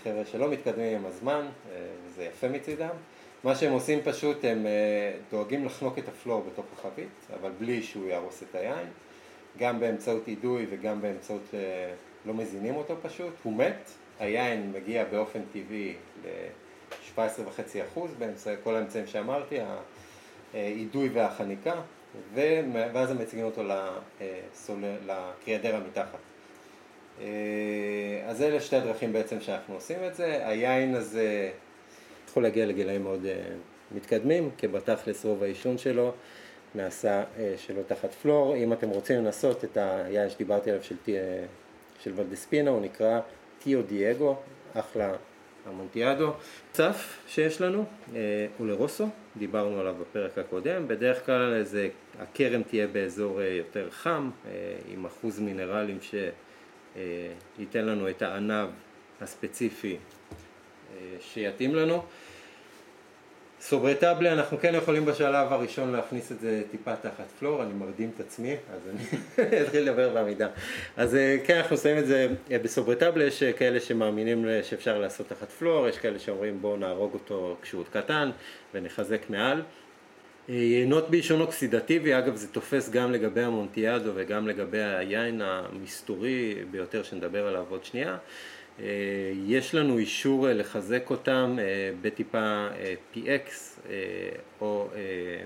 החבר'ה 0.00 0.24
שלא 0.24 0.48
מתקדמים 0.48 0.98
עם 0.98 1.06
הזמן, 1.06 1.46
וזה 2.06 2.24
יפה 2.24 2.48
מצידם. 2.48 2.94
מה 3.44 3.54
שהם 3.54 3.72
עושים 3.72 4.02
פשוט, 4.04 4.44
הם 4.44 4.66
דואגים 5.30 5.64
לחנוק 5.64 5.98
את 5.98 6.08
הפלור 6.08 6.44
בתוך 6.52 6.66
החבית, 6.72 7.08
אבל 7.40 7.50
בלי 7.58 7.82
שהוא 7.82 8.06
יהרוס 8.06 8.42
את 8.42 8.54
היין, 8.54 8.86
גם 9.58 9.80
באמצעות 9.80 10.28
אידוי 10.28 10.66
וגם 10.70 11.02
באמצעות, 11.02 11.54
לא 12.26 12.34
מזינים 12.34 12.76
אותו 12.76 12.96
פשוט, 13.02 13.32
הוא 13.42 13.52
מת, 13.52 13.90
היין 14.20 14.72
מגיע 14.72 15.04
באופן 15.04 15.40
טבעי 15.52 15.94
ל-17.5% 16.24 18.00
באמצע 18.18 18.54
כל 18.64 18.74
האמצעים 18.76 19.06
שאמרתי, 19.06 19.58
האידוי 20.54 21.08
והחניקה, 21.08 21.74
ואז 22.34 23.10
הם 23.10 23.18
מציגים 23.18 23.44
אותו 23.44 23.62
לקריאדרה 25.06 25.80
מתחת. 25.80 26.18
אז 28.26 28.42
אלה 28.42 28.60
שתי 28.60 28.76
הדרכים 28.76 29.12
בעצם 29.12 29.40
שאנחנו 29.40 29.74
עושים 29.74 29.98
את 30.06 30.14
זה, 30.14 30.48
היין 30.48 30.94
הזה 30.94 31.50
יכול 32.28 32.42
להגיע 32.42 32.66
לגילאים 32.66 33.02
מאוד 33.02 33.26
מתקדמים, 33.94 34.50
כי 34.56 34.68
בתכלס 34.68 35.24
רוב 35.24 35.42
העישון 35.42 35.78
שלו 35.78 36.12
נעשה 36.74 37.24
שלא 37.56 37.82
תחת 37.86 38.14
פלור, 38.14 38.56
אם 38.56 38.72
אתם 38.72 38.88
רוצים 38.88 39.24
לנסות 39.24 39.64
את 39.64 39.76
היין 39.76 40.30
שדיברתי 40.30 40.70
עליו 40.70 40.82
של, 40.82 40.96
של 42.00 42.12
ולדספינו, 42.16 42.70
הוא 42.70 42.80
נקרא 42.80 43.20
טיו 43.62 43.82
דייגו, 43.82 44.36
אחלה 44.74 45.12
המונטיאדו. 45.66 46.32
צף 46.72 47.18
שיש 47.28 47.60
לנו, 47.60 47.84
אולרוסו, 48.60 49.08
דיברנו 49.36 49.80
עליו 49.80 49.94
בפרק 50.00 50.38
הקודם, 50.38 50.88
בדרך 50.88 51.26
כלל 51.26 51.62
זה, 51.62 51.88
הכרם 52.20 52.62
תהיה 52.62 52.86
באזור 52.86 53.42
יותר 53.42 53.90
חם, 53.90 54.30
עם 54.88 55.04
אחוז 55.04 55.40
מינרלים 55.40 55.98
שייתן 56.00 57.84
לנו 57.84 58.10
את 58.10 58.22
הענב 58.22 58.68
הספציפי 59.20 59.96
שיתאים 61.20 61.74
לנו. 61.74 62.04
סוברטבלה, 63.68 64.32
אנחנו 64.32 64.58
כן 64.58 64.74
יכולים 64.74 65.04
בשלב 65.04 65.52
הראשון 65.52 65.92
להכניס 65.92 66.32
את 66.32 66.40
זה 66.40 66.62
טיפה 66.70 66.96
תחת 66.96 67.24
פלור, 67.38 67.62
אני 67.62 67.72
מרדים 67.72 68.10
את 68.14 68.20
עצמי, 68.20 68.56
אז 68.74 68.80
אני 68.90 69.02
אתחיל 69.62 69.82
לדבר 69.82 70.08
בעמידה. 70.14 70.48
אז 70.96 71.16
כן, 71.44 71.56
אנחנו 71.56 71.76
שמים 71.76 71.98
את 71.98 72.06
זה 72.06 72.28
בסוברטבלה, 72.62 73.24
יש 73.24 73.42
כאלה 73.42 73.80
שמאמינים 73.80 74.46
שאפשר 74.62 74.98
לעשות 74.98 75.28
תחת 75.28 75.50
פלור, 75.50 75.88
יש 75.88 75.98
כאלה 75.98 76.18
שאומרים 76.18 76.60
בואו 76.60 76.76
נהרוג 76.76 77.14
אותו 77.14 77.56
כשהוא 77.62 77.80
עוד 77.80 77.88
קטן 77.88 78.30
ונחזק 78.74 79.30
מעל. 79.30 79.62
יינות 80.48 81.10
בעישון 81.10 81.40
אוקסידטיבי, 81.40 82.18
אגב 82.18 82.36
זה 82.36 82.48
תופס 82.48 82.90
גם 82.90 83.12
לגבי 83.12 83.42
המונטיאדו 83.42 84.10
וגם 84.14 84.48
לגבי 84.48 84.82
היין 84.82 85.42
המסתורי 85.44 86.54
ביותר 86.70 87.02
שנדבר 87.02 87.46
עליו 87.46 87.64
עוד 87.68 87.84
שנייה. 87.84 88.16
יש 89.46 89.74
לנו 89.74 89.98
אישור 89.98 90.46
לחזק 90.50 91.10
אותם 91.10 91.58
בטיפה 92.02 92.66
PX 93.14 93.50
או 94.60 94.88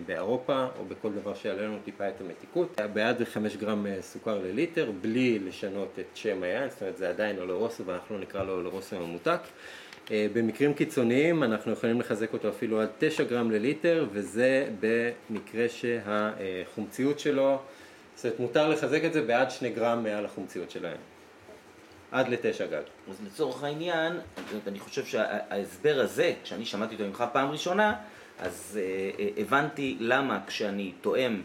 באירופה 0.06 0.66
או 0.78 0.84
בכל 0.84 1.12
דבר 1.12 1.34
שיעלה 1.34 1.62
לנו 1.62 1.78
טיפה 1.84 2.09
את 2.09 2.20
המתיקות. 2.20 2.80
בעד 2.92 3.24
5 3.24 3.56
גרם 3.56 3.86
סוכר 4.00 4.38
לליטר 4.38 4.90
בלי 5.00 5.38
לשנות 5.38 5.98
את 5.98 6.16
שם 6.16 6.42
היין, 6.42 6.70
זאת 6.70 6.80
אומרת 6.80 6.96
זה 6.96 7.09
עדיין 7.09 7.38
אולרוסו 7.38 7.86
ואנחנו 7.86 8.18
נקרא 8.18 8.44
לו 8.44 8.52
אולרוסו 8.52 8.96
הממותק. 8.96 9.40
במקרים 10.10 10.74
קיצוניים 10.74 11.42
אנחנו 11.42 11.72
יכולים 11.72 12.00
לחזק 12.00 12.32
אותו 12.32 12.48
אפילו 12.48 12.80
עד 12.80 12.88
9 12.98 13.24
גרם 13.24 13.50
לליטר 13.50 14.06
וזה 14.12 14.68
במקרה 14.80 15.68
שהחומציות 15.68 17.18
שלו, 17.18 17.59
זאת 18.14 18.24
אומרת 18.24 18.40
מותר 18.40 18.68
לחזק 18.68 19.05
את 19.05 19.12
זה 19.12 19.22
בעד 19.22 19.50
2 19.50 19.74
גרם 19.74 20.02
מעל 20.02 20.24
החומציות 20.24 20.70
שלהם. 20.70 20.96
עד 22.12 22.28
לתשע 22.28 22.66
גג. 22.66 22.82
אז 23.10 23.16
לצורך 23.26 23.64
העניין, 23.64 24.12
אני 24.66 24.78
חושב 24.78 25.05
שההסבר 25.05 26.01
הזה, 26.01 26.35
כשאני 26.43 26.64
שמעתי 26.64 26.94
אותו 26.94 27.06
ממך 27.06 27.24
פעם 27.32 27.51
ראשונה, 27.51 27.94
אז 28.39 28.80
אה, 28.82 29.28
הבנתי 29.36 29.97
למה 30.01 30.40
כשאני 30.47 30.93
תואם 31.01 31.40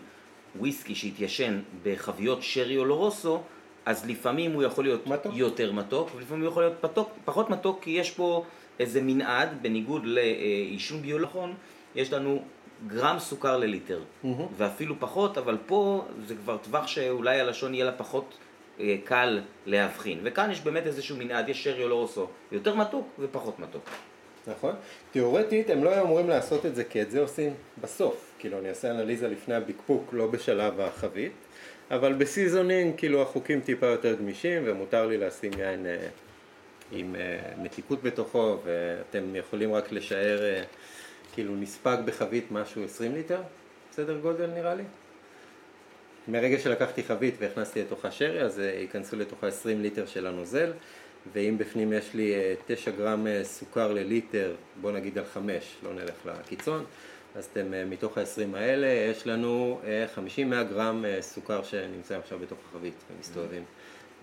וויסקי 0.60 0.96
שהתיישן 0.96 1.60
בחביות 1.84 2.44
שרי 2.44 2.78
או 2.78 2.86
לורוסו, 2.86 3.42
אז 3.86 4.06
לפעמים 4.06 4.52
הוא 4.52 4.64
יכול 4.64 4.84
להיות 4.84 5.08
מתוק. 5.08 5.34
יותר 5.36 5.72
מתוק, 5.72 6.10
ולפעמים 6.16 6.44
הוא 6.44 6.52
יכול 6.52 6.64
להיות 6.64 6.78
פתוק, 6.82 7.10
פחות 7.26 7.50
מתוק, 7.50 7.84
כי 7.84 7.92
יש 7.92 8.12
פה 8.12 8.46
איזה 8.80 9.02
מנעד, 9.02 9.50
בניגוד 9.62 10.02
לעישון 10.06 11.02
ביולכון, 11.02 11.54
יש 11.96 12.14
לנו 12.14 12.44
גרם 12.88 13.20
סוכר 13.20 13.58
לליטר, 13.58 14.00
mm-hmm. 14.00 14.28
ואפילו 14.58 14.96
פחות, 15.00 15.38
אבל 15.38 15.58
פה 15.66 16.06
זה 16.28 16.36
כבר 16.36 16.58
טווח 16.58 16.88
שאולי 16.88 17.40
הלשון 17.40 17.74
יהיה 17.74 17.86
לה 17.86 17.92
פחות 17.92 18.38
קל 19.04 19.42
להבחין. 19.66 20.20
וכאן 20.24 20.52
יש 20.52 20.62
באמת 20.62 20.88
איזשהו 20.88 21.18
מנעד, 21.18 21.50
יש 21.50 21.64
שרי 21.64 21.84
או 21.84 21.90
לא 21.90 22.28
יותר 22.52 22.76
מתוק 22.76 23.08
ופחות 23.20 23.60
מתוק. 23.60 23.90
נכון. 24.48 24.76
תיאורטית 25.12 25.70
הם 25.70 25.84
לא 25.84 25.90
היו 25.90 26.04
אמורים 26.04 26.30
לעשות 26.30 26.66
את 26.66 26.76
זה 26.76 26.84
כי 26.84 27.02
את 27.02 27.12
זה 27.12 27.22
עושים 27.22 27.54
בסוף. 27.82 28.34
כאילו 28.40 28.60
אני 28.60 28.70
אעשה 28.70 28.92
אנליזה 28.92 29.28
לפני 29.28 29.56
הבקבוק, 29.56 30.14
לא 30.14 30.28
בשלב 30.28 30.80
החבית, 30.80 31.32
אבל 31.92 32.14
ב 32.14 32.22
seasoning 32.22 32.94
כאילו 32.98 33.22
החוקים 33.22 33.62
טיפה 33.62 33.86
יותר 33.86 34.16
גמישים 34.16 34.62
ומותר 34.66 35.08
לי 35.08 35.18
לשים 35.18 35.52
יין 35.58 35.86
אה, 35.86 36.08
עם 36.92 37.16
אה, 37.16 37.40
מתיקות 37.58 38.04
בתוכו 38.04 38.58
ואתם 38.64 39.36
יכולים 39.36 39.74
רק 39.74 39.92
לשער 39.92 40.44
אה, 40.44 40.64
כאילו 41.34 41.56
נספג 41.56 41.98
בחבית 42.06 42.52
משהו 42.52 42.84
20 42.84 43.14
ליטר, 43.14 43.42
בסדר 43.92 44.18
גודל 44.18 44.48
נראה 44.48 44.76
לי? 44.76 44.84
מרגע 46.28 46.60
שלקחתי 46.60 47.04
חבית 47.04 47.36
והכנסתי 47.40 47.82
לתוכה 47.82 48.12
שרי, 48.12 48.42
אז 48.42 48.60
אה, 48.60 48.66
ייכנסו 48.66 49.16
לתוכה 49.16 49.48
20 49.48 49.82
ליטר 49.82 50.06
של 50.06 50.28
הנוזל, 50.28 50.72
ואם 51.34 51.58
בפנים 51.58 51.94
יש 51.94 52.14
לי 52.14 52.34
9 52.66 52.92
אה, 52.92 52.98
גרם 52.98 53.28
אה, 53.28 53.44
סוכר 53.44 53.94
לליטר, 53.94 54.56
בוא 54.82 54.92
נגיד 54.92 55.18
על 55.18 55.26
5, 55.26 55.76
לא 55.84 55.94
נלך 55.94 56.26
לקיצון, 56.26 56.86
אז 57.36 57.46
אתם, 57.46 57.90
מתוך 57.90 58.18
ה-20 58.18 58.58
האלה 58.58 58.88
יש 58.88 59.28
לנו 59.28 59.80
50-100 60.16 60.64
גרם 60.70 61.06
סוכר 61.22 61.64
שנמצאים 61.64 62.20
עכשיו 62.20 62.40
בתוך 62.40 62.58
החבית 62.70 62.94
ומסתובבים. 63.16 63.64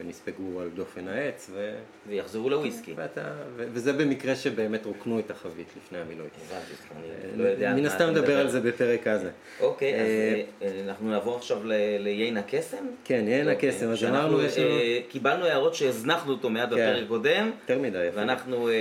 ונספגו 0.00 0.60
על 0.60 0.68
דופן 0.74 1.08
העץ, 1.08 1.50
ו... 1.52 1.74
ויחזרו 2.08 2.50
לוויסקי. 2.50 2.92
ואתה, 2.96 3.20
ו... 3.56 3.64
וזה 3.72 3.92
במקרה 3.92 4.36
שבאמת 4.36 4.86
רוקנו 4.86 5.18
את 5.18 5.30
החבית 5.30 5.66
לפני 5.76 5.98
המילוי. 5.98 6.26
הבנתי 6.46 6.72
אותך, 6.72 6.92
אני 6.92 7.42
לא 7.42 7.48
יודע 7.48 7.70
על 7.70 7.76
מן 7.76 7.86
הסתם 7.86 8.10
נדבר. 8.10 8.38
על 8.38 8.48
זה 8.48 8.60
בפרק 8.60 9.06
הזה. 9.06 9.30
אוקיי, 9.60 9.94
אז 9.94 10.06
אה, 10.06 10.42
אה, 10.62 10.80
אנחנו 10.86 11.10
נעבור 11.10 11.36
עכשיו 11.36 11.60
ליין 11.98 12.36
הקסם? 12.36 12.76
כן, 13.04 13.20
אוקיי, 13.20 13.68
הקסם, 13.68 13.88
אז 13.90 13.98
שאנחנו, 13.98 14.18
אמרנו, 14.18 14.42
יש 14.42 14.58
לנו... 14.58 14.68
אה, 14.70 14.98
קיבלנו 15.08 15.44
הערות 15.44 15.74
שהזנחנו 15.74 16.32
אותו 16.32 16.50
מעט 16.50 16.68
כן. 16.68 16.74
בפרק 16.74 17.08
קודם, 17.08 17.50
יותר 17.60 17.78
מדי. 17.82 18.08
ואנחנו, 18.14 18.68
אה, 18.68 18.74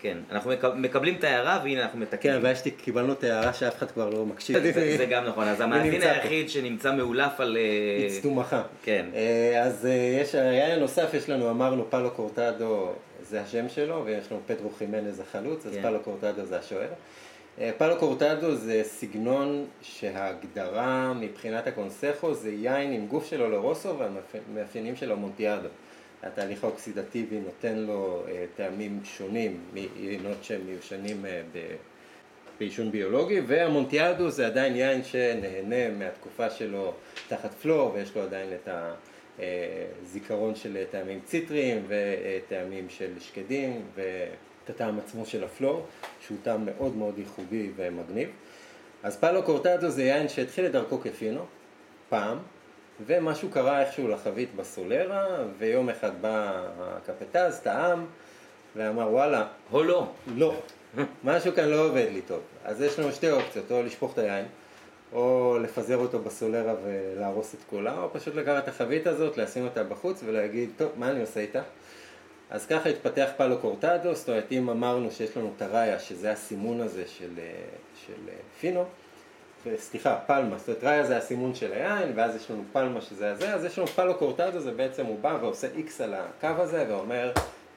כן, 0.00 0.18
אנחנו 0.32 0.50
מק- 0.50 0.64
מקבלים 0.76 1.14
את 1.14 1.24
ההערה 1.24 1.60
והנה 1.64 1.82
אנחנו 1.82 1.98
כן, 1.98 2.02
מתקנים. 2.02 2.34
הבעיה 2.36 2.56
שלי, 2.56 2.70
קיבלנו 2.70 3.12
את 3.12 3.24
ההערה 3.24 3.52
שאף 3.52 3.76
אחד 3.78 3.90
כבר 3.90 4.10
לא 4.10 4.26
מקשיב. 4.26 4.58
זה 4.98 5.06
גם 5.10 5.24
נכון, 5.24 5.48
אז 5.48 5.60
המאזין. 5.60 6.02
היחיד 6.02 6.50
שנמצא 6.50 6.92
מאולף 6.94 7.40
על... 7.40 7.56
אה, 7.56 8.06
הצטומחה. 8.06 8.62
כן. 8.82 9.06
אה, 9.14 9.62
אז 9.62 9.86
אה, 9.86 10.18
יש, 10.22 10.34
היין 10.64 10.80
נוסף, 10.80 11.14
יש 11.14 11.30
לנו, 11.30 11.50
אמרנו, 11.50 11.84
פאלו 11.90 12.10
קורטדו 12.10 12.92
זה 13.22 13.40
השם 13.40 13.68
שלו, 13.68 14.02
ויש 14.04 14.32
לנו 14.32 14.40
פדרו 14.46 14.70
חימנז 14.70 15.20
החלוץ, 15.20 15.66
אז 15.66 15.74
כן. 15.74 15.82
פאלו 15.82 16.00
קורטדו 16.00 16.44
זה 16.44 16.58
השוער. 16.58 16.88
אה, 17.60 17.70
פאלו 17.78 17.96
קורטדו 17.98 18.54
זה 18.54 18.80
סגנון 18.84 19.66
שההגדרה 19.82 21.12
מבחינת 21.14 21.66
הקונסכו 21.66 22.34
זה 22.34 22.50
יין 22.50 22.92
עם 22.92 23.06
גוף 23.06 23.26
שלו 23.26 23.50
לרוסו 23.50 23.98
והמאפיינים 23.98 24.96
שלו 24.96 25.16
מונטיאדו. 25.16 25.68
התהליך 26.22 26.64
האוקסידטיבי 26.64 27.40
נותן 27.40 27.78
לו 27.78 28.22
אה, 28.28 28.44
טעמים 28.56 29.00
שונים 29.04 29.60
מיינות 29.72 30.44
שהם 30.44 30.60
מיושנים 30.66 31.26
אה, 31.26 31.42
ב... 31.52 31.58
בעישון 32.58 32.90
ביולוגי, 32.90 33.40
והמונטיאדו 33.46 34.30
זה 34.30 34.46
עדיין 34.46 34.76
יין 34.76 35.04
שנהנה 35.04 35.90
מהתקופה 35.98 36.50
שלו 36.50 36.92
תחת 37.28 37.54
פלור, 37.54 37.92
ויש 37.94 38.16
לו 38.16 38.22
עדיין 38.22 38.48
את 38.54 38.68
הזיכרון 39.38 40.54
של 40.54 40.84
טעמים 40.90 41.20
ציטריים 41.24 41.86
וטעמים 41.88 42.88
של 42.88 43.10
שקדים, 43.20 43.82
ואת 43.94 44.70
הטעם 44.70 44.98
עצמו 44.98 45.26
של 45.26 45.44
הפלור, 45.44 45.86
שהוא 46.20 46.38
טעם 46.42 46.66
מאוד 46.66 46.96
מאוד 46.96 47.18
ייחודי 47.18 47.70
ומגניב. 47.76 48.28
אז 49.02 49.16
פאלו 49.16 49.42
קורטדו 49.42 49.88
זה 49.88 50.02
יין 50.02 50.28
שהתחיל 50.28 50.66
את 50.66 50.72
דרכו 50.72 51.00
כפינו, 51.00 51.44
פעם, 52.08 52.38
ומשהו 53.06 53.48
קרה 53.48 53.80
איכשהו 53.80 54.08
לחבית 54.08 54.54
בסולרה, 54.56 55.26
ויום 55.58 55.88
אחד 55.88 56.22
בא 56.22 56.66
הקפטז, 56.78 57.60
טעם, 57.60 58.06
ואמר 58.76 59.08
וואלה, 59.12 59.46
או 59.72 59.82
לא. 59.82 60.06
לא, 60.36 60.54
משהו 61.24 61.52
כאן 61.52 61.68
לא 61.68 61.86
עובד 61.86 62.06
לי 62.12 62.22
טוב. 62.22 62.40
אז 62.64 62.82
יש 62.82 62.98
לנו 62.98 63.12
שתי 63.12 63.30
אופציות, 63.30 63.70
או 63.70 63.82
לשפוך 63.82 64.12
את 64.12 64.18
היין, 64.18 64.44
או 65.14 65.58
לפזר 65.62 65.96
אותו 65.96 66.18
בסולרה 66.18 66.74
ולהרוס 66.84 67.54
את 67.54 67.58
כולה, 67.70 68.02
או 68.02 68.08
פשוט 68.12 68.34
לקחת 68.34 68.62
את 68.62 68.68
החבית 68.68 69.06
הזאת, 69.06 69.38
לשים 69.38 69.64
אותה 69.64 69.84
בחוץ 69.84 70.20
ולהגיד, 70.24 70.70
טוב, 70.76 70.92
מה 70.96 71.10
אני 71.10 71.20
עושה 71.20 71.40
איתה? 71.40 71.62
אז 72.50 72.66
ככה 72.66 72.88
התפתח 72.88 73.28
פאלו 73.36 73.58
קורטדו, 73.58 74.14
זאת 74.14 74.28
אומרת, 74.28 74.52
אם 74.52 74.70
אמרנו 74.70 75.10
שיש 75.10 75.36
לנו 75.36 75.52
את 75.56 75.62
הראיה, 75.62 75.98
שזה 75.98 76.32
הסימון 76.32 76.80
הזה 76.80 77.04
של, 77.06 77.30
אה, 77.38 77.44
של 78.06 78.28
אה, 78.28 78.34
fino, 78.60 78.84
סליחה, 79.76 80.18
palma, 80.26 80.58
זאת 80.58 80.68
אומרת, 80.68 80.84
raya 80.84 81.04
זה 81.04 81.16
הסימון 81.16 81.54
של 81.54 81.72
היין, 81.72 82.12
ואז 82.14 82.36
יש 82.36 82.50
לנו 82.50 82.62
palma 82.72 83.00
שזה 83.00 83.30
הזה, 83.30 83.54
אז 83.54 83.64
יש 83.64 83.78
לנו 83.78 83.86
palo 83.86 84.14
cortado, 84.14 84.60
זה 84.60 84.72
בעצם 84.72 85.06
הוא 85.06 85.18
בא 85.18 85.38
ועושה 85.40 85.68
איקס 85.76 86.00
על 86.00 86.14
הקו 86.14 86.62
הזה, 86.62 86.84
ואומר, 86.88 87.32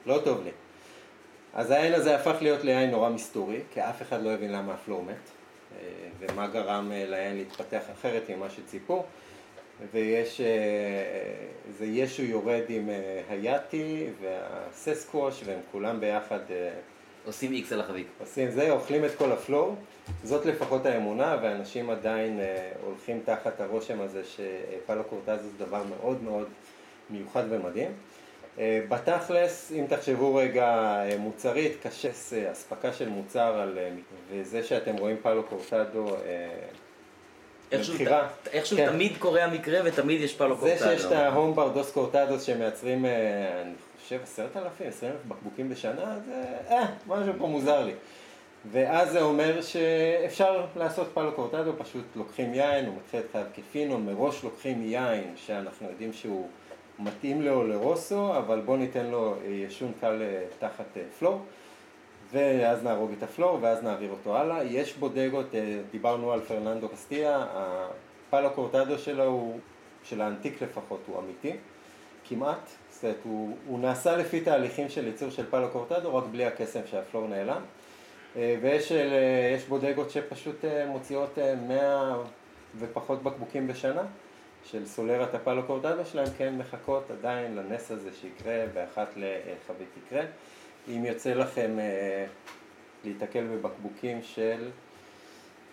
לא 0.06 0.20
טוב 0.24 0.44
לי. 0.44 0.50
אז 1.54 1.70
היין 1.70 1.94
הזה 1.94 2.16
הפך 2.16 2.36
להיות 2.40 2.64
ליין 2.64 2.90
נורא 2.90 3.10
מסתורי, 3.10 3.60
כי 3.74 3.80
אף 3.80 4.02
אחד 4.02 4.22
לא 4.22 4.30
הבין 4.30 4.52
למה 4.52 4.74
ה 4.74 4.80
flor 4.80 5.02
מת, 5.02 5.37
ומה 6.20 6.46
גרם 6.46 6.92
אה, 6.92 7.04
ליין 7.08 7.36
להתפתח 7.36 7.82
אחרת 7.92 8.22
ממה 8.30 8.50
שציפו, 8.50 9.04
ויש, 9.92 10.40
אה, 10.40 10.46
זה 11.78 11.86
ישר 11.86 12.22
יורד 12.22 12.62
עם 12.68 12.90
אה, 12.90 13.22
היטי 13.28 14.06
וה 14.20 14.40
Sasquatch, 14.40 15.42
והם 15.44 15.60
כולם 15.72 16.00
ביחד 16.00 16.40
אה, 16.50 16.70
עושים 17.26 17.52
איקס 17.52 17.72
על 17.72 17.80
החבית. 17.80 18.06
עושים 18.20 18.50
זה, 18.50 18.70
אוכלים 18.70 19.04
את 19.04 19.10
כל 19.18 19.32
הפלור, 19.32 19.76
זאת 20.24 20.46
לפחות 20.46 20.86
האמונה, 20.86 21.36
ואנשים 21.42 21.90
עדיין 21.90 22.40
אה, 22.40 22.70
הולכים 22.84 23.20
תחת 23.24 23.60
הרושם 23.60 24.00
הזה 24.00 24.22
שפאלו 24.24 25.04
קורטז 25.04 25.42
זה 25.42 25.64
דבר 25.64 25.82
מאוד 25.82 26.22
מאוד 26.22 26.48
מיוחד 27.10 27.44
ומדהים. 27.50 27.90
אה, 28.58 28.80
בתכלס, 28.88 29.72
אם 29.72 29.84
תחשבו 29.88 30.34
רגע 30.34 30.66
אה, 30.66 31.16
מוצרית, 31.18 31.76
קשה 31.82 32.08
אה, 32.32 32.52
אספקה 32.52 32.92
של 32.92 33.08
מוצר 33.08 33.60
על... 33.60 33.78
וזה 34.30 34.62
שאתם 34.62 34.96
רואים 34.96 35.16
פאלו 35.22 35.42
קורטדו 35.42 36.08
אה, 36.08 36.48
איכשהו 38.52 38.76
כן. 38.76 38.90
תמיד 38.90 39.12
קורה 39.18 39.44
המקרה 39.44 39.80
ותמיד 39.84 40.20
יש 40.20 40.34
פאלו 40.34 40.54
זה 40.54 40.60
קורטדו. 40.60 40.78
שיש 40.78 41.04
את 41.04 41.12
ההום 41.12 41.54
ברדוס 41.54 41.92
קורטדוס 41.92 42.42
שמייצרים, 42.42 43.06
אה, 43.06 43.62
אני 43.62 43.72
חושב, 44.02 44.18
עשרת 44.22 44.56
אלפים, 44.56 44.88
עשרים 44.88 45.12
אלף 45.12 45.20
בקבוקים 45.28 45.68
בשנה, 45.68 46.18
זה 46.26 46.44
אה, 46.70 46.86
משהו 47.06 47.32
פה 47.38 47.46
מוזר 47.46 47.84
לי. 47.84 47.92
ואז 48.72 49.10
זה 49.10 49.22
אומר 49.22 49.62
שאפשר 49.62 50.66
לעשות 50.76 51.10
פאלו 51.14 51.32
קורטדו, 51.32 51.72
פשוט 51.78 52.04
לוקחים 52.16 52.54
יין, 52.54 52.86
הוא 52.86 52.94
מתחיל 52.96 53.20
את 53.20 53.26
חייו 53.32 53.46
כפינו, 53.54 53.98
מראש 53.98 54.42
לוקחים 54.42 54.82
יין 54.82 55.34
שאנחנו 55.36 55.88
יודעים 55.88 56.12
שהוא 56.12 56.48
מתאים 56.98 57.42
לו 57.42 57.66
לרוסו, 57.66 58.38
אבל 58.38 58.60
בואו 58.60 58.76
ניתן 58.76 59.06
לו 59.06 59.34
אה, 59.44 59.50
ישון 59.50 59.92
קל 60.00 60.22
אה, 60.22 60.44
תחת 60.58 60.96
אה, 60.96 61.02
פלור. 61.18 61.40
ואז 62.32 62.84
נהרוג 62.84 63.12
את 63.18 63.22
הפלור, 63.22 63.58
ואז 63.62 63.82
נעביר 63.82 64.10
אותו 64.10 64.36
הלאה. 64.36 64.64
יש 64.64 64.96
בודגות, 64.96 65.46
דיברנו 65.90 66.32
על 66.32 66.40
פרננדו 66.40 66.88
קסטיה, 66.88 67.46
הפאלו 67.52 68.50
קורטדו 68.50 68.98
שלו 68.98 69.24
הוא, 69.24 69.58
של 70.04 70.20
האנטיק 70.20 70.62
לפחות, 70.62 71.00
הוא 71.06 71.18
אמיתי, 71.18 71.56
כמעט. 72.24 72.70
זאת 72.90 73.04
אומרת, 73.04 73.16
הוא, 73.24 73.56
הוא 73.66 73.78
נעשה 73.78 74.16
לפי 74.16 74.40
תהליכים 74.40 74.88
של 74.88 75.06
ייצור 75.06 75.30
של 75.30 75.50
פאלו 75.50 75.68
קורטדו, 75.68 76.16
רק 76.16 76.24
בלי 76.32 76.44
הקסם 76.44 76.80
שהפלור 76.90 77.28
נעלם. 77.28 77.62
ויש 78.36 78.92
יש 79.56 79.64
בודגות 79.68 80.10
שפשוט 80.10 80.64
מוציאות 80.88 81.38
אה, 81.38 81.54
100 81.54 82.16
ופחות 82.78 83.22
בקבוקים 83.22 83.66
בשנה. 83.66 84.02
של 84.70 84.86
סולרת 84.86 85.34
הפאלו 85.34 85.66
קורטדו 85.66 86.04
שלהם, 86.04 86.26
כן 86.38 86.58
מחכות 86.58 87.10
עדיין 87.10 87.56
לנס 87.56 87.90
הזה 87.90 88.10
שיקרה, 88.20 88.64
ואחת 88.74 89.08
לחבית 89.16 89.88
תקרה. 89.94 90.22
אם 90.88 91.04
יוצא 91.04 91.34
לכם 91.34 91.78
אה, 91.78 92.26
להיתקל 93.04 93.44
בבקבוקים 93.44 94.22
של, 94.22 94.70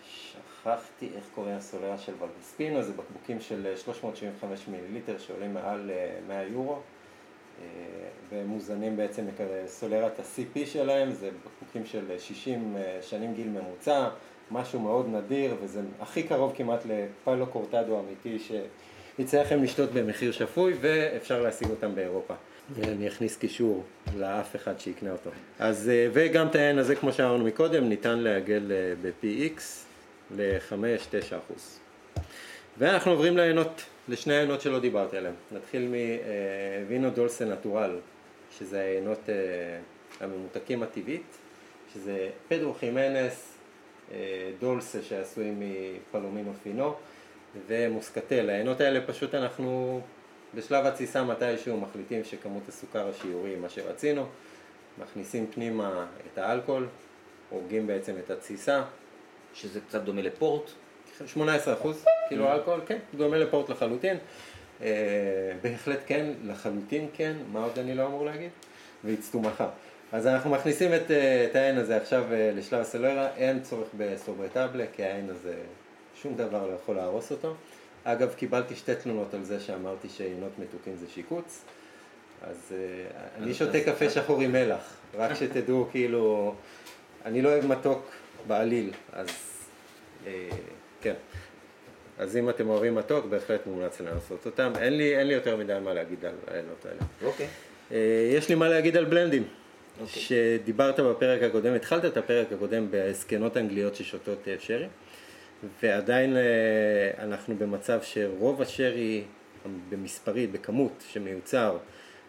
שכחתי 0.04 1.10
איך 1.16 1.24
קוראים 1.34 1.56
הסולרה 1.56 1.98
של 1.98 2.12
ולדספינו, 2.18 2.82
זה 2.82 2.92
בקבוקים 2.92 3.40
של 3.40 3.66
אה, 3.66 3.76
375 3.76 4.68
מיליליטר 4.68 5.18
שעולים 5.18 5.54
מעל 5.54 5.90
אה, 5.90 6.18
100 6.28 6.42
יורו, 6.42 6.72
אה, 6.74 7.66
והם 8.30 8.46
מוזנים 8.46 8.96
בעצם 8.96 9.26
סולרת 9.66 10.18
ה-CP 10.18 10.66
שלהם, 10.66 11.12
זה 11.12 11.30
בקבוקים 11.30 11.86
של 11.86 12.18
60 12.18 12.76
אה, 12.76 12.98
שנים 13.02 13.34
גיל 13.34 13.48
ממוצע, 13.48 14.08
משהו 14.50 14.80
מאוד 14.80 15.06
נדיר, 15.08 15.54
וזה 15.62 15.80
הכי 16.00 16.22
קרוב 16.22 16.52
כמעט 16.56 16.86
לפאלו 16.86 17.46
קורטדו 17.46 18.00
אמיתי 18.00 18.38
שיצא 18.38 19.40
לכם 19.40 19.62
לשתות 19.62 19.92
במחיר 19.92 20.32
שפוי, 20.32 20.74
ואפשר 20.80 21.42
להשיג 21.42 21.70
אותם 21.70 21.94
באירופה. 21.94 22.34
אני 22.82 23.08
אכניס 23.08 23.36
קישור 23.36 23.84
לאף 24.16 24.56
אחד 24.56 24.80
שיקנה 24.80 25.12
אותו. 25.12 25.30
אז, 25.58 25.88
אה, 25.88 26.08
וגם 26.12 26.46
את 26.46 26.54
העין 26.54 26.78
הזה, 26.78 26.96
כמו 26.96 27.12
שאמרנו 27.12 27.44
מקודם, 27.44 27.88
ניתן 27.88 28.18
לעגל 28.18 28.72
אה, 28.72 28.94
ב-PX 29.02 29.60
ל-5-9 30.36 31.36
אחוז. 31.38 31.78
ואנחנו 32.78 33.10
עוברים 33.10 33.36
לעיינות, 33.36 33.82
לשני 34.08 34.34
העיינות 34.34 34.60
שלא 34.60 34.78
דיברתי 34.78 35.16
עליהם. 35.16 35.34
נתחיל 35.52 35.88
מווינו 36.84 37.10
דולסה 37.10 37.44
נטורל, 37.44 37.98
שזה 38.58 38.80
העיינות 38.80 39.20
אה, 39.28 39.34
הממותקים 40.20 40.82
הטבעית, 40.82 41.36
שזה 41.94 42.28
פדרו 42.48 42.74
חימנס, 42.74 43.52
אה, 43.52 43.55
דולסה 44.60 45.02
שעשוי 45.02 45.52
מפלומינו 45.58 46.52
פינו, 46.62 46.94
ומוסקטל. 47.66 48.50
העיינות 48.50 48.80
האלה 48.80 49.06
פשוט 49.06 49.34
אנחנו 49.34 50.00
בשלב 50.54 50.86
התסיסה 50.86 51.24
מתישהו 51.24 51.80
מחליטים 51.80 52.24
שכמות 52.24 52.68
הסוכר 52.68 53.08
השיעורי 53.08 53.50
היא 53.50 53.58
מה 53.58 53.68
שרצינו, 53.68 54.26
מכניסים 54.98 55.46
פנימה 55.46 56.06
את 56.32 56.38
האלכוהול, 56.38 56.86
הורגים 57.50 57.86
בעצם 57.86 58.14
את 58.24 58.30
התסיסה, 58.30 58.82
שזה 59.54 59.80
קצת 59.80 60.02
דומה 60.02 60.22
לפורט. 60.22 60.70
18 61.26 61.74
אחוז, 61.74 62.04
כאילו 62.28 62.52
אלכוהול, 62.52 62.80
כן, 62.86 62.98
דומה 63.14 63.36
לפורט 63.38 63.68
לחלוטין. 63.68 64.18
אה, 64.82 65.52
בהחלט 65.62 66.00
כן, 66.06 66.32
לחלוטין 66.44 67.08
כן, 67.14 67.36
מה 67.52 67.64
עוד 67.64 67.78
אני 67.78 67.94
לא 67.94 68.06
אמור 68.06 68.24
להגיד? 68.24 68.50
והצטומחה. 69.04 69.68
אז 70.12 70.26
אנחנו 70.26 70.50
מכניסים 70.50 70.94
את, 70.94 71.10
אה, 71.10 71.44
את 71.44 71.56
העין 71.56 71.78
הזה 71.78 71.96
עכשיו 71.96 72.24
אה, 72.32 72.50
לשלב 72.54 72.80
הסלרה, 72.80 73.28
אין 73.36 73.62
צורך 73.62 73.88
בסוברטבלה, 73.96 74.84
כי 74.92 75.04
העין 75.04 75.30
הזה, 75.30 75.54
שום 76.22 76.34
דבר 76.34 76.66
לא 76.66 76.72
יכול 76.72 76.96
להרוס 76.96 77.30
אותו. 77.30 77.54
אגב, 78.04 78.34
קיבלתי 78.34 78.76
שתי 78.76 78.94
תלונות 78.94 79.34
על 79.34 79.44
זה 79.44 79.60
שאמרתי 79.60 80.08
שעינות 80.08 80.52
מתוקים 80.58 80.96
זה 80.96 81.06
שיקוץ. 81.14 81.64
אז 82.42 82.72
אה, 82.72 83.18
אני 83.38 83.54
שותה 83.54 83.80
קפה 83.80 84.10
שחור 84.10 84.40
עם 84.40 84.52
מלח, 84.52 84.96
רק 85.14 85.34
שתדעו, 85.40 85.88
כאילו, 85.90 86.54
אני 87.24 87.42
לא 87.42 87.48
אוהב 87.48 87.66
מתוק 87.66 88.10
בעליל, 88.46 88.90
אז 89.12 89.28
כן. 91.00 91.14
אז 92.18 92.36
אם 92.36 92.50
אתם 92.50 92.68
אוהבים 92.68 92.94
מתוק, 92.94 93.26
בהחלט 93.26 93.66
מומלץ 93.66 94.00
לנסות 94.00 94.46
אותם. 94.46 94.72
אין 94.78 94.96
לי, 94.96 95.18
אין 95.18 95.26
לי 95.26 95.34
יותר 95.34 95.56
מדי 95.56 95.76
מה 95.84 95.94
להגיד 95.94 96.24
על 96.24 96.34
העיינות 96.48 96.86
האלה. 96.86 97.00
אוקיי. 97.24 97.46
יש 98.36 98.48
לי 98.48 98.54
מה 98.54 98.68
להגיד 98.68 98.96
על 98.96 99.04
בלנדים. 99.04 99.48
אוקיי. 100.00 100.22
שדיברת 100.22 101.00
בפרק 101.00 101.42
הקודם, 101.42 101.74
התחלת 101.74 102.04
את 102.04 102.16
הפרק 102.16 102.52
הקודם 102.52 102.86
בזקנות 102.90 103.56
אנגליות 103.56 103.94
ששותות 103.94 104.48
אה, 104.48 104.54
שרי, 104.58 104.86
ועדיין 105.82 106.36
אה, 106.36 106.42
אנחנו 107.24 107.56
במצב 107.58 107.98
שרוב 108.02 108.62
השרי 108.62 109.24
במספרית, 109.88 110.52
בכמות 110.52 111.04
שמיוצר, 111.08 111.76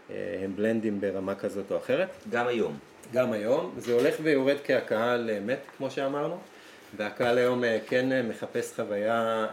אה, 0.09 0.15
הם 0.43 0.55
בלנדים 0.55 1.01
ברמה 1.01 1.35
כזאת 1.35 1.71
או 1.71 1.77
אחרת. 1.77 2.09
גם 2.29 2.47
היום. 2.47 2.77
גם 3.13 3.31
היום. 3.31 3.73
זה 3.77 3.93
הולך 3.93 4.15
ויורד 4.21 4.57
כי 4.63 4.73
הקהל 4.73 5.39
מת, 5.39 5.59
כמו 5.77 5.91
שאמרנו, 5.91 6.37
והקהל 6.97 7.37
היום 7.37 7.63
כן 7.87 8.27
מחפש 8.27 8.73
חוויה, 8.75 9.47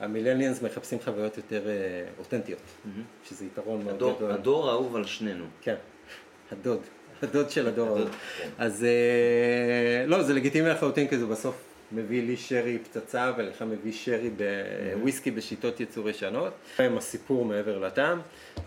המילניאנס 0.00 0.62
מחפשים 0.62 0.98
חוויות 1.04 1.36
יותר 1.36 1.62
אותנטיות, 2.18 2.60
שזה 3.24 3.44
יתרון 3.44 3.84
מאוד 3.84 3.94
הדור, 3.94 4.16
גדול. 4.16 4.30
הדור 4.30 4.68
האהוב 4.68 4.96
על 4.96 5.04
שנינו. 5.04 5.44
כן, 5.60 5.74
הדוד, 6.52 6.80
הדוד 7.22 7.50
של 7.50 7.68
הדור 7.68 7.88
ההוא. 7.88 8.08
כן. 8.38 8.48
אז 8.58 8.84
אה, 8.84 10.06
לא, 10.06 10.22
זה 10.22 10.34
לגיטימי 10.34 10.68
לחלוטין, 10.68 11.08
כי 11.08 11.18
זה 11.18 11.26
בסוף 11.26 11.54
מביא 11.92 12.22
לי 12.22 12.36
שרי 12.36 12.78
פצצה 12.78 13.32
ולך 13.36 13.62
מביא 13.62 13.92
שרי 13.92 14.30
בוויסקי 14.96 15.30
בשיטות 15.30 15.80
ייצור 15.80 16.10
ישנות. 16.10 16.52
עם 16.78 16.98
הסיפור 16.98 17.44
מעבר 17.44 17.78
לטעם, 17.78 18.20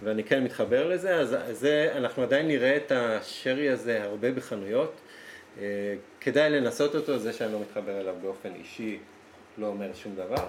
ואני 0.03 0.23
כן 0.23 0.43
מתחבר 0.43 0.89
לזה, 0.89 1.15
אז 1.15 1.35
זה, 1.51 1.91
אנחנו 1.95 2.23
עדיין 2.23 2.47
נראה 2.47 2.77
את 2.77 2.91
השרי 2.91 3.69
הזה 3.69 4.03
הרבה 4.03 4.31
בחנויות. 4.31 4.93
אה, 5.59 5.95
כדאי 6.21 6.49
לנסות 6.49 6.95
אותו, 6.95 7.19
זה 7.19 7.33
שאני 7.33 7.53
לא 7.53 7.59
מתחבר 7.59 8.01
אליו 8.01 8.15
באופן 8.21 8.49
אישי 8.55 8.97
לא 9.57 9.67
אומר 9.67 9.93
שום 9.93 10.15
דבר. 10.15 10.45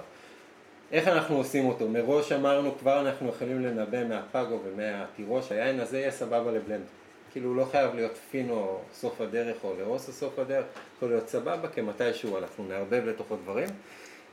איך 0.92 1.08
אנחנו 1.08 1.36
עושים 1.36 1.66
אותו? 1.66 1.88
מראש 1.88 2.32
אמרנו, 2.32 2.78
כבר 2.78 3.00
אנחנו 3.00 3.28
יכולים 3.28 3.62
לנבא 3.62 4.04
מהפאגו 4.04 4.60
ומהתירוש, 4.64 5.52
היין 5.52 5.80
הזה 5.80 5.98
יהיה 5.98 6.10
סבבה 6.10 6.52
לבלנד. 6.52 6.84
כאילו 7.32 7.48
הוא 7.48 7.56
לא 7.56 7.64
חייב 7.70 7.94
להיות 7.94 8.18
פינו 8.30 8.80
סוף 8.92 9.20
הדרך 9.20 9.64
או 9.64 9.74
לרוסו 9.78 10.12
סוף 10.12 10.38
הדרך, 10.38 10.64
יכול 10.96 11.08
להיות 11.08 11.28
סבבה, 11.28 11.68
כי 11.68 11.80
מתישהו 11.80 12.38
אנחנו 12.38 12.64
נערבב 12.68 13.02
לתוכו 13.06 13.36
דברים. 13.36 13.68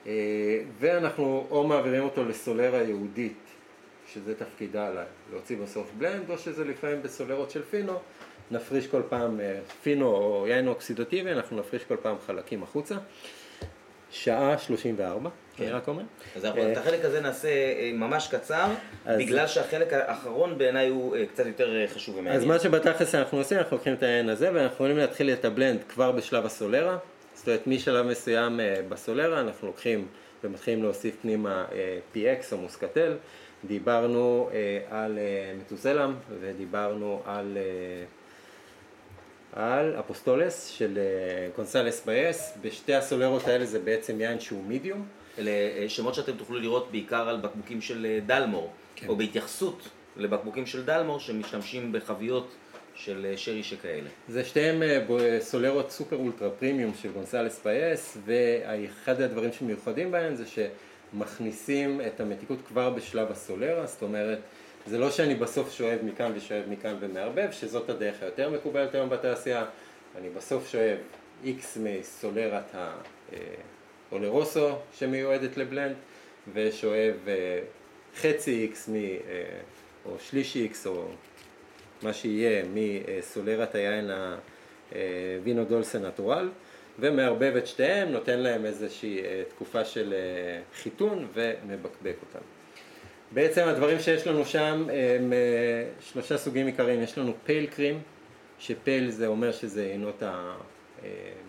אה, 0.08 0.62
ואנחנו 0.80 1.48
או 1.52 1.68
מעבירים 1.68 2.04
אותו 2.04 2.26
לסולרה 2.26 2.82
יהודית, 2.84 3.38
שזה 4.14 4.36
תפקידה 4.36 4.88
עליי, 4.88 5.06
להוציא 5.32 5.58
בסוף 5.58 5.92
בלנד, 5.98 6.30
או 6.30 6.38
שזה 6.38 6.66
לפעמים 6.66 7.02
בסולרות 7.02 7.52
של 7.52 7.64
פינו, 7.64 8.00
נפריש 8.52 8.88
כל 8.88 9.02
פעם 9.10 9.40
אה, 9.40 9.60
פינו 9.84 10.06
או 10.06 10.46
יין 10.48 10.68
אוקסידטיבי, 10.68 11.32
אנחנו 11.32 11.60
נפריש 11.60 11.84
כל 11.84 11.98
פעם 12.02 12.16
חלקים 12.26 12.64
החוצה. 12.64 12.96
שעה 14.11 14.57
34, 14.57 15.30
כן. 15.56 15.64
אני 15.64 15.72
רק 15.73 15.88
אומר. 15.88 16.03
אז 16.36 16.45
אנחנו 16.45 16.61
אה, 16.61 16.72
את 16.72 16.77
החלק 16.77 17.06
הזה 17.06 17.22
נעשה 17.22 17.48
אה, 17.48 17.91
ממש 17.94 18.27
קצר, 18.27 18.68
אז- 19.06 19.19
בגלל 19.19 19.48
שהחלק 19.48 19.94
האחרון 19.94 20.57
בעיניי 20.57 20.88
הוא 20.88 21.15
אה, 21.15 21.26
קצת 21.26 21.45
יותר 21.45 21.88
חשוב 21.88 22.15
ומעניין. 22.15 22.36
אז 22.41 22.45
מה 22.45 22.60
שבתכלס 22.60 23.15
אנחנו 23.15 23.38
עושים, 23.38 23.57
אנחנו 23.57 23.77
לוקחים 23.77 23.94
את 23.94 24.03
היין 24.04 24.30
הזה 24.30 24.49
ואנחנו 24.53 24.73
יכולים 24.76 24.98
להתחיל 24.98 25.30
את 25.34 25.45
ה 25.46 25.51
blend 25.51 25.80
כבר 25.90 26.11
בשלב 26.11 26.45
ה 26.46 26.52
solera. 26.52 26.98
זאת 27.34 27.48
אומרת, 27.48 27.68
משלב 27.68 28.06
מסוים 28.06 28.60
ב 28.90 28.97
solera 28.97 29.40
אנחנו 29.40 29.68
לוקחים 29.68 30.07
ומתחילים 30.44 30.84
להוסיף 30.84 31.15
פנימה 31.22 31.65
PX 32.15 32.52
או 32.52 32.57
Moscatel. 32.58 33.14
דיברנו 33.65 34.49
על 34.91 35.19
Matusalem 35.60 36.16
ודיברנו 36.41 37.22
על, 37.26 37.57
על 39.60 39.95
Apóstoles 40.00 40.66
של 40.65 40.98
אה, 40.98 41.49
González 41.56 42.06
Byass. 42.06 42.54
בשתי 42.61 42.94
הסולרות 42.94 43.48
האלה 43.48 43.65
זה 43.65 43.80
בעצם 43.80 44.22
יין 44.22 44.40
שהוא 44.40 44.64
מידיום. 44.64 45.06
אלה 45.38 45.52
אה, 45.52 45.86
שמות 45.90 46.15
שאתם 46.15 46.31
תוכלו 46.31 46.60
לראות 46.60 46.91
בעיקר 46.91 47.30
על 47.30 47.38
בקבוקים 47.38 47.81
של 47.81 48.06
אה, 48.06 48.19
Dalmore, 48.26 48.72
כן. 48.95 49.07
או 49.07 49.15
בהתייחסות 49.15 49.90
לבקבוקים 50.18 50.65
של 50.65 50.86
Dalmore 50.86 51.20
שמשתמשים 51.19 51.91
בחביות 51.91 52.56
של 52.95 53.26
אה, 53.30 53.38
שרי 53.38 53.64
שכאלה. 53.64 54.10
זה 54.27 54.44
שתיהם 54.45 54.84
אה, 54.84 55.38
סולרות 55.40 55.91
super 55.91 56.16
ultra 56.16 56.50
premium 56.50 56.91
של 57.02 57.11
González 57.12 57.60
Byass, 57.60 58.18
ואחד 58.26 59.22
הדברים 59.22 59.52
שמיוחדים 59.52 60.11
בהם 60.11 60.36
זה 60.36 60.44
שמכניסים 61.14 62.02
את 62.07 62.19
המתיקות 62.19 62.60
כבר 62.68 62.90
בשלב 62.90 63.31
ה 63.32 63.38
solera, 63.38 63.86
זאת 63.86 64.02
אומרת, 64.02 64.40
זה 64.90 64.98
לא 64.98 65.11
שאני 65.11 65.36
בסוף 65.36 65.72
שואב 65.72 65.99
מכאן 66.03 66.32
ושואב 66.36 66.64
מכאן 66.70 66.95
ומערבב, 66.99 67.52
שזאת 67.52 67.90
הדרך 67.90 68.16
היותר 68.22 68.49
מקובלת 68.49 68.95
היום 68.95 69.10
בתעשייה, 69.10 69.66
אני 70.18 70.30
בסוף 70.30 70.70
שואב 70.72 70.98
X 71.45 71.80
מסולרת 71.80 72.76
ה 74.12 74.19
oloroso 74.19 74.70
שמיועדת 74.94 75.57
ל 75.58 75.63
blend, 75.63 75.96
ושואב 76.53 77.16
אה, 77.28 77.60
חצי 78.16 78.72
X 78.74 78.91
מ... 78.91 78.95
אה, 78.95 79.10
או 80.06 80.16
שלישי 80.20 80.70
X 80.72 80.88
או 80.88 81.07
מה 82.02 82.14
שיהיה 82.14 82.64
מסולרת 82.74 83.76
היין 83.76 84.11
הווינו 85.40 85.66
דולסה 85.66 85.99
נטורל 85.99 86.49
ומערבב 86.99 87.56
את 87.57 87.68
שתיהם, 87.68 88.10
נותן 88.10 88.40
להם 88.40 88.66
איזושהי 88.66 89.24
אה, 89.24 89.44
תקופה 89.49 89.86
של 89.86 90.14
אה, 90.14 90.61
חיתון 90.82 91.28
ומבקבק 91.34 92.16
אותם. 92.22 92.45
בעצם 93.32 93.68
הדברים 93.68 94.00
שיש 94.00 94.28
לנו 94.28 94.46
שם 94.46 94.88
הם 94.90 95.34
אה, 95.34 95.86
שלושה 96.00 96.38
סוגים 96.38 96.66
עיקריים, 96.66 97.02
יש 97.02 97.18
לנו 97.18 97.34
פייל 97.44 97.66
קרים, 97.66 98.02
שפייל 98.60 99.12
זה 99.12 99.28
אומר 99.28 99.52
שזה 99.52 99.84
עינות 99.84 100.24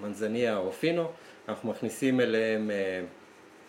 המנזניה 0.00 0.56
או 0.56 0.72
פינו, 0.72 1.08
אנחנו 1.48 1.70
מכניסים 1.70 2.20
אליהם, 2.20 2.70
אה, 2.70 3.00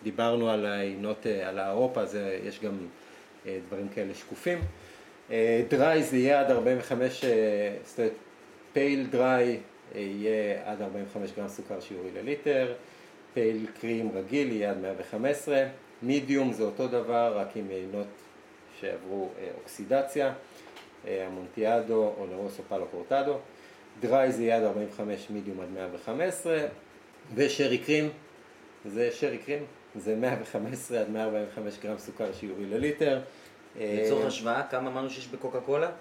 דיברנו 0.04 0.50
על 0.50 0.66
העינות, 0.66 1.28
אה, 1.28 1.50
על 1.50 1.60
האירופה, 1.60 2.06
זה, 2.06 2.40
יש 2.44 2.60
גם 2.60 2.78
אה, 3.46 3.60
דברים 3.68 3.90
כאלה 3.90 4.14
שקופים. 4.14 4.60
דריי 5.70 6.04
זה 6.04 6.18
יהיה 6.18 6.40
עד 6.40 6.52
45, 6.52 7.24
אה, 7.24 7.30
זאת 7.84 8.00
אומרת 8.00 8.14
פייל 8.74 9.08
דריי 9.12 9.60
יהיה 9.96 10.72
עד 10.72 10.82
45 10.82 11.32
גרם 11.38 11.48
סוכר 11.48 11.80
שיעורי 11.80 12.10
לליטר, 12.12 12.74
פייל 13.34 13.66
קרים 13.82 14.12
רגיל 14.16 14.52
יהיה 14.52 14.70
עד 14.72 14.78
115, 14.82 15.64
מידיום 16.02 16.53
זה 16.53 16.64
אותו 16.64 16.88
דבר 16.88 17.38
רק 17.38 17.48
עם 17.56 17.69
עינות 17.69 18.07
שעברו 18.80 19.30
אה, 19.40 19.48
אוקסידציה, 19.61 20.34
אה, 21.07 21.28
המונטיאדו 21.28 22.14
או 22.18 22.28
לרוסו 22.32 22.64
פלו 22.69 22.86
קורטדו, 22.91 23.38
דריי 23.99 24.32
זה 24.32 24.44
יהיה 24.44 24.57
עד 24.57 24.64
45, 24.64 25.30
מידיום 25.30 25.60
עד 25.61 25.68
115 25.73 26.57
ושרי 27.36 27.78
קרים 27.78 28.10
זה 28.86 29.11
שרי 29.11 29.38
קרים, 29.38 29.64
זה 29.95 30.15
115 30.15 30.99
עד 30.99 31.10
145 31.10 31.80
גרם 31.80 31.98
סוכר 31.98 32.34
שיעורי 32.34 32.65
לליטר. 32.65 33.22
אה, 33.80 34.02
לצורך 34.03 34.26
השוואה, 34.26 34.64
כמה 34.68 34.90
אמרנו 34.90 35.10
שיש 35.10 35.28
בקוקה 35.28 35.60
קולה? 35.60 35.91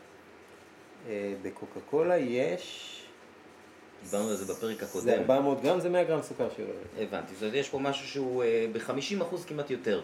אה, 1.08 1.32
בקוקה 1.42 1.80
קולה 1.90 2.16
יש... 2.18 2.96
דיברנו 4.04 4.28
על 4.28 4.36
זה 4.36 4.52
בפרק 4.54 4.78
זה 4.78 4.86
הקודם. 4.86 5.08
400 5.08 5.62
גרם, 5.62 5.80
זה 5.80 5.88
100 5.88 6.04
גרם 6.04 6.22
סוכר 6.22 6.44
לליטר. 6.44 6.72
הבנתי, 6.98 7.34
זאת 7.34 7.42
אומרת 7.42 7.54
יש 7.54 7.68
פה 7.68 7.78
משהו 7.78 8.08
שהוא 8.08 8.42
אה, 8.44 8.66
ב-50% 8.72 9.36
כמעט 9.48 9.70
יותר. 9.70 10.00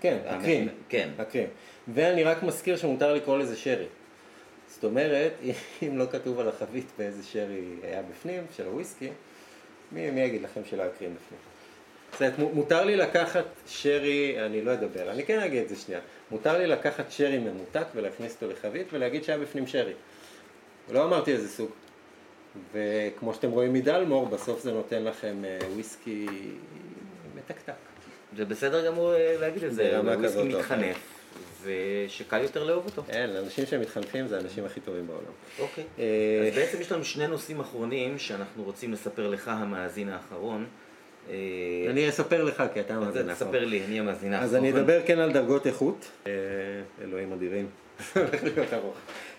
כן, 0.00 0.18
הקרים. 0.26 0.68
כן. 0.88 1.08
הקרים. 1.18 1.48
ואני 1.94 2.24
רק 2.24 2.42
מזכיר 2.42 2.76
שמותר 2.76 3.14
לקרוא 3.14 3.38
לזה 3.38 3.56
שרי. 3.56 3.86
זאת 4.68 4.84
אומרת, 4.84 5.32
אם 5.88 5.98
לא 5.98 6.04
כתוב 6.12 6.40
על 6.40 6.48
החבית 6.48 6.86
באיזה 6.98 7.22
שרי 7.22 7.64
היה 7.82 8.02
בפנים, 8.02 8.46
של 8.56 8.66
הוויסקי, 8.66 9.08
מי, 9.92 10.10
מי 10.10 10.20
יגיד 10.20 10.42
לכם 10.42 10.60
שלא 10.70 10.82
היה 10.82 10.90
קרים 10.98 11.14
בפנים? 11.14 11.40
זאת 12.12 12.20
אומרת, 12.22 12.38
מו- 12.38 12.54
מותר 12.54 12.84
לי 12.84 12.96
לקחת 12.96 13.44
שרי, 13.66 14.46
אני 14.46 14.62
לא 14.62 14.72
אדבר, 14.72 15.10
אני 15.10 15.24
כן 15.24 15.40
אגיד 15.40 15.62
את 15.62 15.68
זה 15.68 15.76
שנייה, 15.76 16.00
מותר 16.30 16.58
לי 16.58 16.66
לקחת 16.66 17.04
שרי 17.10 17.38
ממותק 17.38 17.84
ולהכניס 17.94 18.34
אותו 18.34 18.52
לחבית 18.52 18.86
ולהגיד 18.92 19.24
שהיה 19.24 19.38
בפנים 19.38 19.66
שרי. 19.66 19.92
לא 20.92 21.04
אמרתי 21.04 21.32
איזה 21.32 21.48
סוג. 21.48 21.70
וכמו 22.72 23.34
שאתם 23.34 23.50
רואים 23.50 23.72
מדלמור, 23.72 24.26
בסוף 24.26 24.62
זה 24.62 24.72
נותן 24.72 25.04
לכם 25.04 25.44
אה, 25.44 25.58
וויסקי 25.72 26.26
מתקתק. 27.36 27.72
זה 28.36 28.44
בסדר 28.44 28.86
גמור 28.86 29.14
אה, 29.14 29.36
להגיד 29.40 29.64
את 29.64 29.74
זה, 29.74 30.00
וויסקי 30.00 30.42
מתחנף, 30.42 30.96
ושקל 31.62 32.42
יותר 32.42 32.64
לאהוב 32.64 32.84
אותו. 32.84 33.02
אין, 33.08 33.36
אנשים 33.36 33.66
שמתחנפים 33.66 34.26
זה 34.26 34.36
האנשים 34.36 34.64
הכי 34.64 34.80
טובים 34.80 35.06
בעולם. 35.06 35.32
אוקיי. 35.58 35.84
אה, 35.98 36.48
אז 36.48 36.54
בעצם 36.54 36.80
יש 36.80 36.92
לנו 36.92 37.04
שני 37.04 37.26
נושאים 37.26 37.60
אחרונים 37.60 38.18
שאנחנו 38.18 38.62
רוצים 38.64 38.92
לספר 38.92 39.28
לך, 39.28 39.48
המאזין 39.48 40.08
האחרון. 40.08 40.66
אני 41.90 42.08
אספר 42.08 42.44
לך, 42.44 42.62
כי 42.74 42.80
אתה 42.80 42.94
אז 42.94 43.00
מאזין 43.00 43.34
תספר 43.34 43.64
לי, 43.64 43.84
אני 43.84 44.00
המאזין 44.00 44.32
האחרון. 44.32 44.48
אז 44.48 44.54
אני 44.54 44.70
אדבר 44.72 45.00
כן 45.06 45.18
על 45.18 45.32
דרגות 45.32 45.66
איכות. 45.66 46.10
אלוהים 47.02 47.32
אדירים. 47.32 47.66
הולך 48.16 48.44
להיות 48.44 48.72
ארוך. 48.72 48.96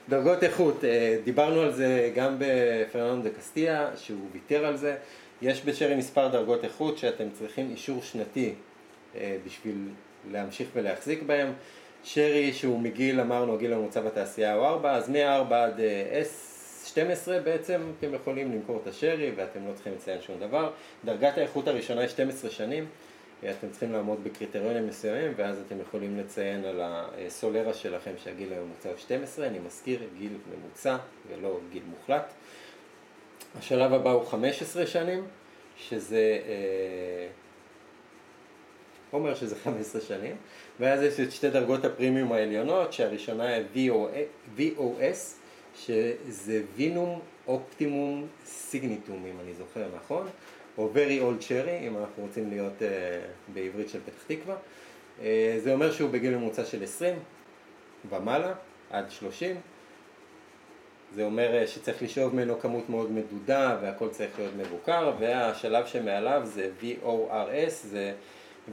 דרגות 0.10 0.44
איכות, 0.44 0.84
אה, 0.84 1.18
דיברנו 1.24 1.62
על 1.62 1.72
זה 1.72 2.12
גם 2.16 2.36
בפרננדו 2.40 3.30
קסטיה, 3.38 3.90
שהוא 3.96 4.28
ויתר 4.32 4.66
על 4.66 4.78
זה. 4.78 4.96
יש 5.42 5.66
בשרי 5.66 5.96
מספר 5.96 6.28
דרגות 6.28 6.64
איכות 6.64 6.98
שאתם 6.98 7.30
צריכים 7.34 7.70
אישור 7.72 8.02
שנתי 8.02 8.54
אה, 9.16 9.38
בשביל 9.46 9.88
להמשיך 10.32 10.68
ולהחזיק 10.74 11.24
בהם. 11.24 11.54
שרי 12.04 12.54
שהוא 12.54 12.80
מגיל, 12.80 13.20
אמרנו, 13.20 13.54
הגיל 13.54 13.74
הממוצע 13.74 14.02
בתעשייה 14.02 14.54
הוא 14.54 14.66
4, 14.66 14.96
אז 14.96 15.10
מ-4 15.10 15.54
עד 15.54 15.80
אה, 15.80 16.22
12 16.86 17.40
בעצם 17.40 17.82
אתם 18.00 18.14
יכולים 18.14 18.52
למכור 18.52 18.80
את 18.84 18.88
השרי 18.88 19.32
ואתם 19.36 19.68
לא 19.68 19.74
צריכים 19.74 19.94
לציין 19.94 20.22
שום 20.22 20.36
דבר. 20.40 20.72
דרגת 21.06 21.38
האיכות 21.38 21.68
הראשונה 21.68 22.02
היא 22.02 22.10
12 22.10 22.52
שנים. 22.52 22.86
אתם 23.52 23.70
צריכים 23.70 23.92
לעמוד 23.92 24.24
בקריטריונים 24.24 24.88
מסוימים 24.88 25.34
ואז 25.36 25.58
אתם 25.68 25.80
יכולים 25.82 26.18
לציין 26.18 26.66
על 26.66 26.82
הסולרה 26.84 27.74
שלכם 27.74 28.12
שהגיל 28.24 28.54
הממוצע 28.54 28.90
הוא 28.90 28.98
12, 28.98 29.48
אני 29.48 29.60
מזכיר 29.60 30.00
גיל 30.18 30.38
ממוצע 30.56 30.98
ולא 31.30 31.60
גיל 31.72 31.84
מוחלט. 31.90 32.34
השלב 33.60 33.94
הבא 33.94 34.12
הוא 34.12 34.26
15 34.26 34.86
שנים, 34.88 35.26
שזה 35.78 36.40
אה, 36.48 37.28
אומר 39.14 39.36
שזה 39.36 39.56
15 39.56 40.02
שנים, 40.02 40.36
ואז 40.80 41.02
יש 41.02 41.20
את 41.20 41.32
שתי 41.32 41.50
דרגות 41.50 41.86
הפרימיום 41.86 42.32
העליונות, 42.32 42.94
שהראשונה 42.94 43.48
היא 43.76 43.92
VOS, 44.58 45.18
שזה 45.76 46.62
וינום 46.76 47.20
אופטימום 47.48 48.28
סיגניטום, 48.46 49.26
אם 49.26 49.40
אני 49.40 49.54
זוכר 49.54 49.88
נכון, 49.96 50.28
או 50.78 50.90
Very 50.94 51.22
Old 51.22 51.44
Cherry, 51.44 51.88
אם 51.88 51.98
אנחנו 51.98 52.24
רוצים 52.24 52.50
להיות 52.50 52.74
uh, 52.80 52.84
בעברית 53.54 53.90
של 53.90 54.00
פתח 54.06 54.24
תקווה. 54.28 54.56
Uh, 55.20 55.24
זה 55.58 55.74
אומר 55.74 55.92
שהוא 55.92 56.10
בגיל 56.10 56.36
ממוצע 56.38 56.66
של 56.66 56.84
20 56.84 57.20
ומעלה, 58.10 58.54
עד 58.90 59.12
30. 59.12 59.56
זה 61.16 61.24
אומר 61.24 61.64
uh, 61.64 61.68
שצריך 61.68 62.04
לשאוב 62.04 62.36
ממנו 62.36 62.60
כמות 62.60 62.90
מאוד 62.90 63.12
מדודה 63.12 63.78
והכל 63.82 64.10
צריך 64.10 64.40
להיות 64.40 64.54
מבוקר, 64.58 65.14
והשלב 65.20 65.86
שמעליו 65.86 66.42
זה 66.46 66.70
VORS, 66.82 67.72
זה 67.84 68.14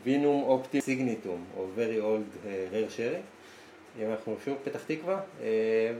וינום 0.04 0.42
אופטי 0.42 0.80
סיגניטום, 0.80 1.44
או 1.56 1.66
Very 1.76 2.02
Old 2.02 2.46
Rare 2.46 2.96
Sherry. 2.96 3.20
אם 4.02 4.10
אנחנו 4.10 4.36
שוב 4.44 4.56
פתח 4.64 4.80
תקווה, 4.86 5.20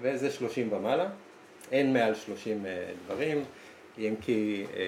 וזה 0.01 0.31
30 0.31 0.73
ומעלה. 0.73 1.09
אין 1.73 1.93
מעל 1.93 2.15
30 2.15 2.65
דברים. 3.07 3.45
אם 4.01 4.15
כי 4.21 4.65
אה, 4.77 4.83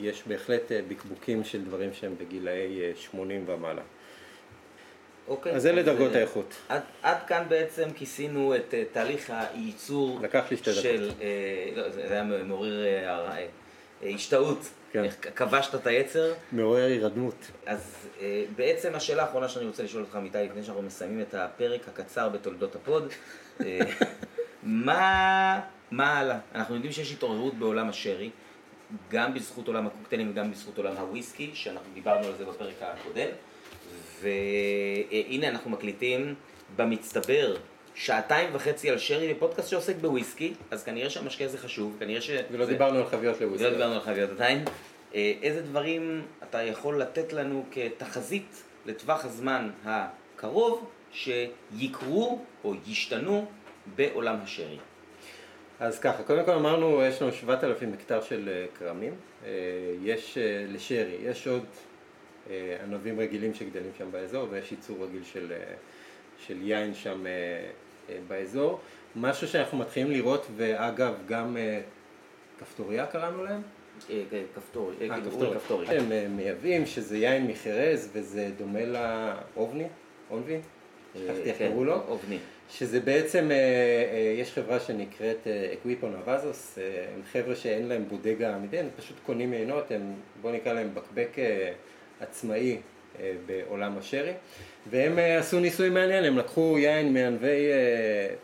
יש 0.00 0.22
בהחלט 0.26 0.72
אה, 0.72 0.80
בקבוקים 0.88 1.44
של 1.44 1.64
דברים 1.64 1.92
שהם 1.92 2.14
בגילאי 2.18 2.94
80 2.96 3.44
אה, 3.48 3.54
ומעלה. 3.54 3.82
אוקיי. 5.28 5.52
אז 5.52 5.66
אלה 5.66 5.82
דרגות 5.82 6.14
האיכות. 6.14 6.54
עד, 6.68 6.82
עד 7.02 7.16
כאן 7.26 7.44
בעצם 7.48 7.88
כיסינו 7.96 8.54
את 8.56 8.74
תהליך 8.92 9.32
הייצור 9.54 10.20
לקח 10.22 10.44
לי 10.50 10.56
שתי 10.56 10.72
של, 10.72 11.08
דקות. 11.08 11.22
לא, 11.76 11.88
זה 11.90 12.12
היה 12.12 12.24
מעורר 12.24 12.84
השתאות. 14.02 14.58
כן. 14.92 15.04
איך 15.04 15.16
כבשת 15.36 15.74
את 15.74 15.86
היצר. 15.86 16.32
מעורר 16.52 16.84
הירדמות. 16.84 17.50
אז 17.66 18.08
בעצם 18.56 18.94
השאלה 18.94 19.22
האחרונה 19.22 19.48
שאני 19.48 19.66
רוצה 19.66 19.82
לשאול 19.82 20.02
אותך, 20.02 20.16
עמיתי, 20.16 20.38
לפני 20.38 20.62
שאנחנו 20.62 20.82
מסיימים 20.82 21.20
את 21.20 21.34
הפרק 21.34 21.88
הקצר 21.88 22.28
בתולדות 22.28 22.76
הפוד, 22.76 23.12
מה, 24.62 25.60
מה 25.90 26.18
הלאה? 26.18 26.38
אנחנו 26.54 26.74
יודעים 26.74 26.92
שיש 26.92 27.12
התעוררות 27.12 27.54
בעולם 27.54 27.88
השרי. 27.88 28.30
גם 29.10 29.34
בזכות 29.34 29.68
עולם 29.68 29.86
הקוקטיילים 29.86 30.30
וגם 30.30 30.50
בזכות 30.50 30.78
עולם 30.78 30.96
הוויסקי, 30.96 31.50
שאנחנו 31.54 31.94
דיברנו 31.94 32.26
על 32.26 32.32
זה 32.38 32.44
בפרק 32.44 32.74
הקודם. 32.80 33.28
והנה 34.20 35.48
אנחנו 35.48 35.70
מקליטים 35.70 36.34
במצטבר 36.76 37.56
שעתיים 37.94 38.50
וחצי 38.52 38.90
על 38.90 38.98
שרי 38.98 39.34
בפודקאסט 39.34 39.68
שעוסק 39.68 39.96
בוויסקי, 39.96 40.54
אז 40.70 40.84
כנראה 40.84 41.10
שהמשקה 41.10 41.44
הזה 41.44 41.58
חשוב, 41.58 41.96
כנראה 41.98 42.20
ש... 42.20 42.30
ולא 42.50 42.66
דיברנו 42.66 42.98
על 42.98 43.06
חביות 43.06 43.40
לוויסקי. 43.40 43.66
ולא 43.66 43.72
דיברנו 43.72 43.94
על 43.94 44.00
חביות 44.00 44.30
עדיין. 44.30 44.64
אה, 45.14 45.32
איזה 45.42 45.62
דברים 45.62 46.22
אתה 46.42 46.62
יכול 46.62 47.00
לתת 47.00 47.32
לנו 47.32 47.64
כתחזית 47.70 48.62
לטווח 48.86 49.24
הזמן 49.24 49.70
הקרוב 49.84 50.90
שיקרו 51.12 52.44
או 52.64 52.74
ישתנו 52.86 53.46
בעולם 53.96 54.36
השרי? 54.42 54.78
אז 55.80 55.98
ככה, 55.98 56.22
קודם 56.22 56.44
כל 56.44 56.50
אמרנו, 56.50 57.02
יש 57.02 57.22
לנו 57.22 57.32
7,000 57.32 57.92
הקטר 57.92 58.22
של 58.22 58.48
אה, 58.48 58.66
כרמים, 58.78 59.14
אה, 59.46 59.50
יש 60.02 60.38
אה, 60.38 60.64
לשרי, 60.68 61.16
יש 61.22 61.46
עוד 61.46 61.64
ענבים 62.84 63.20
רגילים 63.20 63.54
שגדלים 63.54 63.90
שם 63.98 64.12
באזור 64.12 64.46
ויש 64.50 64.72
ייצור 64.72 65.04
רגיל 65.04 65.24
של, 65.24 65.52
של 66.38 66.62
יין 66.62 66.94
שם 66.94 67.24
באזור. 68.28 68.80
משהו 69.16 69.48
שאנחנו 69.48 69.78
מתחילים 69.78 70.10
לראות, 70.10 70.46
ואגב, 70.56 71.14
גם 71.28 71.56
כפתוריה 72.60 73.06
קראנו 73.06 73.44
להם? 73.44 73.62
כפתורי. 74.54 75.86
הם 75.88 76.36
מייבאים 76.36 76.86
שזה 76.86 77.16
יין 77.16 77.46
מחרז 77.46 78.08
וזה 78.12 78.50
דומה 78.58 78.80
לאובני, 78.84 79.86
אונבי, 80.30 80.58
שכחתי 81.14 81.42
איך 81.42 81.58
כן, 81.58 81.68
קראו 81.68 81.84
לו. 81.84 82.02
אובני. 82.08 82.38
שזה 82.70 83.00
בעצם, 83.00 83.50
אה, 83.50 83.56
אה, 83.56 84.34
יש 84.38 84.52
חברה 84.52 84.80
שנקראת 84.80 85.46
אקוויפו 85.72 86.08
נווזוס, 86.08 86.78
אה, 86.78 87.06
הם 87.14 87.22
חבר'ה 87.32 87.56
שאין 87.56 87.86
להם 87.86 88.04
בודגה 88.08 88.56
אמיתי, 88.56 88.78
הם 88.78 88.88
פשוט 88.96 89.16
קונים 89.26 89.50
מעינות, 89.50 89.90
הם, 89.90 90.14
בוא 90.42 90.52
נקרא 90.52 90.72
להם 90.72 90.88
בקבק 90.94 91.36
עצמאי 92.20 92.78
בעולם 93.46 93.98
השרי, 93.98 94.32
והם 94.90 95.18
עשו 95.38 95.60
ניסוי 95.60 95.90
מעניין, 95.90 96.24
הם 96.24 96.38
לקחו 96.38 96.78
יין 96.78 97.12
מענבי 97.14 97.66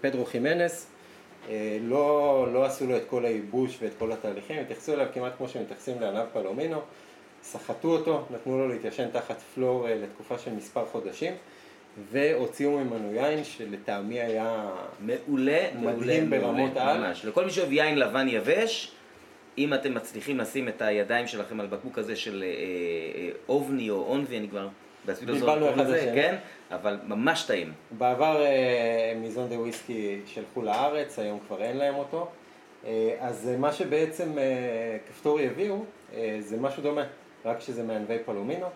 פדרו 0.00 0.24
חימנס, 0.24 0.86
לא, 1.80 2.46
לא 2.52 2.64
עשו 2.64 2.86
לו 2.86 2.96
את 2.96 3.02
כל 3.06 3.24
הייבוש 3.24 3.78
ואת 3.82 3.92
כל 3.98 4.12
התהליכים, 4.12 4.58
התייחסו 4.60 4.94
אליו 4.94 5.06
כמעט 5.14 5.32
כמו 5.36 5.48
שמתייחסים 5.48 6.00
לענב 6.00 6.26
פלומינו, 6.32 6.80
סחטו 7.42 7.88
אותו, 7.88 8.24
נתנו 8.30 8.58
לו 8.58 8.68
להתיישן 8.68 9.08
תחת 9.12 9.40
פלור 9.54 9.86
לתקופה 9.90 10.38
של 10.38 10.52
מספר 10.52 10.84
חודשים. 10.84 11.34
והוציאו 12.12 12.70
ממנו 12.70 13.14
יין 13.14 13.44
שלטעמי 13.44 14.20
היה 14.20 14.70
מעולה, 15.00 15.60
מעולה, 15.80 16.18
ברמות 16.30 16.76
על. 16.76 16.98
ממש. 16.98 17.24
לכל 17.24 17.44
מי 17.44 17.50
שאוהב 17.50 17.72
יין 17.72 17.98
לבן 17.98 18.28
יבש, 18.28 18.92
אם 19.58 19.74
אתם 19.74 19.94
מצליחים 19.94 20.38
לשים 20.38 20.68
את 20.68 20.82
הידיים 20.82 21.26
שלכם 21.26 21.60
על 21.60 21.66
בקבוק 21.66 21.98
הזה 21.98 22.16
של 22.16 22.44
אה, 22.46 22.48
אה, 22.48 23.30
אובני 23.48 23.90
או 23.90 24.06
אונבי, 24.06 24.38
אני 24.38 24.48
כבר 24.48 24.68
בעצמי 25.04 25.26
לא 25.26 25.38
זוכר 25.38 25.82
את 25.82 25.86
זה, 25.86 26.12
כן? 26.14 26.36
אבל 26.70 26.98
ממש 27.06 27.42
טעים. 27.42 27.72
בעבר 27.90 28.42
אה, 28.42 29.12
מיזון 29.16 29.48
דה 29.48 29.58
וויסקי 29.58 30.20
שלחו 30.26 30.62
לארץ, 30.62 31.18
היום 31.18 31.38
כבר 31.46 31.62
אין 31.62 31.76
להם 31.76 31.94
אותו. 31.94 32.28
אז 33.20 33.50
מה 33.58 33.72
שבעצם 33.72 34.32
כפתורי 35.08 35.46
הביאו 35.46 35.84
זה 36.38 36.56
משהו 36.60 36.82
דומה, 36.82 37.04
רק 37.44 37.60
שזה 37.60 37.82
מענבי 37.82 38.16
פלומינו. 38.24 38.66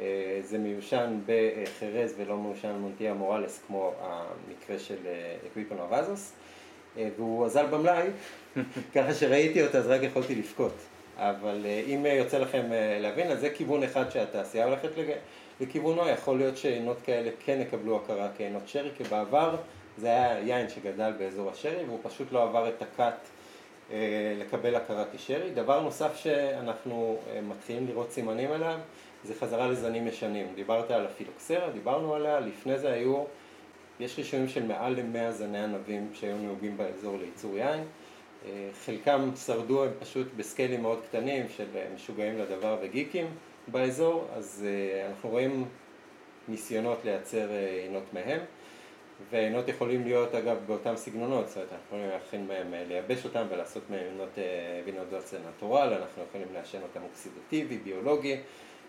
אה, 0.00 0.40
זה 0.42 0.58
מיושן 0.58 1.20
בחרז 1.26 2.14
ולא 2.18 2.36
מיושן 2.36 2.72
מונטיה 2.72 3.14
מורלס 3.14 3.60
כמו 3.66 3.92
המקרה 4.00 4.78
של 4.78 4.96
אקוויפון 5.46 5.78
אבזוס 5.78 6.32
והוא 7.16 7.46
אזל 7.46 7.66
במלאי, 7.66 8.08
ככה 8.94 9.14
שראיתי 9.14 9.66
אותו 9.66 9.78
אז 9.78 9.86
רק 9.86 10.02
יכולתי 10.02 10.34
לבכות. 10.34 10.72
אבל 11.16 11.60
אה, 11.64 11.82
אם 11.86 12.06
יוצא 12.06 12.38
לכם 12.38 12.72
אה, 12.72 12.98
להבין, 13.00 13.30
אז 13.30 13.40
זה 13.40 13.50
כיוון 13.50 13.82
אחד 13.82 14.10
שהתעשייה 14.10 14.64
הולכת 14.64 14.88
לכיוונו, 15.60 16.08
יכול 16.08 16.38
להיות 16.38 16.56
שעינות 16.56 16.96
כאלה 17.04 17.30
כן 17.44 17.58
יקבלו 17.60 17.96
הכרה 17.96 18.28
כעינות 18.36 18.62
שרי, 18.66 18.90
כי 18.96 19.04
בעבר 19.04 19.56
זה 19.98 20.06
היה 20.06 20.38
יין 20.40 20.68
שגדל 20.68 21.12
באזור 21.18 21.50
השרי 21.50 21.84
והוא 21.86 21.98
פשוט 22.02 22.32
לא 22.32 22.42
עבר 22.42 22.68
את 22.68 22.82
הכת 22.82 23.28
לקבל 24.38 24.74
הכרה 24.74 25.04
כשרי. 25.14 25.50
דבר 25.50 25.80
נוסף 25.80 26.16
שאנחנו 26.16 27.18
מתחילים 27.48 27.86
לראות 27.86 28.10
סימנים 28.10 28.52
עליו 28.52 28.78
זה 29.24 29.34
חזרה 29.34 29.68
לזנים 29.68 30.06
ישנים. 30.06 30.46
דיברת 30.54 30.90
על 30.90 31.06
הפילוקסרה, 31.06 31.70
דיברנו 31.70 32.14
עליה, 32.14 32.40
לפני 32.40 32.78
זה 32.78 32.92
היו, 32.92 33.24
יש 34.00 34.18
רישומים 34.18 34.48
של 34.48 34.66
מעל 34.66 34.94
למאה 34.94 35.32
זני 35.32 35.58
ענבים 35.58 36.10
שהיו 36.14 36.36
נהוגים 36.36 36.76
באזור 36.76 37.18
לייצור 37.18 37.58
יין. 37.58 37.84
אה, 38.46 38.68
חלקם 38.84 39.30
שרדו 39.46 39.84
הם 39.84 39.90
פשוט 40.00 40.26
בסקיילים 40.36 40.82
מאוד 40.82 40.98
קטנים 41.08 41.46
של 41.56 41.66
אה, 41.74 41.86
משוגעים 41.94 42.38
לדבר 42.38 42.76
וגיקים 42.82 43.26
באזור, 43.68 44.28
אז 44.36 44.66
אה, 44.68 45.08
אנחנו 45.08 45.28
רואים 45.28 45.64
ניסיונות 46.48 46.98
לייצר 47.04 47.48
עינות 47.82 48.04
מהם. 48.12 48.40
ועינות 49.30 49.68
יכולים 49.68 50.04
להיות 50.04 50.34
אגב 50.34 50.56
באותם 50.66 50.96
סגנונות, 50.96 51.48
זאת 51.48 51.56
אומרת 51.56 51.72
אנחנו 51.72 51.86
יכולים 51.86 52.08
להכין 52.08 52.46
מהם, 52.46 52.88
לייבש 52.88 53.24
אותם 53.24 53.46
ולעשות 53.50 53.82
מהם 53.90 54.04
עינות 54.10 54.38
וינות 54.84 55.10
דוצה 55.10 55.36
נטורל, 55.48 55.94
אנחנו 56.00 56.22
יכולים 56.28 56.46
לעשן 56.54 56.82
אותם 56.82 57.00
אוקסידטיבי, 57.02 57.78
ביולוגי, 57.78 58.36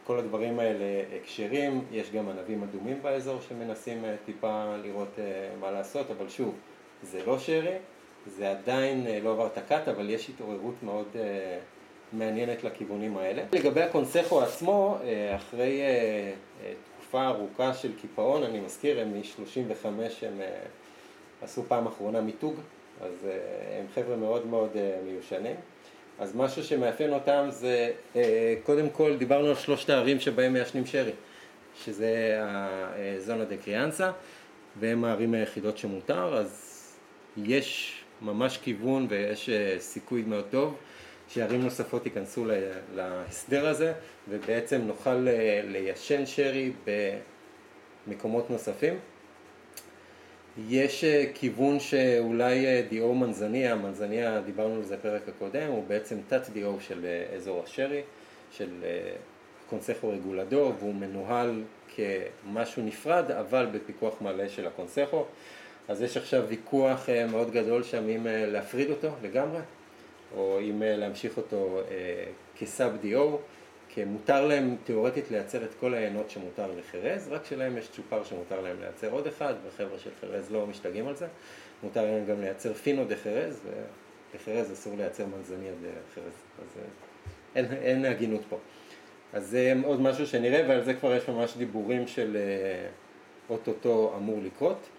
כל 0.06 0.20
הדברים 0.20 0.60
האלה 0.60 1.04
כשרים, 1.24 1.86
יש 1.92 2.12
גם 2.12 2.30
ענבים 2.30 2.64
אדומים 2.64 3.02
באזור 3.02 3.42
שמנסים 3.50 4.06
אה, 4.06 4.16
טיפה 4.26 4.76
לראות 4.84 5.20
אה, 5.20 5.24
מה 5.60 5.72
לעשות, 5.72 6.12
אבל 6.12 6.30
שוב, 6.30 6.56
זה 7.04 7.26
לא 7.26 7.40
שרי, 7.40 7.76
זה 8.28 8.52
עדיין 8.52 9.08
אה, 9.08 9.20
לא 9.24 9.32
עבר 9.32 9.48
את 9.48 9.58
הקאט, 9.58 9.88
אבל 9.88 10.10
יש 10.10 10.30
התעוררות 10.30 10.76
מאוד 10.84 11.08
מעניינת 12.14 12.64
לכיוונים 12.64 13.18
האלה. 13.18 13.44
לגבי 13.54 13.82
הקונסכו 13.82 14.42
עצמו, 14.42 14.98
אחרי 15.36 15.82
תקופה 16.96 17.28
ארוכה 17.28 17.74
של 17.74 17.92
קיפאון, 18.02 18.44
אני 18.44 18.60
מזכיר, 18.60 19.00
הם 19.00 19.14
מ-35 19.14 19.86
הם 20.22 20.42
עשו 21.42 21.64
פעם 21.68 21.88
אחרונה 21.88 22.22
מיתוג, 22.22 22.56
אז 23.02 23.28
הם 23.80 23.86
חבר'ה 23.96 24.16
מאוד 24.16 24.48
מאוד 24.48 24.70
מיושנים. 25.06 25.56
אז 26.22 26.36
משהו 26.36 26.64
שמאפיין 26.64 27.14
אותם 27.14 27.46
זה, 27.50 27.92
אה, 28.16 28.56
קודם 28.64 28.90
כל 28.90 29.18
דיברנו 29.18 29.48
על 29.48 29.56
שלושת 29.56 29.90
הערים 29.90 30.20
שבהם 30.20 30.54
מעשנים 30.54 30.86
שרי, 30.86 31.12
שזה 31.84 32.40
הזונה 33.18 33.46
דה 33.46 33.58
קריאנסה, 33.58 34.12
והם 34.80 35.04
הערים 35.04 35.34
היחידות 35.34 35.78
שמותר, 35.78 36.38
אז 36.38 36.78
יש 37.38 38.02
ממש 38.22 38.58
כיוון 38.58 39.08
ויש 39.10 39.50
אה, 39.50 39.76
סיכוי 39.80 40.22
מאוד 40.22 40.46
טוב 40.50 40.78
שערים 41.28 41.62
נוספות 41.62 42.06
ייכנסו 42.06 42.46
להסדר 42.96 43.68
הזה, 43.68 43.94
ובעצם 44.30 44.82
נוכל 44.82 45.28
ליישן 45.64 46.26
שרי 46.26 46.72
במקומות 48.08 48.50
נוספים. 48.50 49.00
יש 50.70 51.04
כיוון 51.34 51.80
שאולי 51.80 52.82
דיו 52.90 53.14
מנזניה, 53.14 53.76
מנזניה 53.76 54.42
דיברנו 54.42 54.76
על 54.76 54.84
זה 54.84 54.98
בפרק 54.98 55.22
הקודם, 55.28 55.68
הוא 55.68 55.84
בעצם 55.88 56.18
תת 56.28 56.50
דיו 56.50 56.76
של 56.80 57.06
אזור 57.36 57.64
השרי, 57.64 58.02
של 58.52 58.70
קונסכו 59.70 60.10
רגולדור, 60.10 60.74
והוא 60.80 60.96
מנוהל 60.96 61.64
כמשהו 61.96 62.84
נפרד, 62.84 63.32
אבל 63.32 63.68
בפיקוח 63.72 64.22
מלא 64.22 64.48
של 64.48 64.68
הקונסכו. 64.68 65.26
אז 65.88 66.02
יש 66.02 66.18
עכשיו 66.18 66.44
ויכוח 66.48 67.10
אה, 67.10 67.28
מאוד 67.28 67.52
גדול 67.52 67.84
שם 67.84 68.10
אם 68.10 68.28
אה, 68.28 68.46
להפריד 68.46 68.90
אותו 68.90 69.08
לגמרי, 69.24 69.60
או 70.36 70.60
אם 70.62 70.84
אה, 70.84 70.96
להמשיך 70.96 71.38
אותו 71.38 71.82
כסאב 72.58 72.98
דיו, 73.02 73.36
כי 73.94 74.06
מותר 74.06 74.48
להם 74.48 74.76
תיאורטית 74.84 75.32
לייצר 75.32 75.64
את 75.64 75.70
כל 75.80 75.94
העיינות 75.94 76.30
שמותר 76.30 76.72
לחרז, 76.78 77.28
רק 77.32 77.46
שלהם 77.46 77.78
יש 77.78 77.90
צ'ופר 77.92 78.24
שמותר 78.24 78.62
להם 78.62 78.76
לייצר 78.80 79.12
עוד 79.12 79.28
אחד, 79.28 79.54
וחבר'ה 79.68 80.00
של 80.00 80.10
חרז 80.22 80.52
לא 80.52 80.68
משתגעים 80.68 81.08
על 81.08 81.16
זה. 81.16 81.28
מותר 81.84 82.04
להם 82.04 82.26
גם 82.26 82.42
לייצר 82.42 82.74
פינו 82.74 83.06
דה 83.06 83.16
חרז, 83.16 83.62
ולחרז 84.34 84.74
אסור 84.74 84.98
לייצר 84.98 85.26
מנזניה 85.26 85.72
דה 85.82 85.90
חרז, 86.16 86.34
אז 86.62 86.82
אין, 87.56 87.66
אין 87.82 88.06
הגינות 88.06 88.42
פה. 88.50 88.58
אז 89.34 89.48
זה 89.48 89.74
עוד 89.84 90.02
משהו 90.02 90.28
שנראה, 90.28 90.70
ועל 90.70 90.84
זה 90.84 90.94
כבר 90.94 91.16
יש 91.16 91.30
ממש 91.30 91.58
דיבורים 91.58 92.08
של 92.08 92.38
אוטוטו 93.50 94.14
אמור 94.18 94.40
לקרות. 94.44 94.90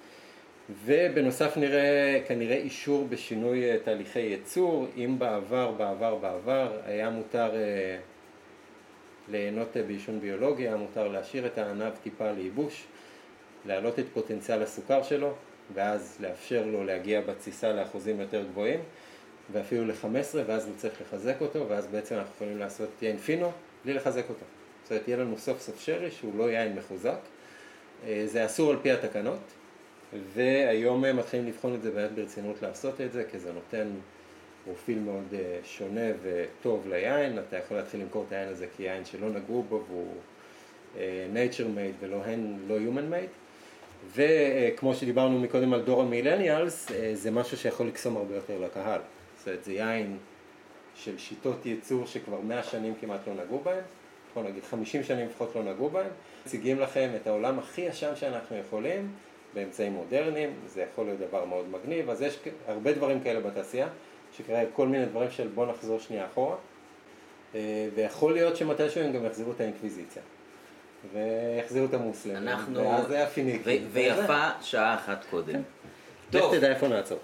ובנוסף 0.85 1.57
נראה 1.57 2.21
כנראה 2.29 2.57
אישור 2.57 3.07
בשינוי 3.09 3.71
אה, 3.71 3.77
תהליכי 3.85 4.21
ייצור, 4.21 4.87
אם 4.97 5.19
בעבר, 5.19 5.71
בעבר, 5.71 6.15
בעבר 6.17 6.73
היה 6.85 7.11
מותר 7.11 7.55
אה, 7.55 7.99
ליהנות 9.33 9.77
אה, 9.77 9.83
בעישון 9.83 10.21
ביולוגי, 10.21 10.63
היה 10.63 10.77
מותר 10.77 11.09
להשאיר 11.09 11.47
את 11.47 11.59
הענב 11.59 11.93
טיפה 12.03 12.33
לייבוש, 12.33 12.85
להעלות 13.67 13.99
את 13.99 14.05
פוטנציאל 14.13 14.63
הסוכר 14.63 15.03
שלו, 15.03 15.35
ואז 15.75 16.17
לאפשר 16.21 16.67
לו 16.67 16.85
להגיע 16.85 17.21
בתסיסה 17.21 17.73
לאחוזים 17.73 18.21
יותר 18.21 18.45
גבוהים, 18.45 18.81
ואפילו 19.53 19.85
ל-15, 19.87 20.39
ואז 20.47 20.67
הוא 20.67 20.75
צריך 20.77 20.95
לחזק 21.03 21.41
אותו, 21.41 21.69
ואז 21.69 21.87
בעצם 21.87 22.15
אנחנו 22.15 22.33
יכולים 22.35 22.59
לעשות 22.59 22.89
יין 23.03 23.19
פינו 23.19 23.53
בלי 23.85 23.95
לחזק 23.95 24.25
אותו. 24.29 24.45
זאת 24.83 24.91
אומרת, 24.91 25.09
יהיה 25.09 25.19
לנו 25.19 25.39
סוף 25.39 25.61
סוף 25.61 25.81
שרי 25.81 26.11
שהוא 26.11 26.39
לא 26.39 26.51
יין 26.51 26.77
מחוזק. 26.77 27.19
זה 28.25 28.47
אסור 28.47 28.71
על 28.71 28.79
פי 28.83 28.91
התקנות. 28.91 29.41
והיום 30.35 31.05
הם 31.05 31.17
מתחילים 31.17 31.47
לבחון 31.47 31.75
את 31.75 31.83
זה 31.83 31.91
באמת 31.91 32.13
ברצינות 32.13 32.63
לעשות 32.63 33.01
את 33.01 33.13
זה, 33.13 33.25
כי 33.31 33.39
זה 33.39 33.53
נותן 33.53 33.89
פרופיל 34.65 34.99
מאוד 34.99 35.35
אה, 35.35 35.59
שונה 35.65 36.07
וטוב 36.23 36.89
ליין, 36.89 37.39
אתה 37.39 37.57
יכול 37.57 37.77
להתחיל 37.77 38.01
למכור 38.01 38.25
את 38.29 38.33
היין 38.33 38.49
הזה 38.49 38.67
כיין 38.77 39.05
שלא 39.05 39.31
נגעו 39.31 39.63
בו 39.63 39.85
והוא 39.89 40.15
אה, 40.97 41.27
nature 41.35 41.77
made 41.77 42.05
ולא 42.05 42.19
לא 42.69 42.77
human 42.77 43.13
made. 43.13 43.43
וכמו 44.15 44.95
שדיברנו 44.95 45.41
מקודם 45.41 45.73
על 45.73 45.83
דור 45.83 46.03
המילניאלס, 46.03 46.91
אה, 46.93 47.11
זה 47.15 47.31
משהו 47.31 47.57
שיכול 47.57 47.87
לקסום 47.87 48.17
הרבה 48.17 48.35
יותר 48.35 48.59
לקהל. 48.59 49.01
זאת 49.39 49.49
אומרת, 49.49 49.65
זה 49.65 49.73
יין 49.73 50.19
של 50.95 51.19
שיטות 51.19 51.67
ייצור 51.67 52.07
שכבר 52.07 52.41
100 52.41 52.63
שנים 52.63 52.95
כמעט 53.01 53.21
לא 53.27 53.45
נגעו 53.45 53.59
בהם, 53.59 53.85
בוא 54.35 54.43
נגיד 54.43 54.65
50 54.65 55.03
שנים 55.03 55.27
לפחות 55.27 55.57
לא 55.57 55.63
נגעו 55.63 55.91
בהם, 55.91 56.11
מציגים 56.47 56.81
לכם 56.81 57.11
את 57.23 57.27
העולם 57.27 57.59
הכי 57.59 57.81
ישן 57.81 58.17
שאנחנו 58.17 58.57
יכולים, 58.57 59.13
באמצעים 59.55 59.93
מודרניים, 59.93 60.51
זה 60.67 60.83
יכול 60.83 61.05
להיות 61.05 61.19
דבר 61.19 61.45
מאוד 61.45 61.67
מגניב, 61.71 62.11
אז 62.11 62.23
יש 62.23 62.39
הרבה 62.67 62.93
דברים 62.93 63.21
כאלה 63.21 63.41
בתעשייה, 63.41 63.89
שקרה 64.37 64.61
כל 64.75 64.89
מיני 64.89 65.07
דברים 65.07 65.31
של 65.31 65.49
בוא 65.49 65.67
נחזור 65.67 66.01
שנייה 66.01 66.27
אחורה, 66.27 66.57
אה, 67.55 67.89
ויכול 67.95 68.33
להיות 68.33 68.57
שמתישהו 68.57 69.03
הם 69.03 69.13
גם 69.13 69.25
יחזירו 69.25 69.53
את 69.53 69.61
האינקוויזיציה. 69.61 70.23
ויחזירו 71.13 71.87
את 71.87 71.95
המוסלמים, 71.95 72.49
אנחנו... 72.49 72.85
ואז 72.85 73.07
זה 73.07 73.23
הפיניקים. 73.23 73.89
ויפה 73.93 74.49
שעה 74.61 74.95
אחת 74.95 75.25
קודם. 75.31 75.53
כן. 75.53 75.63
טוב. 76.31 76.53
לך 76.53 76.59
תדע 76.59 76.69
איפה 76.69 76.89
נעצור. 76.89 77.19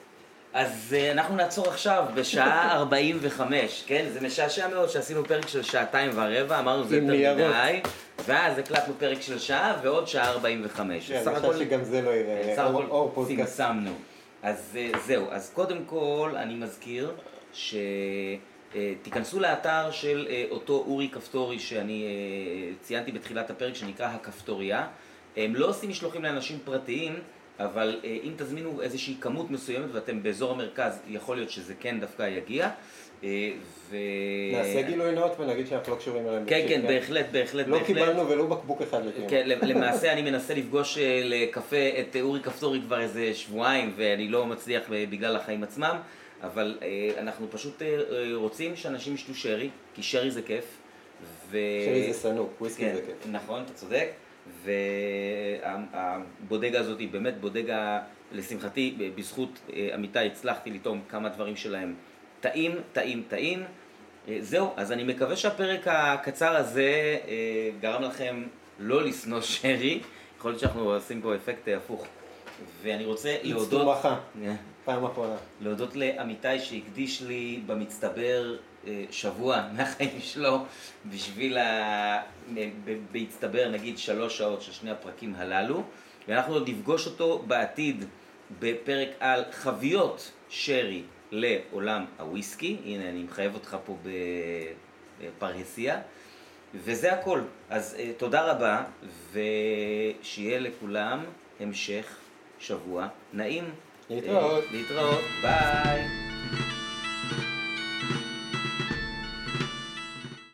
אז 0.52 0.96
uh, 0.96 1.12
אנחנו 1.12 1.36
נעצור 1.36 1.68
עכשיו 1.68 2.04
בשעה 2.14 2.72
45, 2.78 3.84
כן? 3.86 4.06
זה 4.12 4.20
משעשע 4.20 4.68
מאוד 4.68 4.88
שעשינו 4.88 5.24
פרק 5.24 5.48
של 5.48 5.62
שעתיים 5.62 6.10
ורבע, 6.14 6.58
אמרנו 6.58 6.84
זה 6.84 6.96
יותר 6.96 7.34
מדי, 7.34 7.80
ואז 8.24 8.58
הקלטנו 8.58 8.94
פרק 8.98 9.20
של 9.20 9.38
שעה 9.38 9.78
ועוד 9.82 10.08
שעה 10.08 10.30
45. 10.30 11.12
כן, 11.12 11.22
אני 11.26 11.40
חושב 11.40 11.58
שגם 11.58 11.84
זה 11.84 12.02
לא 12.02 12.10
יראה 12.10 12.54
סך 12.56 12.62
הכל 12.62 13.24
צמצמנו. 13.28 13.90
אז 14.42 14.78
uh, 14.92 14.98
זהו, 14.98 15.26
אז 15.30 15.50
קודם 15.54 15.84
כל 15.86 16.32
אני 16.36 16.54
מזכיר 16.54 17.12
ש... 17.52 17.74
Uh, 18.72 18.76
תיכנסו 19.02 19.40
לאתר 19.40 19.90
של 19.90 20.28
uh, 20.28 20.52
אותו 20.52 20.72
אורי 20.72 21.08
כפתורי 21.08 21.58
שאני 21.58 22.06
ציינתי 22.80 23.12
בתחילת 23.12 23.50
הפרק 23.50 23.74
שנקרא 23.74 24.06
הכפתוריה. 24.06 24.86
הם 25.36 25.54
לא 25.54 25.68
עושים 25.68 25.90
משלוחים 25.90 26.22
לאנשים 26.22 26.58
פרטיים, 26.64 27.14
אבל 27.58 28.00
אה, 28.04 28.18
אם 28.22 28.32
תזמינו 28.36 28.82
איזושהי 28.82 29.16
כמות 29.20 29.50
מסוימת 29.50 29.88
ואתם 29.92 30.22
באזור 30.22 30.52
המרכז, 30.52 31.00
יכול 31.08 31.36
להיות 31.36 31.50
שזה 31.50 31.74
כן 31.80 32.00
דווקא 32.00 32.22
יגיע. 32.22 32.70
אה, 33.24 33.50
ו... 33.90 33.96
נעשה 34.52 34.82
גילוי 34.82 35.12
נאות 35.12 35.40
ונגיד 35.40 35.66
שאנחנו 35.66 35.92
לא 35.92 35.98
קשורים 35.98 36.28
אליהם. 36.28 36.44
כן, 36.46 36.64
כן, 36.68 36.82
בהחלט, 36.86 37.26
בהחלט. 37.32 37.66
לא 37.66 37.78
קיבלנו 37.86 38.28
ולו 38.28 38.48
בקבוק 38.48 38.82
אחד 38.82 39.06
לקיום. 39.06 39.28
כן, 39.28 39.48
למעשה 39.62 40.12
אני 40.12 40.22
מנסה 40.22 40.54
לפגוש 40.54 40.98
אה, 40.98 41.20
לקפה 41.24 41.88
את 42.00 42.16
אורי 42.20 42.40
כפתורי 42.40 42.80
כבר 42.80 43.00
איזה 43.00 43.34
שבועיים 43.34 43.92
ואני 43.96 44.28
לא 44.28 44.46
מצליח 44.46 44.82
בגלל 44.88 45.36
החיים 45.36 45.62
עצמם, 45.62 45.96
אבל 46.42 46.78
אנחנו 47.18 47.46
פשוט 47.50 47.82
רוצים 48.34 48.76
שאנשים 48.76 49.14
ישתו 49.14 49.34
שרי, 49.34 49.68
כי 49.94 50.02
שרי 50.02 50.30
זה 50.30 50.42
כיף. 50.42 50.64
ו... 51.50 51.58
שרי 51.86 52.12
זה 52.12 52.18
סנוק, 52.18 52.60
וויסקי 52.60 52.82
כן, 52.82 52.94
זה 52.94 53.02
כיף. 53.02 53.26
נכון, 53.32 53.62
אתה 53.62 53.72
צודק. 53.72 54.08
והבודגה 55.62 56.80
הזאת 56.80 56.98
היא 56.98 57.08
באמת 57.08 57.40
בודגה, 57.40 58.00
לשמחתי, 58.32 58.94
בזכות 59.14 59.58
אה, 59.72 59.90
עמיתי 59.94 60.18
הצלחתי 60.18 60.70
לטעום 60.70 61.00
כמה 61.08 61.28
דברים 61.28 61.56
שלהם 61.56 61.94
טעים, 62.40 62.80
טעים, 62.92 63.22
טעים. 63.28 63.64
אה, 64.28 64.38
זהו, 64.40 64.72
אז 64.76 64.92
אני 64.92 65.04
מקווה 65.04 65.36
שהפרק 65.36 65.80
הקצר 65.86 66.56
הזה 66.56 67.18
אה, 67.28 67.70
גרם 67.80 68.02
לכם 68.02 68.42
לא 68.78 69.04
לשנוא 69.04 69.40
שרי, 69.40 70.00
יכול 70.38 70.50
להיות 70.50 70.60
שאנחנו 70.60 70.92
עושים 70.92 71.22
פה 71.22 71.34
אפקט 71.34 71.68
הפוך. 71.76 72.06
ואני 72.82 73.04
רוצה 73.04 73.36
להודות... 73.42 73.98
פעם 74.84 75.04
אחרונה. 75.04 75.36
להודות 75.60 75.96
לעמיתי 75.96 76.60
שהקדיש 76.60 77.22
לי 77.22 77.60
במצטבר 77.66 78.56
אה, 78.86 79.04
שבוע 79.10 79.62
מהחיים 79.76 80.20
שלו 80.20 80.64
בשביל, 81.06 81.58
ה... 81.58 82.22
בהצטבר 83.12 83.68
נגיד 83.68 83.98
שלוש 83.98 84.38
שעות 84.38 84.62
של 84.62 84.72
שני 84.72 84.90
הפרקים 84.90 85.34
הללו 85.38 85.82
ואנחנו 86.28 86.54
עוד 86.54 86.68
נפגוש 86.68 87.06
אותו 87.06 87.44
בעתיד 87.46 88.04
בפרק 88.60 89.08
על 89.20 89.44
חביות 89.52 90.32
שרי 90.48 91.02
לעולם 91.30 92.04
הוויסקי, 92.18 92.76
הנה 92.84 93.08
אני 93.08 93.22
מחייב 93.22 93.54
אותך 93.54 93.76
פה 93.86 93.96
בפרהסיה 95.20 96.00
וזה 96.74 97.12
הכל, 97.12 97.40
אז 97.70 97.96
אה, 97.98 98.10
תודה 98.16 98.52
רבה 98.52 98.84
ושיהיה 99.32 100.58
לכולם 100.60 101.24
המשך 101.60 102.16
שבוע 102.60 103.08
נעים. 103.32 103.64
להתראות. 104.10 104.64
להתראות, 104.72 105.24
ביי. 105.42 106.27